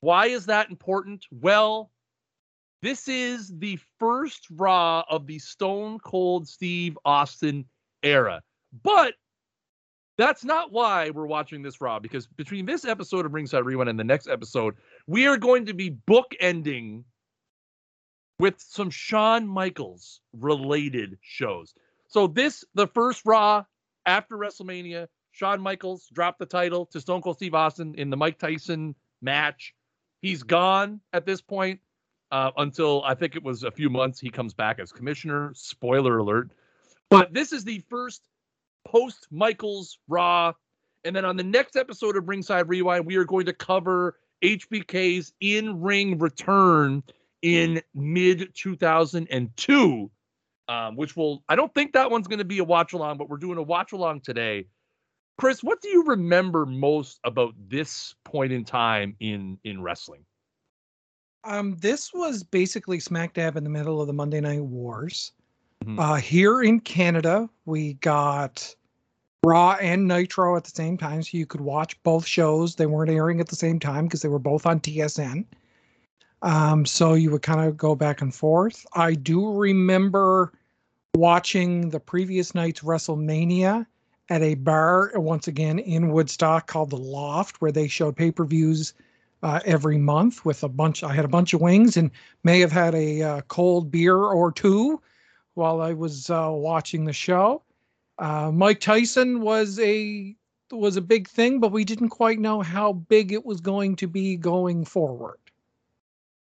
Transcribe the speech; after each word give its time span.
Why 0.00 0.26
is 0.26 0.46
that 0.46 0.70
important? 0.70 1.26
Well, 1.30 1.90
this 2.82 3.08
is 3.08 3.52
the 3.58 3.78
first 3.98 4.46
Raw 4.50 5.02
of 5.10 5.26
the 5.26 5.40
Stone 5.40 5.98
Cold 6.00 6.46
Steve 6.46 6.98
Austin 7.04 7.64
era. 8.02 8.42
But 8.84 9.14
that's 10.18 10.44
not 10.44 10.72
why 10.72 11.10
we're 11.10 11.26
watching 11.26 11.62
this 11.62 11.80
Raw, 11.80 11.98
because 11.98 12.26
between 12.26 12.66
this 12.66 12.84
episode 12.84 13.26
of 13.26 13.34
Ringside 13.34 13.64
Rewind 13.64 13.90
and 13.90 13.98
the 13.98 14.04
next 14.04 14.28
episode, 14.28 14.74
we 15.06 15.26
are 15.26 15.36
going 15.36 15.66
to 15.66 15.74
be 15.74 15.90
bookending 15.90 17.04
with 18.38 18.54
some 18.58 18.90
Shawn 18.90 19.46
Michaels 19.46 20.20
related 20.32 21.18
shows. 21.22 21.74
So 22.08 22.26
this, 22.26 22.64
the 22.74 22.86
first 22.86 23.22
Raw 23.24 23.64
after 24.04 24.36
WrestleMania, 24.36 25.08
Shawn 25.32 25.60
Michaels 25.60 26.08
dropped 26.12 26.38
the 26.38 26.46
title 26.46 26.86
to 26.86 27.00
Stone 27.00 27.22
Cold 27.22 27.36
Steve 27.36 27.54
Austin 27.54 27.94
in 27.96 28.10
the 28.10 28.16
Mike 28.16 28.38
Tyson 28.38 28.94
match. 29.20 29.74
He's 30.22 30.42
gone 30.42 31.00
at 31.12 31.26
this 31.26 31.42
point 31.42 31.80
uh, 32.30 32.52
until 32.56 33.02
I 33.04 33.14
think 33.14 33.36
it 33.36 33.42
was 33.42 33.62
a 33.64 33.70
few 33.70 33.90
months. 33.90 34.18
He 34.18 34.30
comes 34.30 34.54
back 34.54 34.78
as 34.78 34.92
commissioner. 34.92 35.52
Spoiler 35.54 36.18
alert. 36.18 36.52
But 37.10 37.34
this 37.34 37.52
is 37.52 37.64
the 37.64 37.82
first 37.90 38.22
post 38.86 39.26
Michaels 39.30 39.98
Raw. 40.08 40.52
And 41.04 41.14
then 41.14 41.24
on 41.24 41.36
the 41.36 41.44
next 41.44 41.76
episode 41.76 42.16
of 42.16 42.28
Ringside 42.28 42.68
Rewind, 42.68 43.06
we 43.06 43.16
are 43.16 43.24
going 43.24 43.46
to 43.46 43.52
cover 43.52 44.18
HBK's 44.42 45.32
in 45.40 45.80
ring 45.80 46.18
return 46.18 47.02
in 47.42 47.80
mid 47.94 48.50
2002, 48.54 50.10
um, 50.68 50.96
which 50.96 51.16
will, 51.16 51.44
I 51.48 51.56
don't 51.56 51.72
think 51.74 51.92
that 51.92 52.10
one's 52.10 52.26
going 52.26 52.38
to 52.38 52.44
be 52.44 52.58
a 52.58 52.64
watch 52.64 52.92
along, 52.92 53.18
but 53.18 53.28
we're 53.28 53.36
doing 53.36 53.58
a 53.58 53.62
watch 53.62 53.92
along 53.92 54.22
today. 54.22 54.66
Chris, 55.38 55.62
what 55.62 55.80
do 55.82 55.88
you 55.88 56.04
remember 56.04 56.64
most 56.64 57.20
about 57.24 57.54
this 57.68 58.14
point 58.24 58.52
in 58.52 58.64
time 58.64 59.14
in 59.20 59.58
in 59.64 59.82
wrestling? 59.82 60.24
Um, 61.44 61.76
this 61.76 62.12
was 62.12 62.42
basically 62.42 62.98
smack 62.98 63.34
dab 63.34 63.56
in 63.56 63.62
the 63.62 63.70
middle 63.70 64.00
of 64.00 64.06
the 64.06 64.12
Monday 64.12 64.40
Night 64.40 64.64
Wars. 64.64 65.32
Mm-hmm. 65.84 65.98
Uh, 65.98 66.16
here 66.16 66.62
in 66.62 66.80
Canada, 66.80 67.48
we 67.64 67.94
got 67.94 68.74
Raw 69.44 69.76
and 69.80 70.08
Nitro 70.08 70.56
at 70.56 70.64
the 70.64 70.70
same 70.70 70.96
time, 70.96 71.22
so 71.22 71.36
you 71.36 71.46
could 71.46 71.60
watch 71.60 72.00
both 72.02 72.26
shows. 72.26 72.74
They 72.74 72.86
weren't 72.86 73.10
airing 73.10 73.40
at 73.40 73.48
the 73.48 73.56
same 73.56 73.78
time 73.78 74.06
because 74.06 74.22
they 74.22 74.28
were 74.28 74.38
both 74.38 74.66
on 74.66 74.80
TSN. 74.80 75.44
Um, 76.42 76.84
so 76.84 77.14
you 77.14 77.30
would 77.30 77.42
kind 77.42 77.60
of 77.60 77.76
go 77.76 77.94
back 77.94 78.20
and 78.20 78.34
forth. 78.34 78.86
I 78.94 79.14
do 79.14 79.52
remember 79.52 80.52
watching 81.14 81.90
the 81.90 82.00
previous 82.00 82.54
night's 82.54 82.80
WrestleMania 82.80 83.86
at 84.28 84.42
a 84.42 84.54
bar 84.54 85.12
once 85.14 85.48
again 85.48 85.78
in 85.78 86.10
Woodstock 86.10 86.66
called 86.66 86.90
the 86.90 86.96
Loft, 86.96 87.60
where 87.60 87.72
they 87.72 87.88
showed 87.88 88.16
pay 88.16 88.30
per 88.30 88.44
views 88.44 88.94
uh, 89.42 89.60
every 89.64 89.98
month 89.98 90.44
with 90.44 90.62
a 90.62 90.68
bunch. 90.68 91.04
I 91.04 91.14
had 91.14 91.24
a 91.24 91.28
bunch 91.28 91.54
of 91.54 91.60
wings 91.60 91.96
and 91.96 92.10
may 92.42 92.60
have 92.60 92.72
had 92.72 92.94
a 92.94 93.22
uh, 93.22 93.40
cold 93.42 93.90
beer 93.90 94.16
or 94.16 94.50
two 94.50 95.00
while 95.56 95.80
I 95.80 95.92
was 95.92 96.30
uh, 96.30 96.50
watching 96.52 97.04
the 97.04 97.12
show. 97.12 97.62
Uh, 98.18 98.50
Mike 98.52 98.80
Tyson 98.80 99.40
was 99.40 99.78
a 99.80 100.36
was 100.72 100.96
a 100.96 101.00
big 101.00 101.28
thing, 101.28 101.60
but 101.60 101.72
we 101.72 101.84
didn't 101.84 102.08
quite 102.08 102.38
know 102.38 102.60
how 102.60 102.92
big 102.92 103.32
it 103.32 103.44
was 103.44 103.60
going 103.60 103.96
to 103.96 104.06
be 104.06 104.36
going 104.36 104.84
forward. 104.84 105.38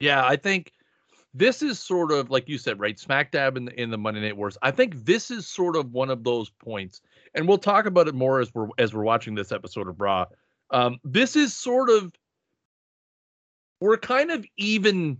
Yeah, 0.00 0.24
I 0.26 0.36
think 0.36 0.72
this 1.32 1.62
is 1.62 1.78
sort 1.78 2.12
of 2.12 2.30
like 2.30 2.48
you 2.48 2.58
said, 2.58 2.80
right? 2.80 2.98
Smack 2.98 3.30
dab 3.30 3.56
in 3.56 3.66
the 3.66 3.80
in 3.80 3.90
the 3.90 3.98
Monday 3.98 4.20
Night 4.20 4.36
Wars. 4.36 4.58
I 4.62 4.70
think 4.70 5.04
this 5.04 5.30
is 5.30 5.46
sort 5.46 5.76
of 5.76 5.92
one 5.92 6.10
of 6.10 6.24
those 6.24 6.50
points, 6.50 7.00
and 7.34 7.46
we'll 7.46 7.58
talk 7.58 7.86
about 7.86 8.08
it 8.08 8.14
more 8.14 8.40
as 8.40 8.52
we're 8.54 8.68
as 8.78 8.94
we're 8.94 9.04
watching 9.04 9.34
this 9.34 9.52
episode 9.52 9.88
of 9.88 10.00
Raw. 10.00 10.26
Um, 10.70 10.98
this 11.04 11.36
is 11.36 11.54
sort 11.54 11.90
of 11.90 12.12
we're 13.80 13.96
kind 13.96 14.30
of 14.30 14.44
even 14.56 15.18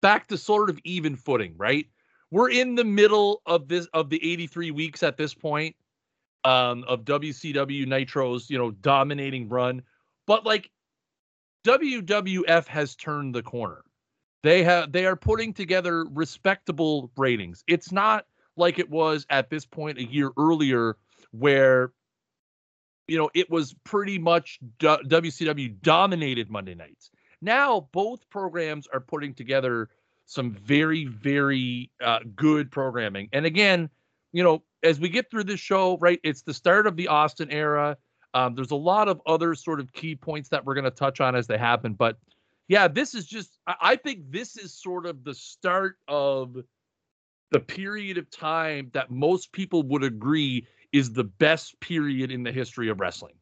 back 0.00 0.28
to 0.28 0.38
sort 0.38 0.70
of 0.70 0.78
even 0.84 1.16
footing, 1.16 1.54
right? 1.56 1.86
We're 2.30 2.50
in 2.50 2.74
the 2.74 2.84
middle 2.84 3.42
of 3.46 3.68
this 3.68 3.86
of 3.94 4.10
the 4.10 4.32
83 4.32 4.70
weeks 4.70 5.02
at 5.02 5.16
this 5.16 5.34
point 5.34 5.74
um, 6.44 6.84
of 6.86 7.04
WCW 7.04 7.86
Nitro's, 7.86 8.50
you 8.50 8.58
know, 8.58 8.70
dominating 8.70 9.48
run. 9.48 9.82
But 10.26 10.44
like 10.44 10.70
WWF 11.64 12.66
has 12.66 12.94
turned 12.94 13.34
the 13.34 13.42
corner. 13.42 13.82
They 14.42 14.62
have 14.62 14.92
they 14.92 15.06
are 15.06 15.16
putting 15.16 15.52
together 15.52 16.04
respectable 16.12 17.10
ratings. 17.16 17.64
It's 17.66 17.90
not 17.90 18.26
like 18.56 18.78
it 18.78 18.88
was 18.88 19.26
at 19.30 19.50
this 19.50 19.66
point 19.66 19.98
a 19.98 20.04
year 20.04 20.30
earlier 20.38 20.96
where 21.32 21.92
you 23.08 23.18
know 23.18 23.30
it 23.34 23.50
was 23.50 23.74
pretty 23.84 24.18
much 24.18 24.58
WCW 24.78 25.80
dominated 25.82 26.50
Monday 26.50 26.74
nights. 26.74 27.10
Now 27.40 27.88
both 27.92 28.28
programs 28.30 28.86
are 28.92 29.00
putting 29.00 29.34
together 29.34 29.88
some 30.28 30.52
very, 30.52 31.06
very 31.06 31.90
uh, 32.04 32.18
good 32.36 32.70
programming. 32.70 33.30
And 33.32 33.46
again, 33.46 33.88
you 34.32 34.44
know, 34.44 34.62
as 34.82 35.00
we 35.00 35.08
get 35.08 35.30
through 35.30 35.44
this 35.44 35.58
show, 35.58 35.96
right, 35.96 36.20
it's 36.22 36.42
the 36.42 36.52
start 36.52 36.86
of 36.86 36.96
the 36.96 37.08
Austin 37.08 37.50
era. 37.50 37.96
Um, 38.34 38.54
there's 38.54 38.70
a 38.70 38.76
lot 38.76 39.08
of 39.08 39.22
other 39.24 39.54
sort 39.54 39.80
of 39.80 39.90
key 39.94 40.14
points 40.14 40.50
that 40.50 40.66
we're 40.66 40.74
going 40.74 40.84
to 40.84 40.90
touch 40.90 41.22
on 41.22 41.34
as 41.34 41.46
they 41.46 41.56
happen. 41.56 41.94
But 41.94 42.18
yeah, 42.68 42.88
this 42.88 43.14
is 43.14 43.24
just, 43.24 43.58
I 43.66 43.96
think 43.96 44.30
this 44.30 44.58
is 44.58 44.74
sort 44.74 45.06
of 45.06 45.24
the 45.24 45.34
start 45.34 45.96
of 46.08 46.58
the 47.50 47.60
period 47.60 48.18
of 48.18 48.30
time 48.30 48.90
that 48.92 49.10
most 49.10 49.50
people 49.52 49.82
would 49.84 50.04
agree 50.04 50.66
is 50.92 51.10
the 51.10 51.24
best 51.24 51.80
period 51.80 52.30
in 52.30 52.42
the 52.42 52.52
history 52.52 52.90
of 52.90 53.00
wrestling. 53.00 53.34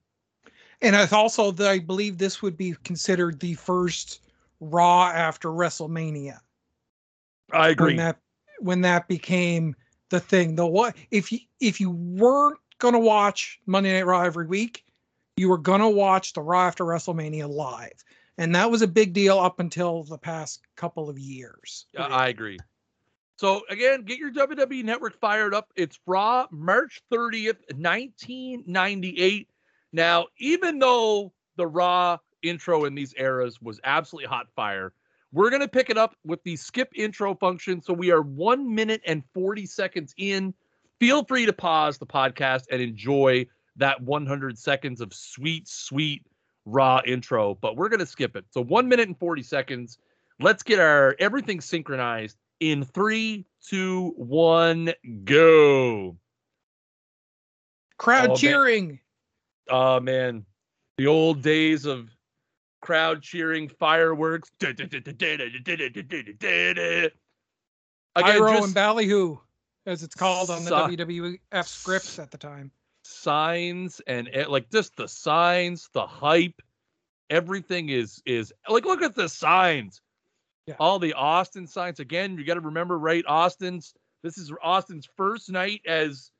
And 0.82 0.94
it's 0.94 1.12
also, 1.12 1.50
the, 1.50 1.68
I 1.68 1.80
believe 1.80 2.18
this 2.18 2.42
would 2.42 2.56
be 2.56 2.76
considered 2.84 3.40
the 3.40 3.54
first 3.54 4.20
Raw 4.60 5.08
after 5.08 5.48
WrestleMania. 5.48 6.38
I 7.52 7.68
agree. 7.68 7.88
When 7.88 7.96
that 7.96 8.18
when 8.60 8.80
that 8.82 9.08
became 9.08 9.76
the 10.10 10.20
thing. 10.20 10.54
The 10.56 10.66
what 10.66 10.96
if 11.10 11.32
you 11.32 11.40
if 11.60 11.80
you 11.80 11.90
weren't 11.90 12.58
gonna 12.78 12.98
watch 12.98 13.60
Monday 13.66 13.92
Night 13.92 14.06
Raw 14.06 14.22
every 14.22 14.46
week, 14.46 14.84
you 15.36 15.48
were 15.48 15.58
gonna 15.58 15.90
watch 15.90 16.32
the 16.32 16.42
Raw 16.42 16.66
after 16.66 16.84
WrestleMania 16.84 17.48
live, 17.48 18.04
and 18.38 18.54
that 18.54 18.70
was 18.70 18.82
a 18.82 18.88
big 18.88 19.12
deal 19.12 19.38
up 19.38 19.60
until 19.60 20.04
the 20.04 20.18
past 20.18 20.60
couple 20.76 21.08
of 21.08 21.18
years. 21.18 21.86
I 21.96 22.28
agree. 22.28 22.58
So 23.38 23.62
again, 23.68 24.02
get 24.02 24.18
your 24.18 24.32
WWE 24.32 24.82
network 24.82 25.20
fired 25.20 25.52
up. 25.52 25.70
It's 25.76 26.00
Raw, 26.06 26.46
March 26.50 27.02
30th, 27.12 27.58
1998. 27.76 29.48
Now, 29.92 30.26
even 30.38 30.78
though 30.78 31.32
the 31.56 31.66
Raw 31.66 32.18
intro 32.42 32.84
in 32.86 32.94
these 32.94 33.14
eras 33.18 33.60
was 33.60 33.78
absolutely 33.84 34.28
hot 34.28 34.46
fire, 34.56 34.94
we're 35.32 35.50
going 35.50 35.62
to 35.62 35.68
pick 35.68 35.90
it 35.90 35.98
up 35.98 36.14
with 36.24 36.42
the 36.44 36.56
skip 36.56 36.90
intro 36.94 37.34
function. 37.34 37.82
So 37.82 37.92
we 37.92 38.10
are 38.10 38.22
one 38.22 38.74
minute 38.74 39.02
and 39.06 39.22
40 39.34 39.66
seconds 39.66 40.14
in. 40.16 40.54
Feel 40.98 41.24
free 41.24 41.46
to 41.46 41.52
pause 41.52 41.98
the 41.98 42.06
podcast 42.06 42.64
and 42.70 42.80
enjoy 42.80 43.46
that 43.76 44.00
100 44.00 44.58
seconds 44.58 45.00
of 45.00 45.12
sweet, 45.12 45.68
sweet 45.68 46.24
Raw 46.68 47.00
intro, 47.06 47.54
but 47.54 47.76
we're 47.76 47.88
going 47.88 48.00
to 48.00 48.06
skip 48.06 48.34
it. 48.34 48.44
So 48.50 48.60
one 48.60 48.88
minute 48.88 49.06
and 49.06 49.16
40 49.16 49.42
seconds. 49.44 49.98
Let's 50.40 50.64
get 50.64 50.80
our 50.80 51.14
everything 51.20 51.60
synchronized 51.60 52.36
in 52.58 52.84
three, 52.84 53.46
two, 53.64 54.12
one, 54.16 54.92
go. 55.24 56.16
Crowd 57.98 58.30
oh, 58.30 58.36
cheering. 58.36 58.88
Man. 58.88 58.98
Oh 59.68 60.00
man, 60.00 60.44
the 60.98 61.06
old 61.06 61.42
days 61.42 61.86
of 61.86 62.15
crowd 62.86 63.20
cheering, 63.20 63.68
fireworks. 63.68 64.48
Pyro 68.16 68.64
and 68.64 68.74
ballyhoo, 68.74 69.36
as 69.86 70.02
it's 70.04 70.14
called 70.14 70.50
on 70.50 70.64
the 70.64 70.70
WWF 70.70 71.66
scripts 71.66 72.18
at 72.18 72.30
the 72.30 72.38
time. 72.38 72.70
Signs 73.02 74.00
and 74.06 74.28
like 74.48 74.70
just 74.70 74.96
the 74.96 75.08
signs, 75.08 75.88
the 75.92 76.06
hype, 76.06 76.62
everything 77.28 77.88
is 77.88 78.22
is 78.24 78.52
like 78.68 78.84
look 78.84 79.02
at 79.02 79.14
the 79.14 79.28
signs 79.28 80.00
yeah. 80.66 80.74
all 80.78 80.98
the 80.98 81.14
Austin 81.14 81.66
signs. 81.66 82.00
Again, 82.00 82.36
you 82.38 82.44
got 82.44 82.54
to 82.54 82.60
remember, 82.60 82.98
right? 82.98 83.24
Austin's 83.26 83.94
this 84.22 84.38
is 84.38 84.52
Austin's 84.62 85.08
first 85.16 85.50
night 85.50 85.80
as 85.86 86.30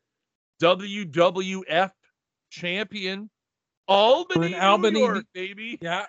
WWF 0.62 1.90
champion. 2.50 3.30
Albany, 3.88 4.56
Albany, 4.56 5.00
York, 5.00 5.24
baby. 5.32 5.78
Yeah. 5.80 6.06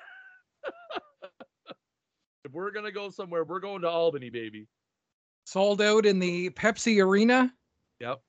If 2.45 2.51
we're 2.51 2.71
gonna 2.71 2.91
go 2.91 3.09
somewhere, 3.09 3.43
we're 3.43 3.59
going 3.59 3.81
to 3.81 3.89
Albany, 3.89 4.29
baby. 4.29 4.67
Sold 5.45 5.81
out 5.81 6.05
in 6.05 6.19
the 6.19 6.49
Pepsi 6.51 7.03
Arena. 7.03 7.53
Yep. 7.99 8.21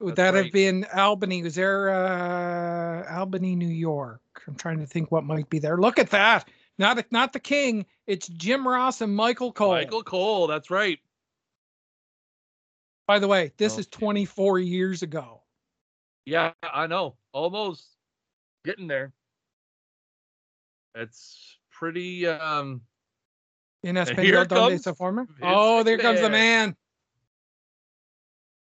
Would 0.00 0.16
That's 0.16 0.16
that 0.16 0.34
right. 0.34 0.44
have 0.44 0.52
been 0.52 0.86
Albany? 0.94 1.42
Was 1.42 1.54
there 1.54 1.88
uh, 1.88 3.10
Albany, 3.16 3.56
New 3.56 3.68
York? 3.68 4.20
I'm 4.46 4.54
trying 4.54 4.78
to 4.80 4.86
think 4.86 5.10
what 5.10 5.24
might 5.24 5.48
be 5.48 5.58
there. 5.58 5.78
Look 5.78 5.98
at 5.98 6.10
that. 6.10 6.48
Not 6.78 7.04
not 7.10 7.32
the 7.32 7.40
King. 7.40 7.86
It's 8.06 8.28
Jim 8.28 8.68
Ross 8.68 9.00
and 9.00 9.14
Michael 9.14 9.52
Cole. 9.52 9.72
Michael 9.72 10.02
Cole. 10.02 10.46
That's 10.46 10.70
right. 10.70 10.98
By 13.06 13.18
the 13.18 13.28
way, 13.28 13.52
this 13.56 13.76
oh. 13.76 13.80
is 13.80 13.86
24 13.86 14.58
years 14.58 15.02
ago. 15.02 15.42
Yeah, 16.24 16.52
I 16.62 16.86
know. 16.86 17.16
Almost 17.32 17.86
getting 18.64 18.88
there. 18.88 19.12
It's 20.96 21.58
pretty 21.70 22.26
um 22.26 22.80
in 23.82 23.96
Espanol 23.96 24.46
donde 24.46 24.82
se 24.82 24.92
forma. 24.94 25.26
Oh, 25.42 25.82
there 25.82 25.98
comes 25.98 26.20
the 26.20 26.30
man. 26.30 26.74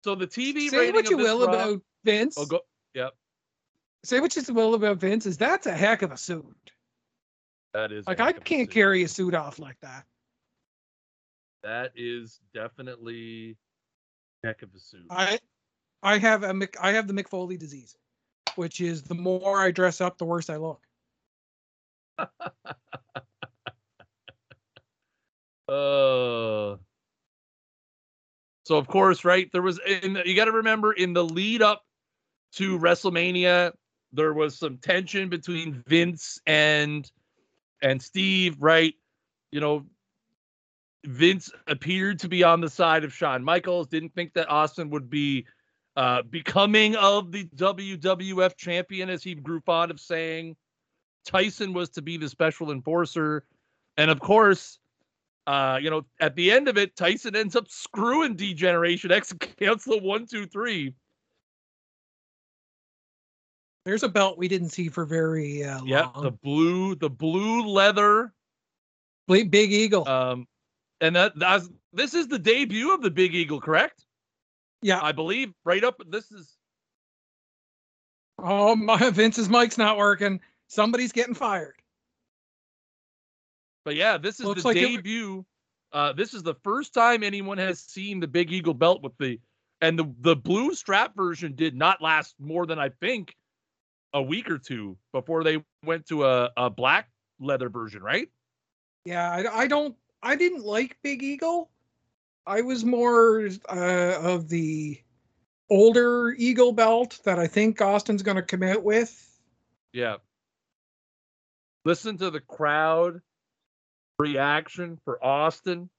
So 0.03 0.15
the 0.15 0.27
TV 0.27 0.69
Say 0.69 0.91
what 0.91 1.09
you 1.09 1.17
will 1.17 1.45
raw, 1.45 1.53
about 1.53 1.81
Vince. 2.03 2.35
Oh, 2.37 2.45
go, 2.45 2.59
yep. 2.93 3.13
Say 4.03 4.19
what 4.19 4.35
you 4.35 4.53
will 4.53 4.73
about 4.73 4.97
Vince 4.97 5.25
is 5.25 5.37
that's 5.37 5.65
a 5.65 5.71
heck 5.71 6.01
of 6.01 6.11
a 6.11 6.17
suit. 6.17 6.71
That 7.73 7.91
is 7.91 8.05
like 8.05 8.19
I 8.19 8.33
can't 8.33 8.69
carry 8.69 9.03
a 9.03 9.07
suit 9.07 9.33
off 9.33 9.59
like 9.59 9.79
that. 9.81 10.03
That 11.63 11.91
is 11.95 12.39
definitely 12.53 13.57
heck 14.43 14.61
of 14.63 14.69
a 14.75 14.79
suit. 14.79 15.05
I 15.09 15.39
I 16.01 16.17
have 16.17 16.43
a 16.43 16.67
I 16.81 16.91
have 16.91 17.07
the 17.07 17.13
Mick 17.13 17.29
Foley 17.29 17.57
disease, 17.57 17.95
which 18.55 18.81
is 18.81 19.03
the 19.03 19.15
more 19.15 19.61
I 19.61 19.71
dress 19.71 20.01
up, 20.01 20.17
the 20.17 20.25
worse 20.25 20.49
I 20.49 20.57
look. 20.57 20.81
uh 25.67 26.75
so 28.63 28.77
of 28.77 28.87
course, 28.87 29.25
right 29.25 29.49
there 29.51 29.61
was, 29.61 29.77
the, 29.77 30.23
you 30.25 30.35
got 30.35 30.45
to 30.45 30.51
remember 30.51 30.93
in 30.93 31.13
the 31.13 31.23
lead 31.23 31.61
up 31.61 31.83
to 32.53 32.79
WrestleMania, 32.79 33.73
there 34.13 34.33
was 34.33 34.57
some 34.57 34.77
tension 34.77 35.29
between 35.29 35.83
Vince 35.87 36.39
and 36.45 37.09
and 37.81 38.01
Steve, 38.01 38.55
right? 38.59 38.93
You 39.51 39.59
know, 39.59 39.85
Vince 41.05 41.51
appeared 41.67 42.19
to 42.19 42.29
be 42.29 42.43
on 42.43 42.61
the 42.61 42.69
side 42.69 43.03
of 43.03 43.13
Shawn 43.13 43.43
Michaels, 43.43 43.87
didn't 43.87 44.15
think 44.15 44.33
that 44.33 44.49
Austin 44.49 44.89
would 44.91 45.09
be 45.09 45.45
uh, 45.97 46.21
becoming 46.21 46.95
of 46.95 47.31
the 47.33 47.43
WWF 47.55 48.55
champion, 48.55 49.09
as 49.09 49.23
he 49.23 49.35
grew 49.35 49.59
fond 49.59 49.91
of 49.91 49.99
saying. 49.99 50.55
Tyson 51.25 51.73
was 51.73 51.89
to 51.91 52.01
be 52.01 52.17
the 52.17 52.29
special 52.29 52.71
enforcer. 52.71 53.45
And 53.97 54.09
of 54.09 54.19
course, 54.19 54.79
uh, 55.47 55.79
you 55.81 55.89
know, 55.89 56.05
at 56.19 56.35
the 56.35 56.51
end 56.51 56.67
of 56.67 56.77
it, 56.77 56.95
Tyson 56.95 57.35
ends 57.35 57.55
up 57.55 57.69
screwing 57.69 58.35
D-Generation 58.35 59.11
X 59.11 59.33
cancel 59.57 59.99
one, 59.99 60.25
two, 60.25 60.45
three. 60.45 60.93
There's 63.85 64.03
a 64.03 64.09
belt 64.09 64.37
we 64.37 64.47
didn't 64.47 64.69
see 64.69 64.87
for 64.87 65.05
very 65.05 65.63
uh, 65.65 65.79
long. 65.79 65.87
Yeah, 65.87 66.07
the 66.21 66.31
blue, 66.31 66.95
the 66.95 67.09
blue 67.09 67.67
leather, 67.67 68.33
Big 69.27 69.53
Eagle. 69.53 70.07
Um, 70.07 70.47
and 71.01 71.15
that 71.17 71.37
that's 71.37 71.69
this 71.91 72.13
is 72.13 72.29
the 72.29 72.39
debut 72.39 72.93
of 72.93 73.01
the 73.01 73.11
Big 73.11 73.35
Eagle, 73.35 73.59
correct? 73.59 74.05
Yeah, 74.81 75.01
I 75.01 75.11
believe 75.11 75.53
right 75.65 75.83
up. 75.83 76.01
This 76.07 76.31
is. 76.31 76.55
Oh 78.39 78.73
my! 78.75 79.09
Vince's 79.09 79.49
mic's 79.49 79.77
not 79.77 79.97
working. 79.97 80.39
Somebody's 80.73 81.11
getting 81.11 81.35
fired. 81.35 81.75
But 83.85 83.95
yeah, 83.95 84.17
this 84.17 84.39
is 84.39 84.45
Looks 84.45 84.63
the 84.63 84.69
like 84.69 84.77
debut. 84.77 85.39
It... 85.39 85.45
Uh, 85.95 86.13
this 86.13 86.33
is 86.33 86.41
the 86.41 86.55
first 86.63 86.93
time 86.93 87.21
anyone 87.21 87.59
has 87.59 87.79
seen 87.79 88.19
the 88.19 88.27
Big 88.27 88.51
Eagle 88.51 88.73
belt 88.73 89.03
with 89.03 89.15
the, 89.19 89.39
and 89.81 89.99
the 89.99 90.11
the 90.21 90.35
blue 90.35 90.73
strap 90.73 91.15
version 91.15 91.53
did 91.53 91.75
not 91.75 92.01
last 92.01 92.33
more 92.39 92.65
than 92.65 92.79
I 92.79 92.89
think 92.89 93.35
a 94.13 94.21
week 94.21 94.49
or 94.49 94.57
two 94.57 94.97
before 95.11 95.43
they 95.43 95.63
went 95.85 96.07
to 96.07 96.25
a, 96.25 96.49
a 96.57 96.69
black 96.71 97.09
leather 97.39 97.69
version, 97.69 98.01
right? 98.01 98.29
Yeah, 99.05 99.29
I, 99.29 99.63
I 99.63 99.67
don't, 99.67 99.95
I 100.23 100.35
didn't 100.35 100.63
like 100.63 100.97
Big 101.03 101.21
Eagle. 101.21 101.69
I 102.47 102.61
was 102.61 102.83
more 102.83 103.47
uh, 103.69 104.19
of 104.21 104.49
the 104.49 104.99
older 105.69 106.31
Eagle 106.31 106.71
belt 106.71 107.19
that 107.25 107.37
I 107.37 107.45
think 107.45 107.81
Austin's 107.81 108.23
going 108.23 108.37
to 108.37 108.41
come 108.41 108.63
out 108.63 108.83
with. 108.83 109.39
Yeah. 109.91 110.17
Listen 111.85 112.17
to 112.17 112.29
the 112.31 112.39
crowd 112.39 113.21
reaction 114.19 114.99
for 115.03 115.23
Austin. 115.23 115.89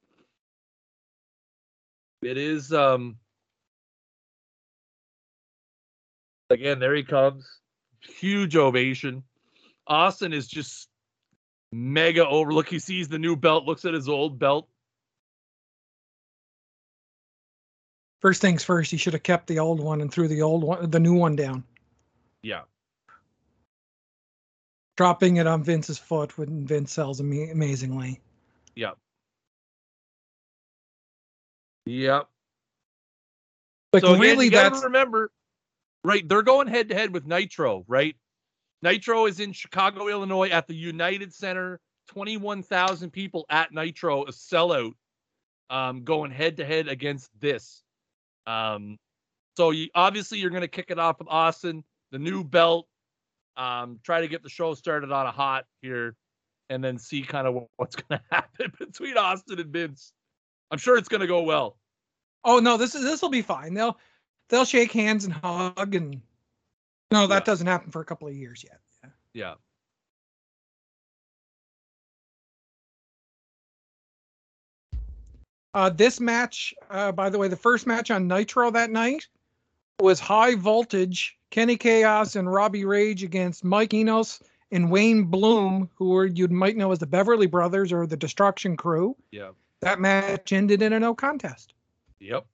It 2.23 2.39
is 2.39 2.73
um 2.73 3.19
again 6.49 6.79
there 6.79 6.95
he 6.95 7.03
comes 7.03 7.47
huge 8.05 8.57
ovation. 8.57 9.23
Austin 9.87 10.33
is 10.33 10.47
just 10.49 10.89
mega 11.73 12.27
overlook. 12.27 12.69
He 12.69 12.79
sees 12.79 13.09
the 13.09 13.19
new 13.19 13.37
belt, 13.37 13.65
looks 13.65 13.85
at 13.85 13.95
his 13.95 14.09
old 14.09 14.39
belt. 14.39 14.69
First 18.21 18.41
things 18.41 18.65
first, 18.65 18.91
he 18.91 18.97
should 18.97 19.13
have 19.13 19.23
kept 19.23 19.47
the 19.47 19.59
old 19.59 19.81
one 19.81 20.01
and 20.01 20.11
threw 20.11 20.29
the 20.29 20.41
old 20.41 20.65
one, 20.65 20.91
the 20.91 21.01
new 21.01 21.15
one 21.15 21.37
down. 21.37 21.63
Yeah. 22.43 22.63
Dropping 24.97 25.37
it 25.37 25.47
on 25.47 25.63
Vince's 25.65 25.99
foot 25.99 26.39
when 26.39 26.67
Vince 26.67 26.93
sells 26.93 27.21
am- 27.21 27.33
amazingly. 27.33 28.21
Yep. 28.77 28.97
Yep. 31.87 32.29
So 34.01 34.17
really, 34.17 34.49
again, 34.49 34.73
that's 34.73 34.85
remember 34.85 35.31
right? 36.05 36.29
They're 36.29 36.43
going 36.43 36.69
head 36.69 36.91
to 36.91 36.95
head 36.95 37.13
with 37.13 37.27
Nitro, 37.27 37.85
right? 37.89 38.15
Nitro 38.83 39.27
is 39.27 39.41
in 39.41 39.53
Chicago, 39.53 40.09
Illinois 40.09 40.51
at 40.51 40.69
the 40.69 40.75
United 40.75 41.35
Center. 41.35 41.81
21,000 42.09 43.11
people 43.11 43.47
at 43.49 43.73
Nitro, 43.73 44.25
a 44.25 44.31
sellout, 44.31 44.93
um, 45.71 46.05
going 46.05 46.31
head 46.31 46.59
to 46.59 46.65
head 46.65 46.87
against 46.87 47.31
this. 47.41 47.83
Um, 48.47 48.99
so 49.57 49.71
you, 49.71 49.89
obviously 49.95 50.39
you're 50.39 50.51
going 50.51 50.61
to 50.61 50.69
kick 50.69 50.91
it 50.91 50.99
off 50.99 51.19
with 51.19 51.29
Austin, 51.29 51.83
the 52.13 52.19
new 52.19 52.45
belt, 52.45 52.87
um, 53.57 54.01
try 54.03 54.21
to 54.21 54.29
get 54.29 54.43
the 54.43 54.49
show 54.49 54.75
started 54.75 55.13
on 55.13 55.27
a 55.27 55.31
hot 55.31 55.65
here, 55.83 56.17
and 56.71 56.83
then 56.83 56.99
see 56.99 57.23
kind 57.23 57.47
of 57.47 57.67
what's 57.77 57.97
going 58.09 58.19
to 58.19 58.25
happen 58.31 58.73
between 58.79 59.17
Austin 59.17 59.61
and 59.61 59.73
Vince. 59.73 60.13
I'm 60.71 60.79
sure 60.79 60.97
it's 60.97 61.09
going 61.09 61.21
to 61.21 61.27
go 61.27 61.43
well. 61.43 61.77
Oh 62.45 62.59
no, 62.59 62.77
this 62.77 62.95
is 62.95 63.03
this 63.03 63.23
will 63.23 63.31
be 63.31 63.43
fine. 63.43 63.75
They'll 63.75 63.99
they'll 64.49 64.65
shake 64.65 64.93
hands 64.93 65.25
and 65.25 65.33
hug 65.33 65.95
and 65.95 66.21
no, 67.11 67.27
that 67.27 67.43
yeah. 67.43 67.45
doesn't 67.45 67.67
happen 67.67 67.91
for 67.91 68.01
a 68.01 68.05
couple 68.05 68.29
of 68.29 68.35
years 68.35 68.65
yet. 68.65 68.81
Yeah. 69.03 69.11
yeah. 69.35 69.55
Uh, 75.75 75.91
this 75.91 76.21
match, 76.21 76.73
uh, 76.91 77.11
by 77.11 77.29
the 77.29 77.39
way, 77.39 77.49
the 77.49 77.57
first 77.57 77.87
match 77.87 78.11
on 78.11 78.29
Nitro 78.29 78.71
that 78.71 78.91
night 78.91 79.27
was 80.01 80.21
High 80.21 80.55
Voltage, 80.55 81.37
Kenny 81.51 81.77
Kaos 81.77 82.37
and 82.37 82.53
Robbie 82.53 82.85
Rage 82.85 83.23
against 83.23 83.65
Mike 83.65 83.95
Enos 83.95 84.43
and 84.71 84.91
Wayne 84.91 85.25
Bloom, 85.25 85.89
who 85.95 86.11
were 86.11 86.27
you 86.27 86.49
might 86.49 86.77
know 86.77 86.93
as 86.93 86.99
the 86.99 87.07
Beverly 87.07 87.47
Brothers 87.47 87.93
or 87.93 88.07
the 88.07 88.17
Destruction 88.17 88.77
Crew. 88.77 89.17
Yeah. 89.31 89.51
That 89.81 90.01
match 90.01 90.53
ended 90.53 90.83
in 90.83 90.93
a 90.93 91.01
no 91.01 91.15
contest. 91.15 91.75
Yep. 92.19 92.47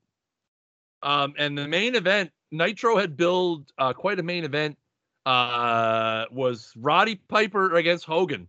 Um, 1.02 1.34
and 1.38 1.56
the 1.56 1.66
main 1.66 1.94
event, 1.94 2.30
Nitro 2.50 2.96
had 2.96 3.16
billed 3.16 3.72
uh, 3.78 3.92
quite 3.92 4.18
a 4.18 4.22
main 4.22 4.44
event. 4.44 4.76
Uh, 5.24 6.24
was 6.32 6.72
Roddy 6.76 7.16
Piper 7.16 7.74
against 7.76 8.04
Hogan. 8.04 8.48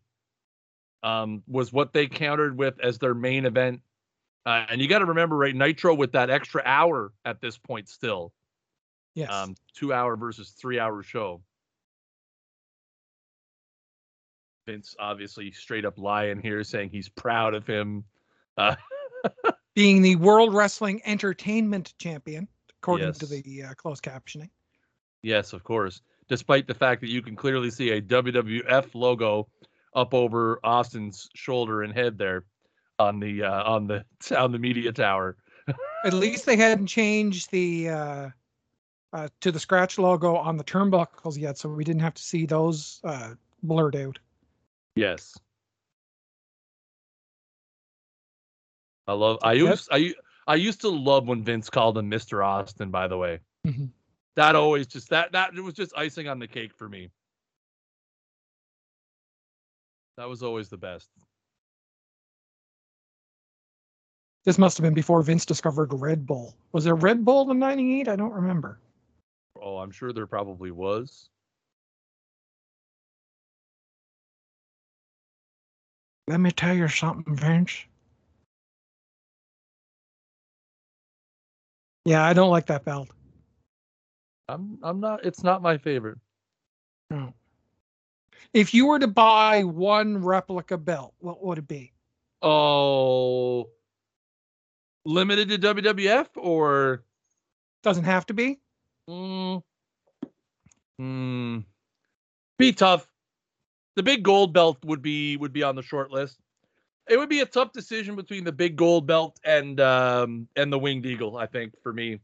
Um, 1.03 1.43
was 1.47 1.71
what 1.71 1.93
they 1.93 2.07
countered 2.07 2.57
with 2.57 2.79
as 2.81 2.97
their 2.97 3.13
main 3.13 3.45
event. 3.45 3.81
Uh, 4.45 4.65
and 4.69 4.81
you 4.81 4.87
got 4.87 4.99
to 4.99 5.05
remember, 5.05 5.37
right? 5.37 5.55
Nitro 5.55 5.93
with 5.93 6.11
that 6.13 6.29
extra 6.29 6.61
hour 6.65 7.13
at 7.23 7.41
this 7.41 7.57
point 7.57 7.87
still. 7.87 8.33
Yes. 9.13 9.31
Um, 9.31 9.55
two 9.73 9.93
hour 9.93 10.15
versus 10.15 10.51
three 10.51 10.79
hour 10.79 11.03
show. 11.03 11.41
Vince 14.65 14.95
obviously 14.99 15.51
straight 15.51 15.85
up 15.85 15.97
lying 15.97 16.39
here, 16.39 16.63
saying 16.63 16.89
he's 16.89 17.09
proud 17.09 17.53
of 17.53 17.65
him. 17.65 18.03
Uh, 18.57 18.75
Being 19.75 20.01
the 20.01 20.15
World 20.17 20.53
Wrestling 20.53 21.01
Entertainment 21.05 21.93
Champion, 21.97 22.47
according 22.81 23.13
to 23.13 23.25
the 23.25 23.63
uh, 23.63 23.73
closed 23.75 24.03
captioning. 24.03 24.49
Yes, 25.23 25.53
of 25.53 25.63
course. 25.63 26.01
Despite 26.27 26.67
the 26.67 26.73
fact 26.73 27.01
that 27.01 27.09
you 27.09 27.21
can 27.21 27.35
clearly 27.35 27.71
see 27.71 27.91
a 27.91 28.01
WWF 28.01 28.93
logo 28.93 29.47
up 29.95 30.13
over 30.13 30.59
Austin's 30.63 31.29
shoulder 31.35 31.83
and 31.83 31.93
head 31.93 32.17
there 32.17 32.45
on 32.99 33.19
the 33.19 33.43
uh, 33.43 33.63
on 33.63 33.87
the 33.87 34.05
on 34.37 34.51
the 34.51 34.59
media 34.59 34.91
tower. 34.91 35.37
At 36.05 36.13
least 36.13 36.45
they 36.45 36.55
hadn't 36.55 36.87
changed 36.87 37.51
the 37.51 37.89
uh, 39.13 39.27
to 39.41 39.51
the 39.51 39.59
scratch 39.59 39.97
logo 39.97 40.35
on 40.35 40.57
the 40.57 40.63
turnbuckles 40.63 41.37
yet, 41.37 41.57
so 41.57 41.69
we 41.69 41.83
didn't 41.83 42.01
have 42.01 42.13
to 42.13 42.21
see 42.23 42.45
those 42.45 43.01
uh, 43.03 43.33
blurred 43.63 43.95
out. 43.95 44.17
Yes. 44.95 45.37
I 49.07 49.13
love 49.13 49.39
I 49.41 49.53
Yep. 49.53 49.65
used 49.65 49.89
I 49.91 50.13
I 50.47 50.55
used 50.55 50.81
to 50.81 50.89
love 50.89 51.27
when 51.27 51.43
Vince 51.43 51.69
called 51.69 51.97
him 51.97 52.09
Mr. 52.09 52.45
Austin, 52.45 52.91
by 52.91 53.07
the 53.07 53.17
way. 53.17 53.39
Mhm. 53.65 53.89
That 54.35 54.55
always 54.55 54.87
just 54.87 55.09
that 55.09 55.31
that 55.33 55.53
was 55.55 55.73
just 55.73 55.91
icing 55.97 56.27
on 56.27 56.39
the 56.39 56.47
cake 56.47 56.73
for 56.73 56.87
me. 56.87 57.09
That 60.17 60.29
was 60.29 60.43
always 60.43 60.69
the 60.69 60.77
best. 60.77 61.09
This 64.43 64.57
must 64.57 64.77
have 64.77 64.83
been 64.83 64.93
before 64.93 65.21
Vince 65.21 65.45
discovered 65.45 65.93
Red 65.93 66.25
Bull. 66.25 66.55
Was 66.71 66.83
there 66.83 66.95
Red 66.95 67.25
Bull 67.25 67.49
in 67.51 67.59
'98? 67.59 68.07
I 68.07 68.15
don't 68.15 68.33
remember. 68.33 68.79
Oh, 69.61 69.77
I'm 69.77 69.91
sure 69.91 70.11
there 70.11 70.27
probably 70.27 70.71
was. 70.71 71.29
Let 76.27 76.39
me 76.39 76.51
tell 76.51 76.73
you 76.73 76.87
something, 76.87 77.35
Vince. 77.35 77.85
Yeah, 82.05 82.23
I 82.25 82.33
don't 82.33 82.49
like 82.49 82.67
that 82.67 82.85
belt. 82.85 83.09
I'm 84.47 84.79
I'm 84.83 84.99
not 84.99 85.25
it's 85.25 85.43
not 85.43 85.61
my 85.61 85.77
favorite. 85.77 86.17
No. 87.09 87.33
If 88.53 88.73
you 88.73 88.87
were 88.87 88.99
to 88.99 89.07
buy 89.07 89.63
one 89.63 90.17
replica 90.23 90.77
belt, 90.77 91.13
what 91.19 91.43
would 91.43 91.59
it 91.59 91.67
be? 91.67 91.93
Oh, 92.41 93.69
limited 95.05 95.49
to 95.49 95.57
WWF 95.57 96.27
or 96.35 97.03
Doesn't 97.83 98.05
have 98.05 98.25
to 98.27 98.33
be. 98.33 98.59
Mm, 99.07 99.61
mm, 100.99 101.63
be 102.57 102.71
tough. 102.73 103.11
The 103.95 104.03
big 104.03 104.23
gold 104.23 104.53
belt 104.53 104.83
would 104.85 105.01
be 105.01 105.37
would 105.37 105.53
be 105.53 105.63
on 105.63 105.75
the 105.75 105.81
short 105.81 106.11
list. 106.11 106.39
It 107.09 107.17
would 107.17 107.29
be 107.29 107.39
a 107.41 107.45
tough 107.45 107.73
decision 107.73 108.15
between 108.15 108.43
the 108.43 108.51
big 108.51 108.75
gold 108.75 109.07
belt 109.07 109.39
and 109.43 109.79
um 109.79 110.47
and 110.55 110.71
the 110.71 110.79
winged 110.79 111.05
eagle. 111.05 111.37
I 111.37 111.45
think 111.47 111.73
for 111.81 111.93
me, 111.93 112.19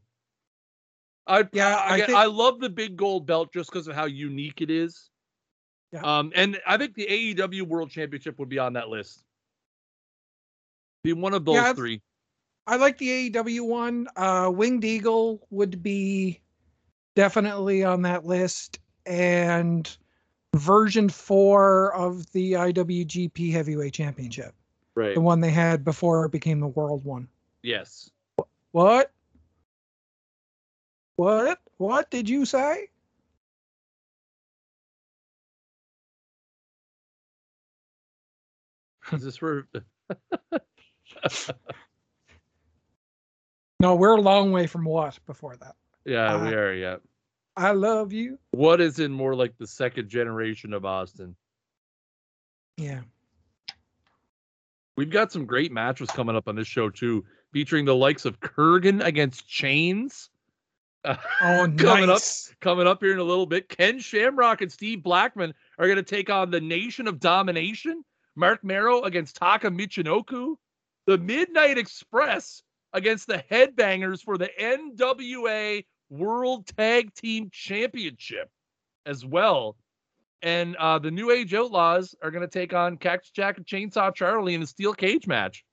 I 1.26 1.48
Yeah, 1.52 1.76
I 1.76 1.94
I, 1.94 2.00
think- 2.00 2.18
I 2.18 2.26
love 2.26 2.60
the 2.60 2.70
big 2.70 2.96
gold 2.96 3.26
belt 3.26 3.52
just 3.52 3.70
because 3.70 3.86
of 3.88 3.94
how 3.94 4.06
unique 4.06 4.60
it 4.60 4.70
is. 4.70 5.10
Yeah. 5.92 6.02
Um, 6.02 6.32
and 6.34 6.60
I 6.66 6.76
think 6.76 6.94
the 6.94 7.06
AEW 7.08 7.62
World 7.66 7.90
Championship 7.90 8.38
would 8.38 8.48
be 8.48 8.58
on 8.58 8.74
that 8.74 8.88
list. 8.88 9.24
Be 11.02 11.12
one 11.12 11.34
of 11.34 11.44
those 11.44 11.56
Yeah, 11.56 11.72
three. 11.72 12.02
I 12.66 12.76
like 12.76 12.98
the 12.98 13.10
AEW 13.10 13.64
one. 13.64 14.08
Uh, 14.16 14.50
Winged 14.54 14.84
Eagle 14.84 15.46
would 15.50 15.82
be 15.82 16.40
definitely 17.18 17.82
on 17.82 18.02
that 18.02 18.24
list, 18.24 18.78
and 19.04 19.98
version 20.54 21.08
four 21.08 21.92
of 21.96 22.30
the 22.30 22.52
IWGP 22.52 23.50
Heavyweight 23.50 23.92
Championship, 23.92 24.54
Right. 24.94 25.16
the 25.16 25.20
one 25.20 25.40
they 25.40 25.50
had 25.50 25.82
before 25.82 26.26
it 26.26 26.30
became 26.30 26.60
the 26.60 26.68
World 26.68 27.04
one. 27.04 27.26
Yes. 27.64 28.08
What? 28.70 29.10
What? 31.16 31.58
What 31.78 32.08
did 32.08 32.28
you 32.28 32.44
say? 32.44 32.86
Is 39.10 39.24
this 39.24 39.36
for? 39.38 39.66
No, 43.80 43.94
we're 43.94 44.16
a 44.16 44.20
long 44.20 44.50
way 44.50 44.66
from 44.66 44.84
what 44.84 45.16
before 45.24 45.56
that. 45.58 45.76
Yeah, 46.08 46.42
we 46.42 46.48
Uh, 46.48 46.58
are. 46.58 46.72
Yeah. 46.74 46.96
I 47.56 47.72
love 47.72 48.12
you. 48.12 48.38
What 48.52 48.80
is 48.80 48.98
in 48.98 49.12
more 49.12 49.34
like 49.34 49.56
the 49.58 49.66
second 49.66 50.08
generation 50.08 50.72
of 50.72 50.84
Austin? 50.84 51.36
Yeah. 52.76 53.02
We've 54.96 55.10
got 55.10 55.30
some 55.32 55.44
great 55.44 55.70
matches 55.70 56.08
coming 56.10 56.34
up 56.36 56.48
on 56.48 56.56
this 56.56 56.66
show 56.66 56.88
too, 56.90 57.24
featuring 57.52 57.84
the 57.84 57.94
likes 57.94 58.24
of 58.24 58.40
Kurgan 58.40 59.04
against 59.04 59.46
Chains. 59.48 60.30
Oh, 61.04 61.72
Coming 61.78 62.10
up. 62.10 62.20
Coming 62.60 62.86
up 62.88 63.00
here 63.00 63.12
in 63.12 63.18
a 63.20 63.24
little 63.24 63.46
bit, 63.46 63.68
Ken 63.68 63.98
Shamrock 64.00 64.60
and 64.62 64.70
Steve 64.70 65.02
Blackman 65.02 65.54
are 65.78 65.86
going 65.86 65.96
to 65.96 66.02
take 66.02 66.28
on 66.28 66.50
the 66.50 66.60
Nation 66.60 67.06
of 67.06 67.20
Domination. 67.20 68.04
Marc 68.34 68.62
Mero 68.64 69.02
against 69.02 69.36
Taka 69.36 69.70
Michinoku. 69.70 70.56
The 71.06 71.16
Midnight 71.16 71.78
Express 71.78 72.62
against 72.92 73.28
the 73.28 73.42
Headbangers 73.50 74.22
for 74.22 74.36
the 74.36 74.50
NWA 74.60 75.84
World 76.10 76.66
Tag 76.66 77.14
Team 77.14 77.50
Championship 77.52 78.50
as 79.06 79.24
well. 79.24 79.76
And 80.42 80.76
uh, 80.76 80.98
the 80.98 81.10
New 81.10 81.30
Age 81.30 81.52
Outlaws 81.52 82.14
are 82.22 82.30
going 82.30 82.42
to 82.42 82.48
take 82.48 82.72
on 82.72 82.96
Cactus 82.96 83.30
Jack 83.30 83.56
and 83.56 83.66
Chainsaw 83.66 84.14
Charlie 84.14 84.54
in 84.54 84.62
a 84.62 84.66
steel 84.66 84.94
cage 84.94 85.26
match, 85.26 85.64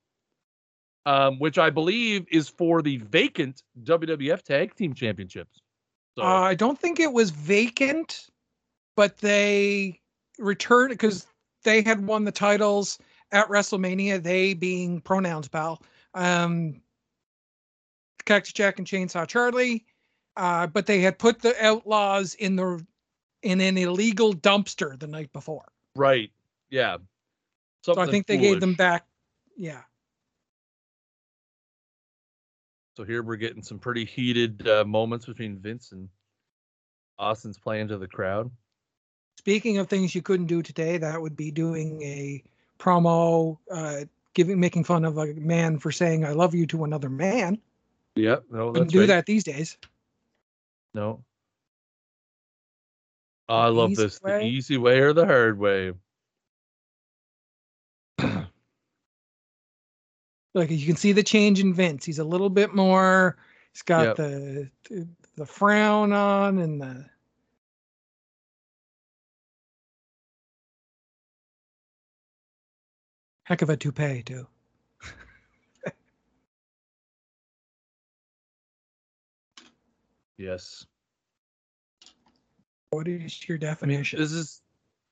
um, 1.04 1.38
which 1.38 1.56
I 1.56 1.70
believe 1.70 2.26
is 2.32 2.48
for 2.48 2.82
the 2.82 2.96
vacant 2.96 3.62
WWF 3.84 4.42
Tag 4.42 4.74
Team 4.74 4.92
Championships. 4.92 5.60
So, 6.18 6.24
Uh, 6.24 6.40
I 6.40 6.54
don't 6.54 6.78
think 6.78 6.98
it 6.98 7.12
was 7.12 7.30
vacant, 7.30 8.26
but 8.96 9.18
they 9.18 10.00
returned 10.38 10.90
because 10.90 11.26
they 11.62 11.82
had 11.82 12.04
won 12.04 12.24
the 12.24 12.32
titles 12.32 12.98
at 13.32 13.48
WrestleMania. 13.48 14.22
They 14.22 14.54
being 14.54 15.00
pronouns, 15.00 15.46
pal. 15.46 15.82
Um, 16.14 16.80
Cactus 18.24 18.52
Jack 18.52 18.78
and 18.78 18.86
Chainsaw 18.86 19.28
Charlie, 19.28 19.84
uh, 20.36 20.66
but 20.66 20.86
they 20.86 21.00
had 21.00 21.18
put 21.18 21.40
the 21.40 21.54
Outlaws 21.64 22.34
in 22.34 22.56
the 22.56 22.84
in 23.42 23.60
an 23.60 23.78
illegal 23.78 24.34
dumpster 24.34 24.98
the 24.98 25.06
night 25.06 25.32
before. 25.32 25.64
right. 25.94 26.30
Yeah. 26.70 26.98
So 27.82 27.92
I 27.92 27.94
Something 27.94 28.12
think 28.12 28.26
they 28.26 28.38
gave 28.38 28.60
them 28.60 28.74
back. 28.74 29.06
Yeah. 29.56 29.82
So 32.96 33.04
here 33.04 33.22
we're 33.22 33.36
getting 33.36 33.62
some 33.62 33.78
pretty 33.78 34.04
heated 34.04 34.66
uh, 34.66 34.84
moments 34.84 35.26
between 35.26 35.58
Vince 35.58 35.92
and 35.92 36.08
Austin's 37.18 37.58
playing 37.58 37.88
to 37.88 37.98
the 37.98 38.08
crowd. 38.08 38.50
Speaking 39.38 39.78
of 39.78 39.88
things 39.88 40.14
you 40.14 40.22
couldn't 40.22 40.46
do 40.46 40.62
today, 40.62 40.98
that 40.98 41.20
would 41.20 41.36
be 41.36 41.50
doing 41.50 42.02
a 42.02 42.42
promo, 42.78 43.58
uh, 43.70 44.00
giving 44.34 44.58
making 44.58 44.82
fun 44.84 45.04
of 45.04 45.18
a 45.18 45.26
man 45.34 45.78
for 45.78 45.92
saying 45.92 46.24
"I 46.24 46.32
love 46.32 46.54
you" 46.54 46.66
to 46.68 46.84
another 46.84 47.10
man. 47.10 47.58
Yep. 48.16 48.44
No, 48.50 48.72
Couldn't 48.72 48.90
do 48.90 49.00
right. 49.00 49.06
that 49.08 49.26
these 49.26 49.44
days. 49.44 49.76
No. 50.96 51.22
I 53.50 53.68
love 53.68 53.90
easy 53.90 54.02
this. 54.02 54.18
The 54.18 54.40
easy 54.40 54.78
way 54.78 55.00
or 55.00 55.12
the 55.12 55.26
hard 55.26 55.58
way. 55.58 55.92
Like 60.54 60.70
you 60.70 60.86
can 60.86 60.96
see 60.96 61.12
the 61.12 61.22
change 61.22 61.60
in 61.60 61.74
Vince. 61.74 62.06
He's 62.06 62.18
a 62.18 62.24
little 62.24 62.48
bit 62.48 62.74
more. 62.74 63.36
He's 63.74 63.82
got 63.82 64.06
Yep. 64.06 64.16
the, 64.16 64.70
the 64.88 65.08
the 65.36 65.44
frown 65.44 66.14
on 66.14 66.56
and 66.58 66.80
the. 66.80 67.04
Heck 73.44 73.60
of 73.60 73.68
a 73.68 73.76
toupee 73.76 74.22
too. 74.22 74.46
Yes. 80.38 80.86
What 82.90 83.08
is 83.08 83.48
your 83.48 83.58
definition? 83.58 84.18
This 84.18 84.32
is 84.32 84.62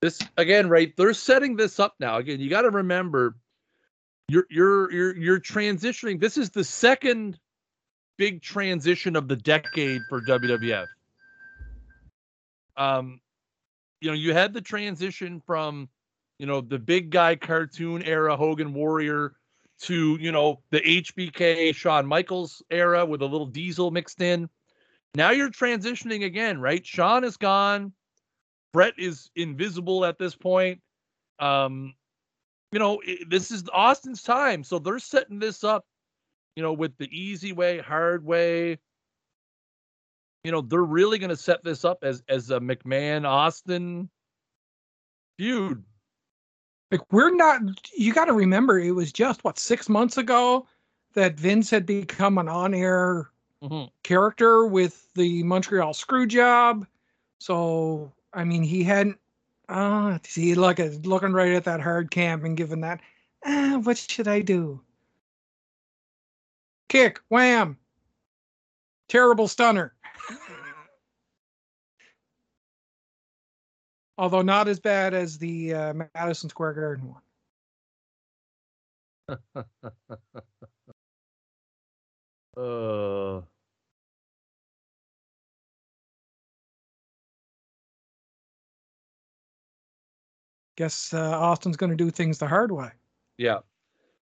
this 0.00 0.20
again, 0.36 0.68
right? 0.68 0.94
They're 0.96 1.14
setting 1.14 1.56
this 1.56 1.80
up 1.80 1.94
now. 1.98 2.18
Again, 2.18 2.40
you 2.40 2.50
got 2.50 2.62
to 2.62 2.70
remember 2.70 3.36
you're 4.28 4.46
you're 4.50 4.92
you're 4.92 5.16
you're 5.16 5.40
transitioning. 5.40 6.20
This 6.20 6.38
is 6.38 6.50
the 6.50 6.64
second 6.64 7.38
big 8.16 8.42
transition 8.42 9.16
of 9.16 9.28
the 9.28 9.36
decade 9.36 10.02
for 10.08 10.20
WWF. 10.20 10.86
Um, 12.76 13.20
you 14.00 14.08
know, 14.08 14.14
you 14.14 14.32
had 14.32 14.52
the 14.52 14.60
transition 14.60 15.40
from, 15.46 15.88
you 16.38 16.46
know, 16.46 16.60
the 16.60 16.78
big 16.78 17.10
guy 17.10 17.36
cartoon 17.36 18.02
era 18.02 18.36
Hogan 18.36 18.74
Warrior 18.74 19.34
to, 19.82 20.16
you 20.20 20.32
know, 20.32 20.60
the 20.70 20.80
HBK 20.80 21.74
Shawn 21.74 22.06
Michaels 22.06 22.62
era 22.70 23.04
with 23.04 23.22
a 23.22 23.26
little 23.26 23.46
diesel 23.46 23.90
mixed 23.90 24.20
in. 24.20 24.48
Now 25.14 25.30
you're 25.30 25.50
transitioning 25.50 26.24
again, 26.24 26.60
right? 26.60 26.84
Shawn 26.84 27.24
is 27.24 27.36
gone. 27.36 27.92
Bret 28.72 28.94
is 28.98 29.30
invisible 29.36 30.04
at 30.04 30.18
this 30.18 30.34
point. 30.34 30.80
Um, 31.38 31.94
you 32.72 32.80
know, 32.80 33.00
it, 33.04 33.30
this 33.30 33.52
is 33.52 33.62
Austin's 33.72 34.22
time. 34.22 34.64
So 34.64 34.80
they're 34.80 34.98
setting 34.98 35.38
this 35.38 35.62
up, 35.62 35.84
you 36.56 36.62
know, 36.62 36.72
with 36.72 36.96
the 36.98 37.08
easy 37.16 37.52
way, 37.52 37.78
hard 37.78 38.24
way. 38.24 38.78
You 40.42 40.50
know, 40.50 40.60
they're 40.60 40.82
really 40.82 41.18
going 41.18 41.30
to 41.30 41.36
set 41.36 41.62
this 41.62 41.84
up 41.84 41.98
as 42.02 42.22
as 42.28 42.50
a 42.50 42.58
McMahon 42.58 43.26
Austin 43.26 44.10
feud. 45.38 45.84
Like 46.90 47.00
we're 47.12 47.34
not 47.34 47.60
you 47.96 48.12
got 48.12 48.26
to 48.26 48.32
remember 48.32 48.78
it 48.78 48.90
was 48.90 49.12
just 49.12 49.42
what 49.44 49.58
6 49.58 49.88
months 49.88 50.18
ago 50.18 50.66
that 51.14 51.38
Vince 51.38 51.70
had 51.70 51.86
become 51.86 52.38
an 52.38 52.48
on-air 52.48 53.30
mm-hmm. 53.62 53.88
character 54.02 54.66
with 54.66 55.06
the 55.14 55.42
Montreal 55.42 55.92
Screwjob. 55.92 56.86
So, 57.38 58.12
I 58.32 58.44
mean, 58.44 58.62
he 58.62 58.82
hadn't 58.82 59.18
Oh, 59.68 60.18
see, 60.24 60.54
look 60.54 60.78
at 60.78 61.06
looking 61.06 61.32
right 61.32 61.52
at 61.52 61.64
that 61.64 61.80
hard 61.80 62.10
camp 62.10 62.44
and 62.44 62.56
giving 62.56 62.82
that. 62.82 63.00
Ah, 63.44 63.80
what 63.82 63.96
should 63.96 64.28
I 64.28 64.40
do? 64.40 64.80
Kick, 66.88 67.20
wham. 67.28 67.78
Terrible 69.08 69.48
stunner. 69.48 69.94
Although 74.18 74.42
not 74.42 74.68
as 74.68 74.78
bad 74.80 75.14
as 75.14 75.38
the 75.38 75.74
uh, 75.74 75.94
Madison 76.14 76.50
Square 76.50 76.74
Garden 76.74 77.14
one. 77.14 77.22
uh 82.56 83.40
guess 90.76 91.14
uh, 91.14 91.38
Austin's 91.38 91.76
going 91.76 91.90
to 91.90 91.96
do 91.96 92.10
things 92.10 92.38
the 92.38 92.46
hard 92.46 92.72
way. 92.72 92.90
Yeah. 93.38 93.58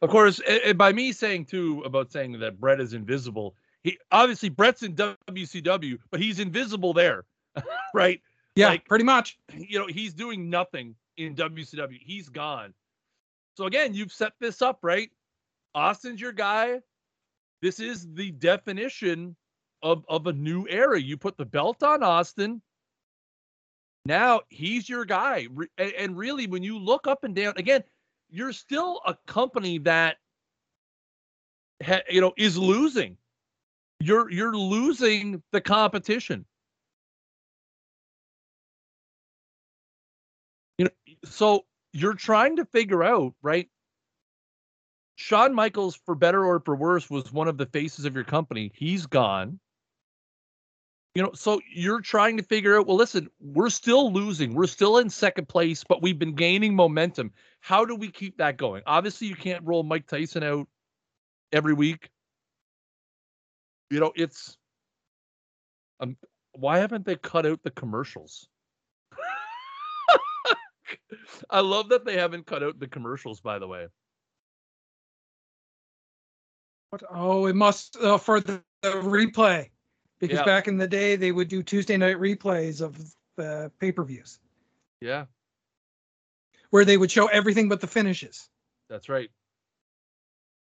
Of 0.01 0.11
course, 0.11 0.41
by 0.77 0.93
me 0.93 1.13
saying 1.13 1.47
too 1.47 1.83
about 1.85 2.13
saying 2.13 2.39
that 2.39 2.61
Bret 2.61 2.81
is 2.81 2.95
invisible, 2.95 3.55
he 3.83 3.99
obviously 4.13 4.49
Bret's 4.49 4.83
in 4.83 4.95
WCW, 4.95 5.99
but 6.11 6.21
he's 6.21 6.39
invisible 6.39 6.93
there, 6.93 7.25
right? 7.95 8.21
Yeah, 8.55 8.69
like, 8.69 8.85
pretty 8.87 9.05
much. 9.05 9.39
You 9.57 9.81
know, 9.81 9.87
he's 9.87 10.15
doing 10.15 10.49
nothing 10.49 10.95
in 11.17 11.35
WCW. 11.35 11.99
He's 12.01 12.29
gone. 12.29 12.73
So 13.55 13.67
again, 13.67 13.93
you've 13.93 14.13
set 14.13 14.33
this 14.41 14.63
up, 14.63 14.79
right? 14.83 15.11
Austin's 15.75 16.21
your 16.21 16.33
guy. 16.33 16.81
This 17.61 17.81
is 17.81 18.07
the 18.15 18.31
definition 18.33 19.37
of 19.83 20.05
of 20.09 20.27
a 20.27 20.33
new 20.33 20.67
era. 20.69 21.01
You 21.01 21.17
put 21.17 21.37
the 21.37 21.45
belt 21.45 21.83
on 21.83 22.03
Austin. 22.03 22.63
Now 24.05 24.41
he's 24.49 24.89
your 24.89 25.05
guy. 25.05 25.49
And 25.77 26.17
really, 26.17 26.47
when 26.47 26.63
you 26.63 26.79
look 26.79 27.07
up 27.07 27.25
and 27.25 27.35
down, 27.35 27.55
again, 27.57 27.85
you're 28.31 28.53
still 28.53 29.01
a 29.07 29.17
company 29.27 29.79
that 29.79 30.17
you 32.11 32.21
know 32.21 32.33
is 32.37 32.57
losing. 32.57 33.17
You're 34.01 34.31
you're 34.31 34.57
losing 34.57 35.43
the 35.53 35.61
competition. 35.61 36.45
You 40.79 40.85
know, 40.85 40.91
so 41.25 41.65
you're 41.93 42.15
trying 42.15 42.57
to 42.57 42.65
figure 42.65 43.03
out, 43.03 43.35
right? 43.43 43.69
Shawn 45.21 45.53
Michaels, 45.53 45.97
for 46.07 46.15
better 46.15 46.45
or 46.45 46.61
for 46.61 46.77
worse, 46.77 47.11
was 47.11 47.33
one 47.33 47.49
of 47.49 47.59
the 47.59 47.67
faces 47.67 48.05
of 48.05 48.15
your 48.15 48.23
company. 48.23 48.71
He's 48.73 49.05
gone. 49.05 49.59
You 51.17 51.25
know, 51.25 51.33
so 51.35 51.61
you're 51.75 52.01
trying 52.01 52.37
to 52.37 52.45
figure 52.45 52.79
out, 52.79 52.87
well, 52.87 52.97
listen, 52.97 53.29
we're 53.41 53.71
still 53.71 54.13
losing. 54.13 54.55
We're 54.55 54.69
still 54.69 54.99
in 54.99 55.11
second 55.11 55.49
place, 55.49 55.83
but 55.83 56.03
we've 56.03 56.21
been 56.21 56.37
gaining 56.37 56.77
momentum. 56.77 57.33
How 57.59 57.85
do 57.85 57.97
we 57.97 58.13
keep 58.13 58.39
that 58.39 58.59
going? 58.59 58.85
Obviously, 58.87 59.27
you 59.27 59.35
can't 59.35 59.67
roll 59.67 59.83
Mike 59.83 60.07
Tyson 60.07 60.45
out 60.45 60.69
every 61.51 61.75
week. 61.75 62.11
You 63.91 63.99
know, 63.99 64.13
it's 64.15 64.57
um 65.99 66.17
why 66.53 66.79
haven't 66.79 67.05
they 67.05 67.17
cut 67.17 67.45
out 67.45 67.61
the 67.65 67.73
commercials? 67.73 68.47
I 71.51 71.59
love 71.59 71.89
that 71.89 72.05
they 72.05 72.17
haven't 72.17 72.47
cut 72.47 72.63
out 72.63 72.79
the 72.79 72.87
commercials, 72.87 73.41
by 73.41 73.59
the 73.59 73.67
way. 73.67 73.89
What? 76.91 77.03
Oh, 77.11 77.47
it 77.47 77.57
must 77.57 77.97
uh, 77.97 78.19
for 78.19 78.41
the, 78.41 78.63
the 78.83 78.91
replay 78.91 79.69
because 80.19 80.43
back 80.43 80.69
in 80.69 80.79
the 80.79 80.89
day 80.89 81.17
they 81.17 81.33
would 81.33 81.49
do 81.49 81.63
Tuesday 81.63 81.97
night 81.97 82.17
replays 82.17 82.81
of 82.81 82.99
the 83.37 83.71
pay 83.79 83.93
per 83.93 84.05
views. 84.05 84.39
Yeah. 85.01 85.27
Where 86.71 86.85
they 86.85 86.97
would 86.97 87.11
show 87.11 87.27
everything 87.27 87.69
but 87.69 87.81
the 87.81 87.87
finishes. 87.87 88.49
That's 88.89 89.09
right. 89.09 89.31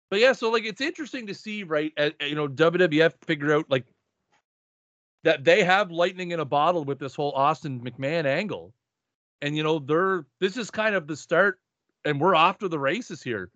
But 0.09 0.19
yeah, 0.19 0.33
so 0.33 0.49
like 0.49 0.63
it's 0.63 0.81
interesting 0.81 1.27
to 1.27 1.33
see, 1.33 1.63
right? 1.63 1.91
At, 1.97 2.15
you 2.21 2.35
know, 2.35 2.47
WWF 2.47 3.13
figure 3.25 3.53
out 3.53 3.65
like 3.69 3.85
that 5.23 5.43
they 5.43 5.63
have 5.63 5.91
lightning 5.91 6.31
in 6.31 6.39
a 6.39 6.45
bottle 6.45 6.85
with 6.85 6.99
this 6.99 7.15
whole 7.15 7.31
Austin 7.31 7.81
McMahon 7.81 8.25
angle, 8.25 8.73
and 9.41 9.57
you 9.57 9.63
know 9.63 9.79
they're 9.79 10.25
this 10.39 10.55
is 10.55 10.71
kind 10.71 10.95
of 10.95 11.07
the 11.07 11.15
start, 11.15 11.59
and 12.05 12.21
we're 12.21 12.35
off 12.35 12.59
to 12.59 12.69
the 12.69 12.79
races 12.79 13.21
here. 13.21 13.49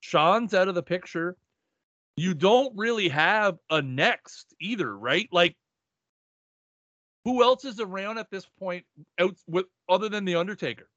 Shawn's 0.00 0.52
out 0.52 0.68
of 0.68 0.74
the 0.74 0.82
picture 0.82 1.36
you 2.16 2.34
don't 2.34 2.76
really 2.76 3.08
have 3.08 3.58
a 3.70 3.82
next 3.82 4.54
either, 4.60 4.96
right? 4.96 5.28
Like, 5.32 5.56
who 7.24 7.42
else 7.42 7.64
is 7.64 7.80
around 7.80 8.18
at 8.18 8.30
this 8.30 8.46
point 8.58 8.84
out 9.18 9.34
with 9.46 9.66
other 9.88 10.08
than 10.08 10.24
the 10.24 10.36
Undertaker? 10.36 10.88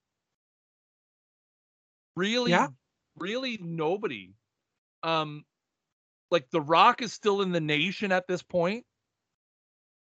Really, 2.15 2.51
yeah. 2.51 2.67
really 3.17 3.58
nobody. 3.62 4.34
Um, 5.03 5.45
like 6.30 6.49
The 6.51 6.62
Rock 6.62 7.01
is 7.01 7.13
still 7.13 7.41
in 7.41 7.51
the 7.51 7.62
nation 7.62 8.12
at 8.12 8.27
this 8.27 8.43
point. 8.43 8.86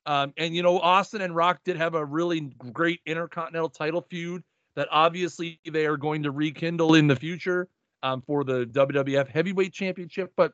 Um, 0.06 0.32
and 0.36 0.54
you 0.54 0.62
know, 0.62 0.78
Austin 0.78 1.20
and 1.20 1.34
Rock 1.34 1.60
did 1.64 1.76
have 1.76 1.94
a 1.94 2.04
really 2.04 2.40
great 2.72 3.00
intercontinental 3.06 3.70
title 3.70 4.06
feud 4.08 4.42
that 4.76 4.88
obviously 4.90 5.60
they 5.68 5.86
are 5.86 5.96
going 5.96 6.22
to 6.24 6.30
rekindle 6.30 6.94
in 6.94 7.06
the 7.06 7.16
future 7.16 7.68
um, 8.02 8.22
for 8.26 8.44
the 8.44 8.66
WWF 8.66 9.28
Heavyweight 9.28 9.72
Championship. 9.72 10.32
But 10.36 10.52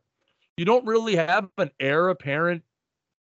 you 0.56 0.64
don't 0.64 0.84
really 0.86 1.16
have 1.16 1.48
an 1.58 1.70
heir 1.80 2.08
apparent 2.08 2.62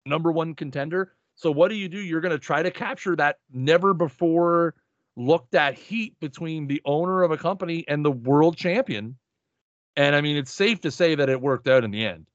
number 0.06 0.32
one 0.32 0.54
contender. 0.54 1.12
So 1.34 1.50
what 1.50 1.68
do 1.68 1.76
you 1.76 1.88
do? 1.88 1.98
You're 1.98 2.20
going 2.20 2.32
to 2.32 2.38
try 2.38 2.62
to 2.62 2.70
capture 2.70 3.14
that 3.16 3.36
never 3.52 3.94
before 3.94 4.74
looked 5.16 5.54
at 5.54 5.74
heat 5.74 6.18
between 6.20 6.66
the 6.66 6.80
owner 6.84 7.22
of 7.22 7.30
a 7.30 7.36
company 7.36 7.84
and 7.88 8.04
the 8.04 8.10
world 8.10 8.56
champion. 8.56 9.16
And 9.96 10.14
I 10.14 10.20
mean, 10.20 10.36
it's 10.36 10.52
safe 10.52 10.80
to 10.82 10.90
say 10.90 11.14
that 11.14 11.28
it 11.28 11.40
worked 11.40 11.68
out 11.68 11.84
in 11.84 11.90
the 11.90 12.06
end. 12.06 12.26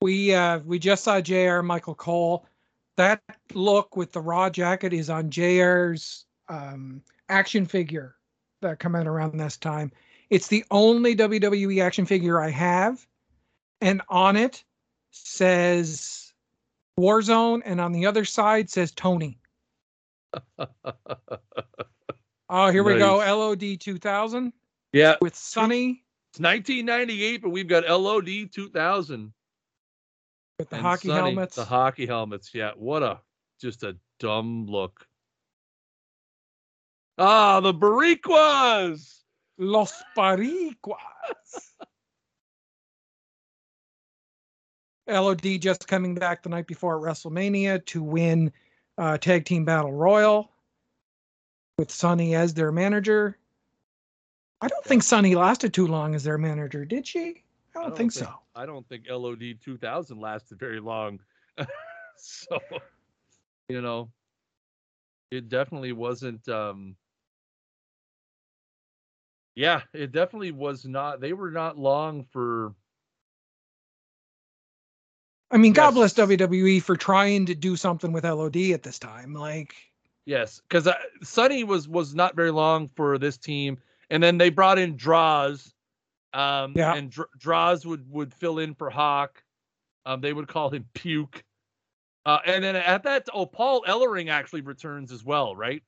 We 0.00 0.34
uh, 0.34 0.58
we 0.60 0.78
just 0.78 1.04
saw 1.04 1.20
Jr. 1.20 1.60
Michael 1.60 1.94
Cole. 1.94 2.46
That 2.96 3.22
look 3.54 3.96
with 3.96 4.12
the 4.12 4.20
raw 4.20 4.50
jacket 4.50 4.92
is 4.92 5.08
on 5.08 5.30
Jr's 5.30 6.26
um, 6.48 7.02
action 7.28 7.64
figure 7.64 8.16
that 8.60 8.78
come 8.78 8.94
out 8.94 9.06
around 9.06 9.38
this 9.38 9.56
time. 9.56 9.92
It's 10.28 10.48
the 10.48 10.64
only 10.70 11.14
WWE 11.14 11.82
action 11.82 12.04
figure 12.04 12.40
I 12.40 12.50
have 12.50 13.06
and 13.82 14.00
on 14.08 14.36
it 14.36 14.64
says 15.10 16.32
Warzone, 16.98 17.60
and 17.64 17.80
on 17.80 17.92
the 17.92 18.06
other 18.06 18.24
side 18.24 18.70
says 18.70 18.92
Tony. 18.92 19.38
Oh, 22.54 22.70
here 22.70 22.84
nice. 22.84 22.92
we 22.92 22.98
go. 22.98 23.16
LOD 23.16 23.80
2000. 23.80 24.52
Yeah. 24.92 25.16
With 25.22 25.34
Sunny. 25.34 26.04
It's 26.32 26.40
1998, 26.40 27.40
but 27.40 27.48
we've 27.48 27.66
got 27.66 27.88
LOD 27.88 28.52
2000. 28.52 29.32
With 30.58 30.68
the 30.68 30.76
hockey 30.76 31.08
Sunny, 31.08 31.20
helmets. 31.20 31.56
The 31.56 31.64
hockey 31.64 32.04
helmets. 32.04 32.50
Yeah. 32.52 32.72
What 32.76 33.02
a 33.02 33.20
just 33.58 33.84
a 33.84 33.96
dumb 34.20 34.66
look. 34.66 35.06
Ah, 37.16 37.60
the 37.60 37.72
Boricuas. 37.72 39.20
Los 39.56 40.02
Boricuas. 40.14 40.76
LOD 45.12 45.60
just 45.60 45.86
coming 45.86 46.14
back 46.14 46.42
the 46.42 46.48
night 46.48 46.66
before 46.66 46.98
WrestleMania 47.00 47.84
to 47.86 48.02
win 48.02 48.52
uh, 48.98 49.18
Tag 49.18 49.44
Team 49.44 49.64
Battle 49.64 49.92
Royal 49.92 50.50
with 51.78 51.90
Sunny 51.90 52.34
as 52.34 52.54
their 52.54 52.72
manager. 52.72 53.38
I 54.60 54.68
don't 54.68 54.84
think 54.84 55.02
Sunny 55.02 55.34
lasted 55.34 55.74
too 55.74 55.86
long 55.86 56.14
as 56.14 56.22
their 56.24 56.38
manager, 56.38 56.84
did 56.84 57.06
she? 57.06 57.20
I 57.20 57.24
don't, 57.74 57.84
I 57.84 57.88
don't 57.88 57.96
think, 57.96 58.12
think- 58.12 58.26
so. 58.26 58.34
I 58.54 58.66
don't 58.66 58.88
think 58.88 59.06
LOD 59.08 59.56
2000 59.64 60.20
lasted 60.20 60.58
very 60.58 60.78
long. 60.80 61.18
so, 62.16 62.58
you 63.68 63.80
know, 63.80 64.10
it 65.30 65.48
definitely 65.48 65.92
wasn't. 65.92 66.46
um 66.48 66.94
Yeah, 69.54 69.80
it 69.92 70.12
definitely 70.12 70.52
was 70.52 70.84
not. 70.84 71.20
They 71.20 71.32
were 71.32 71.50
not 71.50 71.78
long 71.78 72.24
for. 72.30 72.74
I 75.52 75.58
mean, 75.58 75.72
God 75.74 75.94
Yes. 75.94 76.14
bless 76.14 76.28
WWE 76.28 76.82
for 76.82 76.96
trying 76.96 77.46
to 77.46 77.54
do 77.54 77.76
something 77.76 78.10
with 78.12 78.24
LOD 78.24 78.72
at 78.72 78.82
this 78.82 78.98
time. 78.98 79.34
Like, 79.34 79.74
Yes, 80.24 80.60
because 80.60 80.86
uh, 80.86 80.94
Sunny 81.22 81.64
was 81.64 81.88
was 81.88 82.14
not 82.14 82.36
very 82.36 82.52
long 82.52 82.88
for 82.94 83.18
this 83.18 83.36
team, 83.36 83.78
and 84.08 84.22
then 84.22 84.38
they 84.38 84.50
brought 84.50 84.78
in 84.78 84.96
Droz, 84.96 85.74
um, 86.32 86.74
Yeah. 86.76 86.94
and 86.94 87.10
Dr- 87.10 87.28
Droz 87.38 87.84
would 87.84 88.08
would 88.10 88.32
fill 88.32 88.60
in 88.60 88.74
for 88.74 88.88
Hawk. 88.88 89.42
Um, 90.06 90.20
they 90.20 90.32
would 90.32 90.46
call 90.46 90.70
him 90.70 90.88
Puke, 90.94 91.44
uh, 92.24 92.38
and 92.46 92.62
then 92.62 92.76
at 92.76 93.02
that, 93.02 93.28
oh, 93.34 93.46
Paul 93.46 93.82
Ellering 93.86 94.30
actually 94.30 94.60
returns 94.62 95.10
as 95.12 95.24
well, 95.24 95.54
right? 95.56 95.82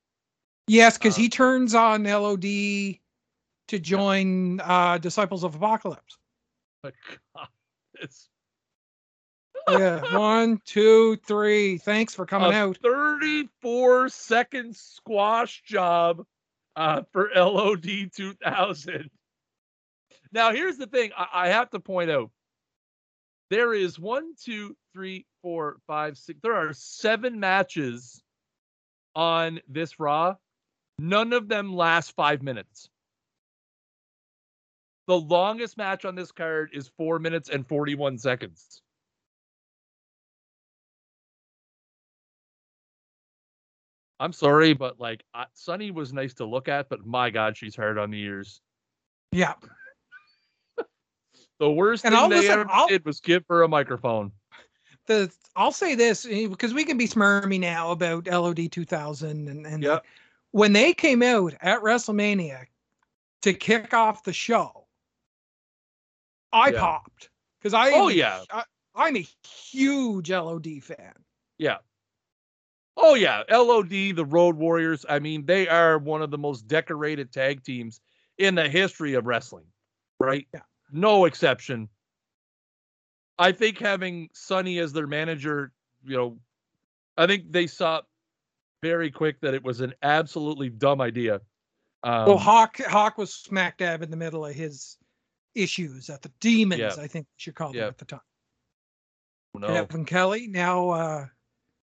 yes, 0.67 0.97
because 0.97 1.15
Uh, 1.17 1.21
he 1.21 1.29
turns 1.29 1.73
on 1.73 2.03
LOD 2.03 2.99
to 3.67 3.79
join 3.79 4.59
uh, 4.61 4.97
Disciples 4.97 5.43
of 5.45 5.55
Apocalypse. 5.55 6.17
But 6.83 6.93
God, 7.35 7.47
it's 7.93 8.27
Yeah, 9.69 10.01
one, 10.17 10.61
two, 10.65 11.17
three. 11.27 11.77
Thanks 11.77 12.13
for 12.13 12.25
coming 12.25 12.51
a 12.51 12.55
out. 12.55 12.77
34 12.83 14.09
second 14.09 14.75
squash 14.75 15.61
job 15.63 16.23
uh, 16.75 17.01
for 17.11 17.29
LOD 17.35 18.11
2000. 18.15 19.09
Now, 20.31 20.51
here's 20.51 20.77
the 20.77 20.87
thing 20.87 21.11
I, 21.17 21.27
I 21.33 21.47
have 21.49 21.69
to 21.71 21.79
point 21.79 22.11
out 22.11 22.29
there 23.49 23.73
is 23.73 23.99
one, 23.99 24.33
two, 24.43 24.75
three, 24.93 25.25
four, 25.41 25.77
five, 25.87 26.17
six. 26.17 26.39
There 26.41 26.55
are 26.55 26.73
seven 26.73 27.39
matches 27.39 28.21
on 29.15 29.61
this 29.67 29.99
Raw. 29.99 30.35
None 30.97 31.33
of 31.33 31.47
them 31.47 31.75
last 31.75 32.15
five 32.15 32.41
minutes. 32.41 32.89
The 35.07 35.19
longest 35.19 35.77
match 35.77 36.05
on 36.05 36.15
this 36.15 36.31
card 36.31 36.71
is 36.73 36.89
four 36.97 37.19
minutes 37.19 37.49
and 37.49 37.67
41 37.67 38.17
seconds. 38.17 38.81
I'm 44.19 44.31
sorry, 44.33 44.73
but 44.73 44.99
like 44.99 45.23
I, 45.33 45.45
Sunny 45.53 45.91
was 45.91 46.13
nice 46.13 46.33
to 46.35 46.45
look 46.45 46.67
at, 46.67 46.89
but 46.89 47.05
my 47.05 47.29
God, 47.29 47.57
she's 47.57 47.75
hard 47.75 47.97
on 47.97 48.11
the 48.11 48.21
ears. 48.21 48.61
Yeah. 49.31 49.53
The 51.59 51.69
worst 51.71 52.03
And 52.05 52.13
thing 52.13 52.21
I'll 52.21 52.29
they 52.29 52.37
listen- 52.37 52.51
ever 52.59 52.69
I'll- 52.69 52.87
did 52.87 53.05
was 53.05 53.19
give 53.21 53.43
her 53.49 53.63
a 53.63 53.67
microphone. 53.67 54.31
The 55.07 55.31
I'll 55.55 55.71
say 55.71 55.95
this 55.95 56.25
eh, 56.25 56.47
because 56.47 56.73
we 56.73 56.83
can 56.83 56.97
be 56.97 57.07
smarmy 57.07 57.59
now 57.59 57.91
about 57.91 58.27
LOD 58.27 58.69
2000 58.71 59.47
and 59.47 59.65
and 59.65 59.83
Yep. 59.83 60.05
when 60.51 60.73
they 60.73 60.93
came 60.93 61.21
out 61.21 61.53
at 61.61 61.81
WrestleMania 61.81 62.65
to 63.43 63.53
kick 63.53 63.93
off 63.93 64.23
the 64.23 64.33
show, 64.33 64.87
I 66.51 66.69
Yeah. 66.71 66.79
popped 66.79 67.29
because 67.59 67.73
I 67.73 67.91
Oh 67.91 68.07
yeah, 68.07 68.43
I, 68.51 68.63
I'm 68.95 69.15
a 69.15 69.25
huge 69.69 70.31
LOD 70.31 70.81
fan. 70.81 71.13
yeah. 71.57 71.77
Oh 72.97 73.15
yeah, 73.15 73.43
LOD, 73.49 73.89
the 73.89 74.25
Road 74.25 74.55
Warriors. 74.55 75.05
I 75.07 75.19
mean, 75.19 75.45
they 75.45 75.67
are 75.67 75.97
one 75.97 76.21
of 76.21 76.31
the 76.31 76.37
most 76.37 76.67
decorated 76.67 77.31
tag 77.31 77.63
teams 77.63 77.99
in 78.37 78.55
the 78.55 78.69
history 78.69 79.13
of 79.15 79.25
wrestling, 79.25 79.65
right? 80.19 80.47
Yeah. 80.53 80.61
No 80.91 81.25
exception. 81.25 81.89
I 83.37 83.51
think 83.51 83.79
having 83.79 84.29
Sunny 84.33 84.79
as 84.79 84.93
their 84.93 85.07
manager, 85.07 85.73
you 86.05 86.15
know, 86.15 86.37
I 87.17 87.27
think 87.27 87.51
they 87.51 87.67
saw 87.67 88.01
very 88.81 89.11
quick 89.11 89.41
that 89.41 89.53
it 89.53 89.63
was 89.63 89.81
an 89.81 89.93
absolutely 90.01 90.69
dumb 90.69 91.01
idea. 91.01 91.41
Um, 92.03 92.27
well, 92.27 92.37
Hawk 92.37 92.77
Hawk 92.81 93.17
was 93.17 93.33
smack 93.33 93.77
dab 93.79 94.03
in 94.03 94.11
the 94.11 94.17
middle 94.17 94.45
of 94.45 94.53
his 94.53 94.97
issues 95.53 96.09
at 96.09 96.21
the 96.21 96.31
demons. 96.39 96.79
Yeah. 96.79 97.03
I 97.03 97.07
think 97.07 97.25
you 97.25 97.37
should 97.37 97.55
call 97.55 97.73
them 97.73 97.83
at 97.83 97.97
the 97.97 98.05
time. 98.05 98.19
no. 99.53 99.67
Kevin 99.67 100.05
Kelly, 100.05 100.47
now 100.47 100.89
uh, 100.89 101.25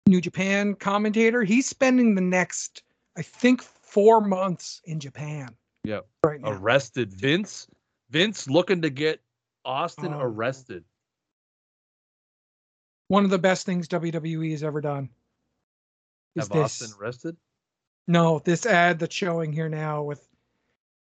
New 0.07 0.21
Japan 0.21 0.75
commentator. 0.75 1.43
He's 1.43 1.67
spending 1.69 2.15
the 2.15 2.21
next, 2.21 2.83
I 3.17 3.23
think, 3.23 3.63
four 3.63 4.21
months 4.21 4.81
in 4.85 5.01
Japan. 5.01 5.49
Yeah. 5.85 6.01
Right 6.25 6.41
now. 6.41 6.51
arrested. 6.51 7.13
Vince, 7.13 7.69
Vince 8.11 8.49
looking 8.49 8.83
to 8.83 8.91
get 8.91 9.21
Austin 9.65 10.13
Oh. 10.13 10.21
arrested. 10.21 10.85
One 13.09 13.25
of 13.25 13.31
the 13.31 13.39
best 13.39 13.67
things 13.67 13.87
WWE 13.89 14.51
has 14.51 14.63
ever 14.65 14.81
done. 14.81 15.09
Is 16.35 16.45
Have 16.49 16.49
this? 16.51 16.83
Austin 16.83 16.97
arrested? 17.01 17.37
No, 18.09 18.41
this 18.41 18.67
ad 18.67 18.99
that's 18.99 19.15
showing 19.15 19.53
here 19.53 19.69
now 19.69 20.03
with 20.03 20.29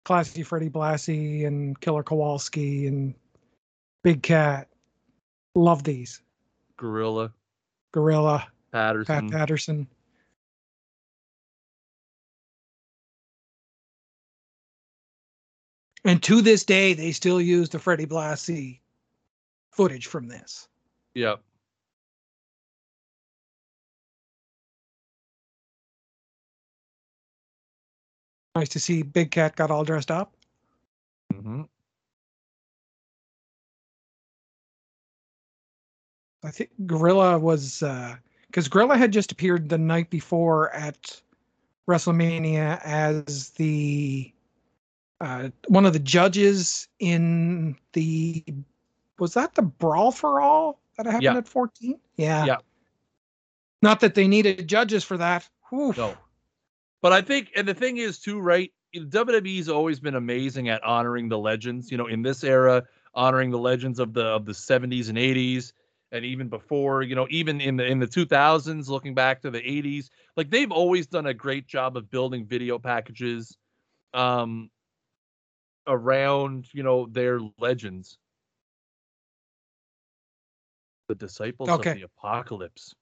Classy 0.05 0.43
Freddie 0.43 0.71
Blassie 0.71 1.47
and 1.47 1.79
Killer 1.81 2.03
Kowalski 2.03 2.87
and 2.87 3.15
Big 4.03 4.23
Cat. 4.23 4.69
Love 5.55 5.83
these. 5.83 6.23
Gorilla, 6.77 7.33
Gorilla, 7.93 8.47
Patterson. 8.75 9.07
Pat 9.07 9.31
Patterson. 9.31 9.87
And 16.05 16.21
to 16.25 16.43
this 16.43 16.65
day, 16.65 16.93
they 16.93 17.13
still 17.13 17.41
use 17.41 17.69
the 17.69 17.79
Freddie 17.79 18.05
Blassie 18.05 18.81
footage 19.71 20.07
from 20.07 20.27
this. 20.27 20.69
Yep. 21.15 21.41
Nice 28.57 28.69
to 28.71 28.81
see 28.81 29.03
Big 29.03 29.31
Cat 29.31 29.55
got 29.55 29.71
all 29.71 29.85
dressed 29.85 30.11
up. 30.11 30.35
Mm-hmm. 31.33 31.63
I 36.43 36.51
think 36.51 36.71
Gorilla 36.87 37.39
was 37.39 37.83
because 38.55 38.69
Gorilla 38.69 38.97
had 38.97 39.13
just 39.13 39.33
appeared 39.33 39.69
the 39.69 39.79
night 39.79 40.11
before 40.11 40.73
at 40.73 41.21
WrestleMania 41.89 42.81
as 42.85 43.51
the 43.51 44.33
uh, 45.21 45.49
one 45.67 45.85
of 45.85 45.93
the 45.93 45.99
judges 45.99 46.87
in 47.01 47.77
the 47.95 48.45
was 49.19 49.35
that 49.35 49.57
the 49.57 49.63
Brawl 49.63 50.13
for 50.13 50.41
All 50.41 50.79
that 50.97 51.07
happened 51.07 51.23
Yeah. 51.25 51.37
at 51.37 51.49
14? 51.49 51.99
Yeah. 52.17 52.45
Yeah. 52.45 52.57
Not 53.83 53.99
that 53.99 54.15
they 54.15 54.29
needed 54.29 54.69
judges 54.69 55.03
for 55.03 55.17
that. 55.17 55.49
Whew. 55.71 55.93
No. 55.97 56.17
But 57.03 57.13
I 57.13 57.23
think, 57.23 57.51
and 57.57 57.67
the 57.67 57.75
thing 57.75 57.97
is 57.97 58.21
too, 58.21 58.39
right? 58.39 58.73
WWE's 58.95 59.69
always 59.69 59.99
been 59.99 60.15
amazing 60.15 60.69
at 60.69 60.81
honoring 60.85 61.29
the 61.29 61.39
legends. 61.39 61.91
You 61.91 61.99
know, 61.99 62.07
in 62.07 62.23
this 62.23 62.45
era, 62.45 62.85
honoring 63.17 63.51
the 63.51 63.59
legends 63.59 63.99
of 63.99 64.15
the 64.15 64.27
of 64.27 64.47
the 64.47 64.53
70s 64.53 65.09
and 65.09 65.19
80s, 65.19 65.73
and 66.15 66.25
even 66.25 66.49
before. 66.49 67.03
You 67.03 67.17
know, 67.17 67.29
even 67.31 67.61
in 67.61 67.77
the 67.77 67.87
in 67.87 68.01
the 68.01 68.09
2000s, 68.09 68.89
looking 68.91 69.15
back 69.15 69.43
to 69.43 69.51
the 69.51 69.61
80s, 69.61 70.11
like 70.37 70.51
they've 70.51 70.73
always 70.73 71.09
done 71.09 71.27
a 71.27 71.35
great 71.35 71.67
job 71.69 71.97
of 71.99 72.11
building 72.11 72.47
video 72.47 72.79
packages, 72.79 73.59
um, 74.15 74.71
around 75.87 76.69
you 76.75 76.83
know 76.83 77.07
their 77.07 77.41
legends. 77.59 78.19
The 81.09 81.15
disciples 81.15 81.69
Okay. 81.71 81.91
of 81.91 81.95
the 81.97 82.03
apocalypse. 82.03 82.95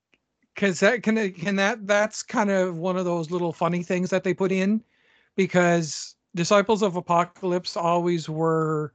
because 0.54 0.80
that 0.80 1.02
can 1.02 1.32
can 1.32 1.56
that 1.56 1.86
that's 1.86 2.22
kind 2.22 2.50
of 2.50 2.78
one 2.78 2.96
of 2.96 3.04
those 3.04 3.30
little 3.30 3.52
funny 3.52 3.82
things 3.82 4.10
that 4.10 4.24
they 4.24 4.34
put 4.34 4.52
in 4.52 4.82
because 5.36 6.16
disciples 6.34 6.82
of 6.82 6.96
apocalypse 6.96 7.76
always 7.76 8.28
were 8.28 8.92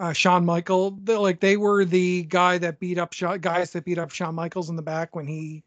uh, 0.00 0.14
Shawn 0.14 0.46
Michael 0.46 0.98
like 1.06 1.40
they 1.40 1.58
were 1.58 1.84
the 1.84 2.22
guy 2.24 2.56
that 2.58 2.80
beat 2.80 2.98
up 2.98 3.12
Shawn, 3.12 3.38
guys 3.38 3.70
that 3.72 3.84
beat 3.84 3.98
up 3.98 4.10
Shawn 4.10 4.34
Michaels 4.34 4.70
in 4.70 4.76
the 4.76 4.82
back 4.82 5.14
when 5.14 5.26
he 5.26 5.62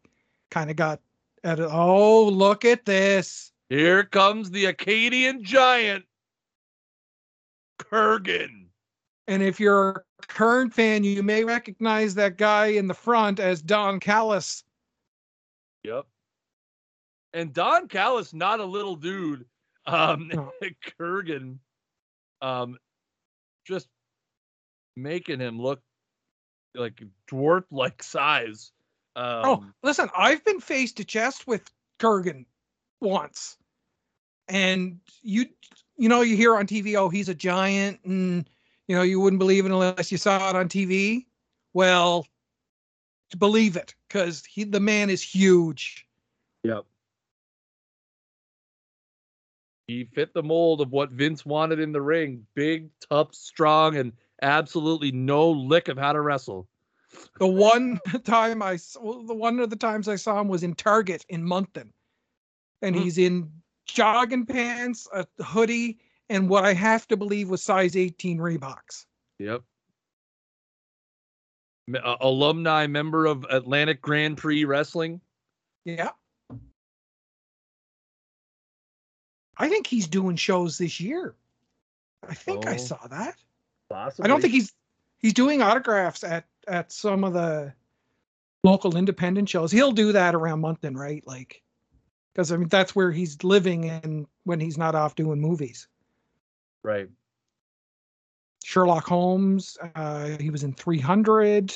kind 0.50 0.70
of 0.70 0.76
got 0.76 1.00
at 1.44 1.60
it. 1.60 1.68
Oh, 1.70 2.24
look 2.24 2.64
at 2.64 2.84
this. 2.84 3.52
Here 3.68 4.02
comes 4.02 4.50
the 4.50 4.66
Acadian 4.66 5.44
giant, 5.44 6.04
Kurgan. 7.78 8.66
And 9.28 9.42
if 9.42 9.60
you're 9.60 10.04
a 10.22 10.26
current 10.26 10.74
fan, 10.74 11.04
you 11.04 11.22
may 11.22 11.44
recognize 11.44 12.14
that 12.16 12.36
guy 12.36 12.66
in 12.66 12.88
the 12.88 12.94
front 12.94 13.38
as 13.38 13.62
Don 13.62 14.00
Callis. 14.00 14.64
Yep. 15.84 16.06
And 17.32 17.52
Don 17.52 17.86
Callis, 17.86 18.34
not 18.34 18.58
a 18.58 18.64
little 18.64 18.96
dude. 18.96 19.46
Um. 19.86 20.30
Kurgan, 20.98 21.58
um, 22.42 22.78
just 23.64 23.88
making 24.96 25.40
him 25.40 25.60
look 25.60 25.80
like 26.74 27.02
dwarf 27.30 27.64
like 27.70 28.02
size. 28.02 28.72
Um, 29.16 29.42
oh, 29.44 29.64
listen, 29.82 30.08
I've 30.16 30.44
been 30.44 30.60
face 30.60 30.92
to 30.94 31.04
chest 31.04 31.46
with 31.46 31.70
Kurgan 32.00 32.46
once, 33.00 33.56
and 34.48 34.98
you 35.22 35.46
you 35.96 36.08
know 36.08 36.22
you 36.22 36.36
hear 36.36 36.56
on 36.56 36.66
TV, 36.66 36.96
oh 36.96 37.08
he's 37.08 37.28
a 37.28 37.34
giant, 37.34 38.00
and 38.04 38.48
you 38.88 38.96
know 38.96 39.02
you 39.02 39.20
wouldn't 39.20 39.38
believe 39.38 39.66
it 39.66 39.72
unless 39.72 40.10
you 40.10 40.18
saw 40.18 40.50
it 40.50 40.56
on 40.56 40.68
TV. 40.68 41.26
Well, 41.74 42.26
believe 43.38 43.76
it 43.76 43.94
because 44.08 44.44
he 44.44 44.64
the 44.64 44.80
man 44.80 45.10
is 45.10 45.22
huge. 45.22 46.06
Yep. 46.64 46.84
He 49.86 50.04
fit 50.04 50.32
the 50.32 50.42
mold 50.42 50.80
of 50.80 50.90
what 50.92 51.10
Vince 51.10 51.46
wanted 51.46 51.78
in 51.78 51.92
the 51.92 52.02
ring: 52.02 52.46
big, 52.56 52.88
tough, 53.08 53.32
strong, 53.32 53.96
and 53.96 54.12
absolutely 54.42 55.12
no 55.12 55.50
lick 55.50 55.88
of 55.88 55.98
how 55.98 56.12
to 56.12 56.20
wrestle. 56.20 56.68
The 57.38 57.46
one 57.46 58.00
time 58.24 58.62
I, 58.62 58.76
the 58.76 59.34
one 59.34 59.60
of 59.60 59.70
the 59.70 59.76
times 59.76 60.08
I 60.08 60.16
saw 60.16 60.40
him 60.40 60.48
was 60.48 60.62
in 60.62 60.74
Target 60.74 61.24
in 61.28 61.44
Moncton, 61.44 61.92
and 62.82 62.94
mm. 62.94 63.02
he's 63.02 63.18
in 63.18 63.50
jogging 63.86 64.46
pants, 64.46 65.06
a 65.12 65.26
hoodie, 65.42 65.98
and 66.28 66.48
what 66.48 66.64
I 66.64 66.72
have 66.72 67.06
to 67.08 67.16
believe 67.16 67.50
was 67.50 67.62
size 67.62 67.96
18 67.96 68.38
Reeboks. 68.38 69.06
Yep. 69.38 69.62
Uh, 71.92 72.16
alumni 72.20 72.86
member 72.86 73.26
of 73.26 73.44
Atlantic 73.50 74.00
Grand 74.00 74.38
Prix 74.38 74.64
Wrestling. 74.64 75.20
Yeah. 75.84 76.10
I 79.56 79.68
think 79.68 79.86
he's 79.86 80.08
doing 80.08 80.36
shows 80.36 80.78
this 80.78 80.98
year. 80.98 81.34
I 82.26 82.34
think 82.34 82.64
oh, 82.66 82.70
I 82.70 82.76
saw 82.76 83.06
that. 83.08 83.36
Possibly. 83.90 84.24
I 84.24 84.28
don't 84.28 84.40
think 84.40 84.54
he's 84.54 84.72
he's 85.18 85.34
doing 85.34 85.62
autographs 85.62 86.24
at 86.24 86.46
at 86.66 86.92
some 86.92 87.24
of 87.24 87.32
the 87.32 87.72
local 88.62 88.96
independent 88.96 89.48
shows. 89.48 89.70
He'll 89.70 89.92
do 89.92 90.12
that 90.12 90.34
around 90.34 90.60
Moncton, 90.60 90.96
right? 90.96 91.22
Like, 91.26 91.62
because 92.32 92.52
I 92.52 92.56
mean 92.56 92.68
that's 92.68 92.94
where 92.96 93.10
he's 93.12 93.42
living 93.44 93.88
and 93.88 94.26
when 94.44 94.60
he's 94.60 94.78
not 94.78 94.94
off 94.94 95.14
doing 95.14 95.40
movies. 95.40 95.86
Right. 96.82 97.08
Sherlock 98.64 99.06
Holmes. 99.06 99.76
Uh, 99.94 100.38
he 100.40 100.50
was 100.50 100.64
in 100.64 100.72
300. 100.72 101.72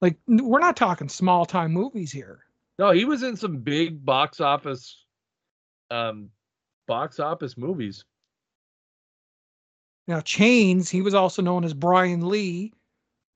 Like, 0.00 0.16
we're 0.26 0.58
not 0.58 0.76
talking 0.76 1.08
small 1.08 1.44
time 1.44 1.72
movies 1.72 2.10
here. 2.10 2.40
No, 2.78 2.92
he 2.92 3.04
was 3.04 3.22
in 3.22 3.36
some 3.36 3.58
big 3.58 4.04
box 4.04 4.40
office, 4.40 5.04
um, 5.90 6.30
box 6.86 7.20
office 7.20 7.58
movies. 7.58 8.04
Now, 10.10 10.20
Chains. 10.20 10.90
He 10.90 11.02
was 11.02 11.14
also 11.14 11.40
known 11.40 11.62
as 11.62 11.72
Brian 11.72 12.28
Lee, 12.28 12.72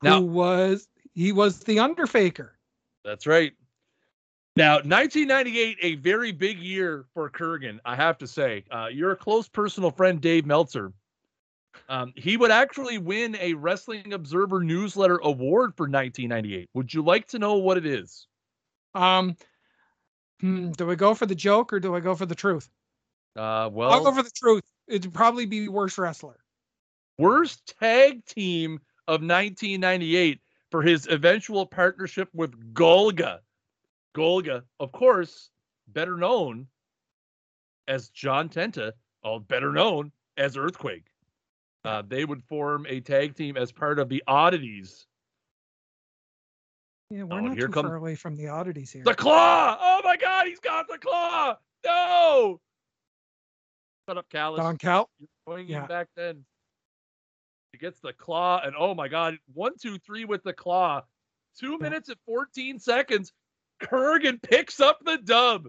who 0.01 0.09
now, 0.09 0.21
was 0.21 0.89
he 1.15 1.31
was 1.31 1.61
the 1.61 1.79
Underfaker. 1.79 2.59
That's 3.05 3.29
right. 3.29 3.53
Now, 4.57 4.75
1998, 4.79 5.79
a 5.83 5.95
very 5.95 6.33
big 6.33 6.59
year 6.59 7.07
for 7.15 7.31
Kurgan, 7.31 7.79
I 7.85 7.95
have 7.95 8.19
to 8.19 8.27
say. 8.27 8.65
Uh, 8.73 8.87
your 8.87 9.15
close 9.15 9.49
personal 9.49 9.93
friend, 9.93 10.21
Dave 10.21 10.47
Meltzer, 10.47 10.93
um, 11.89 12.13
he 12.17 12.37
would 12.37 12.51
actually 12.51 12.99
win 12.99 13.37
a 13.41 13.55
Wrestling 13.55 14.13
Observer 14.13 14.65
Newsletter 14.65 15.19
Award 15.19 15.77
for 15.77 15.85
1998. 15.85 16.69
Would 16.75 16.93
you 16.93 17.03
like 17.03 17.29
to 17.29 17.39
know 17.39 17.55
what 17.55 17.79
it 17.79 17.87
is? 17.87 18.27
Um, 18.97 19.37
hmm, 20.41 20.73
do 20.73 20.91
I 20.91 20.97
go 20.97 21.15
for 21.15 21.27
the 21.27 21.37
joke 21.37 21.73
or 21.73 21.79
do 21.79 21.95
I 21.95 22.01
go 22.01 22.17
for 22.17 22.27
the 22.27 22.35
truth? 22.35 22.69
Uh, 23.37 23.71
well, 23.73 23.93
I'll 23.93 24.03
go 24.03 24.13
for 24.13 24.25
the 24.25 24.31
truth. 24.35 24.65
It'd 24.89 25.15
probably 25.15 25.47
be 25.47 25.69
worst 25.69 25.99
wrestler. 25.99 26.44
Worst 27.19 27.75
tag 27.79 28.25
team 28.25 28.81
of 29.07 29.21
1998 29.21 30.41
for 30.71 30.83
his 30.83 31.07
eventual 31.09 31.67
partnership 31.67 32.29
with 32.33 32.75
Golga. 32.75 33.39
Golga, 34.17 34.63
of 34.81 34.93
course, 34.93 35.51
better 35.89 36.17
known 36.17 36.67
as 37.87 38.09
John 38.09 38.49
Tenta, 38.49 38.93
or 39.23 39.41
better 39.41 39.73
known 39.73 40.11
as 40.37 40.57
Earthquake. 40.57 41.07
Uh, 41.85 42.03
they 42.07 42.25
would 42.25 42.43
form 42.45 42.87
a 42.89 43.01
tag 43.01 43.37
team 43.37 43.57
as 43.57 43.71
part 43.71 43.99
of 43.99 44.09
the 44.09 44.23
Oddities. 44.27 45.07
Yeah, 47.11 47.25
we're 47.25 47.39
oh, 47.39 47.41
not 47.41 47.57
too 47.57 47.69
comes... 47.69 47.87
far 47.87 47.97
away 47.97 48.15
from 48.15 48.37
the 48.37 48.49
Oddities 48.49 48.91
here. 48.91 49.05
The 49.05 49.15
Claw! 49.15 49.77
Oh 49.81 50.01
my 50.03 50.17
God, 50.17 50.47
he's 50.47 50.61
got 50.61 50.89
the 50.89 50.99
Claw! 50.99 51.57
No! 51.85 52.61
Shut 54.09 54.19
up, 54.19 54.29
Callis. 54.31 54.59
Don 54.59 54.77
Cal. 54.77 55.09
You're 55.19 55.29
going 55.47 55.69
yeah. 55.69 55.87
back 55.87 56.09
then. 56.17 56.45
He 57.75 57.79
gets 57.79 57.99
the 57.99 58.13
claw, 58.13 58.61
and 58.65 58.77
oh 58.79 58.95
my 58.95 59.09
God, 59.09 59.37
one, 59.53 59.73
two, 59.77 59.99
three 59.99 60.25
with 60.25 60.45
the 60.45 60.53
claw. 60.53 61.03
Two 61.59 61.77
minutes 61.77 62.09
and 62.09 62.19
14 62.25 62.79
seconds. 62.79 63.33
Kurgan 63.83 64.41
picks 64.41 64.79
up 64.79 65.01
the 65.05 65.19
dub. 65.19 65.67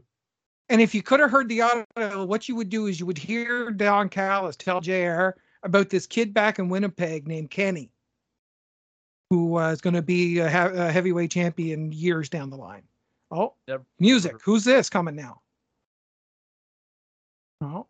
And 0.70 0.82
if 0.82 0.94
you 0.94 1.02
could 1.02 1.20
have 1.20 1.32
heard 1.32 1.50
the 1.50 1.62
audio, 1.64 2.26
what 2.26 2.48
you 2.48 2.56
would 2.58 2.70
do 2.70 2.86
is 2.86 3.00
you 3.00 3.08
would 3.08 3.18
hear 3.18 3.72
Don 3.72 4.10
Callis 4.10 4.56
tell 4.56 4.82
JR 4.82 5.30
about 5.64 5.90
this 5.90 6.06
kid 6.06 6.32
back 6.32 6.60
in 6.60 6.70
Winnipeg 6.70 7.28
named 7.28 7.50
Kenny, 7.50 7.90
who 9.32 9.58
uh, 9.58 9.72
is 9.72 9.82
going 9.82 9.96
to 9.96 10.04
be 10.04 10.38
a, 10.38 10.46
a, 10.46 10.92
heavyweight 10.92 11.32
champion 11.32 11.92
years 11.92 12.30
down 12.30 12.52
the 12.52 12.56
line. 12.56 12.84
Oh, 13.32 13.56
Never. 13.68 13.84
music. 14.00 14.36
Who's 14.44 14.64
this 14.64 14.92
coming 14.92 15.16
now? 15.16 15.42
Oh, 17.62 17.88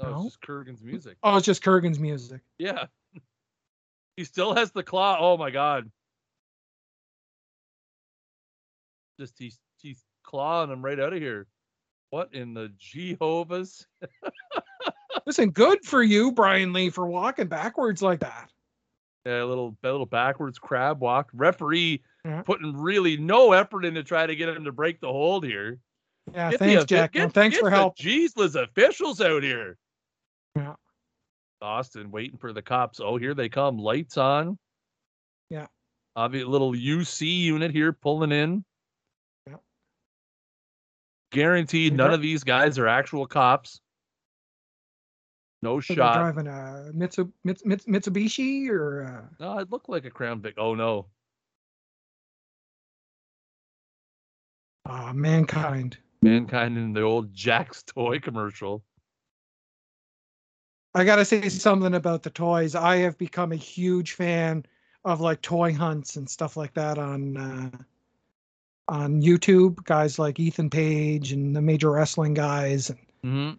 oh 0.00 0.10
no. 0.10 0.16
it's 0.16 0.24
just 0.24 0.42
Kurgan's 0.42 0.82
music. 0.82 1.16
Oh, 1.22 1.38
it's 1.38 1.46
just 1.46 1.64
Kurgan's 1.64 1.98
music. 1.98 2.42
Yeah. 2.58 2.88
He 4.18 4.24
still 4.24 4.52
has 4.52 4.72
the 4.72 4.82
claw. 4.82 5.16
Oh 5.20 5.36
my 5.36 5.52
god. 5.52 5.88
Just 9.20 9.34
he's 9.38 9.60
he's 9.80 10.02
clawing 10.24 10.72
him 10.72 10.84
right 10.84 10.98
out 10.98 11.12
of 11.12 11.20
here. 11.20 11.46
What 12.10 12.34
in 12.34 12.52
the 12.52 12.72
Jehovah's? 12.78 13.86
Listen, 15.26 15.50
good 15.50 15.84
for 15.84 16.02
you, 16.02 16.32
Brian 16.32 16.72
Lee, 16.72 16.90
for 16.90 17.06
walking 17.06 17.46
backwards 17.46 18.02
like 18.02 18.18
that. 18.18 18.50
Yeah, 19.24 19.44
a 19.44 19.46
little 19.46 19.76
a 19.84 19.88
little 19.88 20.04
backwards 20.04 20.58
crab 20.58 20.98
walk. 21.00 21.30
Referee 21.32 22.02
yeah. 22.24 22.42
putting 22.42 22.76
really 22.76 23.16
no 23.16 23.52
effort 23.52 23.84
in 23.84 23.94
to 23.94 24.02
try 24.02 24.26
to 24.26 24.34
get 24.34 24.48
him 24.48 24.64
to 24.64 24.72
break 24.72 25.00
the 25.00 25.12
hold 25.12 25.44
here. 25.44 25.78
Yeah, 26.34 26.50
get 26.50 26.58
thanks, 26.58 26.82
the, 26.82 26.86
Jack. 26.86 27.12
Get, 27.12 27.32
thanks 27.32 27.56
get 27.56 27.60
for 27.60 27.70
help. 27.70 27.96
Jesus 27.96 28.56
officials 28.56 29.20
out 29.20 29.44
here. 29.44 29.78
Yeah. 30.56 30.74
Austin 31.62 32.10
waiting 32.10 32.38
for 32.38 32.52
the 32.52 32.62
cops. 32.62 33.00
Oh, 33.00 33.16
here 33.16 33.34
they 33.34 33.48
come. 33.48 33.78
Lights 33.78 34.16
on. 34.16 34.58
Yeah. 35.50 35.66
Obvious 36.16 36.46
little 36.46 36.72
UC 36.72 37.40
unit 37.40 37.70
here 37.70 37.92
pulling 37.92 38.32
in. 38.32 38.64
Yeah. 39.46 39.56
Guaranteed, 41.32 41.94
none 41.94 42.12
of 42.12 42.22
these 42.22 42.44
guys 42.44 42.78
are 42.78 42.88
actual 42.88 43.26
cops. 43.26 43.80
No 45.62 45.80
so 45.80 45.94
shot. 45.94 46.14
Driving 46.14 46.46
a 46.46 46.90
Mitsu, 46.94 47.32
Mitsubishi 47.44 48.68
or? 48.68 49.00
A... 49.02 49.28
No, 49.40 49.58
it 49.58 49.70
looked 49.70 49.88
like 49.88 50.04
a 50.04 50.10
Crown 50.10 50.40
Vic. 50.40 50.54
Oh 50.56 50.74
no. 50.74 51.06
Ah, 54.86 55.10
uh, 55.10 55.12
mankind. 55.12 55.98
Mankind 56.22 56.78
in 56.78 56.92
the 56.92 57.02
old 57.02 57.32
Jakks 57.32 57.84
toy 57.84 58.18
commercial. 58.18 58.82
I 60.94 61.04
gotta 61.04 61.24
say 61.24 61.48
something 61.48 61.94
about 61.94 62.22
the 62.22 62.30
toys. 62.30 62.74
I 62.74 62.96
have 62.96 63.18
become 63.18 63.52
a 63.52 63.56
huge 63.56 64.12
fan 64.12 64.64
of 65.04 65.20
like 65.20 65.42
toy 65.42 65.72
hunts 65.72 66.16
and 66.16 66.28
stuff 66.28 66.56
like 66.56 66.74
that 66.74 66.98
on 66.98 67.36
uh, 67.36 67.70
on 68.88 69.22
YouTube. 69.22 69.84
Guys 69.84 70.18
like 70.18 70.40
Ethan 70.40 70.70
Page 70.70 71.32
and 71.32 71.54
the 71.54 71.62
Major 71.62 71.90
Wrestling 71.90 72.34
guys. 72.34 72.90
And 72.90 72.98
mm-hmm. 73.24 73.50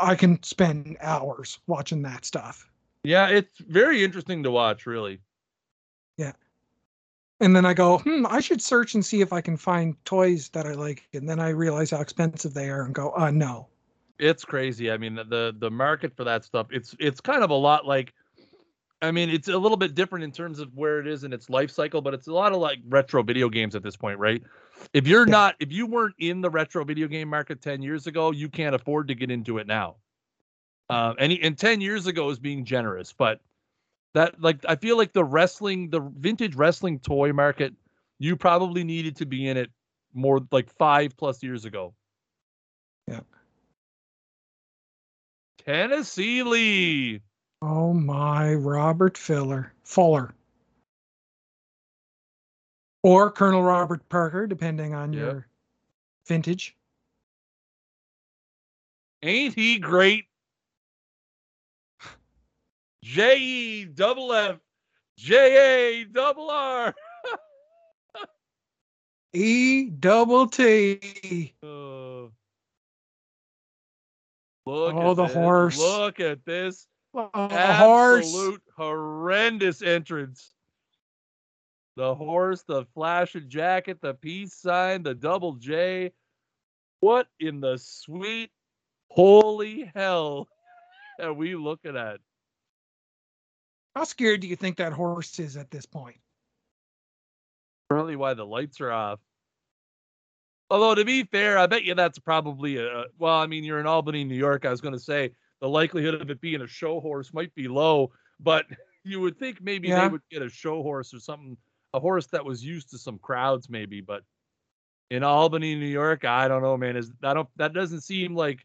I 0.00 0.14
can 0.14 0.42
spend 0.42 0.96
hours 1.00 1.58
watching 1.66 2.02
that 2.02 2.24
stuff. 2.24 2.68
Yeah, 3.04 3.28
it's 3.28 3.58
very 3.58 4.04
interesting 4.04 4.42
to 4.44 4.50
watch, 4.50 4.86
really. 4.86 5.20
Yeah. 6.16 6.32
And 7.40 7.56
then 7.56 7.66
I 7.66 7.74
go, 7.74 7.98
hmm, 7.98 8.24
I 8.28 8.40
should 8.40 8.62
search 8.62 8.94
and 8.94 9.04
see 9.04 9.20
if 9.20 9.32
I 9.32 9.40
can 9.40 9.56
find 9.56 9.96
toys 10.04 10.48
that 10.50 10.66
I 10.66 10.74
like. 10.74 11.08
And 11.12 11.28
then 11.28 11.40
I 11.40 11.48
realize 11.48 11.90
how 11.90 12.00
expensive 12.00 12.54
they 12.54 12.70
are 12.70 12.82
and 12.82 12.94
go, 12.94 13.12
uh, 13.16 13.30
no. 13.30 13.66
It's 14.22 14.44
crazy. 14.44 14.90
I 14.90 14.98
mean, 14.98 15.16
the 15.16 15.54
the 15.58 15.70
market 15.70 16.16
for 16.16 16.22
that 16.24 16.44
stuff, 16.44 16.68
it's 16.70 16.94
it's 17.00 17.20
kind 17.20 17.42
of 17.42 17.50
a 17.50 17.54
lot 17.54 17.86
like 17.86 18.14
I 19.02 19.10
mean, 19.10 19.30
it's 19.30 19.48
a 19.48 19.58
little 19.58 19.76
bit 19.76 19.96
different 19.96 20.24
in 20.24 20.30
terms 20.30 20.60
of 20.60 20.72
where 20.76 21.00
it 21.00 21.08
is 21.08 21.24
in 21.24 21.32
its 21.32 21.50
life 21.50 21.72
cycle, 21.72 22.00
but 22.00 22.14
it's 22.14 22.28
a 22.28 22.32
lot 22.32 22.52
of 22.52 22.58
like 22.58 22.78
retro 22.88 23.24
video 23.24 23.48
games 23.48 23.74
at 23.74 23.82
this 23.82 23.96
point, 23.96 24.20
right? 24.20 24.40
If 24.94 25.08
you're 25.08 25.26
yeah. 25.26 25.32
not, 25.32 25.56
if 25.58 25.72
you 25.72 25.86
weren't 25.86 26.14
in 26.20 26.40
the 26.40 26.48
retro 26.48 26.84
video 26.84 27.08
game 27.08 27.28
market 27.28 27.60
10 27.60 27.82
years 27.82 28.06
ago, 28.06 28.30
you 28.30 28.48
can't 28.48 28.76
afford 28.76 29.08
to 29.08 29.16
get 29.16 29.28
into 29.28 29.58
it 29.58 29.66
now. 29.66 29.96
Uh, 30.88 31.14
and, 31.18 31.32
and 31.32 31.58
10 31.58 31.80
years 31.80 32.06
ago 32.06 32.30
is 32.30 32.38
being 32.38 32.64
generous, 32.64 33.12
but 33.12 33.40
that 34.14 34.40
like 34.40 34.64
I 34.68 34.76
feel 34.76 34.96
like 34.96 35.12
the 35.12 35.24
wrestling, 35.24 35.90
the 35.90 36.00
vintage 36.00 36.54
wrestling 36.54 37.00
toy 37.00 37.32
market, 37.32 37.74
you 38.20 38.36
probably 38.36 38.84
needed 38.84 39.16
to 39.16 39.26
be 39.26 39.48
in 39.48 39.56
it 39.56 39.70
more 40.14 40.40
like 40.52 40.70
five 40.70 41.16
plus 41.16 41.42
years 41.42 41.64
ago. 41.64 41.92
Yeah. 43.08 43.20
Tennessee 45.64 46.42
Lee. 46.42 47.20
Oh 47.60 47.92
my, 47.92 48.54
Robert 48.54 49.16
Filler. 49.16 49.72
Fuller. 49.84 50.34
Or 53.02 53.30
Colonel 53.30 53.62
Robert 53.62 54.08
Parker, 54.08 54.46
depending 54.46 54.94
on 54.94 55.12
Yep. 55.12 55.20
your 55.22 55.46
vintage. 56.26 56.76
Ain't 59.22 59.54
he 59.54 59.78
great? 59.78 60.26
J 63.02 63.38
E 63.38 63.84
double 63.84 64.32
F 64.32 64.58
J 65.16 66.00
A 66.00 66.04
double 66.04 66.50
R. 66.50 66.94
E 69.34 69.88
double 69.88 70.46
T. 70.46 71.54
Oh. 71.62 72.01
Look 74.66 74.94
Oh, 74.94 75.10
at 75.10 75.16
the 75.16 75.24
this. 75.24 75.34
horse. 75.34 75.78
Look 75.78 76.20
at 76.20 76.44
this 76.44 76.86
Oh, 77.14 77.28
the 77.34 77.76
horse. 77.76 78.24
absolute 78.24 78.62
horrendous 78.76 79.82
entrance. 79.82 80.54
The 81.96 82.14
horse, 82.14 82.62
the 82.62 82.86
flashing 82.94 83.50
jacket, 83.50 84.00
the 84.00 84.14
peace 84.14 84.54
sign, 84.54 85.02
the 85.02 85.14
double 85.14 85.54
J. 85.56 86.12
What 87.00 87.28
in 87.38 87.60
the 87.60 87.76
sweet 87.76 88.50
holy 89.10 89.90
hell 89.94 90.48
are 91.20 91.34
we 91.34 91.54
looking 91.54 91.96
at? 91.96 92.20
How 93.94 94.04
scared 94.04 94.40
do 94.40 94.48
you 94.48 94.56
think 94.56 94.78
that 94.78 94.94
horse 94.94 95.38
is 95.38 95.58
at 95.58 95.70
this 95.70 95.84
point? 95.84 96.16
Probably 97.90 98.16
why 98.16 98.32
the 98.32 98.46
lights 98.46 98.80
are 98.80 98.90
off. 98.90 99.20
Although 100.72 100.94
to 100.94 101.04
be 101.04 101.24
fair, 101.24 101.58
I 101.58 101.66
bet 101.66 101.84
you 101.84 101.94
that's 101.94 102.18
probably 102.18 102.78
a 102.78 103.04
well. 103.18 103.36
I 103.36 103.46
mean, 103.46 103.62
you're 103.62 103.78
in 103.78 103.86
Albany, 103.86 104.24
New 104.24 104.34
York. 104.34 104.64
I 104.64 104.70
was 104.70 104.80
going 104.80 104.94
to 104.94 104.98
say 104.98 105.32
the 105.60 105.68
likelihood 105.68 106.14
of 106.14 106.30
it 106.30 106.40
being 106.40 106.62
a 106.62 106.66
show 106.66 106.98
horse 106.98 107.34
might 107.34 107.54
be 107.54 107.68
low, 107.68 108.10
but 108.40 108.64
you 109.04 109.20
would 109.20 109.38
think 109.38 109.60
maybe 109.60 109.88
Yeah. 109.88 110.00
they 110.00 110.08
would 110.08 110.22
get 110.30 110.40
a 110.40 110.48
show 110.48 110.82
horse 110.82 111.12
or 111.12 111.20
something, 111.20 111.58
a 111.92 112.00
horse 112.00 112.26
that 112.28 112.42
was 112.46 112.64
used 112.64 112.88
to 112.92 112.98
some 112.98 113.18
crowds, 113.18 113.68
maybe. 113.68 114.00
But 114.00 114.22
in 115.10 115.22
Albany, 115.22 115.74
New 115.74 115.84
York, 115.84 116.24
I 116.24 116.48
don't 116.48 116.62
know, 116.62 116.78
man. 116.78 116.96
Is 116.96 117.12
that 117.20 117.34
don't 117.34 117.50
that 117.56 117.74
doesn't 117.74 118.00
seem 118.00 118.34
like 118.34 118.64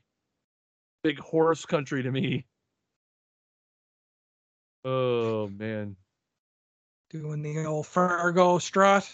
big 1.03 1.19
horse 1.19 1.65
country 1.65 2.03
to 2.03 2.09
me. 2.09 2.45
Oh 4.85 5.49
man. 5.49 5.97
Doing 7.09 7.41
the 7.41 7.65
old 7.65 7.85
Fargo 7.85 8.59
strut. 8.59 9.11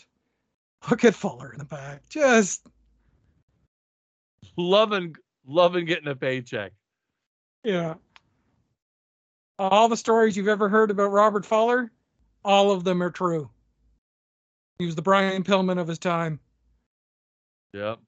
Look 0.92 1.04
at 1.06 1.16
Fuller 1.16 1.54
in 1.54 1.58
the 1.58 1.66
back. 1.66 2.08
Just 2.08 2.68
loving 4.58 5.16
loving 5.46 5.86
getting 5.86 6.08
a 6.08 6.16
paycheck. 6.16 6.72
yeah. 7.64 7.96
All 9.60 9.88
the 9.88 9.98
stories 9.98 10.36
you've 10.36 10.48
ever 10.48 10.68
heard 10.68 10.90
about 10.90 11.12
Robert 11.12 11.46
Fuller, 11.46 11.92
all 12.44 12.72
of 12.72 12.84
them 12.84 13.04
are 13.04 13.12
true. 13.12 13.50
He 14.80 14.86
was 14.86 14.96
the 14.96 15.02
Brian 15.02 15.44
Pillman 15.44 15.80
of 15.80 15.88
his 15.88 16.00
time. 16.00 16.40
Yep. 17.74 18.00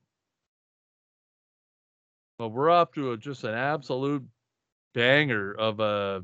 Well, 2.39 2.49
we're 2.49 2.69
off 2.69 2.91
to 2.93 3.11
a, 3.13 3.17
just 3.17 3.43
an 3.43 3.53
absolute 3.53 4.23
banger 4.93 5.53
of 5.53 5.79
a 5.79 6.23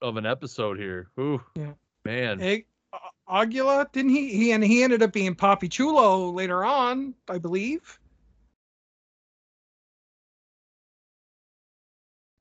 of 0.00 0.16
an 0.16 0.26
episode 0.26 0.78
here. 0.78 1.08
Ooh, 1.20 1.42
Yeah. 1.56 1.72
man. 2.04 2.40
Egg, 2.40 2.66
uh, 2.92 2.98
Aguila, 3.28 3.88
didn't 3.92 4.10
he? 4.12 4.28
He 4.36 4.52
and 4.52 4.62
he 4.64 4.82
ended 4.82 5.02
up 5.02 5.12
being 5.12 5.34
Papi 5.34 5.70
Chulo 5.70 6.30
later 6.30 6.64
on, 6.64 7.14
I 7.28 7.38
believe. 7.38 7.98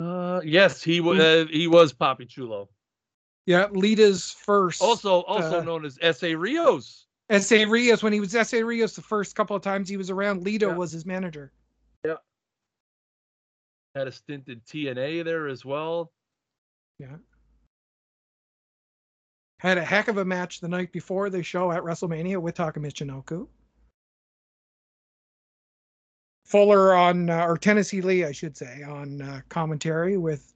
Uh, 0.02 0.42
yes, 0.44 0.82
he 0.82 1.00
was 1.00 1.20
uh, 1.20 1.46
he 1.52 1.68
was 1.68 1.94
Papi 1.94 2.28
Chulo, 2.28 2.70
Yeah, 3.46 3.68
Lita's 3.72 4.32
first. 4.32 4.82
also 4.82 5.22
also 5.24 5.60
uh, 5.60 5.64
known 5.64 5.86
as 5.86 6.00
Essa 6.02 6.36
Rios. 6.36 7.06
Essa 7.30 7.66
Rios, 7.68 8.02
when 8.04 8.12
he 8.14 8.20
was 8.20 8.36
Essa 8.36 8.64
Rios 8.66 8.96
the 8.96 9.02
first 9.02 9.36
couple 9.36 9.56
of 9.56 9.62
times 9.62 9.88
he 9.88 9.98
was 9.98 10.10
around, 10.10 10.44
Lita 10.44 10.66
Yeah. 10.68 10.76
was 10.76 10.92
his 10.92 11.06
manager. 11.06 11.52
Yeah. 12.06 12.16
Had 13.96 14.08
a 14.08 14.12
stint 14.12 14.48
in 14.48 14.60
TNA 14.62 15.24
there 15.24 15.48
as 15.48 15.64
well. 15.64 16.12
Yeah. 16.98 17.18
Had 19.60 19.78
a 19.78 19.84
heck 19.86 20.08
of 20.08 20.18
a 20.18 20.26
match 20.26 20.60
the 20.60 20.68
night 20.68 20.92
before 20.92 21.30
the 21.30 21.44
show 21.44 21.72
at 21.72 21.84
WrestleMania 21.84 22.42
with 22.42 22.56
Taka 22.56 22.80
Michinoku. 22.80 23.48
Fuller 26.56 26.94
on, 26.94 27.30
uh, 27.30 27.46
or 27.46 27.58
Tennessee 27.58 28.02
Lee, 28.02 28.26
I 28.26 28.34
should 28.34 28.58
say, 28.58 28.84
on 28.84 29.22
uh, 29.22 29.40
commentary 29.48 30.18
with 30.18 30.54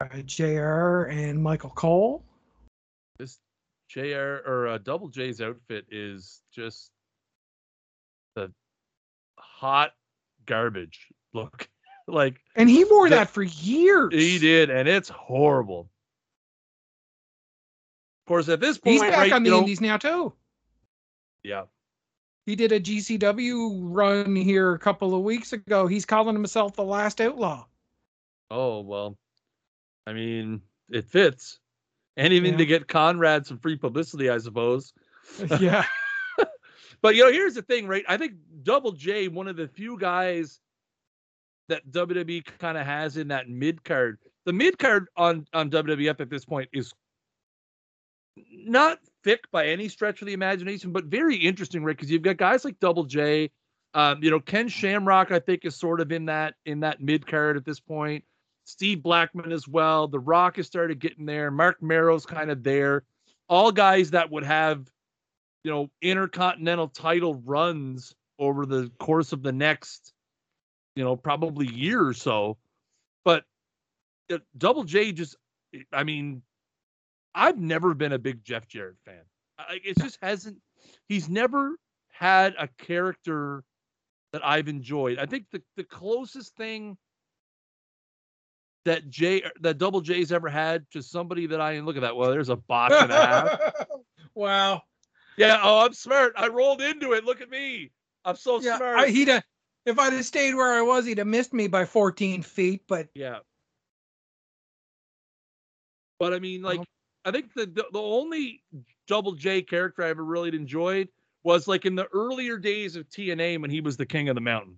uh, 0.00 0.18
JR 0.24 1.08
and 1.10 1.42
Michael 1.42 1.70
Cole. 1.70 2.22
This 3.18 3.40
JR 3.90 4.42
or 4.46 4.68
uh, 4.68 4.78
Double 4.78 5.08
J's 5.08 5.40
outfit 5.40 5.84
is 5.90 6.42
just 6.54 6.92
the 8.36 8.52
hot 9.36 9.94
garbage 10.46 11.08
look. 11.34 11.68
like 12.06 12.36
And 12.54 12.70
he 12.70 12.84
wore 12.84 13.08
The- 13.08 13.16
that 13.16 13.30
for 13.30 13.42
years. 13.42 14.12
He 14.14 14.38
did, 14.38 14.70
and 14.70 14.88
it's 14.88 15.08
horrible. 15.08 15.90
Of 18.24 18.28
course, 18.28 18.48
at 18.48 18.60
this 18.60 18.78
point, 18.78 18.92
He's 18.92 19.00
back 19.02 19.16
right, 19.16 19.32
on 19.32 19.42
the 19.42 19.50
know- 19.50 19.58
Indies 19.58 19.80
now, 19.80 19.96
too. 19.96 20.32
Yeah, 21.42 21.64
He 22.46 22.54
did 22.54 22.72
a 22.72 22.80
GCW 22.80 23.80
run 23.82 24.36
here 24.36 24.72
a 24.72 24.78
couple 24.78 25.14
of 25.14 25.22
weeks 25.22 25.52
ago. 25.52 25.86
He's 25.86 26.06
calling 26.06 26.34
himself 26.34 26.74
the 26.76 26.84
last 26.84 27.20
outlaw. 27.20 27.66
Oh 28.50 28.80
well, 28.80 29.18
I 30.06 30.12
mean, 30.12 30.62
it 30.88 31.04
fits, 31.04 31.58
Anything 32.16 32.52
Yeah. 32.52 32.58
to 32.58 32.66
get 32.66 32.88
Conrad 32.88 33.46
some 33.46 33.58
free 33.58 33.76
publicity, 33.76 34.30
I 34.30 34.38
suppose. 34.38 34.92
yeah. 35.60 35.84
But 37.02 37.14
you 37.14 37.24
know, 37.24 37.32
here's 37.32 37.54
the 37.54 37.62
thing, 37.62 37.86
right? 37.86 38.04
I 38.08 38.16
think 38.16 38.34
Double 38.62 38.92
J, 38.92 39.28
one 39.28 39.48
of 39.48 39.56
the 39.56 39.68
few 39.68 39.98
guys 39.98 40.60
that 41.68 41.86
WWE 41.90 42.44
kind 42.58 42.78
of 42.78 42.86
has 42.86 43.16
in 43.16 43.28
that 43.28 43.48
mid 43.48 43.84
card. 43.84 44.18
The 44.44 44.52
mid 44.52 44.78
card 44.78 45.08
on 45.16 45.46
on 45.52 45.68
WWF 45.68 46.20
at 46.20 46.30
this 46.30 46.44
point 46.44 46.70
is 46.72 46.94
not 48.50 48.98
thick 49.26 49.50
by 49.50 49.66
any 49.66 49.88
stretch 49.88 50.22
of 50.22 50.26
the 50.26 50.32
imagination, 50.32 50.92
but 50.92 51.04
very 51.06 51.36
interesting, 51.36 51.82
right? 51.82 51.96
Because 51.96 52.10
you've 52.10 52.22
got 52.22 52.36
guys 52.36 52.64
like 52.64 52.78
Double 52.78 53.04
J. 53.04 53.50
Um, 53.92 54.22
you 54.22 54.30
know, 54.30 54.38
Ken 54.38 54.68
Shamrock, 54.68 55.32
I 55.32 55.40
think, 55.40 55.64
is 55.64 55.74
sort 55.74 56.00
of 56.00 56.12
in 56.12 56.26
that 56.26 56.54
in 56.64 56.80
that 56.80 57.00
mid 57.00 57.26
card 57.26 57.56
at 57.56 57.64
this 57.64 57.80
point. 57.80 58.24
Steve 58.64 59.02
Blackman 59.02 59.52
as 59.52 59.66
well. 59.66 60.06
The 60.06 60.20
Rock 60.20 60.56
has 60.56 60.66
started 60.66 61.00
getting 61.00 61.26
there. 61.26 61.50
Marc 61.50 61.82
Mero's 61.82 62.24
kind 62.24 62.50
of 62.50 62.62
there. 62.62 63.02
All 63.48 63.72
guys 63.72 64.10
that 64.10 64.30
would 64.30 64.44
have, 64.44 64.88
you 65.64 65.70
know, 65.70 65.90
intercontinental 66.02 66.88
title 66.88 67.34
runs 67.44 68.14
over 68.38 68.64
the 68.64 68.90
course 68.98 69.32
of 69.32 69.42
the 69.42 69.52
next, 69.52 70.12
you 70.94 71.02
know, 71.02 71.16
probably 71.16 71.66
year 71.66 72.06
or 72.06 72.14
so. 72.14 72.58
But 73.24 73.44
Double 74.56 74.84
J 74.84 75.12
just, 75.12 75.36
I 75.92 76.04
mean, 76.04 76.42
I've 77.36 77.58
never 77.58 77.92
been 77.94 78.12
a 78.12 78.18
big 78.18 78.42
Jeff 78.42 78.66
Jarrett 78.66 78.96
fan. 79.04 79.20
I, 79.58 79.78
it 79.84 79.98
just 79.98 80.18
hasn't. 80.22 80.56
He's 81.08 81.28
never 81.28 81.76
had 82.08 82.54
a 82.58 82.68
character 82.78 83.62
that 84.32 84.44
I've 84.44 84.68
enjoyed. 84.68 85.18
I 85.18 85.26
think 85.26 85.44
the 85.52 85.62
the 85.76 85.84
closest 85.84 86.56
thing 86.56 86.96
that 88.86 89.08
J 89.10 89.42
that 89.60 89.78
Double 89.78 90.00
J's 90.00 90.32
ever 90.32 90.48
had 90.48 90.86
to 90.92 91.02
somebody 91.02 91.46
that 91.48 91.60
I 91.60 91.78
look 91.80 91.96
at 91.96 92.02
that. 92.02 92.16
Well, 92.16 92.30
there's 92.30 92.48
a 92.48 92.56
box 92.56 92.94
and 92.94 93.12
a 93.12 93.14
half. 93.14 93.60
wow. 94.34 94.82
Yeah. 95.36 95.60
Oh, 95.62 95.84
I'm 95.84 95.92
smart. 95.92 96.32
I 96.36 96.48
rolled 96.48 96.80
into 96.80 97.12
it. 97.12 97.24
Look 97.24 97.42
at 97.42 97.50
me. 97.50 97.90
I'm 98.24 98.36
so 98.36 98.60
Yeah, 98.60 98.78
smart. 98.78 98.98
I, 98.98 99.06
he'd 99.08 99.28
have, 99.28 99.44
if 99.84 99.98
I'd 99.98 100.12
have 100.14 100.24
stayed 100.24 100.54
where 100.54 100.72
I 100.72 100.80
was, 100.82 101.04
he'd 101.04 101.18
have 101.18 101.26
missed 101.26 101.52
me 101.52 101.68
by 101.68 101.84
14 101.84 102.42
feet. 102.42 102.82
But 102.88 103.08
Yeah. 103.14 103.40
But 106.18 106.32
I 106.32 106.38
mean, 106.38 106.62
like, 106.62 106.78
Well- 106.78 106.86
I 107.26 107.32
think 107.32 107.52
the, 107.54 107.66
the 107.66 107.84
the 107.92 108.00
only 108.00 108.62
Double 109.08 109.32
J 109.32 109.60
character 109.60 110.02
I 110.04 110.08
ever 110.10 110.24
really 110.24 110.54
enjoyed 110.56 111.08
was 111.42 111.68
like 111.68 111.84
in 111.84 111.94
the 111.94 112.06
earlier 112.12 112.56
days 112.56 112.96
of 112.96 113.08
TNA 113.08 113.60
when 113.60 113.70
he 113.70 113.80
was 113.80 113.96
the 113.96 114.06
king 114.06 114.28
of 114.28 114.34
the 114.36 114.40
mountain. 114.40 114.76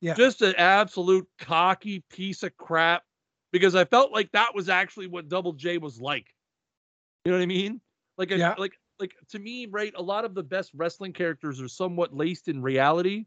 Yeah. 0.00 0.14
Just 0.14 0.42
an 0.42 0.54
absolute 0.56 1.26
cocky 1.38 2.04
piece 2.10 2.42
of 2.42 2.56
crap 2.56 3.02
because 3.52 3.74
I 3.74 3.84
felt 3.84 4.12
like 4.12 4.30
that 4.32 4.54
was 4.54 4.68
actually 4.68 5.06
what 5.06 5.28
Double 5.28 5.52
J 5.52 5.78
was 5.78 6.00
like. 6.00 6.26
You 7.24 7.32
know 7.32 7.38
what 7.38 7.42
I 7.42 7.46
mean? 7.46 7.80
Like, 8.18 8.32
I- 8.32 8.36
Yeah. 8.36 8.54
like, 8.58 8.78
like 8.98 9.14
to 9.30 9.38
me, 9.38 9.66
right? 9.66 9.92
A 9.96 10.02
lot 10.02 10.24
of 10.24 10.34
the 10.34 10.42
best 10.42 10.72
wrestling 10.74 11.12
characters 11.12 11.60
are 11.60 11.68
somewhat 11.68 12.14
laced 12.14 12.48
in 12.48 12.60
reality. 12.62 13.26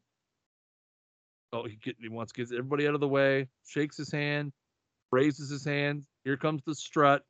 Oh, 1.53 1.63
he 1.65 1.77
get, 1.77 1.95
he 1.99 2.09
wants 2.09 2.31
gets 2.33 2.51
everybody 2.51 2.87
out 2.87 2.93
of 2.95 2.99
the 2.99 3.07
way, 3.07 3.47
shakes 3.65 3.95
his 3.97 4.11
hand, 4.11 4.51
raises 5.11 5.49
his 5.49 5.63
hand. 5.63 6.05
Here 6.23 6.35
comes 6.37 6.61
the 6.65 6.75
strut. 6.75 7.23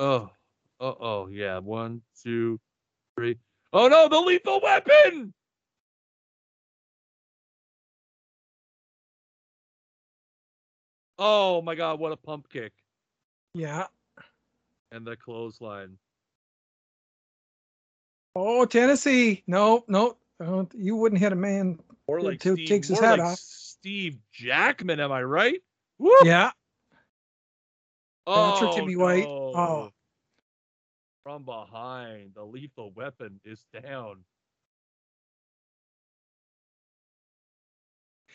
Oh, 0.00 0.30
oh, 0.80 0.96
oh, 0.98 1.28
yeah. 1.28 1.58
One, 1.58 2.00
two, 2.22 2.58
three. 3.14 3.36
Oh 3.70 3.86
no, 3.86 4.08
the 4.08 4.18
lethal 4.18 4.58
weapon! 4.62 5.34
Oh 11.18 11.60
my 11.60 11.74
god, 11.74 12.00
what 12.00 12.12
a 12.12 12.16
pump 12.16 12.48
kick. 12.50 12.72
yeah, 13.52 13.88
And 14.90 15.06
the 15.06 15.16
clothesline. 15.16 15.98
Oh, 18.34 18.64
Tennessee. 18.64 19.42
No, 19.46 19.84
no. 19.86 20.16
You 20.74 20.96
wouldn't 20.96 21.20
hit 21.20 21.32
a 21.32 21.36
man 21.36 21.78
Or 22.06 22.22
like 22.22 22.42
who 22.42 22.54
Steve, 22.54 22.68
takes 22.68 22.88
his 22.88 23.00
hat 23.00 23.18
like 23.18 23.20
off. 23.20 23.38
Steve 23.38 24.16
Jackman, 24.32 24.98
am 24.98 25.12
I 25.12 25.22
right? 25.22 25.60
Woo! 25.98 26.10
Yeah. 26.24 26.52
Oh, 28.32 28.76
Timmy 28.76 28.96
White. 28.96 29.26
Oh. 29.26 29.52
no. 29.54 29.58
Oh. 29.58 29.92
From 31.22 31.44
behind, 31.44 32.32
the 32.34 32.44
lethal 32.44 32.92
weapon 32.92 33.40
is 33.44 33.64
down. 33.82 34.24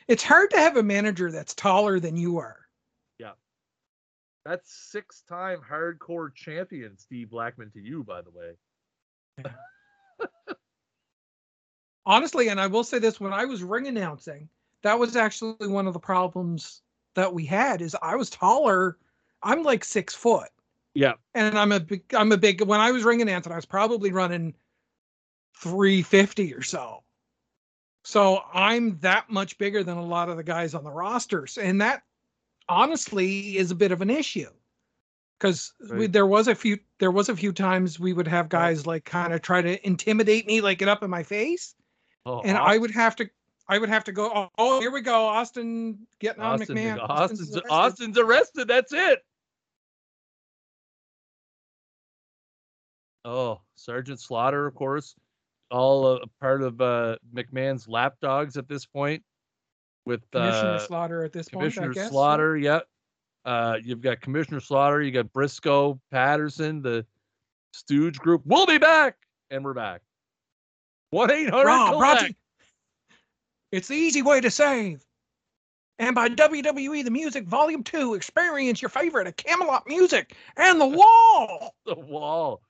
It's 0.07 0.23
hard 0.23 0.51
to 0.51 0.57
have 0.57 0.77
a 0.77 0.83
manager 0.83 1.31
that's 1.31 1.55
taller 1.55 1.99
than 1.99 2.15
you 2.15 2.37
are. 2.37 2.59
Yeah. 3.17 3.31
That's 4.45 4.71
six-time 4.71 5.61
hardcore 5.67 6.33
champion 6.35 6.95
Steve 6.97 7.31
Blackman 7.31 7.71
to 7.71 7.79
you, 7.79 8.03
by 8.03 8.21
the 8.21 8.29
way. 8.29 9.49
honestly, 12.05 12.49
and 12.49 12.59
I 12.59 12.67
will 12.67 12.83
say 12.83 12.99
this: 12.99 13.19
when 13.19 13.33
I 13.33 13.45
was 13.45 13.63
ring 13.63 13.87
announcing, 13.87 14.47
that 14.83 14.99
was 14.99 15.15
actually 15.15 15.67
one 15.67 15.87
of 15.87 15.93
the 15.93 15.99
problems 15.99 16.81
that 17.15 17.33
we 17.33 17.45
had. 17.45 17.81
Is 17.81 17.95
I 18.01 18.15
was 18.15 18.29
taller. 18.29 18.97
I'm 19.45 19.63
like 19.63 19.85
six 19.85 20.13
foot, 20.13 20.49
Yeah. 20.93 21.13
and 21.33 21.57
I'm 21.57 21.71
a 21.71 21.79
big. 21.79 22.03
I'm 22.13 22.31
a 22.33 22.37
big. 22.37 22.61
When 22.61 22.81
I 22.81 22.91
was 22.91 23.03
ring 23.05 23.21
announcing, 23.21 23.53
I 23.53 23.55
was 23.55 23.65
probably 23.65 24.11
running 24.11 24.53
350 25.57 26.53
or 26.53 26.61
so. 26.61 27.03
So 28.03 28.41
I'm 28.53 28.99
that 28.99 29.29
much 29.29 29.57
bigger 29.57 29.83
than 29.83 29.97
a 29.97 30.05
lot 30.05 30.29
of 30.29 30.37
the 30.37 30.43
guys 30.43 30.73
on 30.75 30.83
the 30.83 30.91
rosters, 30.91 31.57
and 31.57 31.81
that 31.81 32.03
honestly 32.67 33.57
is 33.57 33.71
a 33.71 33.75
bit 33.75 33.91
of 33.91 34.01
an 34.01 34.09
issue 34.09 34.49
because 35.39 35.73
Right. 35.89 36.11
there 36.11 36.25
was 36.25 36.47
a 36.47 36.55
few 36.55 36.79
there 36.99 37.11
was 37.11 37.29
a 37.29 37.35
few 37.35 37.51
times 37.53 37.99
we 37.99 38.11
would 38.13 38.27
have 38.27 38.49
guys 38.49 38.87
like 38.87 39.05
kind 39.05 39.33
of 39.33 39.41
try 39.43 39.61
to 39.61 39.85
intimidate 39.85 40.47
me 40.47 40.61
like 40.61 40.79
get 40.79 40.87
up 40.87 41.03
in 41.03 41.09
my 41.09 41.21
face 41.23 41.75
Oh, 42.25 42.41
and 42.41 42.57
I 42.57 42.77
would 42.77 42.89
have 42.91 43.15
to 43.17 43.29
I 43.67 43.77
would 43.79 43.89
have 43.89 44.03
to 44.05 44.11
go. 44.11 44.31
Oh, 44.33 44.49
oh, 44.59 44.79
here 44.79 44.91
we 44.91 45.01
go, 45.01 45.25
Austin 45.25 46.07
getting 46.19 46.41
on 46.41 46.59
Austin, 46.61 46.75
McMahon. 46.77 46.99
Austin's, 47.09 47.41
arrested." 47.55 47.63
Austin's 47.71 48.17
arrested. 48.19 48.67
That's 48.67 48.93
it. 48.93 49.25
Oh, 53.25 53.59
Sergeant 53.75 54.19
Slaughter, 54.19 54.67
of 54.67 54.75
course, 54.75 55.15
all 55.71 56.07
a 56.07 56.27
part 56.39 56.61
of 56.61 56.79
uh, 56.79 57.15
McMahon's 57.35 57.87
lapdogs 57.87 58.55
at 58.55 58.67
this 58.69 58.85
point. 58.85 59.23
With 60.05 60.21
Commissioner 60.31 60.69
uh, 60.69 60.79
Slaughter 60.79 61.23
at 61.23 61.33
this 61.33 61.47
Commissioner 61.47 61.87
point, 61.87 61.97
I 61.97 62.01
guess. 62.01 62.11
Slaughter, 62.11 62.55
yeah. 62.55 62.81
Uh, 63.43 63.77
you've 63.83 64.01
got 64.01 64.21
Commissioner 64.21 64.59
Slaughter, 64.59 65.01
you 65.01 65.11
got 65.11 65.33
Briscoe, 65.33 65.99
Patterson, 66.11 66.83
the 66.83 67.03
Stooge 67.73 68.19
group. 68.19 68.43
We'll 68.45 68.67
be 68.67 68.77
back, 68.77 69.17
and 69.49 69.65
we're 69.65 69.73
back. 69.73 70.01
One 71.09 71.31
eight 71.31 71.49
hundred 71.49 71.65
Raw, 71.65 71.97
brought 71.97 72.13
to- 72.13 72.19
collect. 72.25 72.35
It's 73.71 73.87
the 73.87 73.95
easy 73.95 74.21
way 74.21 74.39
to 74.41 74.51
save. 74.51 75.03
And 75.97 76.13
by 76.13 76.29
WWE 76.29 77.03
The 77.03 77.11
Music 77.11 77.45
Volume 77.45 77.83
2, 77.83 78.13
experience 78.15 78.81
your 78.81 78.89
favorite 78.89 79.27
of 79.27 79.35
Camelot 79.37 79.87
Music 79.87 80.35
and 80.57 80.79
The 80.79 80.85
Wall. 80.87 81.75
The 81.85 81.95
wall. 81.95 82.61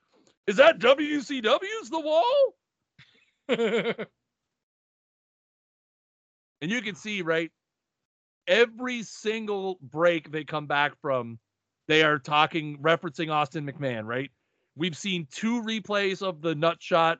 Is 0.46 0.56
that 0.56 0.78
WCW's 0.78 1.90
The 1.90 2.00
Wall? 2.00 2.54
And 6.60 6.70
you 6.70 6.82
can 6.82 6.94
see, 6.94 7.22
right? 7.22 7.50
Every 8.46 9.02
single 9.02 9.78
break 9.82 10.30
they 10.30 10.44
come 10.44 10.66
back 10.66 10.92
from, 11.00 11.38
they 11.88 12.02
are 12.02 12.18
talking, 12.18 12.78
referencing 12.78 13.30
Austin 13.30 13.66
McMahon, 13.66 14.04
right? 14.04 14.30
We've 14.76 14.96
seen 14.96 15.26
two 15.30 15.62
replays 15.62 16.22
of 16.22 16.42
the 16.42 16.54
nut 16.54 16.78
shot. 16.80 17.18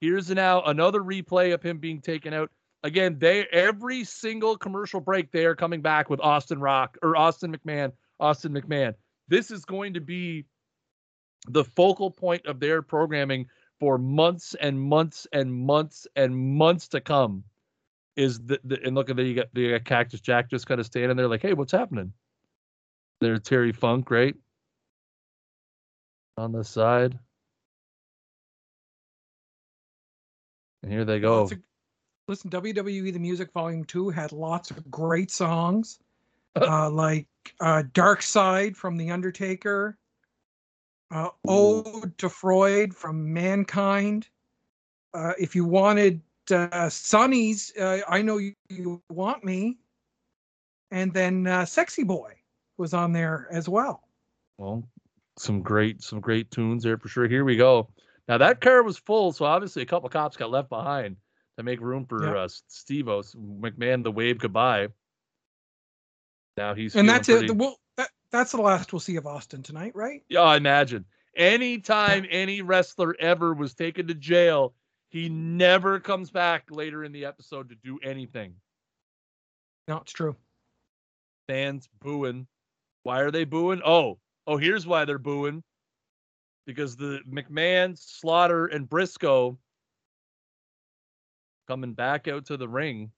Here's 0.00 0.30
now 0.30 0.62
another 0.62 1.00
replay 1.00 1.54
of 1.54 1.62
him 1.62 1.78
being 1.78 2.00
taken 2.00 2.32
out. 2.32 2.50
Again, 2.84 3.18
they 3.18 3.44
every 3.46 4.04
single 4.04 4.56
commercial 4.56 5.00
break, 5.00 5.32
they 5.32 5.46
are 5.46 5.56
coming 5.56 5.82
back 5.82 6.08
with 6.08 6.20
Austin 6.20 6.60
Rock 6.60 6.96
or 7.02 7.16
Austin 7.16 7.56
McMahon, 7.56 7.92
Austin 8.20 8.52
McMahon. 8.52 8.94
This 9.26 9.50
is 9.50 9.64
going 9.64 9.94
to 9.94 10.00
be 10.00 10.44
the 11.46 11.64
focal 11.64 12.10
point 12.10 12.46
of 12.46 12.60
their 12.60 12.82
programming 12.82 13.46
for 13.78 13.98
months 13.98 14.54
and 14.60 14.80
months 14.80 15.26
and 15.32 15.52
months 15.52 16.06
and 16.16 16.36
months 16.36 16.88
to 16.88 17.00
come 17.00 17.44
is 18.16 18.40
the, 18.40 18.60
the 18.64 18.82
and 18.84 18.96
look 18.96 19.08
at 19.10 19.16
there 19.16 19.24
you 19.24 19.34
got 19.34 19.46
you 19.54 19.70
got 19.70 19.84
Cactus 19.84 20.20
Jack 20.20 20.50
just 20.50 20.66
kind 20.66 20.80
of 20.80 20.86
standing 20.86 21.16
there 21.16 21.28
like, 21.28 21.42
hey, 21.42 21.54
what's 21.54 21.72
happening? 21.72 22.12
There's 23.20 23.40
Terry 23.40 23.72
Funk, 23.72 24.10
right? 24.10 24.34
On 26.36 26.52
the 26.52 26.64
side. 26.64 27.18
And 30.82 30.92
here 30.92 31.04
they 31.04 31.20
go. 31.20 31.42
Of- 31.42 31.52
listen, 32.28 32.50
WWE 32.50 33.12
The 33.12 33.18
Music 33.18 33.52
Volume 33.52 33.84
2 33.84 34.10
had 34.10 34.32
lots 34.32 34.70
of 34.70 34.88
great 34.90 35.30
songs, 35.30 35.98
uh, 36.60 36.90
like 36.90 37.26
uh, 37.60 37.82
Dark 37.92 38.22
Side 38.22 38.76
from 38.76 38.96
The 38.96 39.10
Undertaker, 39.10 39.96
uh, 41.10 41.30
Ode 41.46 42.16
to 42.18 42.28
Freud 42.28 42.94
from 42.94 43.32
Mankind. 43.32 44.28
Uh, 45.14 45.32
if 45.38 45.54
you 45.54 45.64
wanted 45.64 46.20
uh, 46.50 46.88
Sunny's 46.88 47.72
uh, 47.80 48.00
I 48.08 48.22
Know 48.22 48.36
You, 48.38 48.54
you 48.68 49.02
Want 49.10 49.44
Me, 49.44 49.78
and 50.90 51.12
then 51.12 51.46
uh, 51.46 51.64
Sexy 51.64 52.04
Boy 52.04 52.34
was 52.76 52.94
on 52.94 53.12
there 53.12 53.48
as 53.50 53.68
well. 53.68 54.02
Well, 54.58 54.84
some 55.36 55.62
great 55.62 56.02
some 56.02 56.20
great 56.20 56.50
tunes 56.50 56.82
there 56.82 56.98
for 56.98 57.08
sure. 57.08 57.28
Here 57.28 57.44
we 57.44 57.56
go. 57.56 57.88
Now 58.28 58.38
that 58.38 58.60
car 58.60 58.82
was 58.82 58.98
full, 58.98 59.32
so 59.32 59.44
obviously 59.46 59.82
a 59.82 59.86
couple 59.86 60.08
cops 60.08 60.36
got 60.36 60.50
left 60.50 60.68
behind 60.68 61.16
to 61.56 61.62
make 61.62 61.80
room 61.80 62.04
for 62.06 62.24
Yeah. 62.24 62.42
uh, 62.42 62.48
Steve 62.68 63.08
O. 63.08 63.22
McMahon 63.22 64.02
the 64.04 64.12
wave 64.12 64.38
goodbye. 64.38 64.88
Now 66.56 66.74
he's 66.74 66.94
and 66.96 67.08
that's 67.08 67.28
pretty- 67.28 67.46
it. 67.46 67.48
The, 67.48 67.54
we'll, 67.54 67.76
that, 67.98 68.10
that's 68.32 68.52
the 68.52 68.62
last 68.62 68.92
we'll 68.92 69.00
see 69.00 69.16
of 69.16 69.26
Austin 69.26 69.62
tonight, 69.62 69.92
right? 69.94 70.22
Yeah, 70.28 70.40
I 70.40 70.56
imagine. 70.56 71.04
Anytime 71.36 72.26
any 72.30 72.62
wrestler 72.62 73.14
ever 73.20 73.52
was 73.52 73.74
taken 73.74 74.06
to 74.08 74.14
jail, 74.14 74.74
he 75.10 75.28
never 75.28 76.00
comes 76.00 76.30
back 76.30 76.64
later 76.70 77.04
in 77.04 77.12
the 77.12 77.26
episode 77.26 77.68
to 77.68 77.74
do 77.74 77.98
anything. 78.02 78.54
No, 79.86 79.98
it's 79.98 80.12
true. 80.12 80.36
Fans 81.46 81.88
booing. 82.00 82.46
Why 83.02 83.20
are 83.20 83.30
they 83.30 83.44
booing? 83.44 83.82
Oh, 83.84 84.18
oh, 84.46 84.56
here's 84.56 84.86
why 84.86 85.04
they're 85.04 85.18
booing. 85.18 85.62
Because 86.66 86.96
the 86.96 87.20
McMahon, 87.30 87.98
Slaughter, 87.98 88.66
and 88.66 88.88
Briscoe 88.88 89.58
coming 91.66 91.94
back 91.94 92.28
out 92.28 92.46
to 92.46 92.56
the 92.56 92.68
ring. 92.68 93.10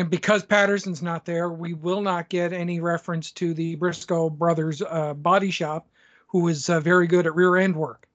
And 0.00 0.08
because 0.08 0.42
Patterson's 0.42 1.02
not 1.02 1.26
there, 1.26 1.50
we 1.50 1.74
will 1.74 2.00
not 2.00 2.30
get 2.30 2.54
any 2.54 2.80
reference 2.80 3.30
to 3.32 3.52
the 3.52 3.74
Briscoe 3.74 4.30
brothers 4.30 4.80
uh, 4.80 5.12
body 5.12 5.50
shop, 5.50 5.90
who 6.26 6.48
is 6.48 6.70
uh, 6.70 6.80
very 6.80 7.06
good 7.06 7.26
at 7.26 7.34
rear 7.34 7.58
end 7.58 7.76
work. 7.76 8.08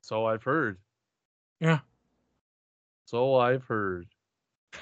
So 0.00 0.24
I've 0.24 0.42
heard. 0.42 0.78
Yeah. 1.60 1.80
So 3.04 3.34
I've 3.34 3.64
heard. 3.64 4.06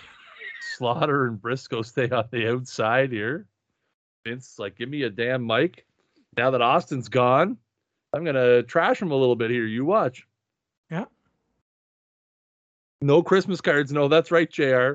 Slaughter 0.77 1.27
and 1.27 1.43
Briscoe 1.43 1.83
stay 1.83 2.09
on 2.09 2.29
the 2.31 2.53
outside 2.53 3.11
here. 3.11 3.49
Vince, 4.25 4.61
like, 4.61 4.79
give 4.79 4.89
me 4.89 5.03
a 5.03 5.11
damn 5.11 5.45
mic. 5.45 5.87
Now 6.37 6.53
that 6.53 6.63
Austin's 6.63 7.09
gone, 7.09 7.57
I'm 8.13 8.23
gonna 8.23 8.63
trash 8.63 9.03
him 9.03 9.11
a 9.11 9.17
little 9.17 9.35
bit 9.35 9.51
here. 9.51 9.67
You 9.67 9.85
watch. 9.85 10.25
Yeah. 10.89 11.07
No 13.03 13.25
Christmas 13.25 13.61
cards. 13.61 13.91
No, 13.91 14.07
that's 14.07 14.31
right, 14.31 14.49
Jr. 14.49 14.93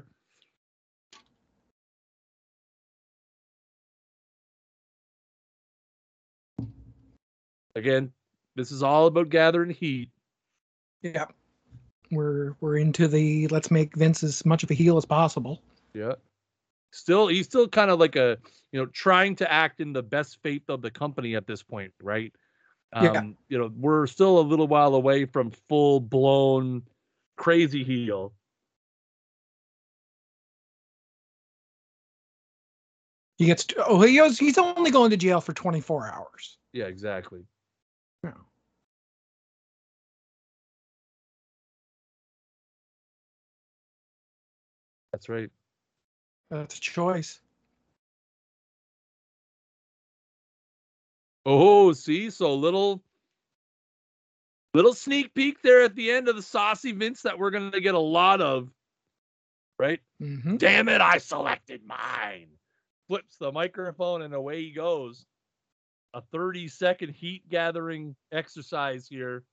Again, 7.75 8.11
this 8.55 8.71
is 8.71 8.81
all 8.81 9.07
about 9.07 9.29
gathering 9.29 9.69
heat. 9.69 10.09
Yeah. 11.01 11.25
We're 12.11 12.55
we're 12.61 12.77
into 12.77 13.07
the 13.07 13.47
let's 13.47 13.71
make 13.71 13.95
Vince 13.95 14.23
as 14.23 14.45
much 14.45 14.63
of 14.63 14.71
a 14.71 14.73
heel 14.73 14.97
as 14.97 15.05
possible. 15.05 15.61
Yeah. 15.93 16.13
Still, 16.91 17.27
he's 17.27 17.45
still 17.45 17.67
kind 17.67 17.91
of 17.91 17.99
like 17.99 18.15
a, 18.15 18.37
you 18.71 18.79
know, 18.79 18.85
trying 18.87 19.35
to 19.37 19.51
act 19.51 19.81
in 19.81 19.91
the 19.91 20.03
best 20.03 20.41
faith 20.41 20.63
of 20.69 20.81
the 20.81 20.89
company 20.89 21.35
at 21.35 21.45
this 21.45 21.61
point, 21.61 21.91
right? 22.01 22.33
Um, 22.93 23.05
Yeah. 23.05 23.23
You 23.49 23.57
know, 23.57 23.71
we're 23.75 24.07
still 24.07 24.39
a 24.39 24.41
little 24.41 24.67
while 24.67 24.95
away 24.95 25.25
from 25.25 25.51
full 25.67 25.99
blown 25.99 26.83
crazy 27.35 27.83
heel. 27.83 28.33
He 33.37 33.45
gets 33.47 33.67
oh 33.77 34.01
he 34.01 34.21
was, 34.21 34.39
he's 34.39 34.57
only 34.57 34.91
going 34.91 35.09
to 35.09 35.17
jail 35.17 35.41
for 35.41 35.51
24 35.53 36.07
hours. 36.07 36.57
Yeah, 36.71 36.85
exactly. 36.85 37.41
That's 45.15 45.29
right. 45.29 45.49
That's 46.51 46.77
a 46.77 46.81
choice. 46.81 47.39
Oh, 51.45 51.93
see, 51.93 52.29
so 52.31 52.53
little 52.53 53.01
Little 54.75 54.93
sneak 54.93 55.33
peek 55.33 55.61
there 55.61 55.83
at 55.83 55.95
the 55.95 56.11
end 56.11 56.27
of 56.27 56.35
the 56.35 56.41
saucy 56.41 56.91
Vince 56.91 57.21
that 57.21 57.39
we're 57.39 57.49
going 57.49 57.71
to 57.71 57.79
get 57.79 57.95
a 57.95 57.99
lot 57.99 58.41
of. 58.41 58.69
Right? 59.79 60.01
Mm-hmm. 60.21 60.57
Damn 60.57 60.89
it, 60.89 60.99
I 60.99 61.17
selected 61.17 61.79
mine. 61.85 62.47
Flips 63.07 63.37
the 63.37 63.53
microphone 63.53 64.21
and 64.21 64.33
away 64.33 64.63
he 64.63 64.71
goes. 64.71 65.25
A 66.13 66.19
30 66.33 66.67
second 66.67 67.11
heat 67.11 67.47
gathering 67.47 68.17
exercise 68.33 69.07
here. 69.07 69.45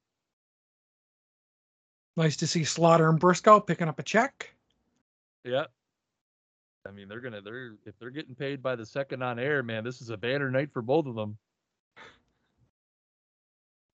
Nice 2.16 2.36
to 2.38 2.48
see 2.48 2.64
Slaughter 2.64 3.08
and 3.08 3.20
Briscoe 3.20 3.60
picking 3.60 3.86
up 3.86 4.00
a 4.00 4.02
check. 4.02 4.51
Yeah. 5.44 5.64
I 6.86 6.90
mean, 6.90 7.08
they're 7.08 7.20
gonna 7.20 7.40
they're 7.40 7.74
if 7.86 7.98
they're 7.98 8.10
getting 8.10 8.34
paid 8.34 8.62
by 8.62 8.76
the 8.76 8.86
second 8.86 9.22
on 9.22 9.38
air, 9.38 9.62
man, 9.62 9.84
this 9.84 10.00
is 10.00 10.10
a 10.10 10.16
banner 10.16 10.50
night 10.50 10.72
for 10.72 10.82
both 10.82 11.06
of 11.06 11.14
them. 11.14 11.38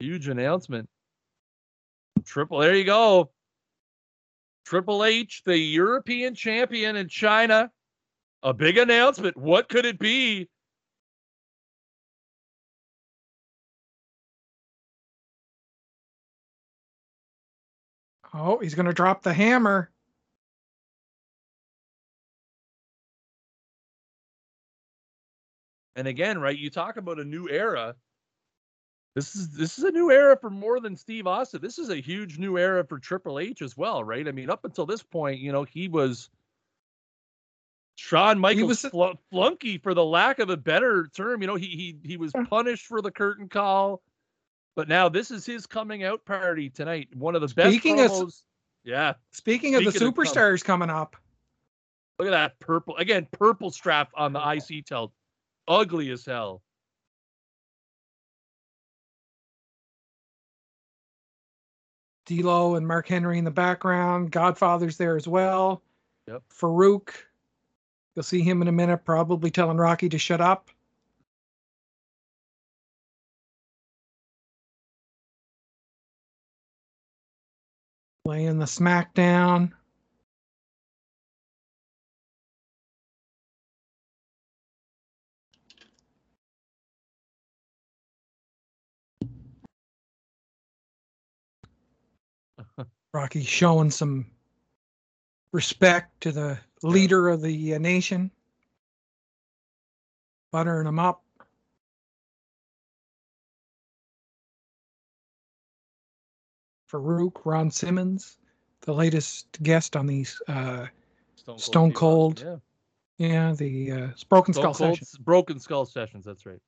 Huge 0.01 0.29
announcement. 0.29 0.89
Triple, 2.25 2.61
there 2.61 2.75
you 2.75 2.85
go. 2.85 3.31
Triple 4.65 5.05
H, 5.05 5.43
the 5.45 5.57
European 5.57 6.35
champion 6.35 6.97
in 6.97 7.09
China. 7.09 7.71
A 8.43 8.55
big 8.55 8.79
announcement. 8.79 9.37
What 9.37 9.69
could 9.69 9.85
it 9.85 9.99
be? 9.99 10.49
Oh, 18.33 18.59
he's 18.59 18.75
going 18.75 18.87
to 18.87 18.93
drop 18.93 19.23
the 19.23 19.33
hammer. 19.33 19.91
And 25.99 26.07
again, 26.07 26.39
right, 26.39 26.57
you 26.57 26.71
talk 26.71 26.97
about 26.97 27.19
a 27.19 27.25
new 27.25 27.49
era. 27.49 27.97
This 29.17 29.35
is 29.35 29.51
this 29.51 29.79
is 29.79 29.85
a 29.85 29.91
new 29.91 30.13
era 30.13 30.39
for 30.41 30.49
more 30.49 30.79
than 30.79 30.97
Steve 30.97 31.27
Austin. 31.27 31.61
This 31.61 31.77
is 31.77 31.89
a 31.89 31.97
huge 31.97 32.39
new 32.39 32.57
era 32.57 32.85
for 32.85 33.01
Triple 33.01 33.41
H 33.41 33.63
as 33.63 33.77
well, 33.77 34.05
right? 34.05 34.29
I 34.29 34.31
mean, 34.31 34.49
up 34.49 34.65
until 34.65 34.87
this 34.87 35.03
point, 35.03 35.41
you 35.41 35.51
know, 35.51 35.65
he 35.65 35.89
was 35.89 36.31
Shawn 37.97 38.39
Michaels 38.39 38.85
was, 38.85 38.93
fl- 38.93 39.19
flunky 39.33 39.77
for 39.77 39.93
the 39.93 40.05
lack 40.05 40.39
of 40.39 40.51
a 40.51 40.57
better 40.57 41.09
term. 41.17 41.41
You 41.41 41.49
know, 41.49 41.57
he 41.57 41.67
he 41.67 41.97
he 42.05 42.17
was 42.17 42.33
punished 42.49 42.87
for 42.87 43.03
the 43.03 43.11
curtain 43.11 43.49
call, 43.49 44.01
but 44.77 44.87
now 44.87 45.09
this 45.09 45.33
is 45.33 45.45
his 45.45 45.67
coming 45.67 46.05
out 46.05 46.25
party 46.25 46.71
tonight. 46.71 47.09
One 47.13 47.35
of 47.35 47.41
the 47.41 47.49
speaking 47.49 47.97
best 47.97 48.15
promos. 48.15 48.23
Of, 48.23 48.35
yeah. 48.85 49.15
Speaking, 49.33 49.73
speaking 49.73 49.89
of 49.89 49.93
the 49.93 49.99
superstars 49.99 50.61
of 50.61 50.65
coming 50.65 50.91
up. 50.91 51.17
Look 52.21 52.29
at 52.29 52.31
that 52.31 52.61
purple 52.61 52.97
again, 52.99 53.27
purple 53.33 53.73
strap 53.73 54.11
on 54.15 54.33
the 54.33 54.41
IC 54.49 54.87
tilt 54.87 55.13
ugly 55.69 56.11
as 56.11 56.25
hell. 56.25 56.63
D'Lo 62.27 62.75
and 62.75 62.87
Mark 62.87 63.09
Henry 63.09 63.39
in 63.39 63.45
the 63.45 63.51
background. 63.51 64.31
Godfather's 64.31 64.97
there 64.99 65.17
as 65.17 65.27
well. 65.27 65.83
Yep. 66.27 66.43
Farouk. 66.53 67.11
You'll 68.15 68.23
see 68.23 68.43
him 68.43 68.61
in 68.61 68.69
a 68.69 68.73
minute, 68.73 69.05
probably 69.05 69.51
telling 69.51 69.79
Rocky 69.79 70.09
to 70.11 70.19
shut 70.19 70.41
up. 70.41 70.71
Playing 78.25 78.59
the 78.59 78.67
SmackDown. 78.67 79.73
Rocky 93.13 93.43
showing 93.43 93.91
some 93.91 94.27
respect 95.53 96.21
to 96.21 96.33
the 96.33 96.59
leader 96.83 97.29
of 97.29 97.43
the 97.43 97.75
uh, 97.75 97.79
nation, 97.79 98.31
buttering 100.53 100.87
him 100.87 100.99
up. 100.99 101.23
Farouk, 106.91 107.45
Ron 107.45 107.71
Simmons, 107.71 108.39
the 108.83 108.95
latest 108.95 109.63
guest 109.63 109.95
on 109.95 110.07
these 110.07 110.41
uh, 110.49 110.87
Stone 111.37 111.57
Cold. 111.57 111.61
Stone 111.61 111.93
Cold. 111.93 112.45
Yeah. 113.19 113.27
yeah, 113.29 113.53
the 113.53 113.93
uh, 113.93 114.09
Broken 114.29 114.55
Stone 114.55 114.63
Skull 114.63 114.75
Cold, 114.75 114.97
sessions. 114.97 115.19
Broken 115.19 115.59
Skull 115.59 115.87
sessions. 115.87 116.25
That's 116.25 116.47
right. 116.47 116.61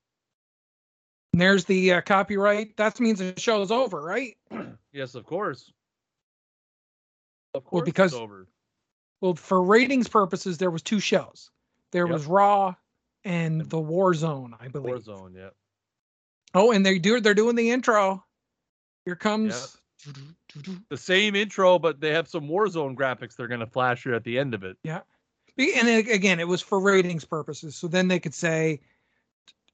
And 1.33 1.41
there's 1.41 1.65
the 1.65 1.95
uh, 1.95 2.01
copyright. 2.03 2.77
That 2.77 2.99
means 3.01 3.21
the 3.21 3.39
show 3.39 3.63
is 3.63 3.71
over, 3.71 4.03
right? 4.03 4.37
yes, 4.93 5.15
of 5.15 5.25
course. 5.25 5.73
Of 7.55 7.65
course, 7.65 7.81
well, 7.81 7.85
because 7.85 8.15
over. 8.15 8.47
Well, 9.21 9.35
for 9.35 9.63
ratings 9.63 10.09
purposes, 10.09 10.59
there 10.59 10.71
was 10.71 10.83
two 10.83 11.01
shows. 11.01 11.51
There 11.91 12.07
yep. 12.07 12.13
was 12.13 12.27
Raw 12.27 12.75
and 13.25 13.63
the 13.69 13.79
War 13.79 14.15
Zone, 14.15 14.55
I 14.61 14.69
believe. 14.69 14.87
War 14.87 15.01
Zone, 15.01 15.35
yeah. 15.37 15.51
Oh, 16.55 16.73
and 16.73 16.85
they 16.85 16.99
do 16.99 17.21
they're 17.21 17.35
doing 17.35 17.57
the 17.57 17.71
intro. 17.71 18.25
Here 19.05 19.17
comes 19.17 19.77
yep. 20.07 20.17
the 20.89 20.97
same 20.97 21.35
intro, 21.35 21.79
but 21.79 22.01
they 22.01 22.13
have 22.13 22.29
some 22.29 22.49
War 22.49 22.69
Zone 22.69 22.97
graphics 22.97 23.37
they're 23.37 23.49
gonna 23.49 23.67
flash 23.67 24.05
you 24.05 24.15
at 24.15 24.25
the 24.25 24.39
end 24.39 24.55
of 24.55 24.65
it. 24.65 24.77
Yeah. 24.83 25.01
And 25.59 25.89
again, 25.89 26.41
it 26.41 26.49
was 26.49 26.63
for 26.63 26.81
ratings 26.81 27.25
purposes. 27.25 27.77
So 27.77 27.87
then 27.87 28.09
they 28.09 28.19
could 28.19 28.33
say, 28.33 28.81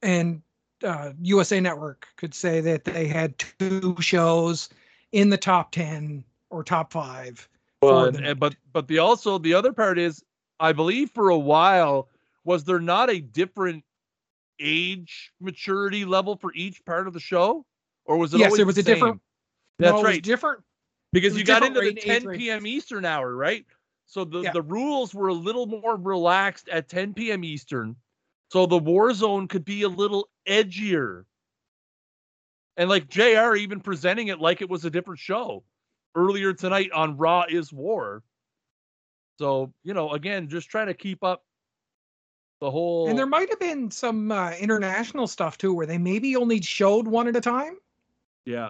and 0.01 0.41
uh, 0.83 1.13
USA 1.21 1.59
Network 1.59 2.07
could 2.17 2.33
say 2.33 2.59
that 2.61 2.83
they 2.83 3.07
had 3.07 3.37
two 3.37 3.95
shows 3.99 4.69
in 5.13 5.29
the 5.29 5.37
top 5.37 5.71
10 5.71 6.23
or 6.49 6.63
top 6.63 6.91
five 6.91 7.47
well, 7.81 8.05
and, 8.05 8.25
and, 8.25 8.39
but 8.39 8.55
but 8.73 8.87
the 8.87 8.99
also 8.99 9.37
the 9.37 9.53
other 9.53 9.73
part 9.73 9.99
is, 9.99 10.23
I 10.59 10.73
believe 10.73 11.11
for 11.11 11.29
a 11.29 11.37
while 11.37 12.09
was 12.43 12.63
there 12.63 12.79
not 12.79 13.09
a 13.09 13.19
different 13.19 13.83
age 14.59 15.31
maturity 15.39 16.05
level 16.05 16.35
for 16.35 16.53
each 16.53 16.83
part 16.85 17.07
of 17.07 17.13
the 17.13 17.19
show, 17.19 17.65
or 18.05 18.17
was 18.17 18.33
it? 18.33 18.39
Yes, 18.39 18.57
it 18.57 18.65
was 18.65 18.77
a 18.77 18.83
same? 18.83 18.95
different. 18.95 19.21
That's 19.79 19.93
no, 19.93 20.03
right. 20.03 20.23
different 20.23 20.63
because 21.13 21.37
you 21.37 21.43
got 21.43 21.63
into 21.63 21.81
the 21.81 21.93
10 21.93 22.29
p.m. 22.31 22.65
Eastern 22.65 23.05
hour, 23.05 23.35
right? 23.35 23.65
So 24.07 24.23
the, 24.23 24.39
yeah. 24.39 24.51
the 24.53 24.61
rules 24.61 25.13
were 25.13 25.27
a 25.27 25.33
little 25.33 25.67
more 25.67 25.97
relaxed 25.97 26.69
at 26.69 26.87
10 26.87 27.13
p.m. 27.13 27.43
Eastern. 27.43 27.95
So 28.51 28.65
the 28.65 28.77
war 28.77 29.13
zone 29.13 29.47
could 29.47 29.65
be 29.65 29.83
a 29.83 29.89
little 29.89 30.29
edgier. 30.47 31.25
And 32.77 32.89
like 32.89 33.09
JR 33.09 33.55
even 33.55 33.81
presenting 33.81 34.29
it 34.29 34.39
like 34.39 34.61
it 34.61 34.69
was 34.69 34.85
a 34.85 34.89
different 34.89 35.19
show 35.19 35.63
earlier 36.17 36.51
tonight 36.51 36.91
on 36.91 37.15
Raw 37.15 37.45
is 37.47 37.71
War. 37.71 38.23
So, 39.39 39.71
you 39.83 39.93
know, 39.93 40.11
again, 40.11 40.49
just 40.49 40.67
trying 40.67 40.87
to 40.87 40.95
keep 40.95 41.23
up 41.23 41.45
the 42.59 42.71
whole. 42.71 43.07
And 43.07 43.17
there 43.17 43.27
might 43.27 43.49
have 43.49 43.59
been 43.59 43.91
some 43.91 44.31
uh, 44.31 44.51
international 44.53 45.27
stuff 45.27 45.57
too, 45.57 45.73
where 45.73 45.85
they 45.85 45.99
maybe 45.99 46.35
only 46.35 46.59
showed 46.59 47.07
one 47.07 47.27
at 47.27 47.35
a 47.35 47.41
time. 47.41 47.77
Yeah. 48.45 48.69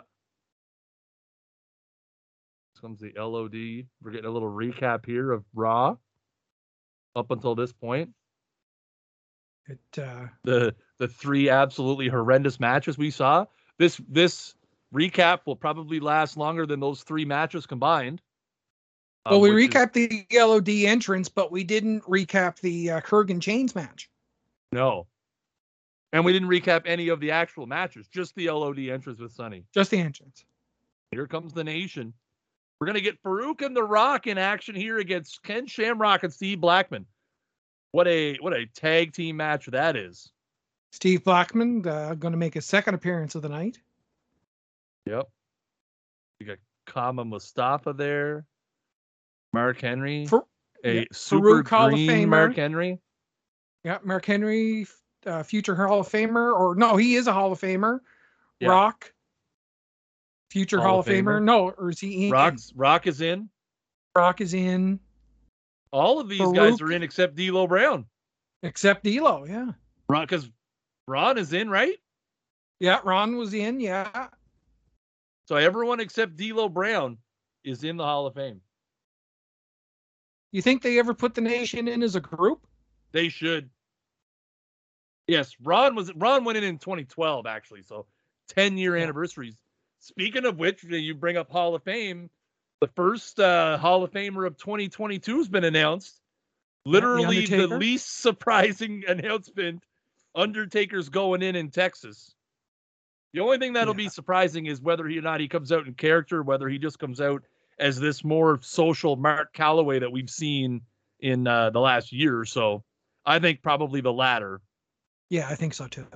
This 2.74 2.82
comes 2.82 3.00
the 3.00 3.14
LOD. 3.18 3.88
We're 4.04 4.12
getting 4.12 4.26
a 4.26 4.32
little 4.32 4.52
recap 4.52 5.06
here 5.06 5.32
of 5.32 5.46
Raw 5.56 5.96
up 7.16 7.32
until 7.32 7.56
this 7.56 7.72
point. 7.72 8.10
It 9.68 9.80
uh... 10.02 10.28
the 10.44 10.76
the 10.98 11.08
three 11.08 11.50
absolutely 11.50 12.10
horrendous 12.10 12.60
matches 12.60 12.98
we 12.98 13.10
saw. 13.10 13.46
This 13.80 14.00
this 14.10 14.56
recap 14.94 15.40
will 15.46 15.56
probably 15.56 16.00
last 16.00 16.38
longer 16.38 16.66
than 16.66 16.80
those 16.80 17.04
three 17.04 17.26
matches 17.26 17.66
combined. 17.66 18.22
Um, 19.26 19.34
well, 19.34 19.42
we 19.42 19.68
recapped 19.68 19.98
is... 19.98 20.26
the 20.30 20.40
LOD 20.40 20.70
entrance, 20.70 21.30
but 21.30 21.52
we 21.52 21.64
didn't 21.64 22.02
recap 22.04 22.60
the 22.60 22.92
uh, 22.92 23.02
Kurrgan 23.02 23.42
Chains 23.42 23.76
match. 23.76 24.10
No. 24.72 25.08
And 26.14 26.24
we 26.24 26.32
didn't 26.32 26.50
recap 26.50 26.84
any 26.86 27.10
of 27.10 27.20
the 27.20 27.32
actual 27.32 27.66
matches, 27.66 28.08
just 28.08 28.34
the 28.36 28.50
LOD 28.50 28.80
entrance 28.80 29.20
with 29.20 29.34
Sunny. 29.34 29.66
Just 29.74 29.92
the 29.92 30.00
entrance. 30.00 30.46
Here 31.12 31.28
comes 31.28 31.54
the 31.54 31.64
nation. 31.64 32.14
We're 32.80 32.88
going 32.88 32.96
to 32.96 33.02
get 33.02 33.22
Farouk 33.24 33.66
and 33.66 33.76
The 33.76 33.84
Rock 33.84 34.28
in 34.28 34.38
action 34.38 34.76
here 34.76 35.00
against 35.00 35.44
Ken 35.44 35.66
Shamrock 35.66 36.24
and 36.24 36.32
Steve 36.32 36.62
Blackman. 36.62 37.06
What 37.92 38.08
a 38.08 38.36
what 38.36 38.54
a 38.54 38.66
tag 38.68 39.14
team 39.14 39.38
match 39.38 39.66
that 39.68 39.96
is. 39.96 40.32
Steve 40.92 41.24
Blackman 41.24 41.88
uh, 41.88 42.14
going 42.14 42.34
to 42.34 42.38
make 42.38 42.54
his 42.54 42.66
second 42.66 42.94
appearance 42.94 43.36
of 43.36 43.42
the 43.42 43.50
night. 43.50 43.80
Yep. 45.08 45.30
You 46.40 46.46
got 46.48 46.58
Kama 46.86 47.26
Mustafa 47.26 47.94
there. 47.94 48.46
Mark 49.54 49.82
Henry. 49.82 50.28
For, 50.28 50.46
a 50.84 51.00
yeah, 51.00 51.04
super 51.12 51.64
Hall 51.68 51.90
green 51.90 52.10
of 52.10 52.16
Famer. 52.16 52.30
Mark 52.30 52.56
Henry. 52.56 53.00
Yeah, 53.84 53.98
Mark 54.04 54.26
Henry, 54.26 54.86
uh, 55.26 55.44
future 55.44 55.76
Hall 55.76 56.02
of 56.02 56.10
Famer, 56.10 56.54
or 56.54 56.76
no, 56.76 56.98
he 56.98 57.16
is 57.16 57.28
a 57.28 57.34
Hall 57.34 57.52
of 57.52 57.60
Famer. 57.60 58.00
Yeah. 58.60 58.70
Rock, 58.70 59.14
future 60.52 60.80
Hall, 60.80 60.88
Hall 60.88 61.00
of 61.00 61.06
Famer. 61.06 61.40
Famer. 61.40 61.44
No, 61.44 61.70
or 61.70 61.90
is 61.90 62.00
he 62.00 62.28
in? 62.28 62.32
Rock's, 62.32 62.74
Rock 62.76 63.08
is 63.08 63.22
in. 63.22 63.50
Rock 64.16 64.42
is 64.42 64.54
in. 64.54 65.00
All 65.92 66.20
of 66.20 66.28
these 66.28 66.42
Farouk, 66.42 66.56
guys 66.56 66.82
are 66.82 66.92
in 66.92 67.02
except 67.02 67.36
D'Lo 67.36 67.66
Brown. 67.66 68.06
Except 68.64 69.04
D'Lo, 69.04 69.46
yeah. 69.46 69.72
Ron, 70.10 70.24
because 70.24 70.50
Ron 71.08 71.38
is 71.38 71.54
in, 71.54 71.70
right? 71.70 71.98
Yeah, 72.80 73.00
Ron 73.04 73.38
was 73.38 73.54
in. 73.54 73.80
Yeah, 73.80 74.28
So 75.48 75.56
everyone 75.56 76.02
except 76.02 76.36
D'Lo 76.36 76.68
Brown 76.68 77.18
is 77.64 77.86
in 77.86 77.96
the 77.96 78.04
Hall 78.04 78.28
of 78.28 78.34
Fame. 78.34 78.60
You 80.52 80.62
think 80.62 80.82
they 80.82 81.00
ever 81.00 81.14
put 81.14 81.36
the 81.36 81.42
nation 81.42 81.88
in 81.88 82.04
as 82.04 82.16
a 82.16 82.20
group? 82.22 82.68
They 83.14 83.30
should. 83.30 83.70
Yes, 85.26 85.56
Ron 85.64 85.96
was 85.96 86.14
Ron 86.16 86.44
went 86.44 86.58
in 86.58 86.66
in 86.66 86.78
2012 86.78 87.46
actually, 87.46 87.84
so 87.84 88.06
10 88.50 88.78
year 88.78 88.98
yeah. 88.98 89.04
anniversaries. 89.04 89.58
Speaking 90.00 90.46
of 90.46 90.58
which, 90.58 90.84
you 90.84 91.16
bring 91.16 91.38
up 91.38 91.50
Hall 91.50 91.76
of 91.76 91.84
Fame. 91.84 92.30
The 92.82 92.88
first 92.88 93.40
uh, 93.40 93.78
Hall 93.78 94.04
of 94.04 94.12
Famer 94.12 94.46
of 94.46 94.58
2022 94.58 95.38
has 95.38 95.48
been 95.48 95.64
announced. 95.64 96.20
Literally 96.86 97.46
the, 97.46 97.68
the 97.68 97.78
least 97.78 98.20
surprising 98.22 99.04
announcement. 99.08 99.84
Undertaker's 100.36 101.10
going 101.10 101.42
in 101.42 101.56
in 101.56 101.72
Texas. 101.72 102.36
The 103.38 103.44
only 103.44 103.60
thing 103.60 103.74
that'll 103.74 103.94
yeah. 103.94 104.06
be 104.06 104.10
surprising 104.10 104.66
is 104.66 104.82
whether 104.82 105.06
or 105.06 105.10
not 105.22 105.40
he 105.40 105.48
comes 105.48 105.72
out 105.72 105.86
in 105.86 105.94
character, 105.94 106.42
whether 106.42 106.68
he 106.68 106.80
just 106.80 106.98
comes 106.98 107.22
out 107.22 107.44
as 107.78 108.00
this 108.00 108.24
more 108.24 108.58
social 108.64 109.16
Mark 109.16 109.54
Calaway 109.54 110.00
that 110.00 110.12
we've 110.12 110.28
seen 110.28 110.82
in 111.20 111.46
uh, 111.46 111.70
the 111.70 111.80
last 111.80 112.12
year 112.12 112.40
or 112.40 112.46
so. 112.46 112.84
I 113.28 113.38
think 113.38 113.62
probably 113.62 114.02
the 114.02 114.12
latter. 114.12 114.60
Yeah, 115.30 115.48
I 115.48 115.54
think 115.54 115.76
so 115.76 115.88
too. 115.88 116.08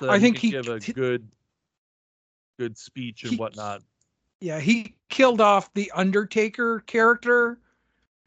So 0.00 0.10
I 0.10 0.20
think 0.20 0.36
he 0.36 0.50
give 0.50 0.68
a 0.68 0.80
good, 0.80 1.26
good 2.58 2.76
speech 2.76 3.22
and 3.22 3.32
he, 3.32 3.38
whatnot. 3.38 3.80
Yeah, 4.42 4.60
he 4.60 4.94
killed 5.08 5.40
off 5.40 5.72
the 5.72 5.90
Undertaker 5.94 6.80
character. 6.80 7.58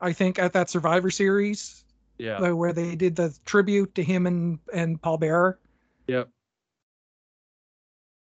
I 0.02 0.12
think 0.12 0.40
at 0.40 0.54
that 0.54 0.72
Survivor 0.72 1.12
Series. 1.12 1.86
Yeah. 2.18 2.50
Where 2.50 2.74
they 2.74 2.96
did 2.96 3.16
the 3.16 3.38
tribute 3.46 3.94
to 3.94 4.04
him 4.04 4.26
and 4.26 4.58
and 4.74 5.00
Paul 5.00 5.20
Bearer. 5.20 5.60
Yep. 6.08 6.30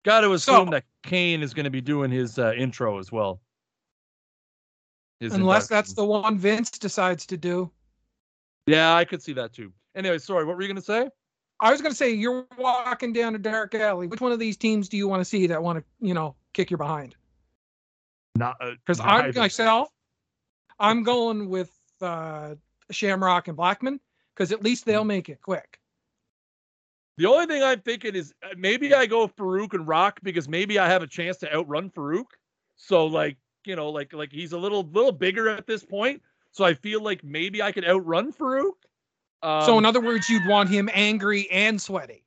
Got 0.06 0.20
to 0.20 0.32
assume 0.34 0.66
so, 0.66 0.70
that 0.70 0.84
Kane 1.02 1.42
is 1.42 1.52
going 1.52 1.64
to 1.64 1.70
be 1.70 1.80
doing 1.80 2.12
his 2.12 2.38
uh, 2.38 2.52
intro 2.52 3.00
as 3.00 3.10
well. 3.10 3.40
His 5.18 5.34
unless 5.34 5.64
induction. 5.64 5.76
that's 5.76 5.94
the 5.94 6.04
one 6.04 6.38
Vince 6.38 6.70
decides 6.70 7.26
to 7.26 7.36
do. 7.36 7.72
Yeah, 8.68 8.94
I 8.94 9.04
could 9.04 9.20
see 9.20 9.32
that 9.32 9.52
too. 9.52 9.72
Anyway, 9.96 10.18
sorry, 10.18 10.44
what 10.44 10.54
were 10.54 10.62
you 10.62 10.68
going 10.68 10.76
to 10.76 10.82
say? 10.82 11.08
I 11.58 11.72
was 11.72 11.80
going 11.80 11.90
to 11.90 11.96
say 11.96 12.12
you're 12.12 12.46
walking 12.56 13.12
down 13.12 13.34
a 13.34 13.38
dark 13.38 13.74
alley. 13.74 14.06
Which 14.06 14.20
one 14.20 14.30
of 14.30 14.38
these 14.38 14.56
teams 14.56 14.88
do 14.88 14.96
you 14.96 15.08
want 15.08 15.22
to 15.22 15.24
see 15.24 15.48
that 15.48 15.60
want 15.60 15.80
to, 15.80 15.84
you 16.00 16.14
know, 16.14 16.36
kick 16.52 16.70
your 16.70 16.78
behind? 16.78 17.16
Not 18.36 18.56
because 18.60 19.00
uh, 19.00 19.04
I'm 19.04 19.34
myself. 19.34 19.88
I'm 20.78 21.02
going 21.02 21.48
with 21.48 21.72
uh, 22.00 22.54
Shamrock 22.92 23.48
and 23.48 23.56
Blackman 23.56 23.98
because 24.36 24.52
at 24.52 24.62
least 24.62 24.84
they'll 24.84 25.02
hmm. 25.02 25.08
make 25.08 25.28
it 25.28 25.40
quick. 25.40 25.80
The 27.18 27.26
only 27.26 27.46
thing 27.46 27.62
I'm 27.62 27.80
thinking 27.80 28.14
is 28.14 28.34
uh, 28.42 28.48
maybe 28.56 28.92
I 28.94 29.06
go 29.06 29.26
Farouk 29.26 29.72
and 29.72 29.88
Rock 29.88 30.20
because 30.22 30.48
maybe 30.48 30.78
I 30.78 30.88
have 30.88 31.02
a 31.02 31.06
chance 31.06 31.38
to 31.38 31.54
outrun 31.54 31.90
Farouk. 31.90 32.26
So 32.76 33.06
like 33.06 33.36
you 33.64 33.74
know 33.74 33.90
like 33.90 34.12
like 34.12 34.32
he's 34.32 34.52
a 34.52 34.58
little 34.58 34.82
little 34.92 35.12
bigger 35.12 35.48
at 35.48 35.66
this 35.66 35.84
point. 35.84 36.22
So 36.52 36.64
I 36.64 36.74
feel 36.74 37.02
like 37.02 37.24
maybe 37.24 37.62
I 37.62 37.72
could 37.72 37.86
outrun 37.86 38.32
Farouk. 38.32 38.72
Um, 39.42 39.62
so 39.64 39.78
in 39.78 39.84
other 39.84 40.00
words, 40.00 40.28
you'd 40.28 40.46
want 40.46 40.68
him 40.68 40.88
angry 40.92 41.48
and 41.50 41.80
sweaty. 41.80 42.24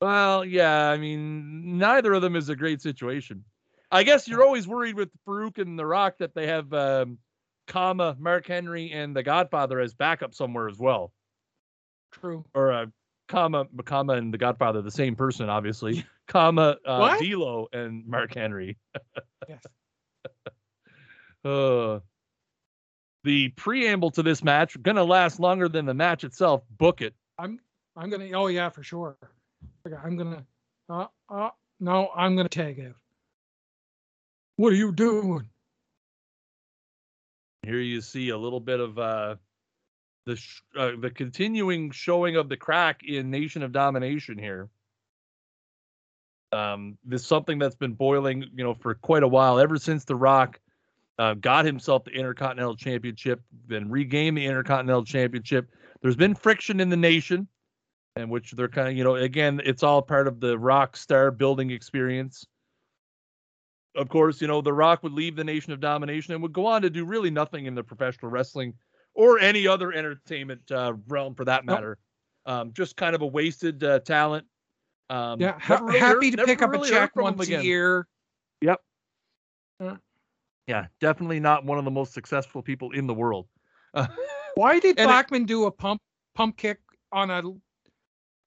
Well, 0.00 0.44
yeah. 0.44 0.90
I 0.90 0.96
mean, 0.96 1.78
neither 1.78 2.12
of 2.12 2.22
them 2.22 2.36
is 2.36 2.48
a 2.48 2.56
great 2.56 2.80
situation. 2.80 3.44
I 3.90 4.02
guess 4.02 4.28
you're 4.28 4.44
always 4.44 4.68
worried 4.68 4.94
with 4.94 5.10
Farouk 5.26 5.58
and 5.58 5.78
The 5.78 5.86
Rock 5.86 6.18
that 6.18 6.34
they 6.34 6.46
have 6.46 6.72
um, 6.74 7.18
Kama, 7.66 8.16
Mark 8.18 8.46
Henry, 8.46 8.92
and 8.92 9.16
The 9.16 9.22
Godfather 9.22 9.80
as 9.80 9.94
backup 9.94 10.34
somewhere 10.34 10.68
as 10.68 10.78
well. 10.78 11.12
True. 12.12 12.44
Or 12.54 12.72
uh, 12.72 12.86
Kama, 13.28 13.66
Kama, 13.84 14.14
and 14.14 14.32
The 14.32 14.38
Godfather, 14.38 14.82
the 14.82 14.90
same 14.90 15.14
person, 15.14 15.48
obviously. 15.48 16.04
Kama, 16.26 16.76
uh, 16.84 17.18
D'Lo, 17.18 17.68
and 17.72 18.06
Mark 18.06 18.34
Henry. 18.34 18.76
yes. 19.48 19.62
Uh, 21.44 22.00
the 23.22 23.48
preamble 23.50 24.10
to 24.10 24.24
this 24.24 24.42
match 24.42 24.76
gonna 24.82 25.04
last 25.04 25.38
longer 25.38 25.68
than 25.68 25.86
the 25.86 25.94
match 25.94 26.24
itself. 26.24 26.62
Book 26.78 27.00
it. 27.00 27.14
I'm 27.38 27.60
I'm 27.96 28.10
gonna. 28.10 28.28
Oh 28.34 28.48
yeah, 28.48 28.70
for 28.70 28.82
sure. 28.82 29.16
I'm 30.02 30.16
gonna. 30.16 30.44
Uh, 30.90 31.06
uh, 31.28 31.50
no, 31.78 32.10
I'm 32.14 32.36
gonna 32.36 32.48
tag 32.48 32.80
it. 32.80 32.92
What 34.56 34.72
are 34.72 34.76
you 34.76 34.90
doing? 34.90 35.48
Here 37.62 37.80
you 37.80 38.00
see 38.00 38.30
a 38.30 38.36
little 38.38 38.60
bit 38.60 38.80
of 38.80 38.98
uh, 38.98 39.36
the 40.28 40.36
sh- 40.36 40.62
uh, 40.76 40.90
the 41.00 41.10
continuing 41.10 41.90
showing 41.90 42.36
of 42.36 42.50
the 42.50 42.56
crack 42.56 43.02
in 43.02 43.30
Nation 43.30 43.62
of 43.62 43.72
Domination 43.72 44.36
here. 44.36 44.68
Um, 46.52 46.98
this 47.02 47.22
is 47.22 47.26
something 47.26 47.58
that's 47.58 47.74
been 47.74 47.94
boiling, 47.94 48.44
you 48.54 48.62
know, 48.62 48.74
for 48.74 48.94
quite 48.94 49.22
a 49.22 49.28
while, 49.28 49.58
ever 49.58 49.78
since 49.78 50.04
The 50.04 50.14
Rock 50.14 50.60
uh, 51.18 51.32
got 51.34 51.64
himself 51.64 52.04
the 52.04 52.10
Intercontinental 52.10 52.76
Championship, 52.76 53.40
then 53.66 53.90
regained 53.90 54.36
the 54.36 54.44
Intercontinental 54.44 55.04
Championship. 55.04 55.70
There's 56.02 56.16
been 56.16 56.34
friction 56.34 56.78
in 56.78 56.90
the 56.90 56.96
nation, 56.96 57.48
and 58.14 58.30
which 58.30 58.52
they're 58.52 58.68
kind 58.68 58.88
of, 58.88 58.96
you 58.96 59.04
know, 59.04 59.16
again, 59.16 59.62
it's 59.64 59.82
all 59.82 60.02
part 60.02 60.28
of 60.28 60.40
the 60.40 60.58
Rock 60.58 60.96
star 60.96 61.30
building 61.30 61.70
experience 61.70 62.46
of 63.96 64.08
course, 64.08 64.40
you 64.40 64.46
know, 64.46 64.60
The 64.60 64.72
Rock 64.72 65.02
would 65.02 65.12
leave 65.12 65.34
the 65.34 65.42
Nation 65.42 65.72
of 65.72 65.80
Domination 65.80 66.32
and 66.32 66.42
would 66.42 66.52
go 66.52 66.66
on 66.66 66.82
to 66.82 66.90
do 66.90 67.04
really 67.04 67.30
nothing 67.30 67.66
in 67.66 67.74
the 67.74 67.82
professional 67.82 68.30
wrestling 68.30 68.74
or 69.18 69.40
any 69.40 69.66
other 69.66 69.92
entertainment 69.92 70.70
uh, 70.70 70.94
realm 71.08 71.34
for 71.34 71.44
that 71.44 71.66
matter. 71.66 71.98
Nope. 72.46 72.54
Um, 72.54 72.72
just 72.72 72.96
kind 72.96 73.16
of 73.16 73.20
a 73.20 73.26
wasted 73.26 73.82
uh, 73.82 73.98
talent. 73.98 74.46
Um, 75.10 75.40
yeah, 75.40 75.58
ha- 75.58 75.80
really 75.82 75.98
happy 75.98 76.30
heard, 76.30 76.38
to 76.38 76.44
pick 76.44 76.62
up 76.62 76.70
really 76.70 76.88
a 76.88 76.92
check 76.92 77.16
once 77.16 77.48
a 77.48 77.62
year. 77.62 78.06
Yep. 78.62 78.80
Uh, 79.80 79.96
yeah, 80.68 80.86
definitely 81.00 81.40
not 81.40 81.64
one 81.64 81.78
of 81.78 81.84
the 81.84 81.90
most 81.90 82.14
successful 82.14 82.62
people 82.62 82.92
in 82.92 83.08
the 83.08 83.14
world. 83.14 83.48
Why 84.54 84.78
did 84.78 84.96
Blackman 84.96 85.42
it, 85.42 85.48
do 85.48 85.66
a 85.66 85.70
pump 85.70 86.00
pump 86.36 86.56
kick 86.56 86.78
on 87.10 87.30
a 87.30 87.42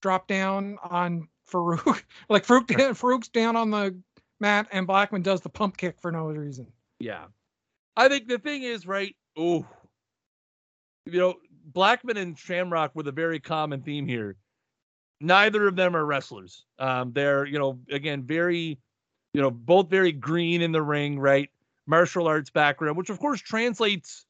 drop 0.01 0.27
down 0.27 0.77
on 0.83 1.27
Farouk? 1.51 2.03
like 2.29 2.45
Farouk, 2.45 2.67
Farouk's 2.97 3.27
down 3.27 3.57
on 3.57 3.71
the 3.71 3.99
mat, 4.39 4.67
and 4.71 4.87
Blackman 4.87 5.21
does 5.21 5.41
the 5.41 5.49
pump 5.49 5.75
kick 5.75 5.99
for 5.99 6.13
no 6.13 6.27
reason. 6.27 6.67
Yeah. 6.99 7.25
I 7.97 8.07
think 8.07 8.29
the 8.29 8.39
thing 8.39 8.63
is, 8.63 8.87
right? 8.87 9.13
Oh, 9.37 9.65
you 11.05 11.19
know, 11.19 11.35
Blackman 11.65 12.17
and 12.17 12.37
Shamrock 12.37 12.91
with 12.95 13.07
a 13.07 13.11
very 13.11 13.39
common 13.39 13.81
theme 13.81 14.07
here. 14.07 14.35
Neither 15.19 15.67
of 15.67 15.75
them 15.75 15.95
are 15.95 16.05
wrestlers. 16.05 16.65
Um, 16.79 17.11
they're, 17.13 17.45
you 17.45 17.59
know, 17.59 17.79
again, 17.91 18.23
very, 18.23 18.79
you 19.33 19.41
know, 19.41 19.51
both 19.51 19.89
very 19.89 20.11
green 20.11 20.61
in 20.61 20.71
the 20.71 20.81
ring, 20.81 21.19
right? 21.19 21.49
Martial 21.85 22.27
arts 22.27 22.49
background, 22.49 22.97
which 22.97 23.09
of 23.09 23.19
course 23.19 23.39
translates, 23.39 24.25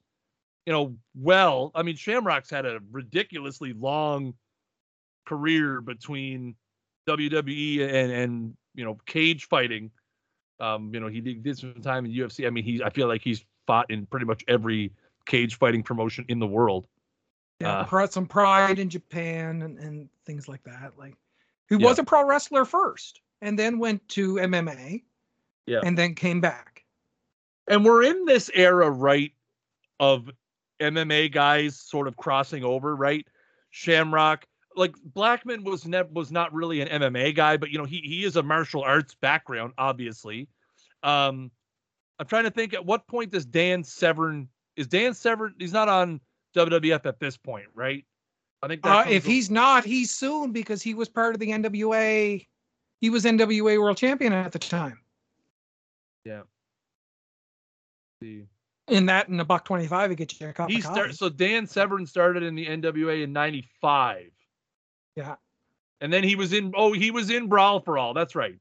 you 0.65 0.73
know, 0.73 0.95
well. 1.15 1.71
I 1.75 1.83
mean, 1.83 1.95
Shamrock's 1.95 2.49
had 2.49 2.65
a 2.65 2.79
ridiculously 2.91 3.73
long 3.73 4.33
career 5.25 5.81
between 5.81 6.55
WWE 7.07 7.81
and 7.81 8.11
and 8.11 8.57
you 8.75 8.83
know 8.83 8.97
cage 9.05 9.47
fighting 9.47 9.91
um, 10.61 10.93
you 10.93 10.99
know, 10.99 11.07
he 11.07 11.19
did, 11.19 11.43
did 11.43 11.57
some 11.57 11.73
time 11.81 12.05
in 12.05 12.11
UFC. 12.11 12.45
I 12.45 12.51
mean, 12.51 12.63
he 12.63 12.81
I 12.83 12.91
feel 12.91 13.07
like 13.07 13.21
he's 13.23 13.43
fought 13.65 13.89
in 13.89 14.05
pretty 14.05 14.27
much 14.27 14.45
every 14.47 14.91
cage 15.25 15.57
fighting 15.57 15.83
promotion 15.83 16.25
in 16.27 16.39
the 16.39 16.47
world. 16.47 16.87
Yeah, 17.59 17.85
uh, 17.91 18.07
some 18.07 18.25
pride 18.25 18.79
in 18.79 18.89
Japan 18.89 19.61
and, 19.61 19.77
and 19.77 20.09
things 20.25 20.47
like 20.47 20.63
that. 20.63 20.93
Like 20.97 21.15
who 21.69 21.77
yeah. 21.77 21.87
was 21.87 21.99
a 21.99 22.03
pro 22.03 22.25
wrestler 22.25 22.65
first 22.65 23.21
and 23.41 23.57
then 23.57 23.79
went 23.79 24.07
to 24.09 24.35
MMA. 24.35 25.03
Yeah. 25.67 25.81
And 25.83 25.97
then 25.97 26.15
came 26.15 26.41
back. 26.41 26.83
And 27.67 27.85
we're 27.85 28.03
in 28.03 28.25
this 28.25 28.49
era, 28.53 28.89
right, 28.89 29.31
of 29.99 30.29
MMA 30.81 31.31
guys 31.31 31.79
sort 31.79 32.07
of 32.07 32.17
crossing 32.17 32.63
over, 32.63 32.95
right? 32.95 33.25
Shamrock, 33.69 34.45
like 34.75 34.95
Blackman 35.03 35.63
was 35.63 35.85
ne- 35.85 36.03
was 36.11 36.31
not 36.31 36.53
really 36.53 36.81
an 36.81 37.01
MMA 37.01 37.35
guy, 37.35 37.57
but 37.57 37.69
you 37.69 37.77
know 37.77 37.85
he 37.85 38.01
he 38.03 38.23
is 38.23 38.35
a 38.35 38.43
martial 38.43 38.81
arts 38.81 39.15
background, 39.15 39.73
obviously. 39.77 40.49
Um, 41.03 41.51
I'm 42.19 42.25
trying 42.27 42.43
to 42.43 42.51
think 42.51 42.73
at 42.73 42.85
what 42.85 43.07
point 43.07 43.31
does 43.31 43.45
Dan 43.45 43.83
Severn 43.83 44.49
is 44.81 44.87
Dan 44.87 45.13
Severn? 45.13 45.53
He's 45.59 45.71
not 45.71 45.87
on 45.87 46.19
WWF 46.55 47.05
at 47.05 47.19
this 47.19 47.37
point, 47.37 47.67
right? 47.73 48.03
I 48.63 48.67
think 48.67 48.85
uh, 48.85 49.05
if 49.07 49.25
he's 49.25 49.49
not, 49.49 49.85
he's 49.85 50.11
soon 50.11 50.51
because 50.51 50.81
he 50.81 50.93
was 50.93 51.07
part 51.07 51.33
of 51.33 51.39
the 51.39 51.47
NWA. 51.47 52.45
He 52.99 53.09
was 53.09 53.25
NWA 53.25 53.79
World 53.79 53.97
Champion 53.97 54.33
at 54.33 54.51
the 54.51 54.59
time. 54.59 54.99
Yeah. 56.25 56.41
see. 58.21 58.45
In 58.87 59.05
that, 59.05 59.29
in 59.29 59.39
a 59.39 59.45
buck 59.45 59.65
twenty-five, 59.65 60.09
he 60.09 60.15
gets 60.15 60.39
you 60.39 60.49
a 60.49 60.53
cup. 60.53 60.69
He 60.69 60.81
start, 60.81 61.15
so 61.15 61.29
Dan 61.29 61.65
Severn 61.65 62.05
started 62.05 62.43
in 62.43 62.55
the 62.55 62.65
NWA 62.65 63.23
in 63.23 63.31
'95. 63.31 64.29
Yeah. 65.15 65.35
And 66.01 66.11
then 66.11 66.23
he 66.23 66.35
was 66.35 66.51
in 66.51 66.73
oh, 66.75 66.91
he 66.91 67.11
was 67.11 67.29
in 67.29 67.47
Brawl 67.47 67.79
for 67.79 67.97
All. 67.97 68.13
That's 68.13 68.35
right. 68.35 68.55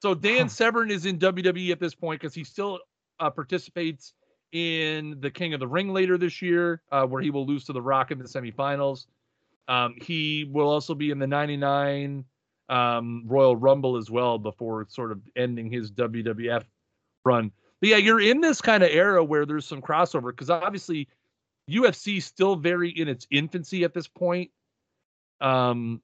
So 0.00 0.14
Dan 0.14 0.42
huh. 0.42 0.48
Severn 0.48 0.90
is 0.90 1.06
in 1.06 1.18
WWE 1.18 1.70
at 1.70 1.80
this 1.80 1.94
point 1.94 2.20
because 2.20 2.34
he 2.34 2.44
still 2.44 2.78
uh, 3.20 3.30
participates 3.30 4.14
in 4.52 5.20
the 5.20 5.30
King 5.30 5.54
of 5.54 5.60
the 5.60 5.66
Ring 5.66 5.92
later 5.92 6.16
this 6.16 6.40
year, 6.40 6.82
uh, 6.90 7.06
where 7.06 7.22
he 7.22 7.30
will 7.30 7.46
lose 7.46 7.64
to 7.64 7.72
The 7.72 7.82
Rock 7.82 8.10
in 8.10 8.18
the 8.18 8.24
semifinals. 8.24 9.06
Um, 9.68 9.94
he 10.00 10.48
will 10.50 10.68
also 10.68 10.94
be 10.94 11.10
in 11.10 11.18
the 11.18 11.26
99 11.26 12.24
um, 12.68 13.24
Royal 13.26 13.56
Rumble 13.56 13.96
as 13.96 14.10
well 14.10 14.38
before 14.38 14.86
sort 14.88 15.12
of 15.12 15.20
ending 15.36 15.70
his 15.70 15.92
WWF 15.92 16.64
run. 17.24 17.52
But 17.80 17.90
yeah, 17.90 17.96
you're 17.96 18.20
in 18.20 18.40
this 18.40 18.60
kind 18.60 18.82
of 18.82 18.90
era 18.90 19.22
where 19.22 19.46
there's 19.46 19.66
some 19.66 19.82
crossover 19.82 20.30
because 20.30 20.50
obviously 20.50 21.08
UFC 21.70 22.22
still 22.22 22.56
very 22.56 22.90
in 22.90 23.08
its 23.08 23.26
infancy 23.30 23.84
at 23.84 23.94
this 23.94 24.08
point. 24.08 24.50
Um, 25.40 26.00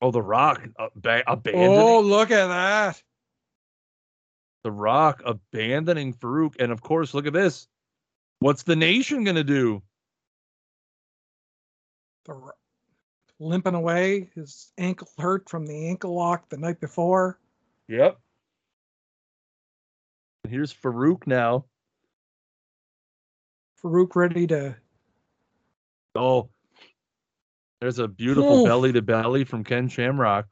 oh, 0.00 0.10
The 0.10 0.22
Rock 0.22 0.62
uh, 0.78 0.88
abandoning. 1.26 1.68
Oh, 1.68 2.00
look 2.00 2.30
at 2.30 2.46
that! 2.46 3.02
The 4.62 4.70
Rock 4.70 5.22
abandoning 5.24 6.12
Farouk, 6.14 6.56
and 6.58 6.70
of 6.70 6.82
course, 6.82 7.14
look 7.14 7.26
at 7.26 7.32
this. 7.32 7.66
What's 8.40 8.62
the 8.62 8.76
nation 8.76 9.24
gonna 9.24 9.44
do? 9.44 9.82
The 12.26 12.52
limping 13.38 13.74
away, 13.74 14.30
his 14.34 14.72
ankle 14.76 15.08
hurt 15.18 15.48
from 15.48 15.66
the 15.66 15.88
ankle 15.88 16.14
lock 16.14 16.48
the 16.48 16.58
night 16.58 16.80
before. 16.80 17.38
Yep. 17.88 18.18
Here's 20.48 20.72
Farouk 20.72 21.26
now. 21.26 21.64
Farouk 23.82 24.14
ready 24.14 24.46
to. 24.48 24.76
Oh, 26.14 26.50
there's 27.80 27.98
a 27.98 28.08
beautiful 28.08 28.64
belly 28.64 28.92
to 28.92 29.00
belly 29.00 29.44
from 29.44 29.64
Ken 29.64 29.88
Shamrock, 29.88 30.46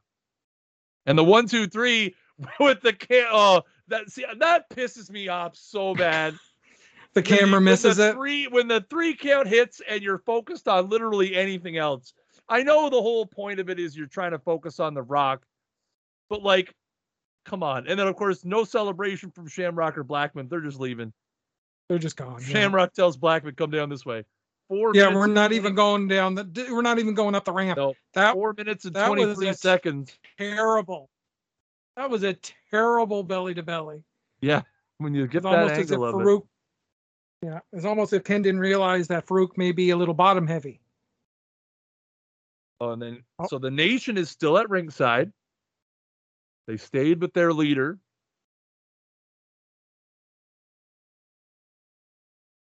and 1.05 1.17
the 1.17 1.23
one, 1.23 1.47
two, 1.47 1.67
three 1.67 2.15
with 2.59 2.81
the 2.81 2.93
can. 2.93 3.27
Oh, 3.31 3.63
that 3.89 4.09
see 4.09 4.25
that 4.39 4.69
pisses 4.69 5.09
me 5.09 5.27
off 5.27 5.55
so 5.55 5.93
bad. 5.93 6.35
the 7.13 7.21
camera 7.21 7.59
misses 7.61 7.97
the 7.97 8.09
it. 8.09 8.13
Three 8.13 8.47
when 8.47 8.67
the 8.67 8.85
three 8.89 9.15
count 9.15 9.47
hits 9.47 9.81
and 9.87 10.01
you're 10.01 10.19
focused 10.19 10.67
on 10.67 10.89
literally 10.89 11.35
anything 11.35 11.77
else. 11.77 12.13
I 12.47 12.63
know 12.63 12.89
the 12.89 13.01
whole 13.01 13.25
point 13.25 13.59
of 13.59 13.69
it 13.69 13.79
is 13.79 13.95
you're 13.95 14.07
trying 14.07 14.31
to 14.31 14.39
focus 14.39 14.79
on 14.79 14.95
the 14.95 15.03
Rock, 15.03 15.45
but 16.29 16.41
like, 16.41 16.73
come 17.45 17.61
on. 17.61 17.87
And 17.87 17.99
then 17.99 18.07
of 18.07 18.15
course, 18.15 18.43
no 18.43 18.63
celebration 18.63 19.31
from 19.31 19.47
Shamrock 19.47 19.97
or 19.97 20.03
Blackman. 20.03 20.47
They're 20.47 20.61
just 20.61 20.79
leaving. 20.79 21.13
They're 21.89 21.99
just 21.99 22.15
gone. 22.15 22.41
Shamrock 22.41 22.91
yeah. 22.93 23.01
tells 23.01 23.17
Blackman, 23.17 23.55
"Come 23.55 23.71
down 23.71 23.89
this 23.89 24.05
way." 24.05 24.23
Four. 24.67 24.91
Yeah, 24.93 25.13
we're 25.13 25.25
not 25.25 25.51
even 25.51 25.73
going 25.73 26.07
down 26.07 26.35
the. 26.35 26.67
We're 26.69 26.83
not 26.83 26.99
even 26.99 27.15
going 27.15 27.33
up 27.33 27.45
the 27.45 27.51
ramp. 27.51 27.77
No, 27.77 27.95
that 28.13 28.33
four 28.33 28.53
minutes 28.53 28.85
and 28.85 28.95
twenty 28.95 29.33
three 29.33 29.53
seconds. 29.53 30.15
Terrible. 30.37 31.09
That 31.99 32.09
was 32.09 32.23
a 32.23 32.37
terrible 32.71 33.23
belly 33.23 33.53
to 33.55 33.61
belly. 33.61 34.05
Yeah, 34.39 34.61
when 34.99 35.13
you 35.13 35.27
get 35.27 35.43
that 35.43 35.49
almost 35.49 35.73
angle 35.73 35.81
as 35.81 36.13
if 36.13 36.15
Farouk, 36.15 36.43
it. 37.41 37.47
Yeah, 37.47 37.59
it's 37.73 37.83
almost 37.83 38.13
if 38.13 38.23
Ken 38.23 38.41
didn't 38.41 38.61
realize 38.61 39.09
that 39.09 39.27
Farouk 39.27 39.57
may 39.57 39.73
be 39.73 39.89
a 39.89 39.97
little 39.97 40.13
bottom 40.13 40.47
heavy. 40.47 40.79
Oh, 42.79 42.91
and 42.91 43.01
then 43.01 43.23
oh. 43.37 43.47
so 43.47 43.59
the 43.59 43.69
nation 43.69 44.17
is 44.17 44.29
still 44.29 44.57
at 44.57 44.69
ringside. 44.69 45.33
They 46.67 46.77
stayed 46.77 47.19
with 47.19 47.33
their 47.33 47.51
leader. 47.51 47.99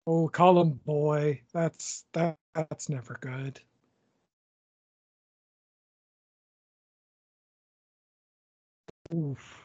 Oh, 0.07 0.29
call 0.29 0.63
him 0.63 0.81
boy. 0.87 1.43
That's 1.53 2.07
that 2.15 2.39
that's 2.55 2.89
never 2.89 3.19
good. 3.21 3.61
Oof. 9.15 9.63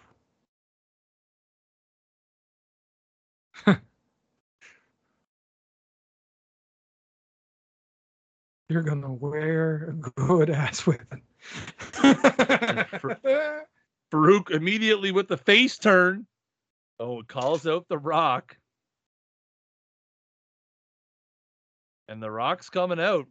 You're 8.70 8.84
gonna 8.84 9.14
wear 9.14 9.90
a 9.90 9.94
good 9.94 10.50
ass 10.50 10.86
whipping. 10.86 11.22
Farouk 14.12 14.52
immediately 14.52 15.12
with 15.12 15.28
the 15.28 15.38
face 15.38 15.78
turn. 15.78 16.28
Oh, 17.00 17.20
it 17.22 17.28
calls 17.28 17.66
out 17.68 17.88
the 17.88 17.98
rock. 17.98 18.58
And 22.08 22.22
the 22.22 22.30
rock's 22.30 22.70
coming 22.70 23.00
out. 23.00 23.26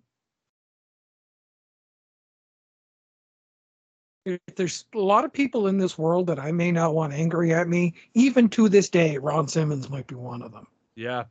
There's 4.56 4.84
a 4.94 4.98
lot 4.98 5.24
of 5.24 5.32
people 5.32 5.66
in 5.66 5.78
this 5.78 5.96
world 5.96 6.26
that 6.26 6.38
I 6.38 6.52
may 6.52 6.72
not 6.72 6.94
want 6.94 7.12
angry 7.12 7.52
at 7.54 7.68
me. 7.68 7.94
Even 8.14 8.48
to 8.50 8.68
this 8.68 8.88
day, 8.88 9.18
Ron 9.18 9.48
Simmons 9.48 9.88
might 9.88 10.06
be 10.06 10.14
one 10.14 10.42
of 10.42 10.52
them. 10.52 10.66
Yeah. 10.96 11.24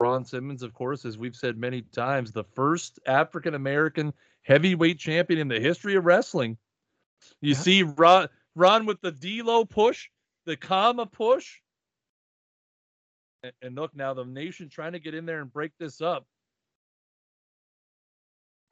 Ron 0.00 0.24
Simmons, 0.24 0.62
of 0.62 0.74
course, 0.74 1.04
as 1.04 1.18
we've 1.18 1.36
said 1.36 1.58
many 1.58 1.82
times, 1.82 2.32
the 2.32 2.44
first 2.54 2.98
African 3.06 3.54
American 3.54 4.12
heavyweight 4.42 4.98
champion 4.98 5.40
in 5.40 5.48
the 5.48 5.60
history 5.60 5.96
of 5.96 6.04
wrestling. 6.04 6.56
You 7.40 7.52
yeah. 7.52 7.58
see 7.58 7.82
Ron, 7.82 8.28
Ron 8.54 8.86
with 8.86 9.00
the 9.00 9.12
D'Lo 9.12 9.64
push, 9.64 10.08
the 10.46 10.56
Kama 10.56 11.06
push. 11.06 11.60
And, 13.42 13.52
and 13.62 13.74
look 13.74 13.94
now, 13.94 14.14
the 14.14 14.24
nation 14.24 14.68
trying 14.68 14.92
to 14.92 15.00
get 15.00 15.14
in 15.14 15.26
there 15.26 15.40
and 15.40 15.52
break 15.52 15.72
this 15.78 16.00
up. 16.00 16.26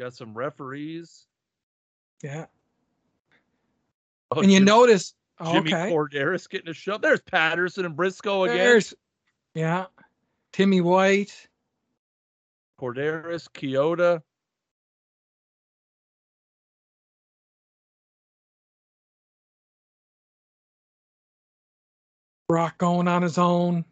Got 0.00 0.14
some 0.14 0.34
referees. 0.34 1.26
Yeah. 2.22 2.46
Oh, 4.30 4.40
and 4.40 4.50
you 4.50 4.58
Jimmy, 4.58 4.66
notice 4.66 5.14
oh, 5.38 5.52
Jimmy 5.52 5.74
okay. 5.74 5.92
Korderas 5.92 6.48
getting 6.48 6.68
a 6.68 6.74
shove. 6.74 7.00
There's 7.00 7.20
Patterson 7.20 7.84
and 7.84 7.96
Briscoe 7.96 8.44
again. 8.44 8.56
There's, 8.56 8.94
yeah. 9.54 9.86
Timmy 10.52 10.80
White. 10.80 11.48
Korderas, 12.80 13.48
Chioda. 13.52 14.22
Rock 22.48 22.78
going 22.78 23.08
on 23.08 23.22
his 23.22 23.38
own. 23.38 23.84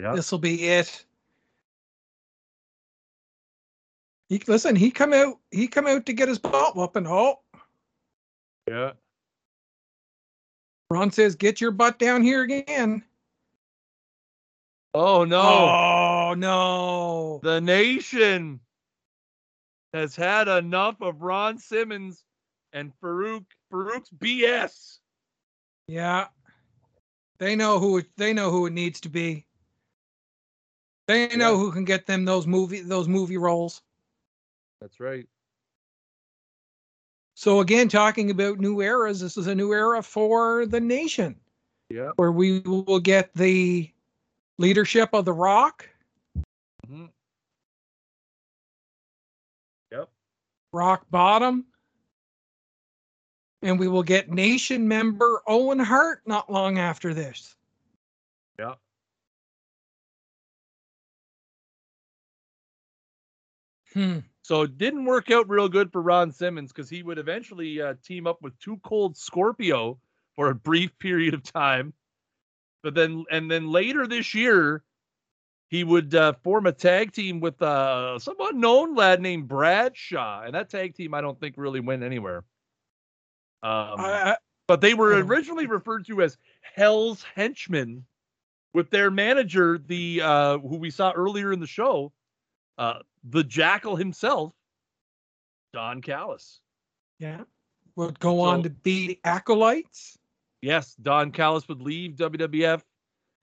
Yeah. 0.00 0.14
This 0.14 0.30
will 0.30 0.38
be 0.38 0.68
it. 0.68 1.04
He 4.28 4.42
listen, 4.46 4.76
he 4.76 4.90
come 4.90 5.12
out 5.12 5.38
he 5.50 5.68
come 5.68 5.86
out 5.86 6.06
to 6.06 6.12
get 6.12 6.28
his 6.28 6.38
butt 6.38 6.76
whooping. 6.76 7.06
Oh. 7.06 7.40
Yeah. 8.68 8.92
Ron 10.90 11.10
says, 11.10 11.34
get 11.34 11.60
your 11.60 11.72
butt 11.72 11.98
down 11.98 12.22
here 12.22 12.42
again. 12.42 13.02
Oh 14.94 15.24
no. 15.24 15.42
Oh 15.42 16.34
no. 16.36 17.40
The 17.42 17.60
nation 17.60 18.60
has 19.92 20.16
had 20.16 20.48
enough 20.48 21.00
of 21.00 21.22
Ron 21.22 21.58
Simmons 21.58 22.24
and 22.72 22.92
Farouk 23.02 23.44
Farouk's 23.70 24.10
BS. 24.10 24.98
Yeah. 25.86 26.26
They 27.38 27.56
know 27.56 27.78
who 27.78 27.98
it, 27.98 28.06
they 28.16 28.32
know 28.32 28.50
who 28.50 28.66
it 28.66 28.72
needs 28.72 29.00
to 29.02 29.08
be. 29.08 29.46
They 31.08 31.28
know 31.36 31.52
yeah. 31.52 31.58
who 31.58 31.72
can 31.72 31.84
get 31.84 32.06
them 32.06 32.24
those 32.24 32.46
movie 32.46 32.80
those 32.80 33.06
movie 33.06 33.36
roles. 33.36 33.82
That's 34.80 34.98
right. 34.98 35.26
So 37.36 37.60
again, 37.60 37.88
talking 37.90 38.30
about 38.30 38.60
new 38.60 38.80
eras, 38.80 39.20
this 39.20 39.36
is 39.36 39.46
a 39.46 39.54
new 39.54 39.74
era 39.74 40.02
for 40.02 40.64
the 40.64 40.80
nation. 40.80 41.36
Yeah. 41.90 42.12
Where 42.16 42.32
we 42.32 42.60
will 42.60 42.98
get 42.98 43.30
the 43.34 43.90
leadership 44.58 45.10
of 45.12 45.26
the 45.26 45.34
Rock. 45.34 45.86
Mm-hmm. 46.88 47.04
Yep. 49.92 50.08
Rock 50.72 51.06
Bottom. 51.10 51.66
And 53.60 53.78
we 53.78 53.86
will 53.86 54.02
get 54.02 54.30
nation 54.30 54.88
member 54.88 55.42
Owen 55.46 55.78
Hart 55.78 56.22
not 56.24 56.50
long 56.50 56.78
after 56.78 57.12
this. 57.12 57.54
Yeah. 58.58 58.74
Hmm. 63.92 64.20
So 64.46 64.62
it 64.62 64.78
didn't 64.78 65.06
work 65.06 65.32
out 65.32 65.48
real 65.48 65.68
good 65.68 65.90
for 65.90 66.00
Ron 66.00 66.30
Simmons 66.30 66.72
because 66.72 66.88
he 66.88 67.02
would 67.02 67.18
eventually 67.18 67.82
uh, 67.82 67.94
team 68.04 68.28
up 68.28 68.40
with 68.42 68.56
Too 68.60 68.78
Cold 68.84 69.16
Scorpio 69.16 69.98
for 70.36 70.50
a 70.50 70.54
brief 70.54 70.96
period 71.00 71.34
of 71.34 71.42
time. 71.42 71.92
But 72.84 72.94
then, 72.94 73.24
and 73.28 73.50
then 73.50 73.72
later 73.72 74.06
this 74.06 74.34
year, 74.34 74.84
he 75.66 75.82
would 75.82 76.14
uh, 76.14 76.34
form 76.44 76.66
a 76.66 76.72
tag 76.72 77.10
team 77.10 77.40
with 77.40 77.60
uh, 77.60 78.20
some 78.20 78.36
unknown 78.38 78.94
lad 78.94 79.20
named 79.20 79.48
Bradshaw. 79.48 80.42
And 80.42 80.54
that 80.54 80.70
tag 80.70 80.94
team, 80.94 81.12
I 81.12 81.22
don't 81.22 81.40
think 81.40 81.56
really 81.58 81.80
went 81.80 82.04
anywhere. 82.04 82.44
Um, 83.64 83.98
I, 83.98 84.36
but 84.68 84.80
they 84.80 84.94
were 84.94 85.08
originally 85.24 85.66
referred 85.66 86.06
to 86.06 86.22
as 86.22 86.38
Hell's 86.76 87.24
Henchmen 87.34 88.04
with 88.72 88.90
their 88.90 89.10
manager, 89.10 89.80
the 89.84 90.20
uh, 90.22 90.58
who 90.58 90.76
we 90.76 90.90
saw 90.90 91.10
earlier 91.10 91.52
in 91.52 91.58
the 91.58 91.66
show, 91.66 92.12
uh, 92.78 93.00
the 93.28 93.44
Jackal 93.44 93.96
himself, 93.96 94.52
Don 95.72 96.00
Callis. 96.00 96.60
Yeah. 97.18 97.42
Would 97.96 98.18
go 98.20 98.36
so, 98.36 98.40
on 98.40 98.62
to 98.62 98.70
be 98.70 99.20
Acolytes. 99.24 100.18
Yes, 100.62 100.94
Don 100.94 101.32
Callis 101.32 101.66
would 101.68 101.80
leave 101.80 102.12
WWF. 102.12 102.82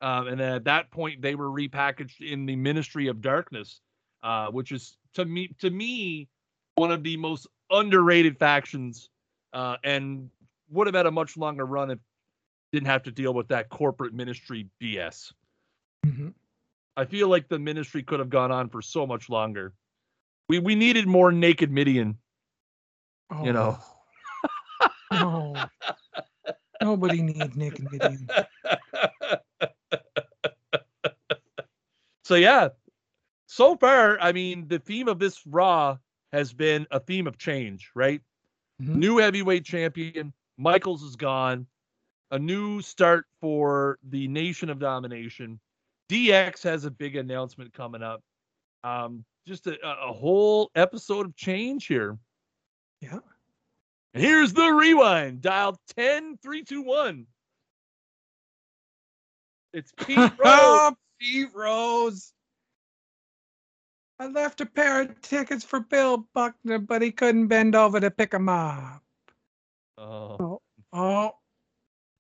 Um, 0.02 0.28
and 0.28 0.40
then 0.40 0.54
at 0.54 0.66
that 0.66 0.92
point, 0.92 1.22
they 1.22 1.36
were 1.36 1.50
repackaged 1.50 2.20
in 2.20 2.46
the 2.46 2.56
Ministry 2.56 3.08
of 3.08 3.22
Darkness, 3.22 3.80
uh, 4.22 4.48
which 4.48 4.72
is 4.72 4.98
to 5.14 5.26
me 5.26 5.56
to 5.60 5.70
me 5.70 6.28
one 6.76 6.92
of 6.92 7.04
the 7.04 7.16
most 7.18 7.48
underrated 7.72 8.38
factions, 8.38 9.10
uh, 9.54 9.78
and 9.84 10.30
would 10.70 10.88
have 10.88 10.96
had 10.96 11.06
a 11.06 11.12
much 11.12 11.38
longer 11.38 11.66
run 11.66 11.92
if 11.92 12.00
didn't 12.74 12.88
have 12.88 13.04
to 13.04 13.12
deal 13.12 13.34
with 13.34 13.48
that 13.48 13.70
corporate 13.70 14.14
ministry 14.14 14.68
BS. 14.82 15.32
Mm-hmm. 16.06 16.30
I 16.96 17.06
feel 17.06 17.28
like 17.28 17.48
the 17.48 17.60
ministry 17.60 18.04
could 18.04 18.20
have 18.20 18.30
gone 18.30 18.52
on 18.52 18.70
for 18.70 18.82
so 18.82 19.06
much 19.08 19.30
longer. 19.30 19.74
We 20.50 20.60
we 20.60 20.76
needed 20.76 21.08
more 21.08 21.32
naked 21.32 21.72
Mideon. 21.72 22.18
Oh, 23.32 23.46
You 23.46 23.54
know. 23.54 23.78
no. 25.12 25.56
Nobody 26.82 27.22
needs 27.22 27.56
naked 27.56 27.86
Mideon. 27.92 28.30
So 32.26 32.36
yeah, 32.36 32.70
so 33.48 33.76
far, 33.76 34.18
I 34.20 34.32
mean, 34.32 34.68
the 34.68 34.80
theme 34.80 35.08
of 35.10 35.20
this 35.20 35.46
Raw 35.46 35.98
has 36.32 36.54
been 36.54 36.88
a 36.90 37.00
theme 37.00 37.28
of 37.28 37.38
change, 37.38 37.92
right? 37.96 38.22
Mhm. 38.82 38.96
New 38.96 39.18
heavyweight 39.18 39.66
champion, 39.66 40.34
Michaels 40.58 41.04
is 41.04 41.16
gone. 41.18 41.68
A 42.32 42.40
new 42.40 42.82
start 42.82 43.26
for 43.42 44.00
the 44.04 44.28
Nation 44.30 44.70
of 44.70 44.80
Domination. 44.80 45.60
DX 46.14 46.62
has 46.64 46.86
a 46.86 46.92
big 46.92 47.16
announcement 47.16 47.74
coming 47.74 48.04
up. 48.04 48.22
Um, 48.84 49.26
just 49.48 49.66
a, 49.66 49.78
a 49.84 50.14
whole 50.14 50.70
episode 50.76 51.26
of 51.26 51.36
change 51.36 51.88
here. 51.88 52.18
Yeah. 53.02 53.18
And 54.14 54.24
here's 54.24 54.54
the 54.54 54.68
rewind. 54.70 55.42
Dial 55.42 55.76
10 55.98 56.38
321. 56.44 57.26
It's 59.74 59.92
Pete 60.06 60.18
Rose. 60.18 60.30
Oh, 60.40 60.96
Pete 61.20 61.50
Rose. 61.56 62.32
I 64.20 64.28
left 64.28 64.62
a 64.62 64.68
pair 64.68 65.02
of 65.02 65.20
tickets 65.22 65.66
for 65.66 65.80
Bill 65.80 66.28
Buckner, 66.36 66.78
but 66.78 67.02
he 67.02 67.12
couldn't 67.12 67.48
bend 67.48 67.76
over 67.76 68.00
to 68.00 68.12
pick 68.12 68.34
'em 68.36 68.48
up. 68.50 69.02
Oh, 69.98 70.38
Oh, 70.40 70.62
Oh. 70.94 71.32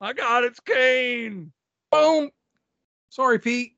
I 0.01 0.11
got 0.13 0.43
it's 0.43 0.59
Kane. 0.59 1.53
boom. 1.91 2.31
Sorry, 3.09 3.37
Pete. 3.39 3.77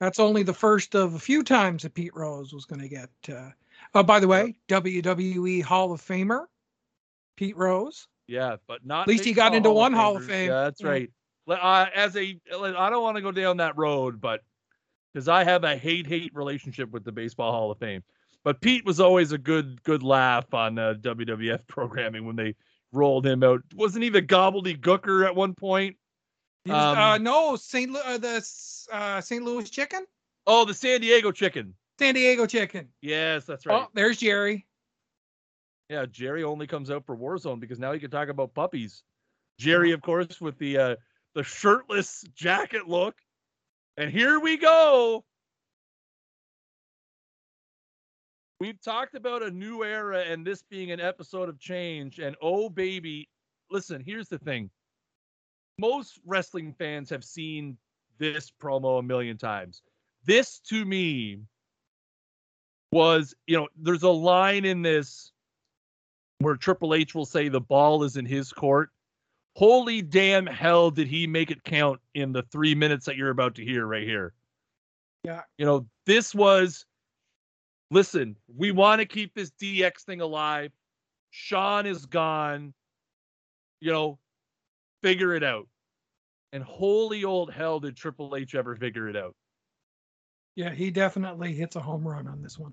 That's 0.00 0.20
only 0.20 0.42
the 0.42 0.54
first 0.54 0.94
of 0.94 1.14
a 1.14 1.18
few 1.18 1.42
times 1.42 1.82
that 1.82 1.94
Pete 1.94 2.14
Rose 2.14 2.52
was 2.52 2.64
going 2.64 2.80
to 2.80 2.88
get. 2.88 3.10
Uh, 3.28 3.50
oh, 3.94 4.02
by 4.02 4.20
the 4.20 4.28
way, 4.28 4.56
WWE 4.68 5.62
Hall 5.62 5.92
of 5.92 6.00
Famer, 6.00 6.46
Pete 7.36 7.56
Rose. 7.56 8.06
Yeah, 8.26 8.56
but 8.66 8.86
not. 8.86 9.02
At 9.02 9.08
least 9.08 9.24
he 9.24 9.32
got 9.32 9.54
into 9.54 9.70
one 9.70 9.92
Hall 9.92 10.16
of 10.16 10.24
Fame. 10.24 10.50
Yeah, 10.50 10.64
that's 10.64 10.84
right. 10.84 11.10
Uh, 11.48 11.86
as 11.94 12.14
a, 12.14 12.38
I 12.52 12.90
don't 12.90 13.02
want 13.02 13.16
to 13.16 13.22
go 13.22 13.32
down 13.32 13.56
that 13.56 13.76
road, 13.76 14.20
but 14.20 14.42
because 15.12 15.28
I 15.28 15.44
have 15.44 15.64
a 15.64 15.76
hate-hate 15.76 16.34
relationship 16.34 16.90
with 16.90 17.04
the 17.04 17.12
Baseball 17.12 17.52
Hall 17.52 17.70
of 17.70 17.78
Fame. 17.78 18.04
But 18.44 18.60
Pete 18.60 18.84
was 18.84 19.00
always 19.00 19.32
a 19.32 19.38
good, 19.38 19.82
good 19.82 20.02
laugh 20.02 20.52
on 20.54 20.78
uh, 20.78 20.94
WWF 21.00 21.66
programming 21.66 22.24
when 22.26 22.36
they 22.36 22.54
rolled 22.92 23.26
him 23.26 23.42
out. 23.42 23.62
Wasn't 23.74 24.02
he 24.02 24.10
the 24.10 24.22
gobbledygooker 24.22 25.26
at 25.26 25.34
one 25.34 25.54
point? 25.54 25.96
Was, 26.66 26.74
Um, 26.74 26.98
uh, 26.98 27.18
no, 27.18 27.56
St. 27.56 27.90
Lu- 27.90 28.00
uh, 28.00 28.18
the 28.18 28.36
uh, 28.92 29.20
St. 29.20 29.44
Louis 29.44 29.68
Chicken, 29.70 30.04
Oh, 30.46 30.64
the 30.64 30.74
San 30.74 31.00
Diego 31.00 31.30
Chicken. 31.30 31.74
San 31.98 32.14
Diego 32.14 32.46
Chicken. 32.46 32.88
Yes, 33.02 33.44
that's 33.44 33.66
right. 33.66 33.82
Oh, 33.82 33.90
there's 33.92 34.18
Jerry. 34.18 34.66
Yeah, 35.90 36.06
Jerry 36.06 36.44
only 36.44 36.66
comes 36.66 36.90
out 36.90 37.04
for 37.06 37.16
Warzone 37.16 37.60
because 37.60 37.78
now 37.78 37.92
he 37.92 37.98
can 37.98 38.10
talk 38.10 38.28
about 38.28 38.54
puppies. 38.54 39.02
Jerry, 39.58 39.92
of 39.92 40.00
course, 40.02 40.40
with 40.40 40.58
the 40.58 40.78
uh, 40.78 40.96
the 41.34 41.42
shirtless 41.42 42.24
jacket 42.34 42.88
look. 42.88 43.14
And 43.96 44.10
here 44.10 44.38
we 44.38 44.56
go. 44.56 45.24
We've 48.60 48.80
talked 48.80 49.14
about 49.14 49.42
a 49.42 49.50
new 49.50 49.84
era 49.84 50.20
and 50.20 50.46
this 50.46 50.62
being 50.70 50.90
an 50.90 51.00
episode 51.00 51.48
of 51.48 51.58
change. 51.58 52.18
And 52.18 52.36
oh, 52.42 52.68
baby, 52.68 53.28
listen, 53.70 54.02
here's 54.04 54.28
the 54.28 54.38
thing. 54.38 54.70
Most 55.78 56.18
wrestling 56.26 56.72
fans 56.72 57.08
have 57.10 57.24
seen 57.24 57.76
this 58.18 58.50
promo 58.60 58.98
a 58.98 59.02
million 59.02 59.38
times. 59.38 59.82
This 60.24 60.58
to 60.68 60.84
me 60.84 61.40
was, 62.92 63.34
you 63.46 63.56
know, 63.56 63.68
there's 63.76 64.02
a 64.02 64.10
line 64.10 64.64
in 64.64 64.82
this 64.82 65.32
where 66.40 66.56
Triple 66.56 66.94
H 66.94 67.14
will 67.14 67.26
say 67.26 67.48
the 67.48 67.60
ball 67.60 68.02
is 68.04 68.16
in 68.16 68.26
his 68.26 68.52
court. 68.52 68.90
Holy 69.56 70.02
damn 70.02 70.46
hell 70.46 70.90
did 70.90 71.08
he 71.08 71.26
make 71.26 71.50
it 71.50 71.64
count 71.64 72.00
in 72.14 72.32
the 72.32 72.42
three 72.42 72.74
minutes 72.74 73.06
that 73.06 73.16
you're 73.16 73.30
about 73.30 73.56
to 73.56 73.64
hear 73.64 73.86
right 73.86 74.04
here? 74.04 74.32
Yeah. 75.24 75.42
You 75.58 75.66
know, 75.66 75.86
this 76.06 76.34
was 76.34 76.86
listen, 77.90 78.36
we 78.56 78.70
want 78.70 79.00
to 79.00 79.06
keep 79.06 79.34
this 79.34 79.50
DX 79.60 80.02
thing 80.02 80.20
alive. 80.20 80.70
Shawn 81.30 81.86
is 81.86 82.06
gone. 82.06 82.72
You 83.80 83.92
know, 83.92 84.18
figure 85.02 85.34
it 85.34 85.42
out. 85.42 85.68
And 86.52 86.62
holy 86.62 87.24
old 87.24 87.52
hell 87.52 87.80
did 87.80 87.96
Triple 87.96 88.34
H 88.36 88.54
ever 88.54 88.74
figure 88.76 89.08
it 89.08 89.16
out. 89.16 89.34
Yeah, 90.56 90.72
he 90.72 90.90
definitely 90.90 91.54
hits 91.54 91.76
a 91.76 91.80
home 91.80 92.06
run 92.06 92.26
on 92.26 92.42
this 92.42 92.58
one. 92.58 92.72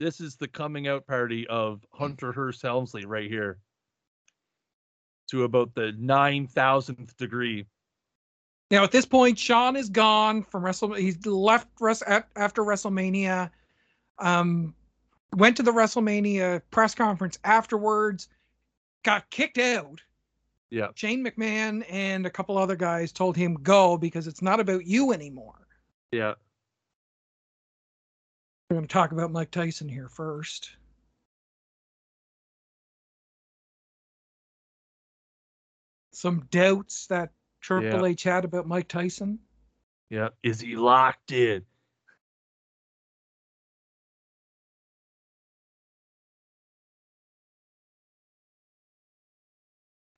This 0.00 0.20
is 0.20 0.36
the 0.36 0.48
coming 0.48 0.88
out 0.88 1.06
party 1.06 1.46
of 1.46 1.84
Hunter 1.92 2.32
Hearst 2.32 2.62
Helmsley 2.62 3.06
right 3.06 3.30
here 3.30 3.58
to 5.30 5.44
about 5.44 5.74
the 5.74 5.92
9,000th 5.98 7.16
degree. 7.16 7.64
Now, 8.70 8.84
at 8.84 8.90
this 8.90 9.06
point, 9.06 9.38
Shawn 9.38 9.76
is 9.76 9.88
gone 9.88 10.42
from 10.42 10.64
Wrestle. 10.64 10.94
He's 10.94 11.24
left 11.26 11.68
at, 12.06 12.28
after 12.36 12.62
WrestleMania. 12.62 13.50
Um, 14.18 14.74
went 15.34 15.56
to 15.58 15.62
the 15.62 15.72
WrestleMania 15.72 16.62
press 16.70 16.94
conference 16.94 17.38
afterwards. 17.44 18.28
Got 19.04 19.30
kicked 19.30 19.58
out. 19.58 20.00
Yeah. 20.72 20.88
Shane 20.94 21.22
McMahon 21.22 21.84
and 21.90 22.24
a 22.24 22.30
couple 22.30 22.56
other 22.56 22.76
guys 22.76 23.12
told 23.12 23.36
him 23.36 23.58
go 23.62 23.98
because 23.98 24.26
it's 24.26 24.40
not 24.40 24.58
about 24.58 24.86
you 24.86 25.12
anymore. 25.12 25.68
Yeah. 26.10 26.32
We're 28.70 28.76
going 28.76 28.88
to 28.88 28.92
talk 28.92 29.12
about 29.12 29.30
Mike 29.30 29.50
Tyson 29.50 29.86
here 29.86 30.08
first. 30.08 30.70
Some 36.12 36.46
doubts 36.50 37.06
that 37.08 37.32
Triple 37.60 38.06
H 38.06 38.22
had 38.22 38.46
about 38.46 38.66
Mike 38.66 38.88
Tyson. 38.88 39.40
Yeah. 40.08 40.30
Is 40.42 40.58
he 40.58 40.76
locked 40.76 41.32
in? 41.32 41.66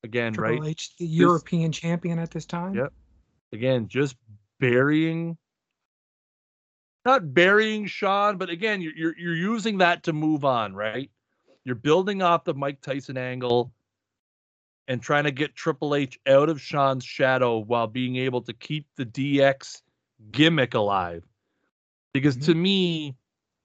Again, 0.05 0.35
Triple 0.35 0.61
right? 0.61 0.71
H, 0.71 0.91
the 0.99 1.07
European 1.07 1.73
champion 1.73 2.19
at 2.19 2.31
this 2.31 2.45
time. 2.45 2.75
Yep. 2.75 2.93
Again, 3.55 3.89
just 3.89 4.17
burying 4.61 5.39
not 7.07 7.33
burying 7.33 7.87
Shawn, 7.87 8.37
but 8.37 8.51
again, 8.51 8.83
you're, 8.83 8.95
you're 8.95 9.19
you're 9.19 9.35
using 9.35 9.79
that 9.79 10.03
to 10.05 10.13
move 10.13 10.45
on, 10.45 10.75
right? 10.75 11.11
You're 11.65 11.75
building 11.75 12.21
off 12.21 12.45
the 12.45 12.53
Mike 12.53 12.83
Tyson 12.83 13.17
angle 13.17 13.73
and 14.89 15.01
trying 15.01 15.25
to 15.25 15.31
get 15.31 15.55
Triple 15.55 15.95
H 15.95 16.21
out 16.27 16.51
of 16.51 16.61
Shawn's 16.61 17.05
shadow 17.05 17.59
while 17.59 17.87
being 17.87 18.17
able 18.17 18.43
to 18.43 18.53
keep 18.53 18.87
the 18.97 19.07
DX 19.07 19.81
gimmick 20.31 20.75
alive. 20.75 21.25
Because 22.13 22.37
to 22.37 22.53
mm-hmm. 22.53 22.63
me, 22.63 23.17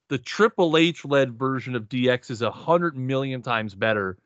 the 0.08 0.16
Triple 0.16 0.78
H 0.78 1.04
led 1.04 1.38
version 1.38 1.76
of 1.76 1.90
DX 1.90 2.30
is 2.30 2.40
a 2.40 2.50
hundred 2.50 2.96
million 2.96 3.42
times 3.42 3.74
better 3.74 4.16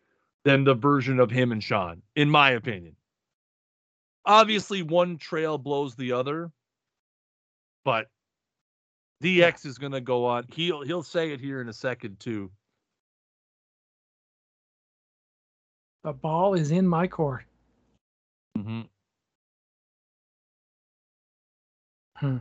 than 0.45 0.64
the 0.64 0.74
version 0.74 1.18
of 1.20 1.30
him 1.30 1.53
and 1.53 1.62
Shawn, 1.62 2.03
in 2.16 2.28
my 2.30 2.51
opinion. 2.51 2.97
Obviously, 4.26 4.82
one 4.82 5.18
trail 5.18 5.59
blows 5.59 5.95
the 5.95 6.12
other, 6.12 6.51
but 7.84 8.07
DX 9.22 9.66
is 9.66 9.78
going 9.78 9.92
to 9.92 10.01
go 10.01 10.26
on. 10.26 10.45
He'll 10.53 10.82
he'll 10.82 11.03
say 11.03 11.32
it 11.32 11.40
here 11.40 11.61
in 11.61 11.68
a 11.68 11.72
second 11.72 12.20
too. 12.20 12.51
The 16.05 16.12
ball 16.12 16.55
is 16.55 16.70
in 16.70 16.86
my 16.86 17.07
court. 17.07 17.45
Mm-hmm. 18.59 18.82
Hmm. 22.16 22.36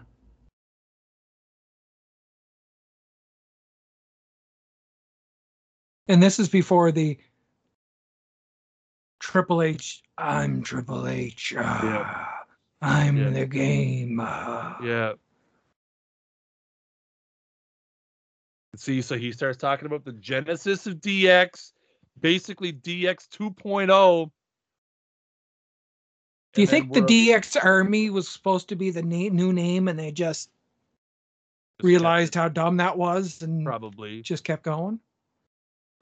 And 6.07 6.21
this 6.21 6.39
is 6.39 6.49
before 6.49 6.91
the 6.91 7.17
Triple 9.23 9.61
H. 9.61 10.03
I'm 10.17 10.61
Triple 10.61 11.07
H. 11.07 11.53
ah, 11.57 12.43
I'm 12.81 13.15
Yeah. 13.15 13.29
the 13.29 13.45
game. 13.45 14.19
ah." 14.21 14.77
Yeah. 14.83 15.13
See, 18.75 19.01
so 19.01 19.17
he 19.17 19.31
starts 19.31 19.57
talking 19.57 19.85
about 19.85 20.03
the 20.03 20.11
genesis 20.11 20.87
of 20.87 20.95
DX, 20.95 21.71
basically 22.19 22.73
DX 22.73 23.29
2.0. 23.29 24.29
Do 26.53 26.61
you 26.61 26.67
think 26.67 26.91
the 26.91 27.01
DX 27.01 27.63
Army 27.63 28.09
was 28.09 28.27
supposed 28.27 28.67
to 28.69 28.75
be 28.75 28.91
the 28.91 29.03
na- 29.03 29.33
new 29.33 29.53
name 29.53 29.87
and 29.87 29.97
they 29.97 30.11
just 30.11 30.49
just 31.79 31.83
realized 31.83 32.35
how 32.35 32.49
dumb 32.49 32.77
that 32.77 32.97
was 32.97 33.41
and 33.41 33.65
probably 33.65 34.21
just 34.21 34.43
kept 34.43 34.63
going? 34.63 34.99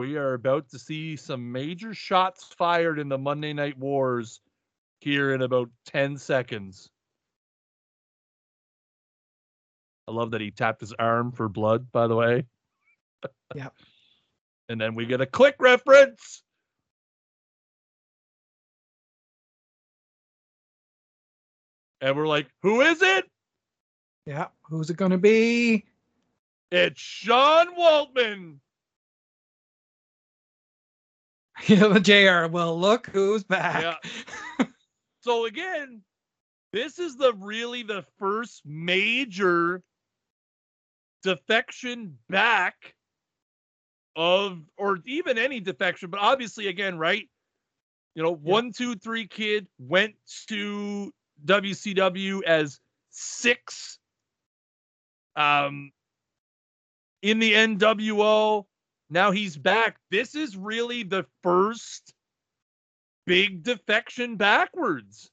We 0.01 0.17
are 0.17 0.33
about 0.33 0.67
to 0.69 0.79
see 0.79 1.15
some 1.15 1.51
major 1.51 1.93
shots 1.93 2.43
fired 2.57 2.97
in 2.97 3.07
the 3.07 3.19
Monday 3.19 3.53
Night 3.53 3.77
Wars 3.77 4.41
here 4.99 5.31
in 5.35 5.43
about 5.43 5.69
10 5.85 6.17
seconds. 6.17 6.89
I 10.07 10.11
love 10.11 10.31
that 10.31 10.41
he 10.41 10.49
tapped 10.49 10.81
his 10.81 10.91
arm 10.93 11.31
for 11.31 11.47
blood, 11.49 11.91
by 11.91 12.07
the 12.07 12.15
way. 12.15 12.47
Yep. 13.53 13.75
and 14.69 14.81
then 14.81 14.95
we 14.95 15.05
get 15.05 15.21
a 15.21 15.27
Kliq 15.27 15.53
reference. 15.59 16.41
And 22.01 22.17
we're 22.17 22.27
like, 22.27 22.47
who 22.63 22.81
is 22.81 23.03
it? 23.03 23.25
Yeah. 24.25 24.47
Who's 24.63 24.89
it 24.89 24.97
going 24.97 25.11
to 25.11 25.19
be? 25.19 25.85
It's 26.71 26.99
Sean 26.99 27.75
Waltman. 27.77 28.61
Yeah, 31.67 31.87
the 31.87 31.99
JR. 31.99 32.51
Well, 32.51 32.79
look 32.79 33.07
who's 33.07 33.43
back. 33.43 33.99
Yeah. 34.59 34.65
so 35.21 35.45
again, 35.45 36.01
this 36.73 36.99
is 36.99 37.17
the 37.17 37.33
really 37.33 37.83
the 37.83 38.03
first 38.17 38.61
major 38.65 39.83
defection 41.23 42.17
back 42.29 42.95
of 44.15 44.59
or 44.77 44.99
even 45.05 45.37
any 45.37 45.59
defection, 45.59 46.09
but 46.09 46.19
obviously 46.19 46.67
again, 46.67 46.97
right? 46.97 47.29
You 48.15 48.23
know, 48.23 48.31
Yeah. 48.31 48.51
one, 48.51 48.71
two, 48.73 48.95
three 48.95 49.27
kid 49.27 49.67
went 49.79 50.15
to 50.47 51.13
WCW 51.45 52.43
as 52.43 52.79
Syxx. 53.13 53.97
Um 55.35 55.91
in 57.21 57.39
the 57.39 57.53
NWO. 57.53 58.65
Now 59.11 59.31
he's 59.31 59.57
back. 59.57 59.97
This 60.09 60.35
is 60.35 60.55
really 60.55 61.03
the 61.03 61.25
first 61.43 62.13
big 63.27 63.61
defection 63.61 64.37
backwards. 64.37 65.29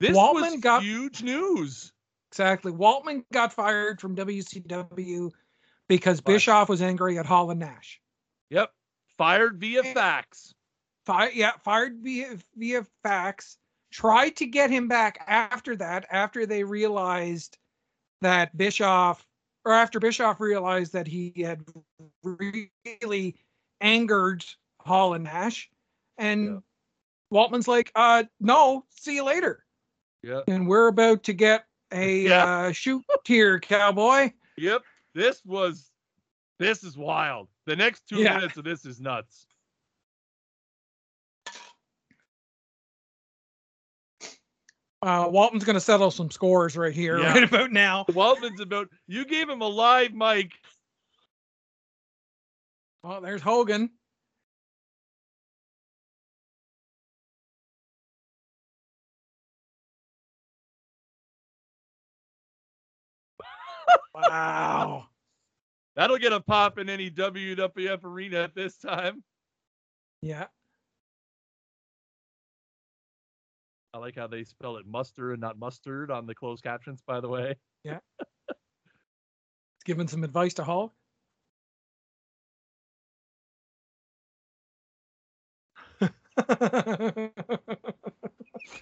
This 0.00 0.16
Waltman 0.16 0.52
was 0.52 0.60
got- 0.60 0.82
huge 0.82 1.22
news. 1.22 1.92
Exactly. 2.32 2.72
Waltman 2.72 3.24
got 3.32 3.52
fired 3.52 4.00
from 4.00 4.16
WCW 4.16 5.30
because. 5.88 6.20
Bischoff 6.22 6.68
was 6.68 6.80
angry 6.80 7.18
at 7.18 7.26
Hall 7.26 7.50
and 7.50 7.60
Nash. 7.60 8.00
Yep. 8.48 8.72
Fired 9.18 9.60
via 9.60 9.82
fax. 9.82 10.54
Fi- 11.04 11.30
yeah, 11.30 11.52
fired 11.62 11.98
via 12.00 12.38
via 12.56 12.86
fax. 13.02 13.58
Tried 13.92 14.36
to 14.36 14.46
get 14.46 14.70
him 14.70 14.88
back 14.88 15.22
after 15.26 15.76
that, 15.76 16.06
after 16.10 16.46
they 16.46 16.62
realized 16.64 17.58
that 18.22 18.56
Bischoff, 18.56 19.26
or 19.64 19.72
after 19.72 20.00
Bischoff 20.00 20.40
realized 20.40 20.92
that 20.92 21.06
he 21.06 21.32
had 21.36 21.64
really 22.22 23.36
angered 23.80 24.44
Hall 24.80 25.14
and 25.14 25.24
Nash, 25.24 25.70
and 26.18 26.44
Yeah. 26.46 26.58
Waltman's 27.32 27.68
like, 27.68 27.92
"Uh, 27.94 28.24
no, 28.40 28.84
see 28.90 29.16
you 29.16 29.24
later." 29.24 29.64
Yeah. 30.22 30.42
And 30.48 30.66
we're 30.68 30.88
about 30.88 31.22
to 31.24 31.32
get 31.32 31.66
a 31.92 32.20
Yeah. 32.26 32.44
uh, 32.44 32.72
shoot 32.72 33.04
here, 33.26 33.58
cowboy. 33.60 34.32
Yep. 34.56 34.82
This 35.14 35.44
was 35.44 35.90
this 36.58 36.84
is 36.84 36.96
wild. 36.96 37.48
The 37.66 37.74
next 37.76 38.06
two 38.06 38.18
Yeah. 38.18 38.36
minutes 38.36 38.56
of 38.58 38.64
this 38.64 38.84
is 38.84 39.00
nuts. 39.00 39.46
Uh, 45.02 45.26
Waltman's 45.28 45.64
going 45.64 45.74
to 45.74 45.80
settle 45.80 46.10
some 46.10 46.30
scores 46.30 46.76
right 46.76 46.92
here, 46.92 47.18
Yeah. 47.18 47.32
right 47.32 47.42
about 47.44 47.72
now. 47.72 48.04
Waltman's 48.10 48.60
about 48.60 48.88
you 49.06 49.24
gave 49.24 49.48
him 49.48 49.62
a 49.62 49.66
live 49.68 50.12
mic. 50.12 50.52
Oh, 53.02 53.20
there's 53.20 53.40
Hogan. 53.40 53.90
wow. 64.14 65.06
That'll 65.96 66.18
get 66.18 66.32
a 66.32 66.40
pop 66.40 66.78
in 66.78 66.88
any 66.88 67.10
WWF 67.10 68.04
arena 68.04 68.38
at 68.38 68.54
this 68.54 68.76
time. 68.78 69.22
Yeah. 70.22 70.46
I 73.92 73.98
like 73.98 74.16
how 74.16 74.26
they 74.26 74.44
spell 74.44 74.76
it 74.76 74.86
mustard 74.86 75.32
and 75.32 75.40
not 75.40 75.58
mustard 75.58 76.10
on 76.10 76.26
the 76.26 76.34
closed 76.34 76.62
captions, 76.62 77.02
by 77.06 77.20
the 77.20 77.28
way. 77.28 77.56
Yeah. 77.84 77.98
it's 78.48 79.84
giving 79.84 80.08
some 80.08 80.24
advice 80.24 80.54
to 80.54 80.64
Hulk. 80.64 80.92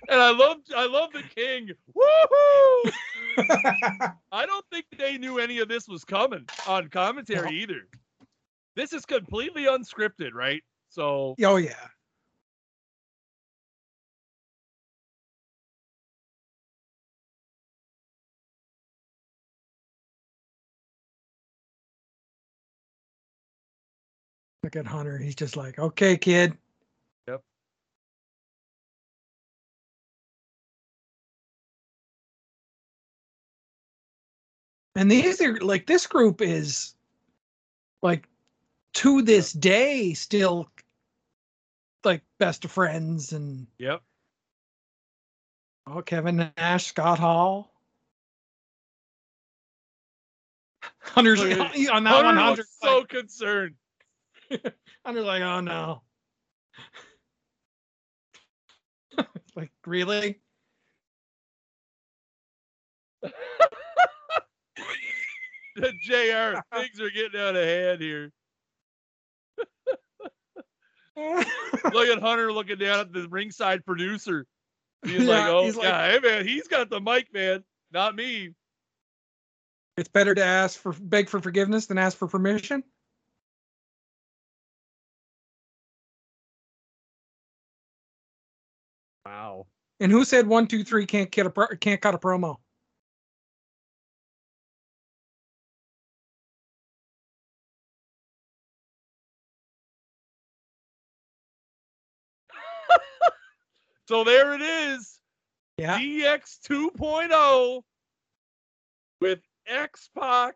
And 0.09 0.21
I 0.21 0.31
love 0.31 0.59
I 0.75 0.87
love 0.87 1.11
the 1.13 1.23
king. 1.35 1.71
Woohoo! 1.97 2.93
I 4.33 4.47
don't 4.47 4.65
think 4.73 4.87
they 4.97 5.19
knew 5.19 5.39
any 5.39 5.59
of 5.59 5.69
this 5.69 5.87
was 5.89 6.05
coming 6.05 6.47
on 6.67 6.89
commentary 6.89 7.61
either. 7.61 7.87
This 8.75 8.93
is 8.93 9.05
completely 9.05 9.65
unscripted, 9.65 10.33
right? 10.33 10.63
So 10.89 11.35
oh 11.45 11.57
yeah. 11.57 11.89
Look 24.63 24.77
at 24.77 24.87
Hunter. 24.87 25.19
He's 25.19 25.35
just 25.35 25.57
like, 25.57 25.79
okay, 25.79 26.17
kid. 26.17 26.57
Yep. 27.29 27.43
And 34.97 35.11
these 35.11 35.41
are 35.41 35.59
like 35.59 35.87
this 35.87 36.07
group 36.07 36.43
is 36.43 36.95
like 38.03 38.29
to 38.95 39.23
this 39.23 39.53
day 39.53 40.13
still 40.15 40.69
like 42.05 42.23
best 42.39 42.65
of 42.65 42.73
friends 42.73 43.33
and 43.33 43.67
yep. 43.79 44.03
oh 45.87 46.03
Kevin 46.03 46.51
Nash, 46.57 46.87
Scott 46.87 47.19
Hall. 47.19 47.73
Hunter's 51.01 51.41
on 51.41 52.05
that 52.05 52.25
one. 52.25 52.37
Hunter's 52.37 52.69
so 52.81 52.99
like, 52.99 53.09
concerned. 53.09 53.75
Hunter's 55.05 55.25
like, 55.25 55.43
oh 55.43 55.61
no. 55.61 56.03
like 59.57 59.71
really? 59.87 60.41
JR, 66.03 66.59
things 66.75 67.01
are 67.01 67.11
getting 67.11 67.41
out 67.41 67.55
of 67.57 67.65
hand 67.65 68.01
here. 68.01 68.33
Look 71.17 72.09
at 72.09 72.21
Hunter 72.21 72.53
looking 72.53 72.79
down 72.79 73.01
at 73.01 73.13
the 73.13 73.29
ringside 73.29 73.85
producer. 73.85 74.47
He's 75.05 75.27
like, 75.27 75.49
oh, 75.49 75.65
he's 75.65 75.77
like- 75.77 75.85
yeah, 75.85 76.13
hey, 76.13 76.19
man, 76.21 76.47
he's 76.47 76.69
got 76.69 76.91
the 76.91 77.01
mic, 77.01 77.33
man, 77.33 77.65
not 77.93 78.15
me. 78.17 78.55
it's 79.97 80.09
better 80.09 80.35
to 80.35 80.45
ask 80.45 80.79
for 80.79 80.93
beg 80.93 81.29
for 81.29 81.41
forgiveness 81.41 81.87
than 81.87 81.99
ask 81.99 82.17
for 82.17 82.29
permission. 82.29 82.83
And 90.01 90.13
who 90.13 90.25
said 90.25 90.47
one, 90.47 90.67
two, 90.67 90.85
three 90.85 91.07
can't 91.07 91.31
get 91.31 91.47
a 91.47 91.51
pro- 91.51 91.69
can't 91.81 92.01
cut 92.01 92.15
a 92.15 92.19
promo? 92.19 92.57
So 104.09 104.25
there 104.25 104.55
it 104.55 104.63
is. 104.63 105.19
Yeah. 105.77 105.99
DX 105.99 106.61
2.0 106.67 107.83
with 109.21 109.41
X 109.67 110.09
Pac 110.19 110.55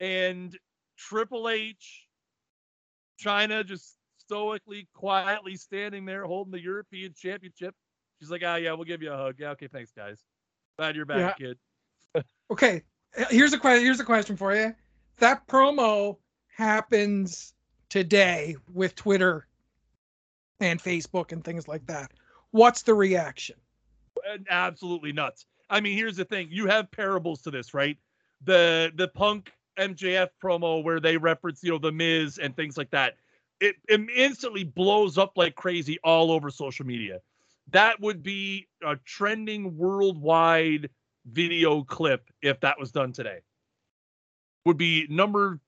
and 0.00 0.58
Triple 0.98 1.48
H. 1.48 2.06
Chyna 3.22 3.64
just 3.64 3.96
stoically, 4.26 4.88
quietly 4.94 5.56
standing 5.56 6.04
there 6.04 6.24
holding 6.24 6.52
the 6.52 6.60
European 6.60 7.14
Championship. 7.14 7.74
She's 8.18 8.30
like, 8.30 8.42
ah, 8.44 8.56
yeah, 8.56 8.72
we'll 8.72 8.84
give 8.84 9.02
you 9.02 9.12
a 9.12 9.16
hug. 9.16 9.36
Yeah, 9.38 9.50
okay, 9.50 9.68
thanks, 9.68 9.92
guys. 9.92 10.22
Glad 10.78 10.96
you're 10.96 11.06
back, 11.06 11.38
kid. 11.38 11.58
Okay. 12.50 12.82
Here's 13.28 13.52
a 13.52 13.58
question. 13.58 13.84
Here's 13.84 13.98
a 13.98 14.04
question 14.04 14.36
for 14.36 14.54
you. 14.54 14.72
That 15.18 15.46
promo 15.48 16.16
happens 16.46 17.54
today 17.90 18.56
with 18.72 18.94
Twitter 18.94 19.48
and 20.60 20.80
Facebook 20.80 21.32
and 21.32 21.44
things 21.44 21.66
like 21.66 21.84
that. 21.88 22.12
What's 22.52 22.82
the 22.82 22.94
reaction? 22.94 23.56
Absolutely 24.48 25.12
nuts. 25.12 25.44
I 25.68 25.80
mean, 25.80 25.98
here's 25.98 26.16
the 26.16 26.24
thing: 26.24 26.48
you 26.50 26.68
have 26.68 26.90
parables 26.90 27.42
to 27.42 27.50
this, 27.50 27.74
right? 27.74 27.98
The 28.44 28.92
the 28.94 29.08
Punk 29.08 29.52
MJF 29.76 30.28
promo 30.42 30.82
where 30.82 31.00
they 31.00 31.16
reference, 31.16 31.62
you 31.62 31.72
know, 31.72 31.78
the 31.78 31.92
Miz 31.92 32.38
and 32.38 32.54
things 32.54 32.76
like 32.76 32.90
that. 32.90 33.16
It, 33.60 33.76
it 33.88 34.00
instantly 34.14 34.64
blows 34.64 35.16
up 35.16 35.32
like 35.36 35.54
crazy 35.54 35.98
all 36.04 36.30
over 36.30 36.50
social 36.50 36.86
media. 36.86 37.20
That 37.70 38.00
would 38.00 38.22
be 38.22 38.68
a 38.82 38.96
trending 38.96 39.76
worldwide 39.76 40.90
video 41.26 41.82
clip 41.82 42.30
if 42.42 42.60
that 42.60 42.78
was 42.78 42.92
done 42.92 43.12
today. 43.12 43.40
Would 44.64 44.76
be 44.76 45.06
number 45.08 45.60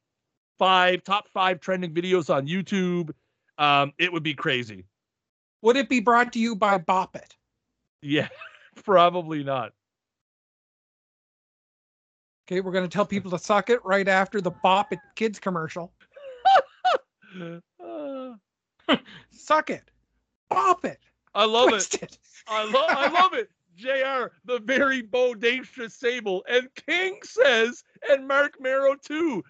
five, 0.58 1.02
top 1.04 1.28
five 1.28 1.60
trending 1.60 1.94
videos 1.94 2.32
on 2.34 2.46
YouTube. 2.46 3.10
Um, 3.58 3.92
it 3.98 4.12
would 4.12 4.22
be 4.22 4.34
crazy. 4.34 4.84
Would 5.62 5.76
it 5.76 5.88
be 5.88 6.00
brought 6.00 6.32
to 6.34 6.38
you 6.38 6.54
by 6.54 6.78
Bop 6.78 7.16
It? 7.16 7.34
Yeah, 8.02 8.28
probably 8.84 9.42
not. 9.42 9.72
Okay, 12.46 12.60
we're 12.60 12.72
going 12.72 12.88
to 12.88 12.92
tell 12.92 13.04
people 13.04 13.30
to 13.32 13.38
suck 13.38 13.68
it 13.70 13.84
right 13.84 14.08
after 14.08 14.40
the 14.40 14.50
Bop 14.50 14.92
It 14.92 15.00
Kids 15.16 15.38
commercial. 15.38 15.92
suck 19.30 19.70
it. 19.70 19.90
Pop 20.50 20.84
it. 20.84 20.98
I 21.34 21.44
love 21.44 21.72
it. 21.72 22.02
it. 22.02 22.18
I 22.46 22.64
love 22.64 22.86
I 22.88 23.08
love 23.20 23.34
it. 23.34 23.50
JR, 23.76 24.32
the 24.44 24.58
very 24.58 25.02
bodacious 25.02 25.92
Sable, 25.92 26.44
and 26.48 26.68
King 26.86 27.20
says, 27.22 27.84
and 28.10 28.26
Marc 28.26 28.60
Mero 28.60 28.96
too. 28.96 29.44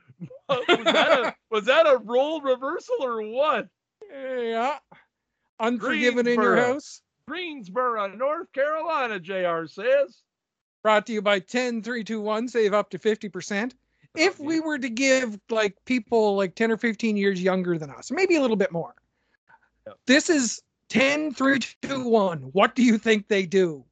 was, 0.48 0.84
that 0.84 1.20
a, 1.20 1.34
was 1.50 1.64
that 1.64 1.86
a 1.86 1.96
role 1.96 2.42
reversal 2.42 2.96
or 3.00 3.22
what? 3.22 3.68
Yeah. 4.12 4.76
Uh, 4.90 4.96
Unforgiven 5.60 6.26
in 6.26 6.40
your 6.40 6.56
house? 6.56 7.00
Greensboro, 7.26 8.08
North 8.14 8.52
Carolina, 8.52 9.18
JR 9.18 9.66
says. 9.66 10.22
Brought 10.82 11.06
to 11.06 11.12
you 11.12 11.22
by 11.22 11.40
10321, 11.40 12.48
save 12.48 12.74
up 12.74 12.90
to 12.90 12.98
50%. 12.98 13.72
If 14.14 14.38
we 14.38 14.60
were 14.60 14.78
to 14.78 14.88
give 14.88 15.38
like 15.50 15.76
people 15.84 16.36
like 16.36 16.54
10 16.54 16.70
or 16.70 16.76
15 16.76 17.16
years 17.16 17.42
younger 17.42 17.78
than 17.78 17.90
us, 17.90 18.10
maybe 18.10 18.36
a 18.36 18.40
little 18.40 18.56
bit 18.56 18.72
more. 18.72 18.94
This 20.06 20.30
is 20.30 20.62
10, 20.88 21.34
3, 21.34 21.58
2, 21.82 22.08
1. 22.08 22.38
What 22.52 22.74
do 22.74 22.82
you 22.82 22.98
think 22.98 23.28
they 23.28 23.46
do? 23.46 23.84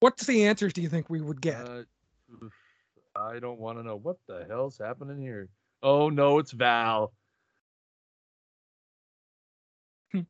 What's 0.00 0.26
the 0.26 0.46
answers 0.46 0.72
do 0.72 0.82
you 0.82 0.88
think 0.88 1.08
we 1.08 1.20
would 1.20 1.40
get? 1.40 1.60
Uh, 1.60 1.82
I 3.14 3.38
don't 3.38 3.60
want 3.60 3.78
to 3.78 3.84
know 3.84 3.96
what 3.96 4.16
the 4.26 4.44
hell's 4.48 4.76
happening 4.78 5.20
here. 5.20 5.48
Oh 5.82 6.08
no, 6.08 6.38
it's 6.38 6.52
Val. 6.52 7.12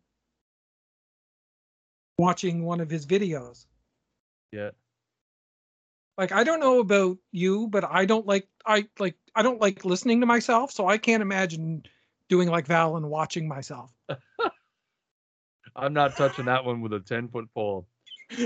Watching 2.19 2.65
one 2.65 2.81
of 2.81 2.91
his 2.91 3.07
videos. 3.07 3.67
Yeah. 4.51 4.71
Like 6.19 6.33
I 6.33 6.45
don't 6.45 6.61
know 6.61 6.81
about 6.81 7.19
you, 7.31 7.69
but 7.69 7.85
I 7.85 8.05
don't 8.05 8.27
like 8.27 8.47
I 8.67 8.87
like 8.99 9.17
I 9.35 9.43
don't 9.43 9.61
like 9.61 9.85
listening 9.85 10.21
to 10.21 10.27
myself, 10.27 10.71
so 10.71 10.87
I 10.87 10.99
can't 10.99 11.23
imagine 11.23 11.85
doing 12.33 12.49
like 12.49 12.67
Val 12.67 12.97
and 12.97 13.11
watching 13.11 13.47
myself. 13.47 13.93
I'm 15.77 15.93
not 15.93 16.17
touching 16.17 16.47
that 16.47 16.65
one 16.65 16.81
with 16.81 16.95
a 16.95 17.01
10 17.01 17.29
foot 17.29 17.47
pole. 17.53 17.87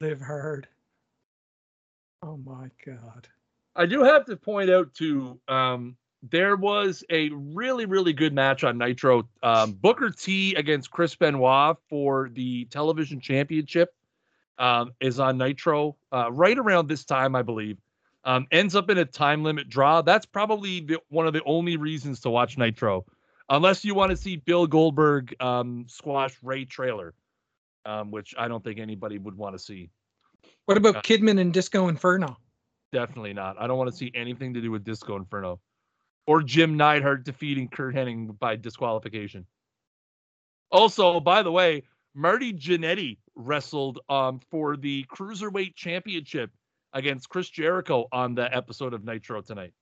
They've 0.00 0.20
heard. 0.20 0.68
Oh 2.22 2.36
my 2.36 2.70
god. 2.84 3.26
I 3.74 3.86
do 3.86 4.02
have 4.02 4.26
to 4.26 4.36
point 4.36 4.68
out 4.68 4.92
too, 4.92 5.40
um, 5.48 5.96
there 6.22 6.56
was 6.56 7.02
a 7.08 7.30
really, 7.30 7.86
really 7.86 8.12
good 8.12 8.34
match 8.34 8.62
on 8.62 8.76
Nitro. 8.76 9.26
Um, 9.42 9.72
Booker 9.72 10.10
T 10.10 10.56
against 10.56 10.90
Chris 10.90 11.14
Benoit 11.14 11.78
for 11.88 12.28
the 12.34 12.66
television 12.66 13.18
championship 13.18 13.94
um, 14.58 14.92
is 15.00 15.18
on 15.20 15.38
Nitro 15.38 15.96
uh, 16.12 16.30
right 16.30 16.58
around 16.58 16.86
this 16.86 17.06
time, 17.06 17.34
I 17.34 17.40
believe. 17.40 17.78
Um, 18.26 18.46
ends 18.50 18.74
up 18.74 18.90
in 18.90 18.98
a 18.98 19.04
time 19.04 19.44
limit 19.44 19.68
draw. 19.68 20.02
That's 20.02 20.26
probably 20.26 20.80
the, 20.80 20.98
one 21.08 21.26
of 21.26 21.32
the 21.32 21.42
only 21.44 21.76
reasons 21.76 22.20
to 22.20 22.30
watch 22.30 22.58
Nitro, 22.58 23.06
unless 23.48 23.84
you 23.84 23.94
want 23.94 24.10
to 24.10 24.16
see 24.16 24.36
Bill 24.36 24.66
Goldberg 24.66 25.34
um, 25.40 25.86
squash 25.88 26.36
Ray 26.42 26.64
Traylor, 26.64 27.14
um, 27.84 28.10
which 28.10 28.34
I 28.36 28.48
don't 28.48 28.64
think 28.64 28.80
anybody 28.80 29.18
would 29.18 29.36
want 29.38 29.56
to 29.56 29.58
see. 29.60 29.90
What 30.64 30.76
about 30.76 30.96
uh, 30.96 31.02
Kidman 31.02 31.40
and 31.40 31.52
Disco 31.52 31.86
Inferno? 31.86 32.36
Definitely 32.92 33.32
not. 33.32 33.56
I 33.60 33.68
don't 33.68 33.78
want 33.78 33.90
to 33.90 33.96
see 33.96 34.10
anything 34.14 34.54
to 34.54 34.60
do 34.60 34.72
with 34.72 34.82
Disco 34.82 35.16
Inferno 35.16 35.60
or 36.26 36.42
Jim 36.42 36.76
Neidhart 36.76 37.24
defeating 37.24 37.68
Curt 37.68 37.94
Hennig 37.94 38.38
by 38.38 38.56
disqualification. 38.56 39.46
Also, 40.72 41.20
by 41.20 41.42
the 41.42 41.52
way, 41.52 41.84
Marty 42.14 42.52
Jannetty 42.52 43.18
wrestled 43.36 44.00
um, 44.08 44.40
for 44.50 44.76
the 44.76 45.04
Cruiserweight 45.04 45.76
Championship 45.76 46.50
against 46.96 47.28
Chris 47.28 47.50
Jericho 47.50 48.08
on 48.10 48.34
the 48.34 48.52
episode 48.56 48.94
of 48.94 49.04
Nitro 49.04 49.42
tonight. 49.42 49.74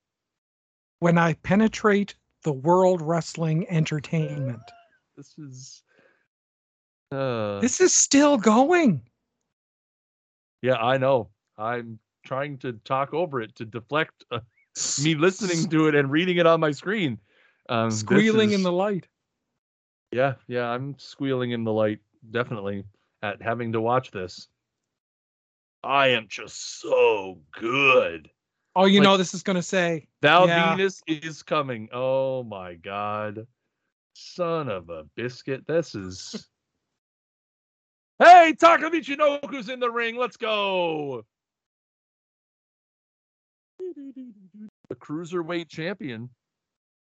When 0.99 1.17
I 1.17 1.33
penetrate 1.33 2.15
the 2.43 2.53
World 2.53 3.01
Wrestling 3.01 3.65
Entertainment. 3.69 4.61
This 5.17 5.33
is. 5.37 5.83
Uh... 7.11 7.59
This 7.59 7.81
is 7.81 7.93
still 7.93 8.37
going. 8.37 9.01
Yeah, 10.61 10.75
I 10.75 10.97
know. 10.97 11.29
I'm 11.57 11.99
trying 12.25 12.57
to 12.59 12.73
talk 12.73 13.13
over 13.13 13.41
it 13.41 13.55
to 13.55 13.65
deflect 13.65 14.25
uh, 14.31 14.39
me 15.01 15.15
listening 15.15 15.69
to 15.69 15.87
it 15.87 15.95
and 15.95 16.11
reading 16.11 16.37
it 16.37 16.45
on 16.45 16.59
my 16.59 16.71
screen. 16.71 17.17
Um, 17.69 17.91
Squealing 17.91 18.49
is... 18.49 18.55
in 18.55 18.63
the 18.63 18.71
light. 18.71 19.07
Yeah, 20.11 20.33
yeah, 20.47 20.69
I'm 20.69 20.95
squealing 20.97 21.51
in 21.51 21.63
the 21.63 21.73
light 21.73 21.99
definitely 22.31 22.83
at 23.21 23.41
having 23.41 23.71
to 23.73 23.81
watch 23.81 24.11
this. 24.11 24.47
I 25.85 26.07
am 26.09 26.25
just 26.27 26.81
so 26.81 27.37
good. 27.51 28.29
Oh, 28.75 28.85
you 28.85 28.99
like, 28.99 29.03
know 29.03 29.17
this 29.17 29.35
is 29.35 29.43
gonna 29.43 29.61
say 29.61 30.07
Val 30.21 30.47
yeah. 30.47 30.75
Venis 30.75 31.01
is 31.07 31.43
coming. 31.43 31.89
Oh 31.93 32.43
my 32.43 32.73
god. 32.73 33.45
Son 34.13 34.67
of 34.67 34.89
a 34.89 35.03
biscuit. 35.15 35.65
This 35.67 35.93
is 35.93 36.47
Hey, 38.19 38.55
Taka 38.59 38.89
Michinoku's 38.89 39.69
in 39.69 39.79
the 39.79 39.91
ring. 39.91 40.17
Let's 40.17 40.37
go. 40.37 41.23
The 44.87 44.95
cruiserweight 44.95 45.67
champion. 45.67 46.29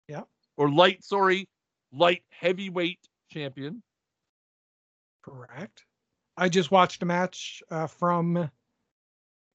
Yeah. 0.07 0.21
Or 0.57 0.71
light, 0.71 1.03
sorry, 1.03 1.49
light 1.93 2.23
heavyweight 2.31 3.01
champion. 3.33 3.83
Correct. 5.25 5.85
I 6.37 6.49
just 6.49 6.71
watched 6.71 7.03
a 7.03 7.07
match 7.07 7.61
uh, 7.73 7.89
from 7.89 8.49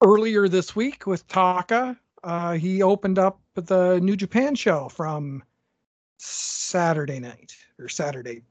earlier 0.04 0.48
this 0.48 0.76
week 0.76 1.08
with 1.08 1.28
Taka. 1.28 1.98
Uh, 2.24 2.54
he 2.54 2.82
opened 2.82 3.20
up 3.20 3.40
the 3.56 4.00
New 4.00 4.16
Japan 4.16 4.56
show 4.56 4.90
from 4.90 5.44
Saturday 6.18 7.20
night 7.20 7.56
or 7.80 7.88
Saturday 7.88 8.42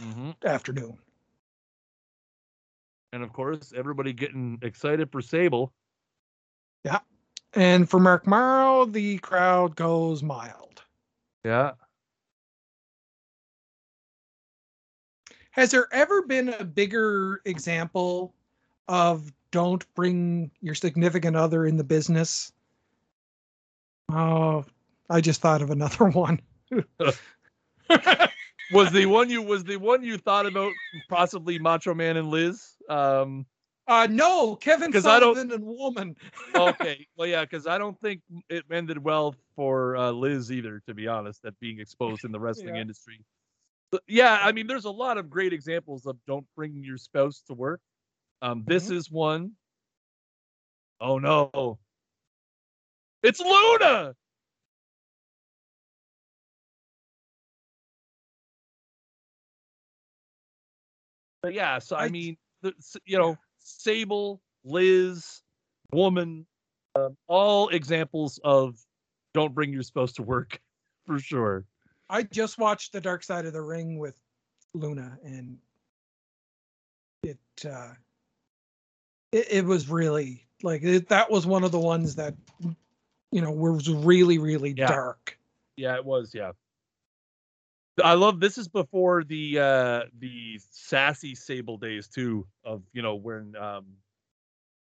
mm-hmm. 0.00 0.30
afternoon. 0.46 0.96
And 3.12 3.22
of 3.22 3.32
course, 3.32 3.72
everybody 3.74 4.12
getting 4.12 4.58
excited 4.62 5.10
for 5.10 5.22
Sable. 5.22 5.72
Yeah. 6.84 6.98
And 7.54 7.88
for 7.88 7.98
Marc 7.98 8.26
Mero, 8.26 8.84
the 8.84 9.18
crowd 9.18 9.74
goes 9.74 10.22
mild. 10.22 10.82
Yeah. 11.44 11.72
Has 15.52 15.70
there 15.70 15.88
ever 15.92 16.22
been 16.22 16.50
a 16.50 16.64
bigger 16.64 17.40
example 17.46 18.34
of 18.88 19.32
don't 19.50 19.84
bring 19.94 20.50
your 20.60 20.74
significant 20.74 21.36
other 21.36 21.66
in 21.66 21.76
the 21.76 21.84
business? 21.84 22.52
Oh, 24.10 24.64
I 25.10 25.20
just 25.20 25.40
thought 25.40 25.62
of 25.62 25.70
another 25.70 26.04
one. 26.10 26.40
was 28.72 28.92
the 28.92 29.06
one 29.06 29.30
you 29.30 29.42
was 29.42 29.64
the 29.64 29.76
one 29.76 30.02
you 30.02 30.18
thought 30.18 30.46
about 30.46 30.72
possibly 31.08 31.58
Macho 31.58 31.94
Man 31.94 32.16
and 32.16 32.28
Liz? 32.28 32.74
Um 32.88 33.46
uh 33.86 34.06
no, 34.10 34.54
Kevin 34.56 34.92
Sullivan 34.92 35.50
and 35.50 35.64
Woman. 35.64 36.14
okay. 36.54 37.06
Well 37.16 37.26
yeah, 37.26 37.42
because 37.42 37.66
I 37.66 37.78
don't 37.78 37.98
think 38.00 38.20
it 38.50 38.64
ended 38.70 39.02
well 39.02 39.34
for 39.56 39.96
uh, 39.96 40.10
Liz 40.10 40.52
either, 40.52 40.82
to 40.86 40.94
be 40.94 41.08
honest, 41.08 41.44
at 41.46 41.58
being 41.58 41.80
exposed 41.80 42.24
in 42.24 42.32
the 42.32 42.40
wrestling 42.40 42.74
yeah. 42.74 42.82
industry 42.82 43.24
yeah, 44.06 44.40
I 44.42 44.52
mean, 44.52 44.66
there's 44.66 44.84
a 44.84 44.90
lot 44.90 45.18
of 45.18 45.30
great 45.30 45.52
examples 45.52 46.06
of 46.06 46.16
don't 46.26 46.46
bring 46.54 46.82
your 46.84 46.98
spouse 46.98 47.42
to 47.46 47.54
work. 47.54 47.80
Um, 48.40 48.64
this 48.66 48.86
mm-hmm. 48.86 48.96
is 48.96 49.10
one. 49.10 49.52
Oh 51.00 51.18
no, 51.18 51.78
it's 53.22 53.40
Luna. 53.40 54.14
But 61.42 61.54
yeah, 61.54 61.78
so 61.78 61.96
I, 61.96 62.04
I 62.04 62.08
mean, 62.08 62.36
the, 62.62 62.74
you 63.06 63.16
know, 63.16 63.36
Sable, 63.60 64.40
Liz, 64.64 65.42
Woman, 65.92 66.46
um, 66.96 67.16
all 67.28 67.68
examples 67.68 68.40
of 68.42 68.76
don't 69.34 69.54
bring 69.54 69.72
your 69.72 69.82
spouse 69.82 70.12
to 70.14 70.22
work 70.22 70.60
for 71.06 71.18
sure. 71.18 71.64
I 72.10 72.22
just 72.22 72.58
watched 72.58 72.92
The 72.92 73.00
Dark 73.00 73.22
Side 73.22 73.46
of 73.46 73.52
the 73.52 73.62
Ring 73.62 73.98
with 73.98 74.18
Luna, 74.74 75.18
and 75.22 75.58
it 77.22 77.38
uh, 77.68 77.92
it, 79.32 79.52
it 79.52 79.64
was 79.64 79.88
really 79.88 80.46
Like 80.62 80.82
it, 80.82 81.08
that 81.08 81.30
was 81.30 81.46
one 81.46 81.64
of 81.64 81.72
the 81.72 81.78
ones 81.78 82.16
that 82.16 82.34
you 83.30 83.40
know 83.40 83.52
was 83.52 83.88
really 83.88 84.38
really 84.38 84.74
Yeah. 84.74 84.86
dark. 84.88 85.38
Yeah, 85.76 85.96
it 85.96 86.04
was. 86.04 86.34
Yeah. 86.34 86.52
I 88.02 88.14
love 88.14 88.38
this 88.40 88.58
is 88.58 88.68
before 88.68 89.24
the 89.24 89.58
uh 89.58 90.02
the 90.18 90.58
sassy 90.70 91.34
sable 91.34 91.76
days 91.78 92.08
too 92.08 92.46
of 92.64 92.82
you 92.92 93.02
know 93.02 93.16
when 93.16 93.56
um 93.56 93.86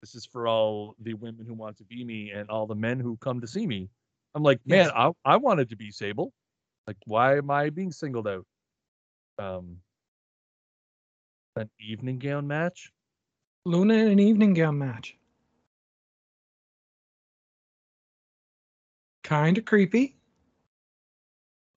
this 0.01 0.15
is 0.15 0.25
for 0.25 0.47
all 0.47 0.95
the 0.99 1.13
women 1.15 1.45
who 1.45 1.53
want 1.53 1.77
to 1.77 1.83
be 1.83 2.03
me 2.03 2.31
and 2.31 2.49
all 2.49 2.67
the 2.67 2.75
men 2.75 2.99
who 2.99 3.17
come 3.17 3.41
to 3.41 3.47
see 3.47 3.65
me. 3.65 3.89
I'm 4.35 4.43
like, 4.43 4.59
man, 4.65 4.89
Yes. 4.89 4.93
I 4.95 5.11
I 5.25 5.37
wanted 5.37 5.69
to 5.69 5.75
be 5.75 5.91
sable. 5.91 6.33
Like, 6.87 6.97
why 7.05 7.37
am 7.37 7.49
I 7.51 7.69
being 7.69 7.91
singled 7.91 8.27
out? 8.27 8.45
Um 9.39 9.81
an 11.57 11.69
evening 11.79 12.19
gown 12.19 12.47
match? 12.47 12.93
Luna 13.67 13.95
in 13.95 14.07
an 14.07 14.19
evening 14.19 14.53
gown 14.53 14.77
match. 14.77 15.17
Kind 19.23 19.57
of 19.57 19.65
creepy. 19.65 20.15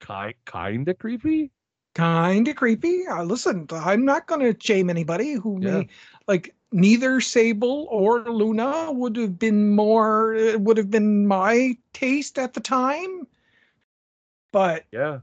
Kind 0.01 0.35
kinda 0.47 0.95
creepy? 0.95 1.51
Kind 1.97 2.47
of 2.47 2.55
creepy. 2.55 3.07
Uh, 3.09 3.25
listen, 3.25 3.67
I'm 3.73 4.05
not 4.05 4.29
going 4.29 4.41
to 4.41 4.57
shame 4.61 4.89
anybody 4.89 5.33
who 5.33 5.59
Yeah. 5.61 5.79
may 5.79 5.89
like 6.29 6.55
neither 6.71 7.21
Sable 7.21 7.89
or 7.91 8.23
Luna 8.25 8.93
would 8.93 9.17
have 9.17 9.37
been 9.37 9.71
more 9.71 10.33
it 10.35 10.61
would 10.61 10.77
have 10.77 10.91
been 10.91 11.27
my 11.27 11.77
taste 11.93 12.39
at 12.39 12.55
the 12.55 12.61
time. 12.61 13.27
But 14.53 14.85
Yeah. 14.93 15.21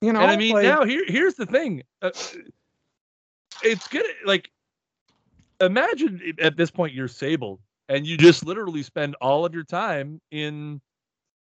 you 0.00 0.14
know, 0.14 0.20
and 0.20 0.30
I 0.30 0.36
mean, 0.36 0.54
like, 0.54 0.62
now 0.62 0.84
here 0.84 1.04
here's 1.06 1.34
the 1.34 1.44
thing. 1.44 1.82
Uh, 2.00 2.10
it's 3.62 3.86
gonna 3.88 4.08
like 4.24 4.50
imagine 5.60 6.34
at 6.40 6.56
this 6.56 6.70
point 6.70 6.94
you're 6.94 7.08
Sable 7.08 7.60
and 7.88 8.06
you 8.06 8.16
just 8.16 8.44
literally 8.46 8.82
spend 8.82 9.14
all 9.20 9.44
of 9.44 9.54
your 9.54 9.64
time 9.64 10.20
in, 10.30 10.80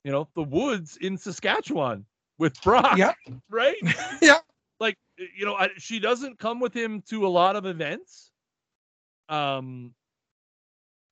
you 0.05 0.13
know, 0.13 0.29
the 0.35 0.43
woods 0.43 0.97
in 1.01 1.17
Saskatchewan 1.17 2.05
with 2.39 2.61
Brock. 2.63 2.97
Yep. 2.99 3.17
Right. 3.51 3.77
Yeah. 4.23 4.39
Like 4.79 4.97
you 5.17 5.45
know, 5.45 5.55
I, 5.55 5.69
she 5.77 5.99
doesn't 5.99 6.39
come 6.39 6.61
with 6.61 6.75
him 6.75 7.03
to 7.11 7.27
a 7.27 7.29
lot 7.29 7.57
of 7.57 7.67
events. 7.67 8.31
Um. 9.29 9.95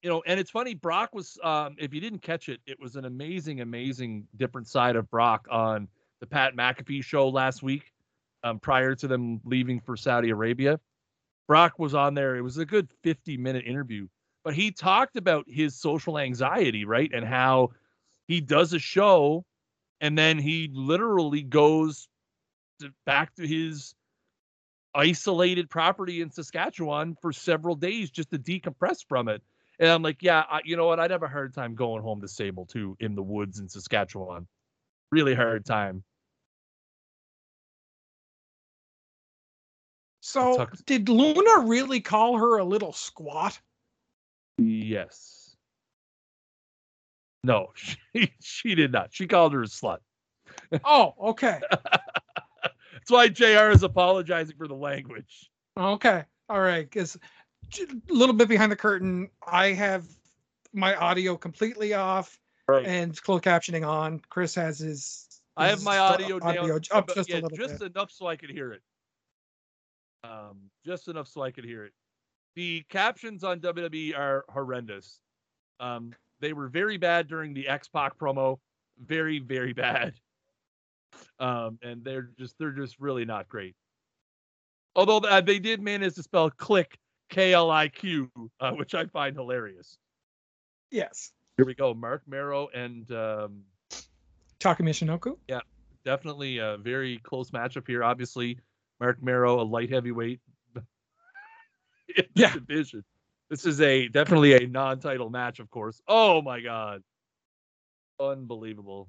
You 0.03 0.09
know, 0.11 0.23
and 0.27 0.39
it's 0.39 0.51
funny. 0.53 0.75
Brock 0.75 1.12
was, 1.12 1.37
um, 1.43 1.75
if 1.77 1.93
you 1.93 2.01
didn't 2.01 2.20
catch 2.20 2.49
it, 2.49 2.61
it 2.66 2.79
was 2.81 2.95
an 2.95 3.05
amazing, 3.05 3.62
amazing 3.62 4.29
different 4.37 4.69
side 4.69 4.95
of 4.95 5.11
Brock 5.11 5.49
on 5.51 5.89
the 6.20 6.27
Pat 6.27 6.55
McAfee 6.55 7.03
show 7.03 7.29
last 7.29 7.65
week, 7.65 7.93
um, 8.45 8.61
prior 8.61 8.95
to 8.95 9.09
them 9.09 9.41
leaving 9.45 9.81
for 9.81 9.97
Saudi 9.97 10.31
Arabia. 10.31 10.79
Brock 11.49 11.79
was 11.79 11.95
on 11.95 12.15
there. 12.15 12.37
It 12.37 12.43
was 12.43 12.59
a 12.59 12.66
good 12.66 12.89
50 13.03 13.37
minute 13.39 13.65
interview, 13.66 14.07
but 14.45 14.55
he 14.55 14.70
talked 14.70 15.16
about 15.16 15.47
his 15.49 15.81
social 15.81 16.19
anxiety, 16.19 16.85
right? 16.85 17.11
And 17.12 17.25
how 17.25 17.70
he 18.29 18.41
does 18.41 18.73
a 18.75 18.79
show 18.79 19.45
and 20.01 20.16
then 20.16 20.39
he 20.39 20.70
literally 20.73 21.43
goes 21.43 22.09
to, 22.81 22.93
back 23.05 23.35
to 23.37 23.47
his 23.47 23.95
isolated 24.95 25.69
property 25.69 26.20
in 26.20 26.31
Saskatchewan 26.31 27.16
for 27.20 27.33
several 27.33 27.75
days 27.75 28.11
just 28.11 28.31
to 28.31 28.39
decompress 28.39 28.99
from 29.09 29.29
it. 29.29 29.43
And 29.81 29.89
I'm 29.89 30.03
like, 30.03 30.23
yeah, 30.23 30.45
I, 30.49 30.61
you 30.65 30.77
know 30.77 30.87
what? 30.87 30.99
I'd 31.01 31.11
have 31.11 31.23
a 31.23 31.29
hard 31.29 31.55
time 31.55 31.75
going 31.75 32.03
home 32.03 32.20
to 32.20 32.29
Sable 32.29 32.66
too 32.66 32.97
in 33.01 33.15
the 33.15 33.23
woods 33.23 33.59
in 33.59 33.69
Saskatchewan. 33.69 34.47
Really 35.11 35.35
hard 35.35 35.65
time. 35.65 36.03
So 40.29 40.57
Tuck- 40.59 40.77
did 40.87 41.09
Luna 41.09 41.67
really 41.67 42.01
call 42.01 42.39
her 42.39 42.59
a 42.59 42.65
little 42.65 42.93
squat? 42.93 43.59
Yes. 44.59 45.57
No, 47.45 47.69
she 47.75 48.33
she 48.41 48.75
did 48.75 48.93
not. 48.93 49.09
She 49.13 49.27
called 49.27 49.53
her 49.55 49.63
a 49.63 49.67
slut. 49.67 49.99
Oh, 50.85 51.15
okay. 51.31 51.61
That's 51.71 53.11
why 53.11 53.29
JR 53.29 53.71
is 53.71 53.83
apologizing 53.83 54.57
for 54.57 54.67
the 54.69 54.75
language. 54.75 55.51
Okay. 55.79 56.25
All 56.49 56.61
right. 56.61 56.89
Because 56.89 57.17
a 57.81 57.87
little 58.13 58.35
bit 58.35 58.49
behind 58.49 58.73
the 58.73 58.77
curtain, 58.77 59.31
I 59.47 59.69
have 59.73 60.05
my 60.73 60.95
audio 60.97 61.37
completely 61.37 61.95
off 61.95 62.39
Right. 62.67 62.85
and 62.85 63.21
closed 63.23 63.45
captioning 63.45 63.87
on. 63.89 64.21
Chris 64.29 64.55
has 64.57 64.79
his. 64.81 65.27
I 65.57 65.69
have 65.69 65.83
my 65.83 65.95
stu- 65.95 66.01
audio, 66.25 66.39
down, 66.39 66.81
up 66.93 67.15
just 67.15 67.29
yeah, 67.31 67.37
a 67.37 67.41
little 67.41 67.57
just 67.57 67.79
bit. 67.79 67.93
enough 67.93 68.11
so 68.11 68.27
I 68.27 68.37
could 68.37 68.51
hear 68.51 68.73
it. 68.73 68.83
Um, 70.24 70.70
just 70.85 71.09
enough 71.09 71.28
so 71.28 71.43
I 71.43 71.51
could 71.51 71.65
hear 71.65 71.85
it. 71.85 71.93
The 72.57 72.85
captions 72.89 73.45
on 73.45 73.61
WWE 73.61 74.19
are 74.19 74.45
horrendous. 74.49 75.20
Um, 75.81 76.12
they 76.40 76.53
were 76.53 76.69
very 76.69 76.97
bad 76.97 77.28
during 77.28 77.55
the 77.55 77.69
X 77.69 77.89
Pac 77.89 78.19
promo, 78.19 78.59
very 79.01 79.39
very 79.39 79.73
bad. 79.74 80.15
Um, 81.39 81.78
and 81.82 82.05
they're 82.05 82.31
just 82.39 82.59
they're 82.59 82.73
just 82.73 82.99
really 82.99 83.24
not 83.24 83.49
great. 83.49 83.74
Although 84.97 85.19
uh, 85.19 85.40
they 85.40 85.59
did 85.59 85.81
manage 85.81 86.15
to 86.16 86.23
spell 86.23 86.51
click 86.51 86.99
K 87.31 87.53
L 87.53 87.70
I 87.70 87.89
Q, 87.89 88.31
uh, 88.61 88.73
which 88.73 88.95
I 88.95 89.07
find 89.07 89.36
hilarious. 89.36 89.99
Yes. 90.90 91.32
Here 91.57 91.66
we 91.66 91.74
go, 91.74 91.93
Marc 91.93 92.23
Mero 92.27 92.69
and 92.74 93.11
um, 93.11 93.62
Taka 94.61 94.82
Michinoku. 94.82 95.36
definitely 96.05 96.59
a 96.59 96.77
very 96.78 97.19
close 97.19 97.51
matchup 97.51 97.86
here. 97.86 98.03
Obviously, 98.03 98.59
Marc 99.01 99.23
Mero, 99.23 99.61
a 99.61 99.62
light 99.62 99.91
heavyweight 99.93 100.41
Yeah. 102.35 102.53
division. 102.53 103.05
This 103.51 103.65
is 103.65 103.81
a 103.81 104.09
definitely 104.09 104.55
a 104.55 104.66
non-title 104.66 105.31
match, 105.31 105.59
of 105.59 105.70
course. 105.70 106.01
Oh 106.07 106.43
my 106.43 106.61
god, 106.61 107.03
unbelievable! 108.20 109.09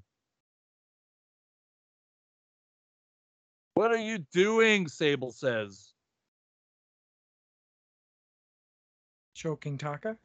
What 3.74 3.92
are 3.92 3.98
you 3.98 4.20
doing? 4.34 4.88
Sable 4.88 5.32
says. 5.32 5.94
Choking 9.36 9.78
Taka. 9.78 10.18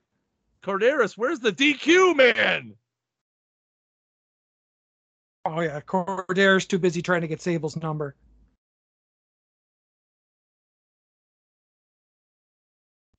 Korderas, 0.62 1.16
where's 1.16 1.38
the 1.40 1.52
DQ 1.52 2.16
man? 2.16 2.74
Oh, 5.44 5.60
yeah. 5.60 5.80
Korderas 5.80 6.66
too 6.66 6.78
busy 6.78 7.02
trying 7.02 7.20
to 7.20 7.28
get 7.28 7.40
Sable's 7.40 7.76
number. 7.76 8.16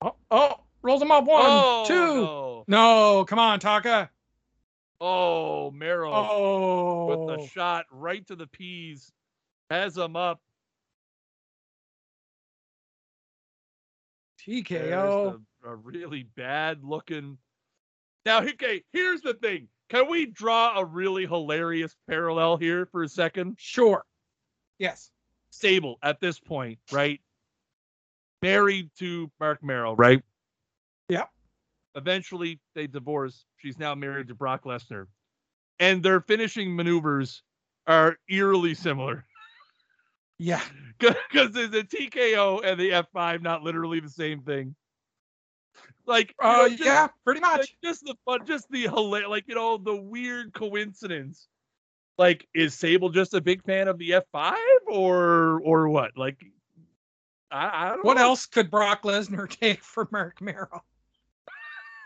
Oh, 0.02 0.14
oh, 0.30 0.54
rolls 0.82 1.02
him 1.02 1.10
up. 1.10 1.24
One, 1.24 1.42
oh, 1.44 1.84
two. 1.86 1.94
No. 1.94 2.64
No, 2.68 3.24
come 3.24 3.38
on, 3.38 3.60
Taka. 3.60 4.10
Oh, 5.00 5.70
Mero. 5.70 6.12
Oh. 6.12 7.26
with 7.26 7.38
the 7.38 7.46
shot 7.48 7.86
right 7.90 8.26
to 8.26 8.36
the 8.36 8.46
peas, 8.46 9.12
has 9.70 9.96
him 9.96 10.16
up. 10.16 10.40
TKO. 14.46 15.40
a, 15.64 15.68
a 15.68 15.74
really 15.74 16.22
bad 16.36 16.84
looking. 16.84 17.38
Now, 18.24 18.40
okay, 18.40 18.82
here's 18.92 19.20
the 19.20 19.34
thing. 19.34 19.68
Can 19.88 20.10
we 20.10 20.26
draw 20.26 20.78
a 20.78 20.84
really 20.84 21.26
hilarious 21.26 21.94
parallel 22.08 22.56
here 22.56 22.86
for 22.86 23.02
a 23.02 23.08
second? 23.08 23.56
Sure. 23.58 24.04
Yes. 24.78 25.10
Sable 25.50 25.98
at 26.02 26.20
this 26.20 26.38
point, 26.40 26.78
right? 26.90 27.20
Married 28.46 28.90
to 29.00 29.28
Marc 29.40 29.60
Mero, 29.64 29.96
right? 29.96 30.22
Yep. 31.08 31.28
Eventually, 31.96 32.60
they 32.76 32.86
divorce. 32.86 33.44
She's 33.56 33.76
now 33.76 33.94
married 33.96 34.28
to 34.28 34.34
Brock 34.34 34.62
Lesnar. 34.64 35.06
And 35.80 36.00
their 36.00 36.20
finishing 36.20 36.76
maneuvers 36.76 37.42
are 37.88 38.18
eerily 38.28 38.74
similar. 38.74 39.24
Yeah. 40.38 40.62
because 40.98 41.52
there's 41.52 41.74
a 41.74 41.82
TKO 41.82 42.64
and 42.64 42.78
the 42.78 42.90
F5 42.90 43.42
not 43.42 43.62
literally 43.62 43.98
the 43.98 44.08
same 44.08 44.42
thing. 44.42 44.76
Like, 46.06 46.32
Uh, 46.38 46.68
just, 46.68 46.84
yeah, 46.84 47.08
pretty 47.24 47.40
like, 47.40 47.58
much. 47.58 47.76
just 47.82 48.04
the 48.04 48.14
fun, 48.24 48.46
just 48.46 48.70
the 48.70 48.82
hilarious, 48.82 49.28
like 49.28 49.44
you 49.48 49.56
know, 49.56 49.76
the 49.76 49.96
weird 49.96 50.52
coincidence. 50.54 51.48
Like, 52.16 52.46
is 52.54 52.74
Sable 52.74 53.10
just 53.10 53.34
a 53.34 53.40
big 53.40 53.64
fan 53.64 53.88
of 53.88 53.98
the 53.98 54.10
F5 54.10 54.54
or 54.86 55.60
or 55.62 55.88
what? 55.88 56.16
Like, 56.16 56.42
I, 57.50 57.86
I 57.86 57.88
don't 57.90 58.04
What 58.04 58.16
know. 58.16 58.22
else 58.24 58.46
could 58.46 58.70
Brock 58.70 59.02
Lesnar 59.02 59.48
take 59.60 59.82
for 59.82 60.08
Marc 60.10 60.40
Mero? 60.40 60.82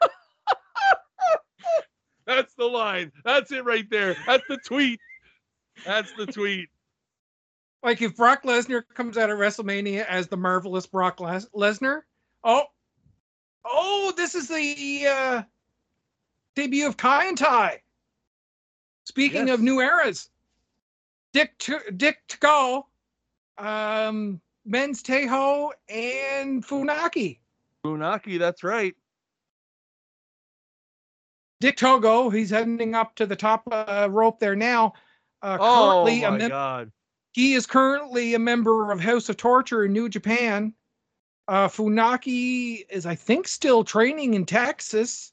That's 2.26 2.54
the 2.54 2.64
line. 2.66 3.12
That's 3.24 3.50
it 3.52 3.64
right 3.64 3.88
there. 3.90 4.16
That's 4.26 4.44
the 4.48 4.58
tweet. 4.58 5.00
That's 5.84 6.12
the 6.14 6.26
tweet. 6.26 6.68
Like 7.82 8.02
if 8.02 8.14
Brock 8.16 8.42
Lesnar 8.44 8.82
comes 8.94 9.16
out 9.16 9.30
of 9.30 9.38
WrestleMania 9.38 10.04
as 10.06 10.28
the 10.28 10.36
marvelous 10.36 10.86
Brock 10.86 11.18
Les- 11.20 11.48
Lesnar, 11.54 12.02
oh, 12.44 12.64
oh, 13.64 14.12
this 14.16 14.34
is 14.34 14.48
the 14.48 15.06
uh, 15.08 15.42
debut 16.54 16.86
of 16.86 16.96
Kaientai. 16.98 17.78
Speaking 19.06 19.48
of 19.50 19.60
new 19.60 19.80
eras, 19.80 20.28
Dick 21.32 21.56
to 21.60 21.80
Dick 21.96 22.18
Togo, 22.28 22.86
um, 23.58 24.40
MEN's 24.70 25.02
Teioh 25.02 25.72
and 25.88 26.64
Funaki. 26.64 27.40
Funaki, 27.84 28.38
that's 28.38 28.62
right. 28.62 28.94
Dick 31.60 31.76
Togo, 31.76 32.30
he's 32.30 32.50
heading 32.50 32.94
up 32.94 33.16
to 33.16 33.26
the 33.26 33.36
top 33.36 33.64
uh, 33.70 34.08
rope 34.10 34.38
there 34.38 34.56
now. 34.56 34.94
Uh, 35.42 35.58
oh 35.60 36.04
my 36.04 36.30
mem- 36.30 36.48
god! 36.48 36.92
he 37.32 37.54
is 37.54 37.66
currently 37.66 38.34
a 38.34 38.38
member 38.38 38.92
of 38.92 39.00
House 39.00 39.28
of 39.28 39.36
Torture 39.36 39.84
in 39.84 39.92
New 39.92 40.08
Japan. 40.08 40.72
Uh, 41.48 41.66
Funaki 41.66 42.84
is, 42.88 43.06
I 43.06 43.16
think, 43.16 43.48
still 43.48 43.82
training 43.82 44.34
in 44.34 44.46
Texas, 44.46 45.32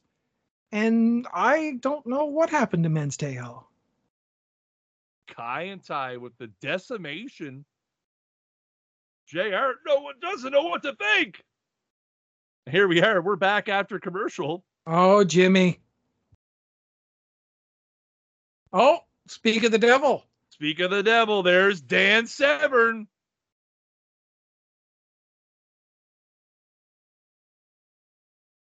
and 0.71 1.27
I 1.31 1.77
don't 1.79 2.07
know 2.07 2.25
what 2.25 2.49
happened 2.49 2.83
to 2.83 2.89
MEN's 2.89 3.17
Teioh. 3.17 3.65
Kai 5.27 5.63
and 5.63 5.83
Tai 5.83 6.17
with 6.17 6.35
the 6.39 6.47
decimation. 6.59 7.63
JR, 9.27 9.73
no 9.85 9.99
one 10.01 10.15
doesn't 10.21 10.51
know 10.51 10.63
what 10.63 10.83
to 10.83 10.95
think. 10.95 11.43
Here 12.69 12.87
we 12.87 13.01
are. 13.01 13.21
We're 13.21 13.35
back 13.35 13.67
after 13.69 13.99
commercial. 13.99 14.63
Oh, 14.85 15.23
Jimmy. 15.23 15.79
Oh, 18.71 18.99
speak 19.27 19.63
of 19.63 19.71
the 19.71 19.77
devil. 19.77 20.23
Speak 20.51 20.79
of 20.79 20.91
the 20.91 21.03
devil, 21.03 21.43
there's 21.43 21.81
Dan 21.81 22.25
Severn. 22.27 23.07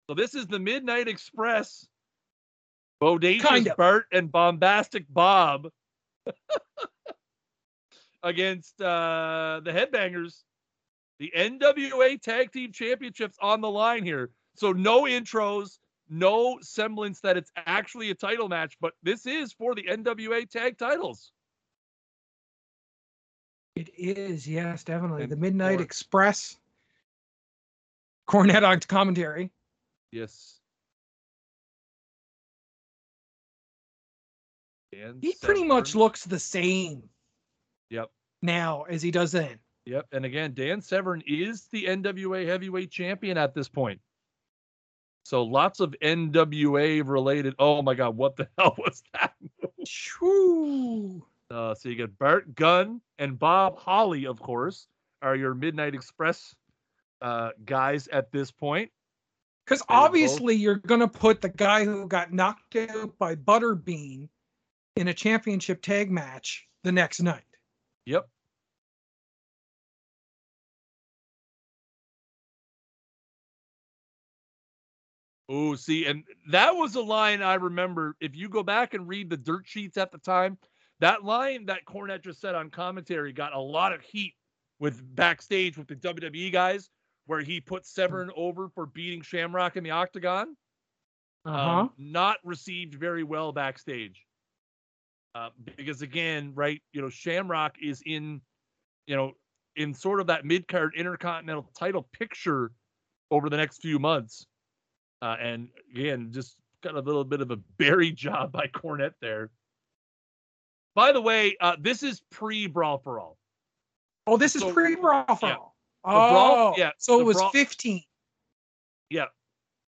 So 0.09 0.15
this 0.15 0.35
is 0.35 0.47
the 0.47 0.59
Midnight 0.59 1.07
Express. 1.07 1.85
Bodacious 3.01 3.41
Kind 3.41 3.67
of. 3.67 3.77
Bart 3.77 4.05
and 4.11 4.31
Bombastic 4.31 5.05
Bob 5.09 5.69
against 8.25 8.81
uh, 8.81 9.61
the 9.63 9.71
Headbangers. 9.71 10.41
The 11.19 11.31
NWA 11.37 12.21
Tag 12.21 12.51
Team 12.51 12.73
Championships 12.73 13.37
on 13.41 13.61
the 13.61 13.69
line 13.69 14.03
here. 14.03 14.31
So 14.55 14.73
no 14.73 15.03
intros, 15.03 15.77
no 16.09 16.57
semblance 16.61 17.21
that 17.21 17.37
it's 17.37 17.51
actually 17.55 18.09
a 18.09 18.15
title 18.15 18.49
match, 18.49 18.75
but 18.81 18.93
this 19.01 19.25
is 19.25 19.53
for 19.53 19.75
the 19.75 19.83
NWA 19.83 20.49
Tag 20.49 20.77
Titles. 20.77 21.31
It 23.77 23.89
is, 23.97 24.45
yes, 24.45 24.83
definitely. 24.83 25.23
And 25.23 25.31
the 25.31 25.37
Midnight 25.37 25.79
Express. 25.79 26.57
Cornette 28.27 28.67
on 28.67 28.79
commentary. 28.79 29.51
Yes. 30.11 30.59
Dan 34.91 35.19
He 35.21 35.35
pretty 35.41 35.63
much 35.63 35.93
looks 35.93 36.25
the 36.25 36.39
same 36.39 37.03
Yep. 37.89 38.09
Now 38.45 38.83
as 38.83 39.01
he 39.01 39.11
does 39.11 39.31
then. 39.31 39.59
Yep. 39.85 40.07
And 40.11 40.25
again, 40.25 40.53
Dan 40.53 40.81
Severn 40.81 41.21
is 41.27 41.67
the 41.71 41.85
NWA 41.85 42.45
heavyweight 42.47 42.91
champion 42.91 43.37
at 43.37 43.53
this 43.53 43.69
point. 43.69 43.99
So 45.23 45.43
lots 45.43 45.79
of 45.79 45.95
NWA 46.03 47.01
related. 47.07 47.55
Oh 47.59 47.81
my 47.81 47.93
God, 47.93 48.15
what 48.15 48.35
the 48.35 48.47
hell 48.57 48.75
was 48.77 49.03
that? 49.13 49.33
Shoo. 49.85 51.23
Uh, 51.51 51.75
so 51.75 51.89
you 51.89 51.95
get 51.95 52.17
Bart 52.17 52.55
Gunn 52.55 53.01
and 53.19 53.37
Bob 53.37 53.77
Holly, 53.77 54.25
of 54.25 54.39
course, 54.39 54.87
are 55.21 55.35
your 55.35 55.53
Midnight 55.53 55.93
Express 55.93 56.55
uh, 57.21 57.51
guys 57.65 58.07
at 58.07 58.31
this 58.31 58.51
point. 58.51 58.91
Because 59.65 59.81
were 59.81 59.95
both- 59.95 60.05
obviously 60.05 60.55
you're 60.55 60.75
gonna 60.75 61.07
put 61.07 61.41
the 61.41 61.49
guy 61.49 61.85
who 61.85 62.07
got 62.07 62.33
knocked 62.33 62.75
out 62.75 63.17
by 63.17 63.35
Butterbean 63.35 64.29
in 64.95 65.07
a 65.07 65.13
championship 65.13 65.81
tag 65.81 66.11
match 66.11 66.67
the 66.83 66.91
next 66.91 67.21
night. 67.21 67.43
Yep. 68.05 68.27
Oh, 75.47 75.75
see, 75.75 76.05
and 76.05 76.23
that 76.49 76.75
was 76.75 76.95
a 76.95 77.01
line 77.01 77.41
I 77.41 77.55
remember. 77.55 78.15
If 78.19 78.35
you 78.35 78.49
go 78.49 78.63
back 78.63 78.93
and 78.93 79.07
read 79.07 79.29
the 79.29 79.37
dirt 79.37 79.67
sheets 79.67 79.97
at 79.97 80.11
the 80.11 80.17
time, 80.17 80.57
that 80.99 81.23
line 81.23 81.65
that 81.67 81.85
Cornette 81.85 82.23
just 82.23 82.41
said 82.41 82.55
on 82.55 82.69
commentary 82.69 83.31
got 83.31 83.53
a 83.53 83.59
lot 83.59 83.93
of 83.93 84.01
heat 84.01 84.33
with 84.79 85.03
backstage 85.15 85.77
with 85.77 85.87
the 85.87 85.95
WWE 85.95 86.51
guys, 86.51 86.89
where 87.27 87.41
he 87.41 87.61
put 87.61 87.85
Severn 87.85 88.31
over 88.35 88.69
for 88.69 88.85
beating 88.85 89.21
Shamrock 89.21 89.77
in 89.77 89.83
the 89.83 89.91
octagon. 89.91 90.55
Uh-huh. 91.45 91.79
Um, 91.79 91.91
not 91.97 92.37
received 92.43 92.95
very 92.95 93.23
well 93.23 93.51
backstage. 93.51 94.25
Uh, 95.35 95.49
because 95.77 96.01
again, 96.01 96.53
right, 96.55 96.81
you 96.91 97.01
know, 97.01 97.09
Shamrock 97.09 97.75
is 97.81 98.01
in, 98.05 98.41
you 99.05 99.15
know, 99.15 99.33
in 99.75 99.93
sort 99.93 100.21
of 100.21 100.27
that 100.27 100.45
mid 100.45 100.67
card 100.67 100.93
intercontinental 100.95 101.69
title 101.77 102.07
picture 102.13 102.71
over 103.29 103.49
the 103.49 103.57
next 103.57 103.81
few 103.81 103.99
months. 103.99 104.47
Uh, 105.25 105.35
and 105.41 105.69
again, 105.91 106.29
just 106.31 106.55
got 106.83 106.93
a 106.93 106.99
little 106.99 107.23
bit 107.23 107.41
of 107.41 107.49
a 107.49 107.55
berry 107.77 108.11
job 108.11 108.51
by 108.51 108.67
Cornette 108.67 109.15
there. 109.21 109.49
By 110.93 111.11
the 111.11 111.21
way, 111.21 111.57
uh, 111.59 111.75
this 111.79 112.03
is 112.03 112.21
pre 112.29 112.67
Brawl 112.67 112.99
for 112.99 113.19
All. 113.19 113.37
oh, 114.27 114.37
this 114.37 114.55
is 114.55 114.61
so- 114.61 114.71
pre 114.71 114.95
brawl 114.95 115.35
for 115.35 115.49
yeah. 115.49 115.55
all. 115.55 115.75
Brawl- 116.03 116.55
Oh, 116.55 116.73
yeah, 116.77 116.91
So 116.99 117.19
it 117.19 117.23
was 117.23 117.37
Brawl- 117.37 117.49
15. 117.51 118.03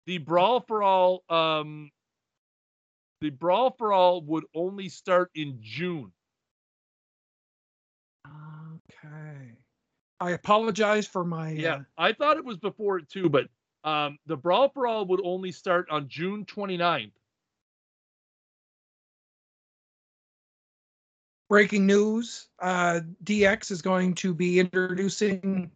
The 0.06 0.18
Brawl 0.18 0.60
for 0.60 0.84
All, 0.84 1.24
um, 1.28 1.90
the 3.20 3.30
Brawl 3.30 3.72
for 3.76 3.92
All 3.92 4.20
would 4.22 4.44
only 4.54 4.88
start 4.88 5.32
in 5.34 5.58
June. 5.60 6.12
Okay. 8.24 9.52
I 10.20 10.30
apologize 10.30 11.08
for 11.08 11.24
my. 11.24 11.50
Yeah, 11.50 11.74
uh, 11.74 11.82
I 11.98 12.12
thought 12.12 12.36
it 12.36 12.44
was 12.44 12.56
before 12.56 12.98
it 12.98 13.08
too, 13.08 13.28
but 13.28 13.48
um, 13.86 14.18
the 14.26 14.36
Brawl 14.36 14.68
Brawl 14.68 15.06
would 15.06 15.20
only 15.24 15.52
start 15.52 15.88
on 15.90 16.08
June 16.08 16.44
29th. 16.44 17.12
breaking 21.48 21.86
news 21.86 22.48
uh, 22.60 23.00
DX 23.24 23.70
is 23.70 23.82
going 23.82 24.14
to 24.14 24.34
be 24.34 24.58
introducing 24.58 25.70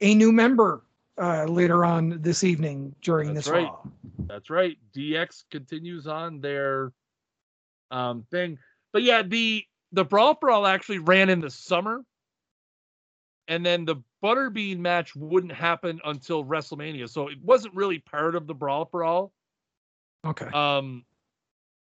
a 0.00 0.14
new 0.14 0.32
member 0.32 0.82
uh, 1.20 1.44
later 1.44 1.84
on 1.84 2.20
this 2.20 2.44
evening 2.44 2.94
during 3.02 3.34
That's 3.34 3.46
this 3.46 3.52
right. 3.52 3.64
Raw. 3.64 3.80
That's 4.26 4.50
right. 4.50 4.78
DX 4.94 5.44
continues 5.50 6.06
on 6.06 6.40
their 6.40 6.92
um, 7.90 8.24
thing, 8.30 8.58
but 8.92 9.02
yeah, 9.02 9.22
the 9.22 9.64
the 9.92 10.04
Brawl 10.04 10.34
for 10.34 10.50
All 10.50 10.66
actually 10.66 10.98
ran 10.98 11.30
in 11.30 11.40
the 11.40 11.50
summer, 11.50 12.04
and 13.48 13.64
then 13.64 13.84
the 13.84 13.96
Butterbean 14.22 14.78
match 14.78 15.14
wouldn't 15.14 15.52
happen 15.52 16.00
until 16.04 16.44
WrestleMania, 16.44 17.08
so 17.08 17.28
it 17.28 17.38
wasn't 17.42 17.74
really 17.74 17.98
part 17.98 18.34
of 18.34 18.46
the 18.46 18.54
Brawl 18.54 18.84
for 18.86 19.04
All. 19.04 19.32
Okay. 20.26 20.46
Um, 20.46 21.04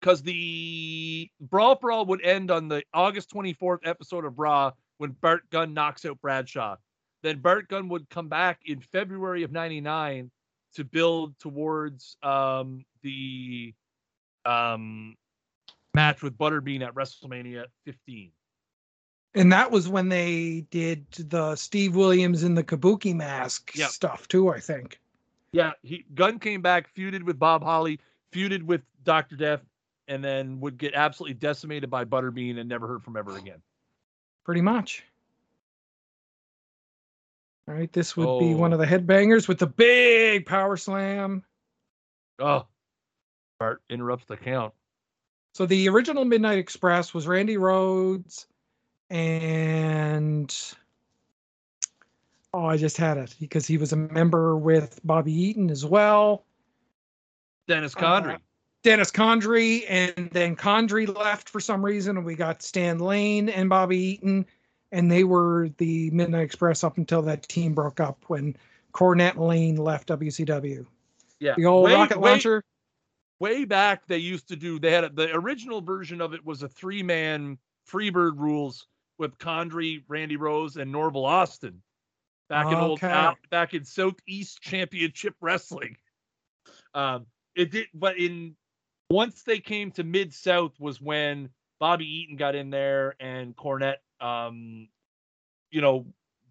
because 0.01 0.22
the 0.22 1.30
Brawl 1.40 1.76
for 1.76 1.92
All 1.92 2.06
would 2.06 2.24
end 2.24 2.51
on 2.51 2.68
the 2.68 2.82
August 2.94 3.32
24th 3.34 3.80
episode 3.84 4.24
of 4.24 4.38
Raw 4.38 4.72
when 4.98 5.10
Bart 5.20 5.42
Gunn 5.51 5.74
knocks 5.74 6.05
out 6.05 6.20
Bradshaw. 6.20 6.76
Then 7.22 7.40
Bart 7.40 7.68
Gunn 7.68 7.88
would 7.88 8.09
come 8.09 8.28
back 8.28 8.60
in 8.64 8.80
February 8.80 9.42
of 9.42 9.52
99 9.52 10.30
to 10.74 10.84
build 10.84 11.38
towards 11.38 12.16
um, 12.22 12.84
the 13.02 13.74
um, 14.44 15.16
match 15.94 16.22
with 16.22 16.38
Butterbean 16.38 16.86
at 16.86 16.94
WrestleMania 16.94 17.64
15. 17.84 18.30
And 19.35 19.52
that 19.52 19.70
was 19.70 19.89
when 19.89 20.09
they 20.09 20.66
did 20.70 21.11
the 21.12 21.55
Steve 21.55 21.94
Williams 21.94 22.43
in 22.43 22.55
the 22.55 22.65
Kabuki 22.65 23.15
mask 23.15 23.77
Yep. 23.77 23.90
stuff 23.90 24.28
too, 24.28 24.48
I 24.48 24.59
think. 24.59 25.01
Yeah, 25.52 25.73
he 25.82 26.05
Gunn 26.15 26.39
came 26.39 26.62
back, 26.62 26.93
feuded 26.94 27.23
with 27.23 27.39
Bob 27.39 27.62
Holly, 27.62 28.01
feuded 28.32 28.62
with 28.62 28.82
Dr. 29.05 29.36
Death, 29.36 29.62
and 30.09 30.23
then 30.24 30.61
would 30.61 30.78
get 30.78 30.94
absolutely 30.94 31.35
decimated 31.35 31.90
by 31.90 32.05
Butterbean 32.05 32.59
and 32.59 32.69
never 32.69 32.86
heard 32.86 33.05
from 33.05 33.16
ever 33.16 33.36
again. 33.36 33.62
Pretty 34.44 34.61
much. 34.61 35.05
All 37.69 37.74
right, 37.74 37.93
this 37.93 38.16
would 38.16 38.40
be 38.40 38.55
one 38.55 38.73
oh. 38.73 38.74
of 38.74 38.81
the 38.81 38.86
headbangers 38.86 39.47
with 39.47 39.59
the 39.59 39.66
big 39.66 40.44
power 40.47 40.77
slam. 40.77 41.44
Oh, 42.40 42.66
Bart 43.61 43.82
interrupts 43.89 44.27
the 44.27 44.36
count. 44.36 44.74
So 45.55 45.66
the 45.66 45.89
original 45.89 46.24
Midnight 46.24 46.59
Express 46.59 47.15
was 47.15 47.28
Randy 47.28 47.57
Rose 47.57 48.47
and 49.11 50.55
oh, 52.55 52.65
I 52.66 52.77
just 52.77 52.97
had 52.97 53.19
it 53.19 53.35
because 53.41 53.66
he 53.66 53.77
was 53.77 53.93
a 53.93 53.97
member 53.97 54.57
with 54.57 55.01
Bobby 55.05 55.32
Eaton 55.32 55.70
as 55.70 55.85
well. 55.85 56.45
Dennis 57.69 57.95
Uh, 57.97 58.01
Condrey. 58.01 58.39
Dennis 58.82 59.11
Condrey, 59.11 59.85
and 59.89 60.31
then 60.32 60.57
Condrey 60.57 61.07
left 61.15 61.51
for 61.51 61.61
some 61.61 61.85
reason, 61.85 62.16
and 62.16 62.24
we 62.24 62.35
got 62.35 62.62
Stan 62.62 62.99
Lane 62.99 63.51
and 63.51 63.69
Bobby 63.69 63.99
Eaton, 63.99 64.47
and 64.91 65.12
they 65.12 65.24
were 65.24 65.69
the 65.77 66.11
Midnight 66.12 66.43
Express 66.45 66.82
up 66.82 66.97
until 66.97 67.20
that 67.23 67.43
team 67.47 67.74
broke 67.74 68.01
up 68.01 68.24
when 68.28 68.57
Cornette 68.95 69.37
Lane 69.37 69.77
left 69.77 70.09
WCW. 70.09 70.87
yeah, 71.41 71.55
The 71.59 71.66
old 71.66 71.85
way, 71.85 71.95
rocket 71.95 72.19
way- 72.20 72.31
launcher. 72.31 72.62
Way 73.39 73.65
back, 73.65 74.07
they 74.07 74.19
used 74.19 74.49
to 74.49 74.57
do. 74.57 74.78
They 74.78 74.93
had 74.93 75.05
a, 75.05 75.09
the 75.09 75.35
original 75.35 75.81
version 75.81 76.20
of 76.20 76.35
it 76.35 76.45
was 76.45 76.62
a 76.62 76.69
three 76.69 77.03
man 77.03 77.57
Freebird 77.91 78.39
rules 78.39 78.87
with 79.20 79.38
Condrey, 79.38 80.02
Randy 80.09 80.36
Rose, 80.36 80.76
and 80.76 80.90
Norvell 80.90 81.26
Austin. 81.26 81.82
Back 82.48 82.66
in 82.66 82.74
old 82.74 83.05
uh, 83.05 83.34
back 83.51 83.74
in 83.74 83.84
Southeast 83.84 84.60
Championship 84.60 85.36
Wrestling. 85.40 85.97
Um, 86.94 87.26
it 87.55 87.70
did, 87.70 87.86
but 87.94 88.18
in 88.18 88.56
once 89.09 89.44
they 89.44 89.60
came 89.60 89.92
to 89.92 90.02
Mid 90.02 90.34
South 90.34 90.72
was 90.80 91.01
when 91.01 91.51
Bobby 91.78 92.06
Eaton 92.06 92.36
got 92.36 92.56
in 92.56 92.70
there 92.70 93.14
and 93.20 93.55
Cornette, 93.55 93.98
um, 94.20 94.88
you 95.70 95.80
know, 95.80 96.06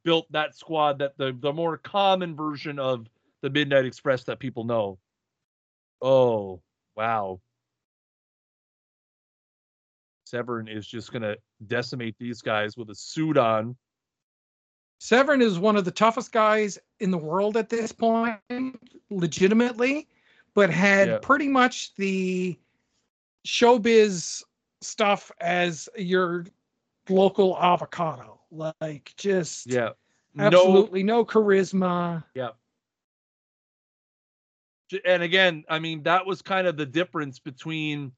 built 0.05 0.31
that 0.31 0.55
squad 0.55 0.99
that 0.99 1.17
the 1.17 1.35
the 1.37 1.51
more 1.51 1.75
common 1.77 2.33
version 2.33 2.79
of 2.79 3.09
the 3.41 3.49
Midnight 3.49 3.85
Express 3.85 4.23
that 4.25 4.39
people 4.39 4.63
know. 4.63 4.99
Oh, 6.01 6.61
wow. 6.95 7.41
Severn 10.25 10.69
is 10.69 10.87
just 10.87 11.11
going 11.11 11.23
to 11.23 11.37
decimate 11.67 12.15
these 12.19 12.41
guys 12.41 12.77
with 12.77 12.89
a 12.89 12.95
suit 12.95 13.37
on. 13.37 13.75
Severn 14.99 15.41
is 15.41 15.59
one 15.59 15.77
of 15.77 15.85
the 15.85 15.91
toughest 15.91 16.31
guys 16.31 16.77
in 16.99 17.09
the 17.11 17.17
world 17.17 17.55
at 17.55 17.69
this 17.69 17.91
point, 17.91 18.39
legitimately, 19.09 20.07
but 20.53 20.69
had 20.69 21.07
yeah. 21.07 21.17
pretty 21.21 21.47
much 21.47 21.95
the 21.95 22.59
showbiz 23.47 24.43
stuff 24.81 25.31
as 25.39 25.87
your 25.97 26.45
local 27.07 27.57
avocado. 27.57 28.39
Like 28.51 29.13
just 29.15 29.67
yeah, 29.71 29.89
absolutely 30.37 31.03
no, 31.03 31.19
no 31.19 31.25
charisma. 31.25 32.23
Yeah. 32.33 32.49
And 35.05 35.21
again, 35.21 35.63
I 35.69 35.77
mean, 35.77 36.01
that 36.03 36.25
was 36.25 36.41
kind 36.41 36.65
of 36.65 36.75
the 36.75 36.85
difference 36.85 37.37
between, 37.37 38.11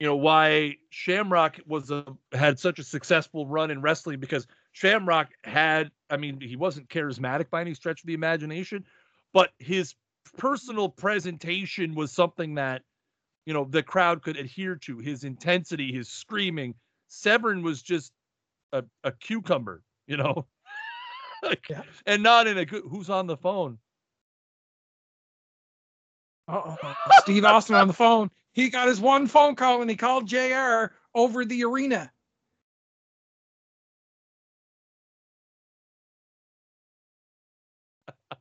you 0.00 0.06
know, 0.06 0.16
why 0.16 0.76
Shamrock 0.90 1.60
was 1.66 1.90
a 1.90 2.04
had 2.32 2.58
such 2.58 2.78
a 2.78 2.84
successful 2.84 3.46
run 3.46 3.70
in 3.70 3.82
wrestling 3.82 4.18
because 4.18 4.46
Shamrock 4.72 5.28
had, 5.44 5.90
I 6.08 6.16
mean, 6.16 6.40
he 6.40 6.56
wasn't 6.56 6.88
charismatic 6.88 7.50
by 7.50 7.60
any 7.60 7.74
stretch 7.74 8.00
of 8.02 8.06
the 8.06 8.14
imagination, 8.14 8.84
but 9.32 9.50
his 9.58 9.94
personal 10.38 10.88
presentation 10.88 11.94
was 11.94 12.12
something 12.12 12.54
that 12.54 12.82
you 13.46 13.54
know 13.54 13.64
the 13.64 13.82
crowd 13.82 14.22
could 14.22 14.36
adhere 14.36 14.76
to. 14.76 14.98
His 14.98 15.22
intensity 15.22 15.92
his 15.92 16.08
screaming. 16.08 16.74
Severn 17.06 17.62
was 17.62 17.82
just 17.82 18.12
a, 18.72 18.84
a 19.04 19.12
cucumber 19.12 19.82
you 20.10 20.16
know? 20.16 20.46
Like, 21.42 21.70
yeah. 21.70 21.84
and 22.04 22.22
not 22.22 22.46
in 22.46 22.58
a 22.58 22.66
good 22.66 22.82
who's 22.86 23.08
on 23.08 23.26
the 23.26 23.34
phone? 23.38 23.78
Uh-oh. 26.46 26.76
steve 27.22 27.46
austin 27.46 27.76
on 27.76 27.86
the 27.86 27.94
phone 27.94 28.30
he 28.52 28.68
got 28.68 28.88
his 28.88 29.00
one 29.00 29.26
phone 29.26 29.54
call 29.54 29.80
and 29.80 29.90
he 29.90 29.96
called 29.96 30.26
jr 30.26 30.86
over 31.14 31.44
the 31.44 31.64
arena 31.64 32.10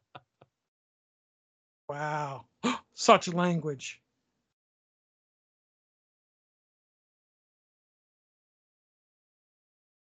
wow 1.89 2.45
such 2.93 3.27
language 3.27 4.01